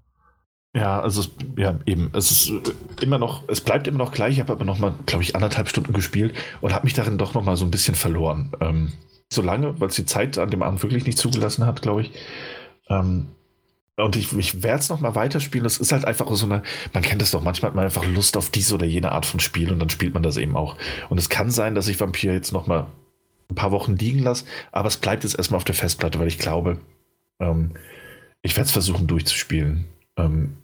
[0.77, 2.11] Ja, also es, ja, eben.
[2.15, 4.35] Es ist äh, immer noch, es bleibt immer noch gleich.
[4.35, 7.35] Ich habe aber noch mal, glaube ich, anderthalb Stunden gespielt und habe mich darin doch
[7.35, 8.53] noch mal so ein bisschen verloren.
[8.61, 8.93] Ähm,
[9.33, 12.13] so lange, weil es die Zeit an dem Abend wirklich nicht zugelassen hat, glaube ich.
[12.89, 13.29] Ähm,
[13.97, 15.63] und ich, ich werde es noch mal weiterspielen.
[15.63, 18.37] Das ist halt einfach so eine, man kennt das doch, manchmal hat man einfach Lust
[18.37, 20.77] auf diese oder jene Art von Spiel und dann spielt man das eben auch.
[21.09, 22.89] Und es kann sein, dass ich Vampir jetzt noch mal
[23.51, 26.39] ein paar Wochen liegen lasse, aber es bleibt jetzt erstmal auf der Festplatte, weil ich
[26.39, 26.79] glaube,
[27.41, 27.73] ähm,
[28.43, 29.87] ich werde es versuchen durchzuspielen.
[30.17, 30.57] Ähm,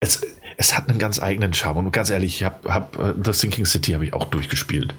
[0.00, 0.22] es,
[0.56, 1.78] es hat einen ganz eigenen Charme.
[1.78, 4.94] Und ganz ehrlich, ich habe hab, uh, The Sinking City habe ich auch durchgespielt.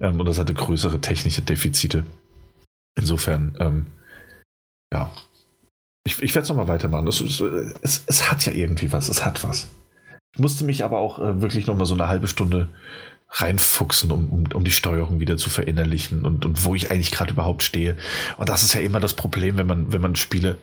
[0.00, 2.04] Ähm, und das hatte größere technische Defizite.
[2.96, 3.86] Insofern, ähm,
[4.92, 5.10] ja.
[6.04, 7.06] Ich, ich werde es nochmal weitermachen.
[7.06, 9.08] Es, es, es, hat ja irgendwie was.
[9.08, 9.68] Es hat was.
[10.34, 12.68] Ich musste mich aber auch äh, wirklich nochmal so eine halbe Stunde
[13.32, 17.32] reinfuchsen, um, um, um die Steuerung wieder zu verinnerlichen und, und wo ich eigentlich gerade
[17.32, 17.96] überhaupt stehe.
[18.36, 20.58] Und das ist ja immer das Problem, wenn man, wenn man Spiele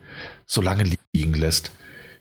[0.46, 0.84] so lange
[1.14, 1.72] liegen lässt,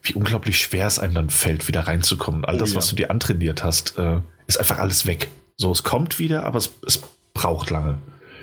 [0.03, 2.45] wie unglaublich schwer es einem dann fällt, wieder reinzukommen.
[2.45, 2.77] All oh, das, ja.
[2.77, 5.29] was du dir antrainiert hast, äh, ist einfach alles weg.
[5.57, 7.03] So, es kommt wieder, aber es, es
[7.35, 7.99] braucht lange.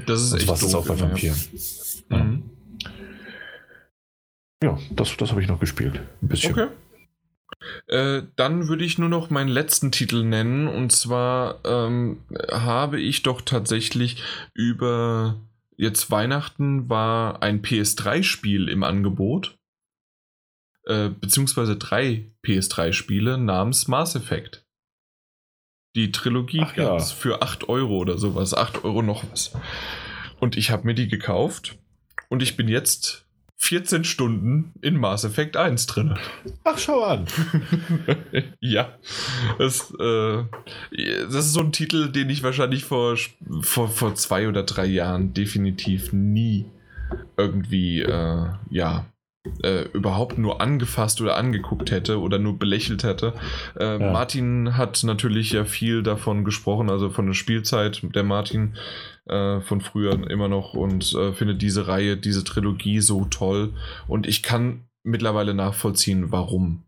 [0.06, 1.38] Das ist echt was ist auch bei Vampiren.
[2.11, 2.43] Ja, mhm.
[4.61, 6.00] ja das, das habe ich noch gespielt.
[6.22, 6.51] Ein bisschen.
[6.51, 6.67] Okay.
[7.88, 10.67] Äh, dann würde ich nur noch meinen letzten Titel nennen.
[10.67, 14.22] Und zwar ähm, habe ich doch tatsächlich
[14.53, 15.41] über
[15.77, 19.57] jetzt Weihnachten war ein PS3-Spiel im Angebot.
[20.85, 24.65] Äh, beziehungsweise drei PS3-Spiele namens Mass Effect.
[25.95, 27.15] Die Trilogie gab es ja.
[27.15, 28.53] für 8 Euro oder sowas.
[28.53, 29.53] 8 Euro noch was.
[30.40, 31.77] Und ich habe mir die gekauft.
[32.30, 33.24] Und ich bin jetzt
[33.58, 36.17] 14 Stunden in Mass Effect 1 drin.
[36.64, 37.25] Ach, schau an.
[38.59, 38.98] ja.
[39.58, 40.43] Das, äh,
[40.92, 43.17] das ist so ein Titel, den ich wahrscheinlich vor,
[43.61, 46.66] vor, vor zwei oder drei Jahren definitiv nie
[47.38, 49.06] irgendwie, äh, ja,
[49.64, 53.33] äh, überhaupt nur angefasst oder angeguckt hätte oder nur belächelt hätte.
[53.80, 54.11] Äh, ja.
[54.11, 58.75] Martin hat natürlich ja viel davon gesprochen, also von der Spielzeit der Martin
[59.25, 63.74] äh, von früher immer noch und äh, finde diese Reihe, diese Trilogie so toll
[64.07, 66.83] und ich kann mittlerweile nachvollziehen, warum.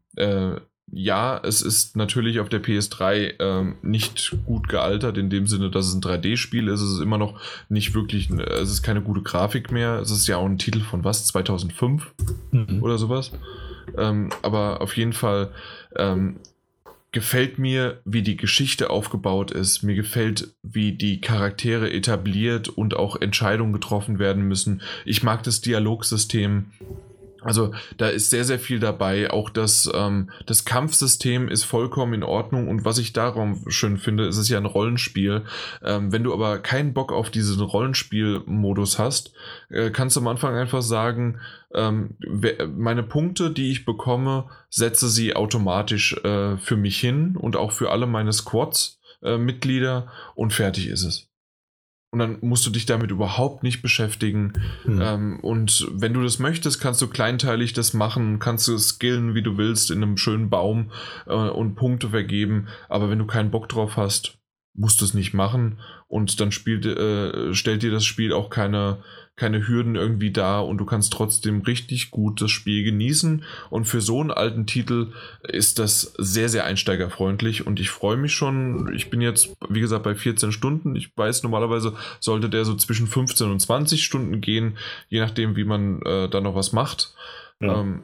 [0.89, 5.87] Ja, es ist natürlich auf der PS3 ähm, nicht gut gealtert, in dem Sinne, dass
[5.87, 6.81] es ein 3D-Spiel ist.
[6.81, 9.99] Es ist immer noch nicht wirklich, es ist keine gute Grafik mehr.
[9.99, 12.13] Es ist ja auch ein Titel von was, 2005
[12.51, 12.81] mhm.
[12.81, 13.31] oder sowas.
[13.97, 15.51] Ähm, aber auf jeden Fall
[15.95, 16.39] ähm,
[17.11, 19.83] gefällt mir, wie die Geschichte aufgebaut ist.
[19.83, 24.81] Mir gefällt, wie die Charaktere etabliert und auch Entscheidungen getroffen werden müssen.
[25.03, 26.71] Ich mag das Dialogsystem.
[27.47, 29.31] Also da ist sehr, sehr viel dabei.
[29.31, 32.67] Auch das, ähm, das Kampfsystem ist vollkommen in Ordnung.
[32.67, 35.43] Und was ich darum schön finde, ist es ja ein Rollenspiel.
[35.83, 39.33] Ähm, wenn du aber keinen Bock auf diesen Rollenspielmodus hast,
[39.69, 41.39] äh, kannst du am Anfang einfach sagen,
[41.73, 42.15] ähm,
[42.75, 47.91] meine Punkte, die ich bekomme, setze sie automatisch äh, für mich hin und auch für
[47.91, 51.29] alle meine Squads-Mitglieder äh, und fertig ist es.
[52.09, 54.53] Und dann musst du dich damit überhaupt nicht beschäftigen.
[54.83, 55.01] Hm.
[55.01, 59.43] Ähm, und wenn du das möchtest, kannst du kleinteilig das machen, kannst du skillen, wie
[59.43, 60.91] du willst, in einem schönen Baum
[61.25, 62.67] äh, und Punkte vergeben.
[62.87, 64.37] Aber wenn du keinen Bock drauf hast,
[64.73, 65.79] musst du es nicht machen.
[66.07, 69.03] Und dann spielt, äh, stellt dir das Spiel auch keine,
[69.37, 73.43] keine Hürden irgendwie da und du kannst trotzdem richtig gut das Spiel genießen.
[73.69, 78.33] Und für so einen alten Titel ist das sehr, sehr einsteigerfreundlich und ich freue mich
[78.33, 78.91] schon.
[78.95, 80.95] Ich bin jetzt, wie gesagt, bei 14 Stunden.
[80.95, 85.65] Ich weiß, normalerweise sollte der so zwischen 15 und 20 Stunden gehen, je nachdem, wie
[85.65, 87.13] man äh, da noch was macht.
[87.61, 87.81] Ja.
[87.81, 88.01] Ähm,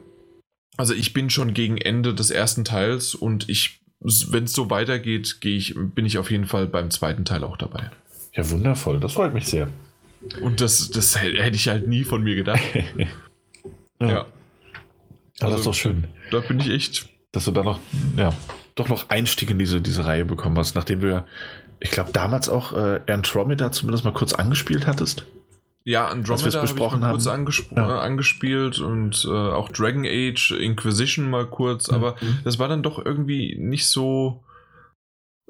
[0.76, 5.40] also ich bin schon gegen Ende des ersten Teils und ich, wenn es so weitergeht,
[5.40, 7.90] gehe ich, bin ich auf jeden Fall beim zweiten Teil auch dabei.
[8.34, 9.00] Ja, wundervoll.
[9.00, 9.68] Das freut mich sehr.
[10.40, 12.62] Und das, das hätte ich halt nie von mir gedacht.
[14.00, 14.08] ja.
[14.08, 14.26] ja.
[15.40, 16.04] Also, das ist doch schön.
[16.30, 17.08] Da bin ich echt.
[17.32, 17.80] Dass du da noch,
[18.16, 18.32] ja,
[18.76, 21.26] doch noch Einstieg in diese, diese Reihe bekommen hast, nachdem du ja,
[21.80, 25.26] ich glaube, damals auch äh, Andromeda zumindest mal kurz angespielt hattest.
[25.84, 27.88] Ja, Andromeda besprochen ich kurz angesp ja.
[27.88, 31.96] äh, angespielt und äh, auch Dragon Age, Inquisition mal kurz, mhm.
[31.96, 34.42] aber das war dann doch irgendwie nicht so.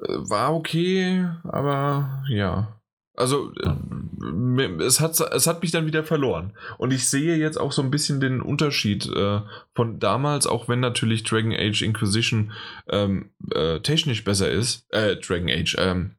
[0.03, 2.81] Äh, war okay, aber ja.
[3.17, 6.53] Also äh, es, hat, es hat mich dann wieder verloren.
[6.79, 9.41] Und ich sehe jetzt auch so ein bisschen den Unterschied äh,
[9.75, 12.53] von damals, auch wenn natürlich Dragon Age Inquisition
[12.89, 14.87] ähm, äh, technisch besser ist.
[14.91, 16.17] Äh, Dragon Age, ähm,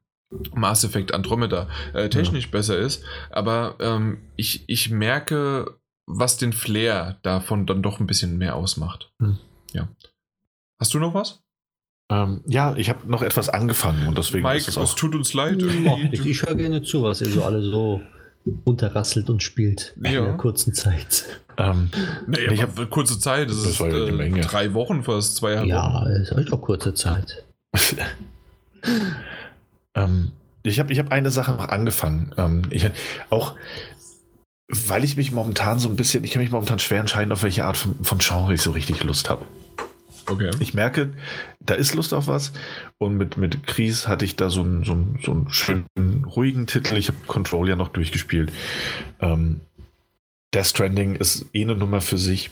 [0.54, 2.50] Mass Effect Andromeda äh, technisch ja.
[2.50, 3.04] besser ist.
[3.30, 9.12] Aber ähm, ich, ich merke, was den Flair davon dann doch ein bisschen mehr ausmacht.
[9.20, 9.38] Hm.
[9.72, 9.88] Ja.
[10.78, 11.42] Hast du noch was?
[12.08, 14.84] Ähm, ja, ich habe noch etwas angefangen und deswegen Mike, ist es auch.
[14.84, 15.60] Es tut uns leid.
[16.12, 18.00] ich, ich höre gerne zu, was ihr so alle so
[18.64, 20.10] runterrasselt und spielt ja.
[20.10, 21.24] in einer kurzen Zeit.
[21.58, 21.90] Ähm,
[22.26, 25.66] nee, ich habe kurze Zeit, das, das ist äh, drei Wochen fast, zwei Jahre.
[25.66, 27.44] Ja, ist euch auch kurze Zeit.
[29.94, 32.32] ähm, ich habe ich hab eine Sache noch angefangen.
[32.36, 32.88] Ähm, ich
[33.30, 33.54] auch,
[34.68, 37.64] weil ich mich momentan so ein bisschen, ich kann mich momentan schwer entscheiden, auf welche
[37.64, 39.44] Art von, von Genre ich so richtig Lust habe.
[40.26, 40.50] Okay.
[40.60, 41.12] Ich merke,
[41.60, 42.52] da ist Lust auf was.
[42.98, 46.66] Und mit, mit Kries hatte ich da so einen, so einen, so einen schönen, ruhigen
[46.66, 46.96] Titel.
[46.96, 48.52] Ich habe Control ja noch durchgespielt.
[49.20, 49.60] Ähm,
[50.54, 52.50] Death Stranding ist eh eine Nummer für sich.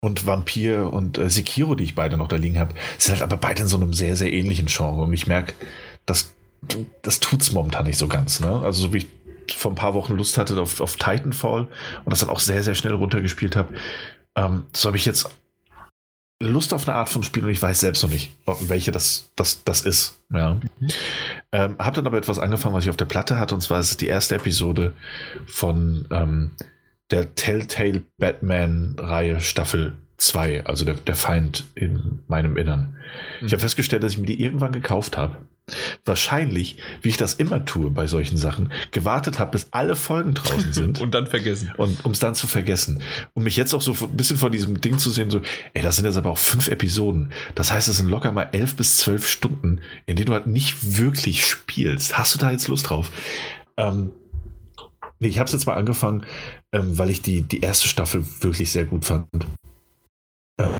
[0.00, 3.38] Und Vampir und äh, Sekiro, die ich beide noch da liegen habe, sind halt aber
[3.38, 5.02] beide in so einem sehr, sehr ähnlichen Genre.
[5.02, 5.54] Und ich merke,
[6.04, 6.32] das,
[7.02, 8.40] das es momentan nicht so ganz.
[8.40, 8.60] Ne?
[8.60, 9.08] Also so wie ich
[9.56, 12.74] vor ein paar Wochen Lust hatte auf, auf Titanfall und das dann auch sehr, sehr
[12.74, 13.74] schnell runtergespielt habe,
[14.36, 15.28] ähm, so habe ich jetzt
[16.40, 19.64] Lust auf eine Art von Spiel und ich weiß selbst noch nicht, welche das, das,
[19.64, 20.18] das ist.
[20.30, 20.54] Ja.
[20.54, 20.88] Mhm.
[21.52, 23.92] Ähm, hab dann aber etwas angefangen, was ich auf der Platte hatte, und zwar ist
[23.92, 24.92] es die erste Episode
[25.46, 26.50] von ähm,
[27.10, 32.96] der Telltale Batman-Reihe Staffel 2, also der, der Feind in meinem Innern.
[33.40, 33.46] Mhm.
[33.46, 35.38] Ich habe festgestellt, dass ich mir die irgendwann gekauft habe.
[36.04, 40.72] Wahrscheinlich, wie ich das immer tue bei solchen Sachen, gewartet habe, bis alle Folgen draußen
[40.72, 41.00] sind.
[41.00, 41.72] und dann vergessen.
[41.76, 43.02] Und um es dann zu vergessen.
[43.34, 45.40] Um mich jetzt auch so ein bisschen vor diesem Ding zu sehen, so,
[45.74, 47.32] ey, das sind jetzt aber auch fünf Episoden.
[47.56, 50.98] Das heißt, es sind locker mal elf bis zwölf Stunden, in denen du halt nicht
[50.98, 52.16] wirklich spielst.
[52.16, 53.10] Hast du da jetzt Lust drauf?
[53.76, 54.12] Ähm,
[55.18, 56.24] nee, ich habe es jetzt mal angefangen,
[56.72, 59.26] ähm, weil ich die, die erste Staffel wirklich sehr gut fand.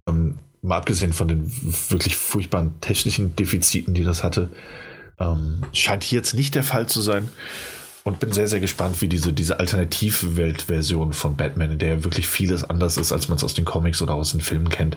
[0.09, 1.51] Ähm, mal abgesehen von den
[1.89, 4.51] wirklich furchtbaren technischen Defiziten, die das hatte,
[5.19, 7.29] ähm, scheint hier jetzt nicht der Fall zu sein.
[8.05, 12.63] Und bin sehr, sehr gespannt, wie diese, diese Alternativwelt-Version von Batman, in der wirklich vieles
[12.63, 14.97] anders ist, als man es aus den Comics oder aus den Filmen kennt,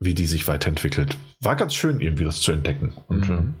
[0.00, 1.16] wie die sich weiterentwickelt.
[1.40, 2.92] War ganz schön, irgendwie das zu entdecken.
[3.06, 3.54] Und mhm.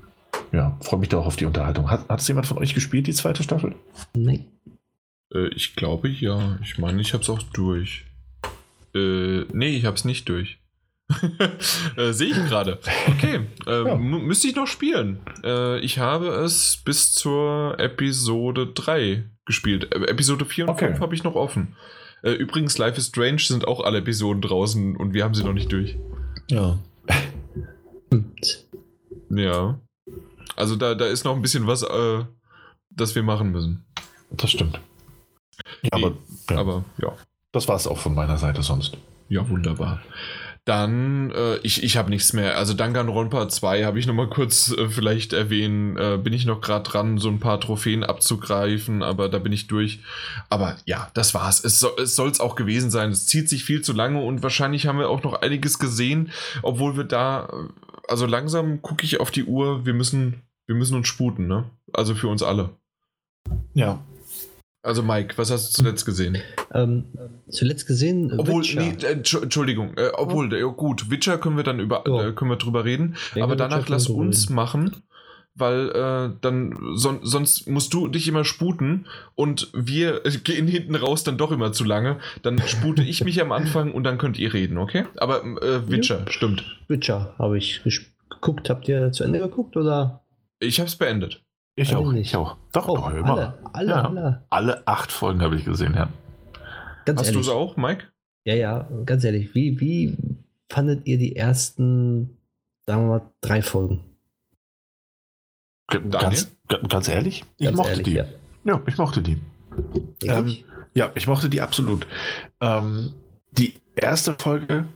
[0.50, 1.88] äh, ja, freue mich da auch auf die Unterhaltung.
[1.88, 3.76] Hat, hat es jemand von euch gespielt, die zweite Staffel?
[4.16, 4.46] Nein.
[5.32, 6.58] Äh, ich glaube ja.
[6.60, 8.06] Ich meine, ich habe es auch durch.
[8.92, 10.58] Äh, nee, ich habe es nicht durch.
[11.96, 12.78] äh, Sehe ich gerade.
[13.08, 13.96] Okay, äh, ja.
[13.96, 15.20] müsste ich noch spielen.
[15.42, 19.94] Äh, ich habe es bis zur Episode 3 gespielt.
[19.94, 20.88] Äh, Episode 4 und okay.
[20.88, 21.76] 5 habe ich noch offen.
[22.22, 25.52] Äh, übrigens, Life is Strange sind auch alle Episoden draußen und wir haben sie noch
[25.52, 25.96] nicht durch.
[26.48, 26.78] Ja.
[29.28, 29.80] ja.
[30.56, 32.24] Also da, da ist noch ein bisschen was, äh,
[32.90, 33.84] das wir machen müssen.
[34.30, 34.80] Das stimmt.
[35.82, 36.16] Ja, aber,
[36.50, 36.56] ja.
[36.56, 37.12] aber ja.
[37.52, 38.96] Das war es auch von meiner Seite sonst.
[39.28, 40.02] Ja, wunderbar.
[40.64, 42.56] Dann, äh, ich, ich habe nichts mehr.
[42.56, 45.98] Also Danganronpa 2 habe ich noch mal kurz äh, vielleicht erwähnen.
[45.98, 49.66] Äh, bin ich noch gerade dran, so ein paar Trophäen abzugreifen, aber da bin ich
[49.66, 50.00] durch.
[50.48, 51.62] Aber ja, das war's.
[51.62, 53.10] Es soll es auch gewesen sein.
[53.10, 56.96] Es zieht sich viel zu lange und wahrscheinlich haben wir auch noch einiges gesehen, obwohl
[56.96, 61.08] wir da, äh, also langsam gucke ich auf die Uhr, wir müssen, wir müssen uns
[61.08, 61.64] sputen, ne?
[61.92, 62.70] Also für uns alle.
[63.74, 64.02] Ja,
[64.84, 66.38] also Mike, was hast du zuletzt gesehen?
[66.72, 67.06] Ähm,
[67.48, 68.30] zuletzt gesehen.
[68.30, 70.72] Äh, obwohl, nee, äh, Entschuldigung, äh, obwohl, oh.
[70.72, 72.20] gut, Witcher können wir dann über, oh.
[72.20, 74.54] äh, können wir drüber reden, aber danach lass uns reden.
[74.54, 74.96] machen,
[75.54, 81.24] weil äh, dann son sonst musst du dich immer sputen und wir gehen hinten raus
[81.24, 82.18] dann doch immer zu lange.
[82.42, 85.06] Dann spute ich mich am Anfang und dann könnt ihr reden, okay?
[85.16, 86.30] Aber äh, Witcher, ja.
[86.30, 86.64] stimmt.
[86.88, 87.80] Witcher habe ich
[88.28, 88.68] geguckt.
[88.68, 90.20] Habt ihr zu Ende geguckt oder?
[90.60, 91.40] Ich habe es beendet.
[91.76, 92.56] Ich auch, ich auch.
[92.72, 93.30] Doch, oh, doch immer.
[93.32, 94.02] Alle, alle, ja.
[94.02, 94.44] alle.
[94.50, 96.08] Alle acht Folgen habe ich gesehen, ja.
[97.04, 98.04] Ganz Hast du es auch, Mike?
[98.44, 99.54] Ja, ja, ganz ehrlich.
[99.54, 100.16] Wie, wie
[100.70, 102.38] fandet ihr die ersten,
[102.86, 104.04] sagen wir mal, drei Folgen?
[105.88, 106.50] Ganz,
[106.88, 107.44] ganz ehrlich?
[107.58, 108.14] Ich ganz mochte ehrlich, die.
[108.14, 108.24] Ja.
[108.64, 108.82] ja.
[108.86, 109.38] ich mochte die.
[110.22, 110.56] Ähm,
[110.94, 112.06] ja, ich mochte die absolut.
[112.60, 113.12] Ähm,
[113.52, 114.86] die erste Folge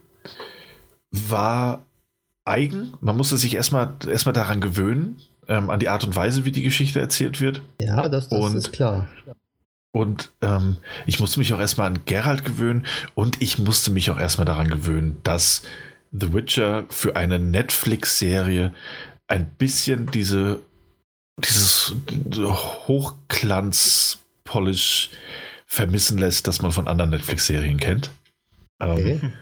[1.10, 1.86] war
[2.44, 2.94] eigen.
[3.00, 6.62] Man musste sich erstmal erstmal daran gewöhnen, ähm, an die Art und Weise, wie die
[6.62, 7.62] Geschichte erzählt wird.
[7.80, 9.08] Ja, das, das und, ist klar.
[9.92, 14.20] Und ähm, ich musste mich auch erstmal an Geralt gewöhnen und ich musste mich auch
[14.20, 15.62] erstmal daran gewöhnen, dass
[16.12, 18.74] The Witcher für eine Netflix-Serie
[19.26, 20.60] ein bisschen diese
[21.38, 21.94] dieses
[22.88, 25.10] Hochglanz-Polish
[25.66, 28.10] vermissen lässt, das man von anderen Netflix-Serien kennt.
[28.80, 29.20] Ähm, okay.
[29.22, 29.34] Ähm,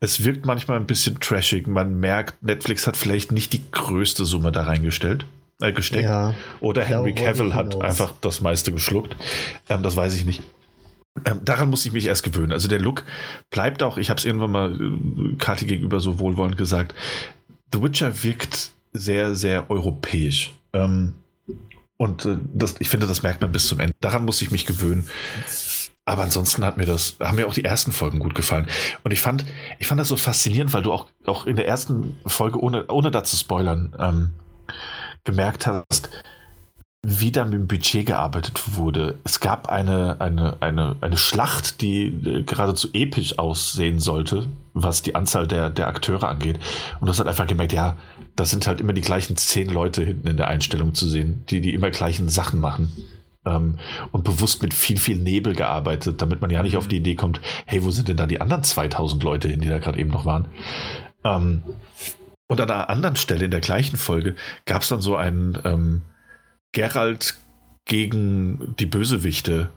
[0.00, 1.66] es wirkt manchmal ein bisschen trashig.
[1.68, 5.26] Man merkt, Netflix hat vielleicht nicht die größte Summe da reingestellt
[5.62, 6.04] äh, gesteckt.
[6.04, 9.16] Ja, Oder Henry Cavill hat einfach das meiste geschluckt.
[9.68, 10.42] Ähm, das weiß ich nicht.
[11.24, 12.52] Ähm, daran muss ich mich erst gewöhnen.
[12.52, 13.04] Also der Look
[13.50, 16.94] bleibt auch, ich habe es irgendwann mal äh, Kati gegenüber so wohlwollend gesagt,
[17.72, 20.52] The Witcher wirkt sehr, sehr europäisch.
[20.72, 21.14] Ähm,
[21.96, 23.94] und äh, das, ich finde, das merkt man bis zum Ende.
[24.00, 25.08] Daran muss ich mich gewöhnen.
[26.04, 28.66] Aber ansonsten hat mir das, haben mir auch die ersten Folgen gut gefallen.
[29.04, 29.44] Und ich fand,
[29.78, 33.12] ich fand das so faszinierend, weil du auch, auch in der ersten Folge, ohne, ohne
[33.12, 34.30] da zu spoilern, ähm,
[35.24, 36.10] gemerkt hast,
[37.04, 39.18] wie da mit dem Budget gearbeitet wurde.
[39.24, 45.16] Es gab eine, eine, eine, eine Schlacht, die äh, geradezu episch aussehen sollte, was die
[45.16, 46.60] Anzahl der, der Akteure angeht.
[47.00, 47.96] Und das hat einfach gemerkt, ja,
[48.36, 51.60] da sind halt immer die gleichen zehn Leute hinten in der Einstellung zu sehen, die
[51.60, 52.92] die immer gleichen Sachen machen.
[53.44, 53.78] Ähm,
[54.12, 57.40] und bewusst mit viel, viel Nebel gearbeitet, damit man ja nicht auf die Idee kommt,
[57.66, 60.24] hey, wo sind denn da die anderen 2000 Leute hin, die da gerade eben noch
[60.24, 60.46] waren?
[61.24, 61.64] Ähm,
[62.52, 66.02] und an einer anderen Stelle in der gleichen Folge gab es dann so einen ähm,
[66.72, 67.36] Geralt
[67.86, 69.70] gegen die Bösewichte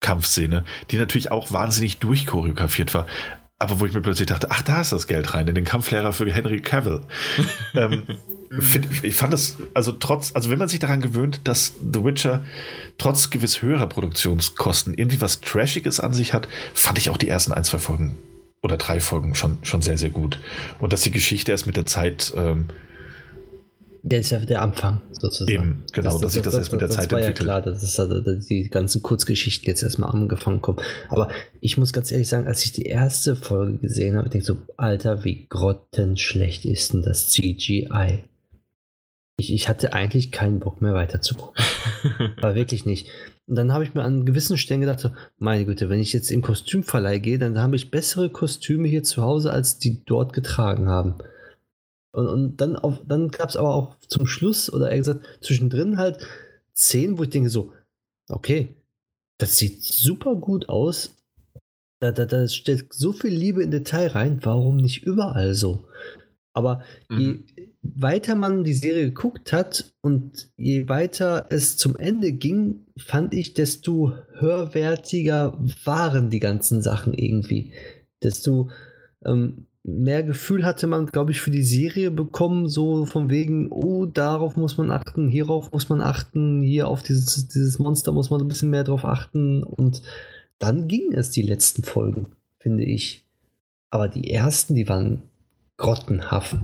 [0.00, 3.06] Kampfszene, die natürlich auch wahnsinnig durchchoreografiert war.
[3.58, 6.12] Aber wo ich mir plötzlich dachte, ach, da ist das Geld rein, in den Kampflehrer
[6.12, 7.00] für Henry Cavill.
[7.74, 8.02] ähm,
[9.02, 12.44] ich fand das, also trotz, also wenn man sich daran gewöhnt, dass The Witcher
[12.98, 17.52] trotz gewiss höherer Produktionskosten irgendwie was Trashiges an sich hat, fand ich auch die ersten
[17.52, 18.18] ein, zwei Folgen
[18.62, 20.38] oder drei Folgen schon, schon sehr, sehr gut.
[20.78, 22.32] Und dass die Geschichte erst mit der Zeit.
[22.36, 22.68] Ähm,
[24.04, 25.52] der ist ja der Anfang sozusagen.
[25.52, 27.46] Eben, genau, das, dass das, sich das, das, erst mit der das Zeit war entwickelt.
[27.46, 30.80] Ja klar, dass, es, also, dass die ganzen Kurzgeschichten jetzt erstmal angefangen kommen.
[31.08, 31.28] Aber
[31.60, 34.56] ich muss ganz ehrlich sagen, als ich die erste Folge gesehen habe, denke ich so,
[34.76, 38.24] Alter, wie grottenschlecht ist denn das CGI?
[39.42, 41.64] Ich, ich hatte eigentlich keinen Bock mehr weiter zu gucken.
[42.36, 43.08] Aber wirklich nicht.
[43.48, 46.30] Und dann habe ich mir an gewissen Stellen gedacht, so, meine Güte, wenn ich jetzt
[46.30, 50.88] im Kostümverleih gehe, dann habe ich bessere Kostüme hier zu Hause, als die dort getragen
[50.88, 51.16] haben.
[52.12, 56.24] Und, und dann, dann gab es aber auch zum Schluss, oder eher gesagt, zwischendrin halt
[56.74, 57.72] Szenen, wo ich denke so,
[58.28, 58.76] okay,
[59.38, 61.16] das sieht super gut aus.
[62.00, 65.88] Da, da, da steckt so viel Liebe in Detail rein, warum nicht überall so?
[66.52, 67.44] Aber mhm.
[67.56, 73.34] je weiter man die Serie geguckt hat und je weiter es zum Ende ging, fand
[73.34, 77.72] ich, desto höherwertiger waren die ganzen Sachen irgendwie.
[78.22, 78.70] Desto
[79.24, 84.06] ähm, mehr Gefühl hatte man, glaube ich, für die Serie bekommen, so von wegen, oh,
[84.06, 88.40] darauf muss man achten, hierauf muss man achten, hier auf dieses, dieses Monster muss man
[88.40, 89.64] ein bisschen mehr drauf achten.
[89.64, 90.02] Und
[90.58, 92.26] dann ging es die letzten Folgen,
[92.58, 93.26] finde ich.
[93.90, 95.22] Aber die ersten, die waren
[95.76, 96.56] grottenhaft.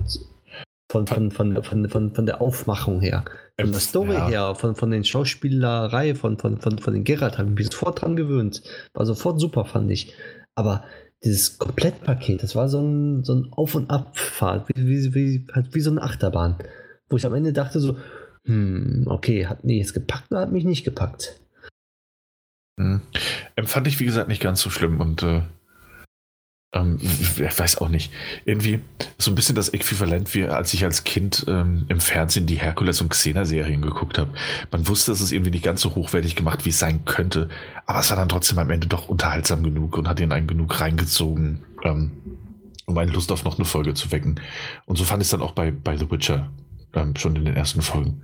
[0.91, 3.23] Von, von, von, von, von, von der Aufmachung her.
[3.59, 4.27] Von der Story ja.
[4.27, 8.01] her, von, von den Schauspielerei, von, von, von, von den Gerard habe ich mich sofort
[8.01, 8.63] dran gewöhnt.
[8.93, 10.13] War sofort super, fand ich.
[10.55, 10.83] Aber
[11.23, 15.75] dieses Komplettpaket, das war so ein, so ein Auf- und Abfahrt, wie, wie, wie, halt
[15.75, 16.57] wie so eine Achterbahn.
[17.09, 17.97] Wo ich am Ende dachte so,
[18.45, 21.39] hm, okay, hat mich jetzt gepackt oder hat mich nicht gepackt?
[22.79, 23.01] Hm.
[23.55, 25.43] Empfand ich, wie gesagt, nicht ganz so schlimm und äh,
[26.71, 28.11] ähm, ich weiß auch nicht.
[28.45, 28.81] Irgendwie
[29.17, 33.01] so ein bisschen das Äquivalent, wie als ich als Kind ähm, im Fernsehen die Herkules-
[33.01, 34.31] und Xena-Serien geguckt habe.
[34.71, 37.49] Man wusste, es ist irgendwie nicht ganz so hochwertig gemacht, wie es sein könnte,
[37.85, 40.79] aber es war dann trotzdem am Ende doch unterhaltsam genug und hat ihn einen genug
[40.79, 42.11] reingezogen, ähm,
[42.85, 44.39] um eine Lust auf noch eine Folge zu wecken.
[44.85, 46.51] Und so fand ich es dann auch bei, bei The Witcher
[46.93, 48.23] ähm, schon in den ersten Folgen.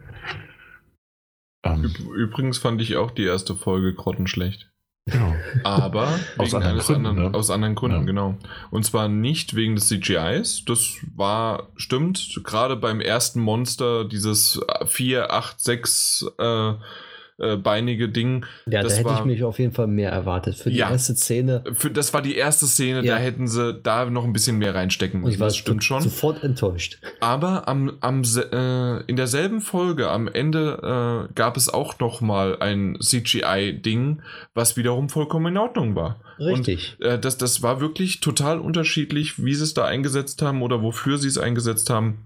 [1.64, 4.72] Ähm, Übrigens fand ich auch die erste Folge grottenschlecht.
[5.08, 5.36] Genau.
[5.64, 7.38] Aber aus anderen Gründen, anderen, ne?
[7.38, 8.04] aus anderen Gründen, Ja.
[8.06, 8.38] genau.
[8.72, 10.66] Und zwar nicht wegen des CGIs.
[10.66, 16.74] Das war, stimmt, gerade beim ersten Monster, dieses 4, 8, 6 äh,
[17.38, 18.46] äh, beinige Ding.
[18.66, 20.56] Ja, das da hätte war, ich mich auf jeden Fall mehr erwartet.
[20.56, 20.90] Für die Ja.
[20.90, 21.64] erste Szene.
[21.74, 23.16] Für, das war die erste Szene, Ja.
[23.16, 25.40] da hätten sie da noch ein bisschen mehr reinstecken Und ich müssen.
[25.42, 26.02] war Das stimmt schon.
[26.02, 27.00] sofort enttäuscht.
[27.20, 32.58] Aber am, am, äh, in derselben Folge, am Ende, äh, gab es auch noch mal
[32.60, 34.22] ein CGI-Ding,
[34.54, 36.20] was wiederum vollkommen in Ordnung war.
[36.40, 36.96] Richtig.
[37.00, 40.82] Und äh, das, das war wirklich total unterschiedlich, wie sie es da eingesetzt haben oder
[40.82, 42.20] wofür sie es eingesetzt haben.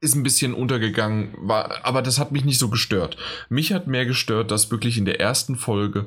[0.00, 3.16] Ist ein bisschen untergegangen, war, aber das hat mich nicht so gestört.
[3.48, 6.06] Mich hat mehr gestört, dass wirklich in der ersten Folge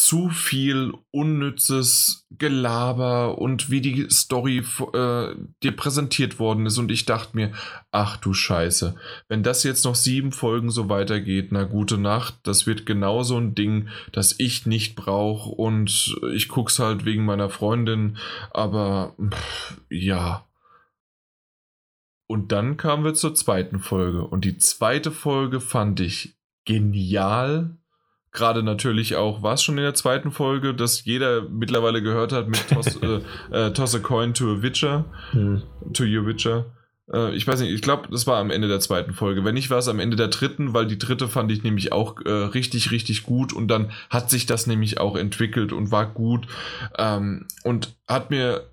[0.00, 4.58] zu viel unnützes Gelaber und wie die Story
[4.94, 6.78] äh, dir präsentiert worden ist.
[6.78, 7.52] Und ich dachte mir,
[7.90, 8.94] ach du Scheiße,
[9.28, 13.36] wenn das jetzt noch sieben Folgen so weitergeht, na gute Nacht, das wird genau so
[13.36, 18.16] ein Ding, das ich nicht brauche und ich guck's halt wegen meiner Freundin,
[18.52, 20.46] aber pff, ja.
[22.30, 27.76] Und dann kamen wir zur zweiten Folge und die zweite Folge fand ich genial.
[28.30, 32.46] Gerade natürlich auch, war es schon in der zweiten Folge, dass jeder mittlerweile gehört hat
[32.46, 35.64] mit Toss, äh, äh, Toss a Coin to a Witcher, Hm.
[35.92, 36.66] to your Witcher.
[37.12, 39.44] Äh, ich weiß nicht, ich glaube, das war am Ende der zweiten Folge.
[39.44, 42.24] Wenn nicht, war es am Ende der dritten, weil die dritte fand ich nämlich auch
[42.24, 46.46] äh, richtig, richtig gut und dann hat sich das nämlich auch entwickelt und war gut
[46.96, 48.69] ähm, und hat mir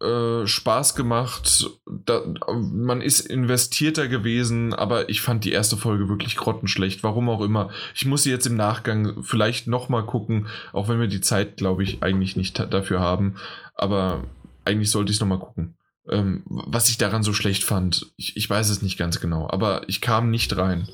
[0.00, 1.70] äh, Spaß gemacht.
[1.86, 2.22] Da,
[2.52, 7.02] man ist investierter gewesen, aber ich fand die erste Folge wirklich grottenschlecht.
[7.02, 7.70] Warum auch immer.
[7.94, 11.82] Ich muss sie jetzt im Nachgang vielleicht nochmal gucken, auch wenn wir die Zeit, glaube
[11.82, 13.36] ich, eigentlich nicht dafür haben.
[13.74, 14.24] Aber
[14.64, 15.74] eigentlich sollte ich es nochmal gucken.
[16.08, 19.82] Ähm, was ich daran so schlecht fand, ich, ich weiß es nicht ganz genau, aber
[19.88, 20.88] ich kam nicht rein.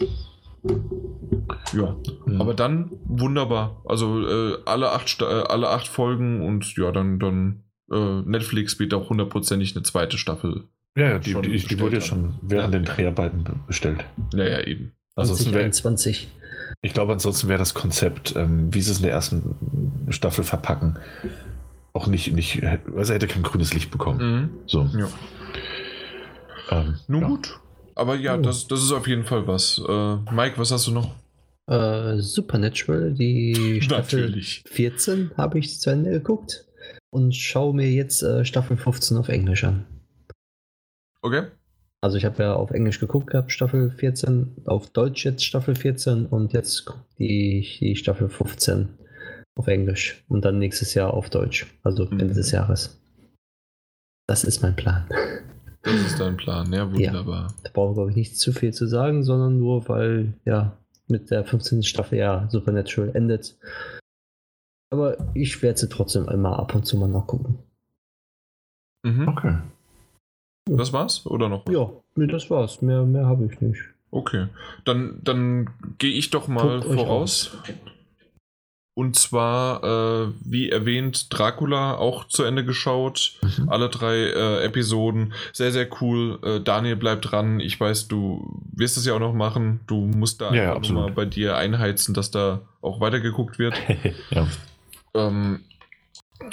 [1.73, 2.41] Ja, Mhm.
[2.41, 3.83] aber dann wunderbar.
[3.85, 7.63] Also äh, alle, acht, äh, alle acht Folgen und ja, dann, dann
[7.93, 10.65] äh, Netflix wird auch hundertprozentig eine zweite Staffel.
[10.97, 12.81] Ja, ja, die, die, die wurde ja schon während Ja.
[12.81, 14.05] den Dreharbeiten be- bestellt.
[14.33, 14.93] Naja, eben.
[15.15, 16.29] Ansonsten wär, 2021.
[16.83, 20.99] ich glaube, ansonsten wäre das Konzept, ähm, wie sie es in der ersten Staffel verpacken,
[21.93, 24.19] auch nicht, nicht also er hätte kein grünes Licht bekommen.
[24.43, 24.51] Mhm.
[24.67, 24.89] So.
[24.99, 25.09] Ja.
[26.71, 27.29] Ähm, Nun ja.
[27.29, 27.61] gut.
[27.95, 28.43] Aber ja, Oh.
[28.43, 29.81] das, das ist auf jeden Fall was.
[29.89, 31.15] Äh, Mike, was hast du noch?
[31.67, 34.63] Äh, Supernatural, die Staffel Natürlich.
[34.67, 36.66] 14 habe ich zu Ende geguckt
[37.17, 39.87] und schaue mir jetzt äh, Staffel 15 auf Englisch an.
[41.23, 41.47] Okay.
[42.03, 46.27] Also ich habe ja auf Englisch geguckt gehabt, Staffel 14, auf Deutsch jetzt Staffel 14
[46.27, 48.91] und jetzt gucke ich die Staffel 15
[49.59, 52.21] auf Englisch und dann nächstes Jahr auf Deutsch, also Mhm.
[52.21, 53.01] Ende des Jahres.
[54.29, 55.09] Das ist mein Plan.
[55.83, 57.49] Das ist dein Plan, ja, wunderbar.
[57.49, 60.77] Ja, da brauchen wir, glaube ich, nicht zu viel zu sagen, sondern nur, weil, ja,
[61.09, 61.83] mit der 15.
[61.83, 63.57] Staffel ja Supernatural endet.
[64.91, 67.59] Aber ich werde sie trotzdem einmal ab und zu mal nachgucken.
[69.05, 69.29] Mhm.
[69.29, 69.59] Okay.
[70.69, 71.69] Das war's oder noch?
[71.69, 72.83] Ja, nee, das war's.
[72.83, 73.81] Mehr, mehr habe ich nicht.
[74.11, 74.49] Okay.
[74.85, 77.57] Dann, dann gehe ich doch mal Guckt voraus.
[78.99, 83.39] Und zwar, äh, wie erwähnt, Dracula auch zu Ende geschaut.
[83.43, 83.69] Mhm.
[83.69, 85.35] Alle drei äh, Episoden.
[85.53, 86.39] Sehr, sehr cool.
[86.43, 87.61] Äh, Daniel bleibt dran.
[87.61, 89.81] Ich weiß, du wirst es ja auch noch machen.
[89.87, 93.75] Du musst da ja, einfach mal bei dir einheizen, dass da auch weitergeguckt wird.
[94.31, 94.47] ja.
[95.17, 95.65] Ähm,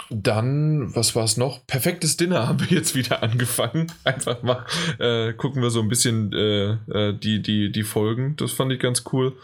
[0.09, 1.65] dann, was war es noch?
[1.67, 3.91] Perfektes Dinner haben wir jetzt wieder angefangen.
[4.03, 4.65] Einfach mal
[4.99, 8.35] äh, gucken wir so ein bisschen äh, äh die, die, die Folgen.
[8.37, 9.35] Das fand ich ganz cool.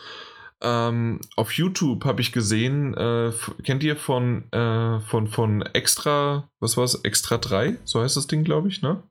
[0.61, 3.31] Ähm, auf YouTube habe ich gesehen, äh,
[3.63, 6.95] kennt ihr von, äh, von, von Extra, was war es?
[6.95, 7.77] Extra 3?
[7.85, 9.01] So heißt das Ding, glaube ich, ne?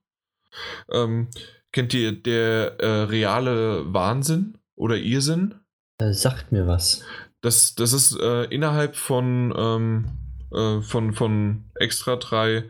[0.90, 1.28] Ähm,
[1.72, 5.54] kennt ihr der äh, reale Wahnsinn oder Irrsinn?
[6.00, 7.02] Sagt mir was.
[7.40, 10.04] Das, das ist äh, innerhalb von, ähm,
[10.52, 12.64] äh, von, von Extra 3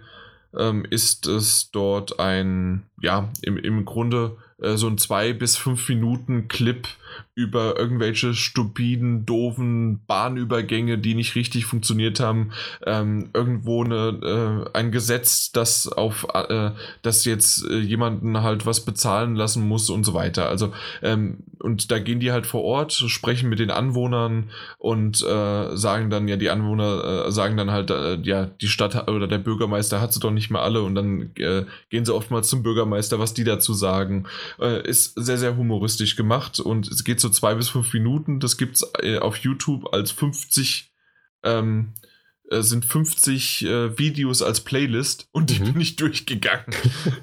[0.59, 6.49] ähm, ist es dort ein, ja, im, im Grunde so ein 2 bis 5 Minuten
[6.49, 6.89] Clip
[7.35, 12.51] über irgendwelche stupiden, doofen Bahnübergänge, die nicht richtig funktioniert haben,
[12.85, 16.73] ähm, irgendwo eine, äh, ein Gesetz, das auf äh,
[17.03, 20.49] das jetzt äh, jemanden halt was bezahlen lassen muss und so weiter.
[20.49, 25.77] Also ähm, und da gehen die halt vor Ort, sprechen mit den Anwohnern und äh,
[25.77, 29.39] sagen dann ja die Anwohner äh, sagen dann halt äh, ja die Stadt oder der
[29.39, 33.35] Bürgermeister hat sie doch nicht mehr alle und dann gehen sie oftmals zum Bürgermeister, was
[33.35, 34.27] die dazu sagen.
[34.85, 38.39] ist sehr sehr humoristisch gemacht und es geht so zwei bis fünf Minuten.
[38.39, 40.93] Das gibt es äh, auf YouTube als 50,
[41.43, 41.95] ähm,
[42.51, 45.73] äh, sind 50 äh, Videos als Playlist und die mhm.
[45.73, 46.67] bin ich durchgegangen.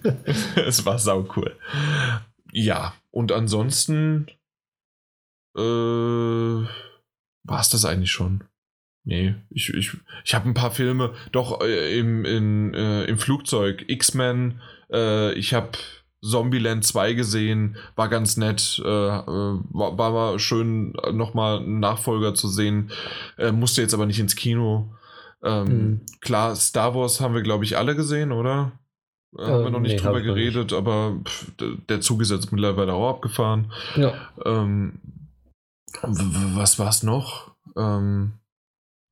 [0.56, 1.56] es war sau cool.
[2.52, 4.26] Ja, und ansonsten
[5.56, 6.66] äh, war
[7.60, 8.44] es das eigentlich schon.
[9.04, 9.92] Nee, ich, ich,
[10.24, 15.54] ich habe ein paar Filme, doch äh, im, in, äh, im Flugzeug, X-Men, äh, ich
[15.54, 15.78] habe
[16.30, 22.48] Zombieland 2 gesehen, war ganz nett, äh, äh, war, war schön, nochmal einen Nachfolger zu
[22.48, 22.92] sehen,
[23.38, 24.90] äh, musste jetzt aber nicht ins Kino.
[25.44, 26.02] Ähm, mhm.
[26.22, 28.72] Klar, Star Wars haben wir, glaube ich, alle gesehen, oder?
[29.38, 30.74] Äh, haben wir noch nicht nee, drüber geredet, nicht.
[30.74, 31.52] aber pff,
[31.90, 33.72] der Zug ist jetzt mittlerweile auch abgefahren.
[33.96, 34.14] Ja.
[34.46, 35.00] Ähm,
[36.02, 37.52] was war es noch?
[37.76, 38.34] Ähm,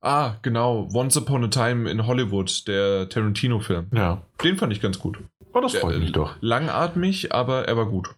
[0.00, 3.88] ah, genau, Once Upon a Time in Hollywood, der Tarantino-Film.
[3.92, 4.22] Ja.
[4.42, 5.18] Den fand ich ganz gut.
[5.54, 6.34] Oh, das freut mich doch.
[6.40, 8.14] Langatmig, aber er war gut.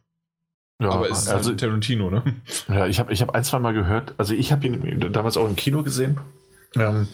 [0.81, 2.23] Ja, aber es ist also halt Tarantino, ne?
[2.69, 5.49] Ja, ich habe ich hab ein, zwei Mal gehört, also ich habe ihn damals auch
[5.49, 6.19] im Kino gesehen.
[6.75, 7.09] Ähm,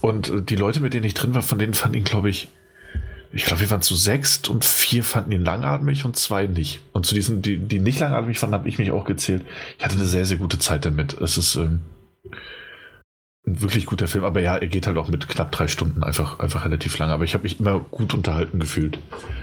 [0.00, 2.48] und die Leute, mit denen ich drin war, von denen fanden ihn, glaube ich,
[3.32, 6.80] ich glaube, wir waren zu sechst und vier fanden ihn langatmig und zwei nicht.
[6.92, 9.42] Und zu diesen, die, die nicht langatmig fanden, habe ich mich auch gezählt.
[9.78, 11.14] Ich hatte eine sehr, sehr gute Zeit damit.
[11.14, 11.80] Es ist, ähm,
[13.46, 16.38] ein wirklich guter Film, aber ja, er geht halt auch mit knapp drei Stunden einfach,
[16.38, 17.10] einfach relativ lang.
[17.10, 18.98] Aber ich habe mich immer gut unterhalten gefühlt.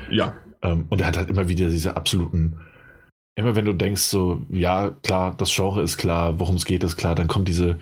[0.10, 0.36] Ja.
[0.62, 2.60] Ähm, und er hat halt immer wieder diese absoluten,
[3.36, 6.98] immer wenn du denkst, so, ja, klar, das Genre ist klar, worum es geht, ist
[6.98, 7.78] klar, dann kommt diese,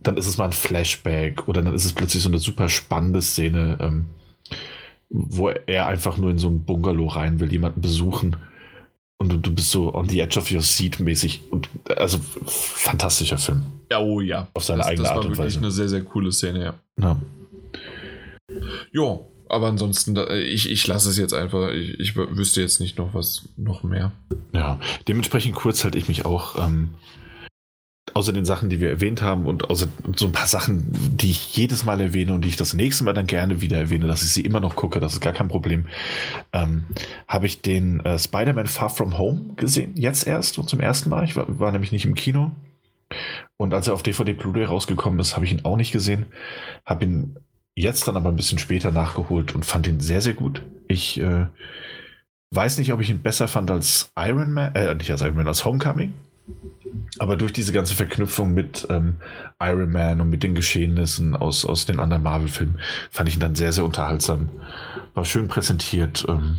[0.00, 3.20] dann ist es mal ein Flashback oder dann ist es plötzlich so eine super spannende
[3.20, 4.06] Szene, ähm,
[5.10, 8.36] wo er einfach nur in so ein Bungalow rein will, jemanden besuchen
[9.18, 11.42] und du, du bist so on the edge of your seat mäßig.
[11.50, 13.64] Und, also fantastischer Film.
[13.90, 14.48] Ja, oh ja.
[14.54, 15.30] Auf seine das, eigene das Art und Weise.
[15.30, 16.74] Das war wirklich eine sehr, sehr coole Szene, ja.
[17.00, 17.20] Ja.
[18.92, 21.70] Jo, aber ansonsten, ich, ich lasse es jetzt einfach.
[21.72, 24.12] Ich, ich wüsste jetzt nicht noch was, noch mehr.
[24.52, 26.56] Ja, dementsprechend kurz halte ich mich auch.
[26.64, 26.90] Ähm,
[28.14, 31.56] außer den Sachen, die wir erwähnt haben und außer so ein paar Sachen, die ich
[31.56, 34.30] jedes Mal erwähne und die ich das nächste Mal dann gerne wieder erwähne, dass ich
[34.30, 35.86] sie immer noch gucke, das ist gar kein Problem,
[36.52, 36.84] ähm,
[37.26, 41.24] habe ich den äh, Spider-Man Far From Home gesehen, jetzt erst und zum ersten Mal.
[41.24, 42.52] Ich war, war nämlich nicht im Kino.
[43.56, 46.26] Und als er auf DVD Blu-ray rausgekommen ist, habe ich ihn auch nicht gesehen.
[46.84, 47.38] Habe ihn
[47.74, 50.62] jetzt dann aber ein bisschen später nachgeholt und fand ihn sehr, sehr gut.
[50.88, 51.46] Ich äh,
[52.50, 55.48] weiß nicht, ob ich ihn besser fand als Iron Man, äh, nicht als Iron Man,
[55.48, 56.12] als Homecoming.
[57.18, 59.16] Aber durch diese ganze Verknüpfung mit ähm,
[59.60, 62.78] Iron Man und mit den Geschehnissen aus, aus den anderen Marvel-Filmen
[63.10, 64.48] fand ich ihn dann sehr, sehr unterhaltsam.
[65.14, 66.58] War schön präsentiert, ähm,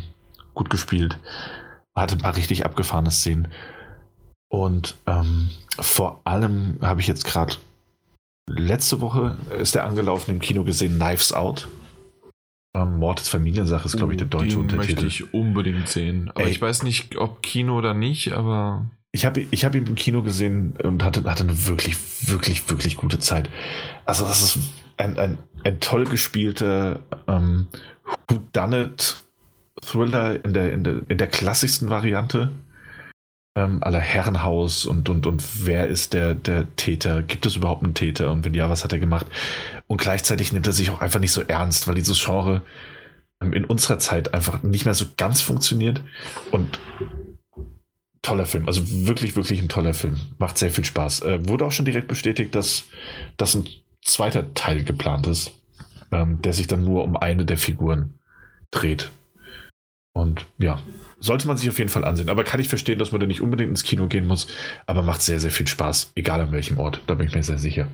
[0.54, 1.18] gut gespielt,
[1.94, 3.48] hatte ein paar richtig abgefahrene Szenen.
[4.48, 7.54] Und ähm, vor allem habe ich jetzt gerade
[8.48, 11.68] letzte Woche ist der angelaufen im Kino gesehen, Knives Out.
[12.74, 15.02] Ähm, Mord ist Familiensache ist, glaube ich, der deutsche Den Untertitel.
[15.02, 16.30] möchte ich unbedingt sehen.
[16.34, 16.50] Aber Ey.
[16.50, 18.90] ich weiß nicht, ob Kino oder nicht, aber.
[19.12, 21.96] Ich habe ich hab ihn im Kino gesehen und hatte, hatte eine wirklich,
[22.28, 23.50] wirklich, wirklich gute Zeit.
[24.04, 24.58] Also das ist
[24.96, 27.66] ein, ein, ein toll gespielter ähm,
[28.28, 29.24] Whodunit
[29.82, 32.50] Thriller in der, in der, in der klassischsten Variante.
[33.56, 37.22] Ähm, aller Herrenhaus und, und, und wer ist der, der Täter?
[37.22, 38.30] Gibt es überhaupt einen Täter?
[38.30, 39.26] Und wenn ja, was hat er gemacht?
[39.88, 42.62] Und gleichzeitig nimmt er sich auch einfach nicht so ernst, weil dieses Genre
[43.42, 46.00] ähm, in unserer Zeit einfach nicht mehr so ganz funktioniert.
[46.52, 46.78] Und
[48.22, 50.18] toller Film, also wirklich, wirklich ein toller Film.
[50.38, 51.22] Macht sehr viel Spaß.
[51.22, 52.84] Äh, wurde auch schon direkt bestätigt, dass,
[53.36, 53.66] dass ein
[54.02, 55.52] zweiter Teil geplant ist,
[56.12, 58.18] ähm, der sich dann nur um eine der Figuren
[58.70, 59.10] dreht.
[60.12, 60.80] Und ja,
[61.18, 62.28] sollte man sich auf jeden Fall ansehen.
[62.28, 64.48] Aber kann ich verstehen, dass man da nicht unbedingt ins Kino gehen muss,
[64.86, 67.00] aber macht sehr, sehr viel Spaß, egal an welchem Ort.
[67.06, 67.88] Da bin ich mir sehr sicher.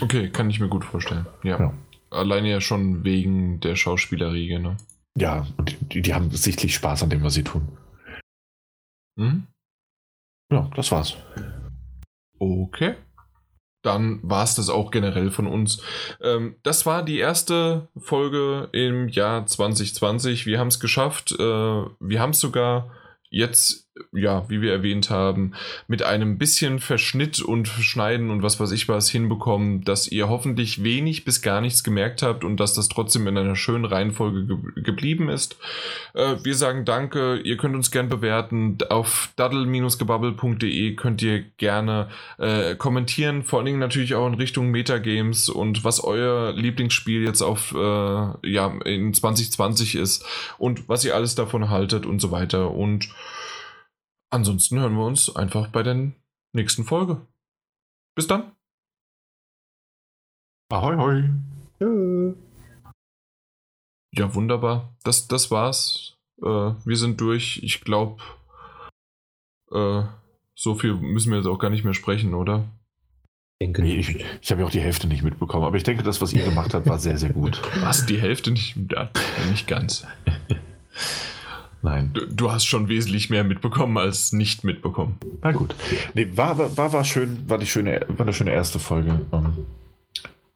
[0.00, 1.26] Okay, kann ich mir gut vorstellen.
[1.42, 1.58] Ja.
[1.58, 1.74] ja.
[2.10, 4.76] Alleine ja schon wegen der Schauspielerriege, ne?
[5.16, 7.68] Ja, und die, die haben sichtlich Spaß an dem, was sie tun.
[9.20, 9.46] Mhm.
[10.50, 11.16] Ja, das war's.
[12.38, 12.96] Okay
[13.82, 15.82] dann war es das auch generell von uns.
[16.22, 20.46] Ähm, das war die erste Folge im Jahr 2020.
[20.46, 21.32] Wir haben es geschafft.
[21.32, 22.90] Äh, wir haben es sogar
[23.30, 25.52] jetzt, ja, wie wir erwähnt haben,
[25.88, 30.82] mit einem bisschen Verschnitt und Schneiden und was weiß ich was hinbekommen, dass ihr hoffentlich
[30.84, 34.82] wenig bis gar nichts gemerkt habt und dass das trotzdem in einer schönen Reihenfolge ge
[34.82, 35.56] geblieben ist.
[36.14, 38.78] Äh, wir sagen danke, ihr könnt uns gern bewerten.
[38.88, 45.48] Auf daddle-gebubble.de könnt ihr gerne äh, kommentieren, vor allen Dingen natürlich auch in Richtung Metagames
[45.48, 50.24] und was euer Lieblingsspiel jetzt auf, äh, ja, in 2020 ist
[50.58, 53.08] und was ihr alles davon haltet und so weiter und
[54.32, 56.12] Ansonsten hören wir uns einfach bei der
[56.52, 57.26] nächsten Folge.
[58.14, 58.52] Bis dann.
[60.70, 61.30] Ahoi, hoi.
[61.78, 62.34] Tschö.
[64.14, 64.94] Ja, wunderbar.
[65.02, 66.16] Das, das war's.
[66.42, 67.60] Äh, wir sind durch.
[67.64, 68.22] Ich glaube,
[69.72, 70.04] äh,
[70.54, 72.68] so viel müssen wir jetzt auch gar nicht mehr sprechen, oder?
[73.60, 76.20] Denke nee, ich, ich habe ja auch die Hälfte nicht mitbekommen, aber ich denke, das,
[76.22, 77.60] was ihr gemacht habt, war sehr, sehr gut.
[77.82, 78.06] Was?
[78.06, 78.76] Die Hälfte nicht?
[78.90, 79.10] Ja,
[79.50, 80.06] nicht ganz.
[81.82, 82.10] Nein.
[82.12, 85.18] Du, du, hast schon wesentlich mehr mitbekommen als nicht mitbekommen.
[85.42, 85.74] Na gut.
[86.14, 89.20] Nee, war, war, war schön, war die schöne, war eine schöne erste Folge.
[89.30, 89.66] Um, ähm,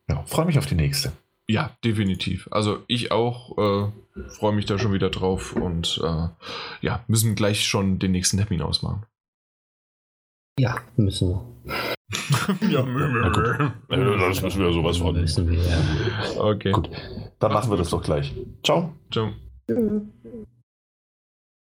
[0.09, 1.13] ja, freue mich auf die nächste.
[1.49, 2.49] Ja, definitiv.
[2.51, 6.29] Also ich auch äh, freue mich da schon wieder drauf und äh,
[6.81, 9.05] ja, müssen gleich schon den nächsten Termin ausmachen.
[10.59, 11.55] Ja, müssen wir.
[12.71, 12.83] ja,
[14.29, 15.15] das müssen wir sowas von.
[15.15, 16.41] Müssen wir, ja.
[16.41, 16.73] Okay.
[16.73, 16.91] Gut,
[17.39, 18.33] dann machen wir das doch gleich.
[18.63, 18.95] Ciao.
[19.11, 19.33] Ciao.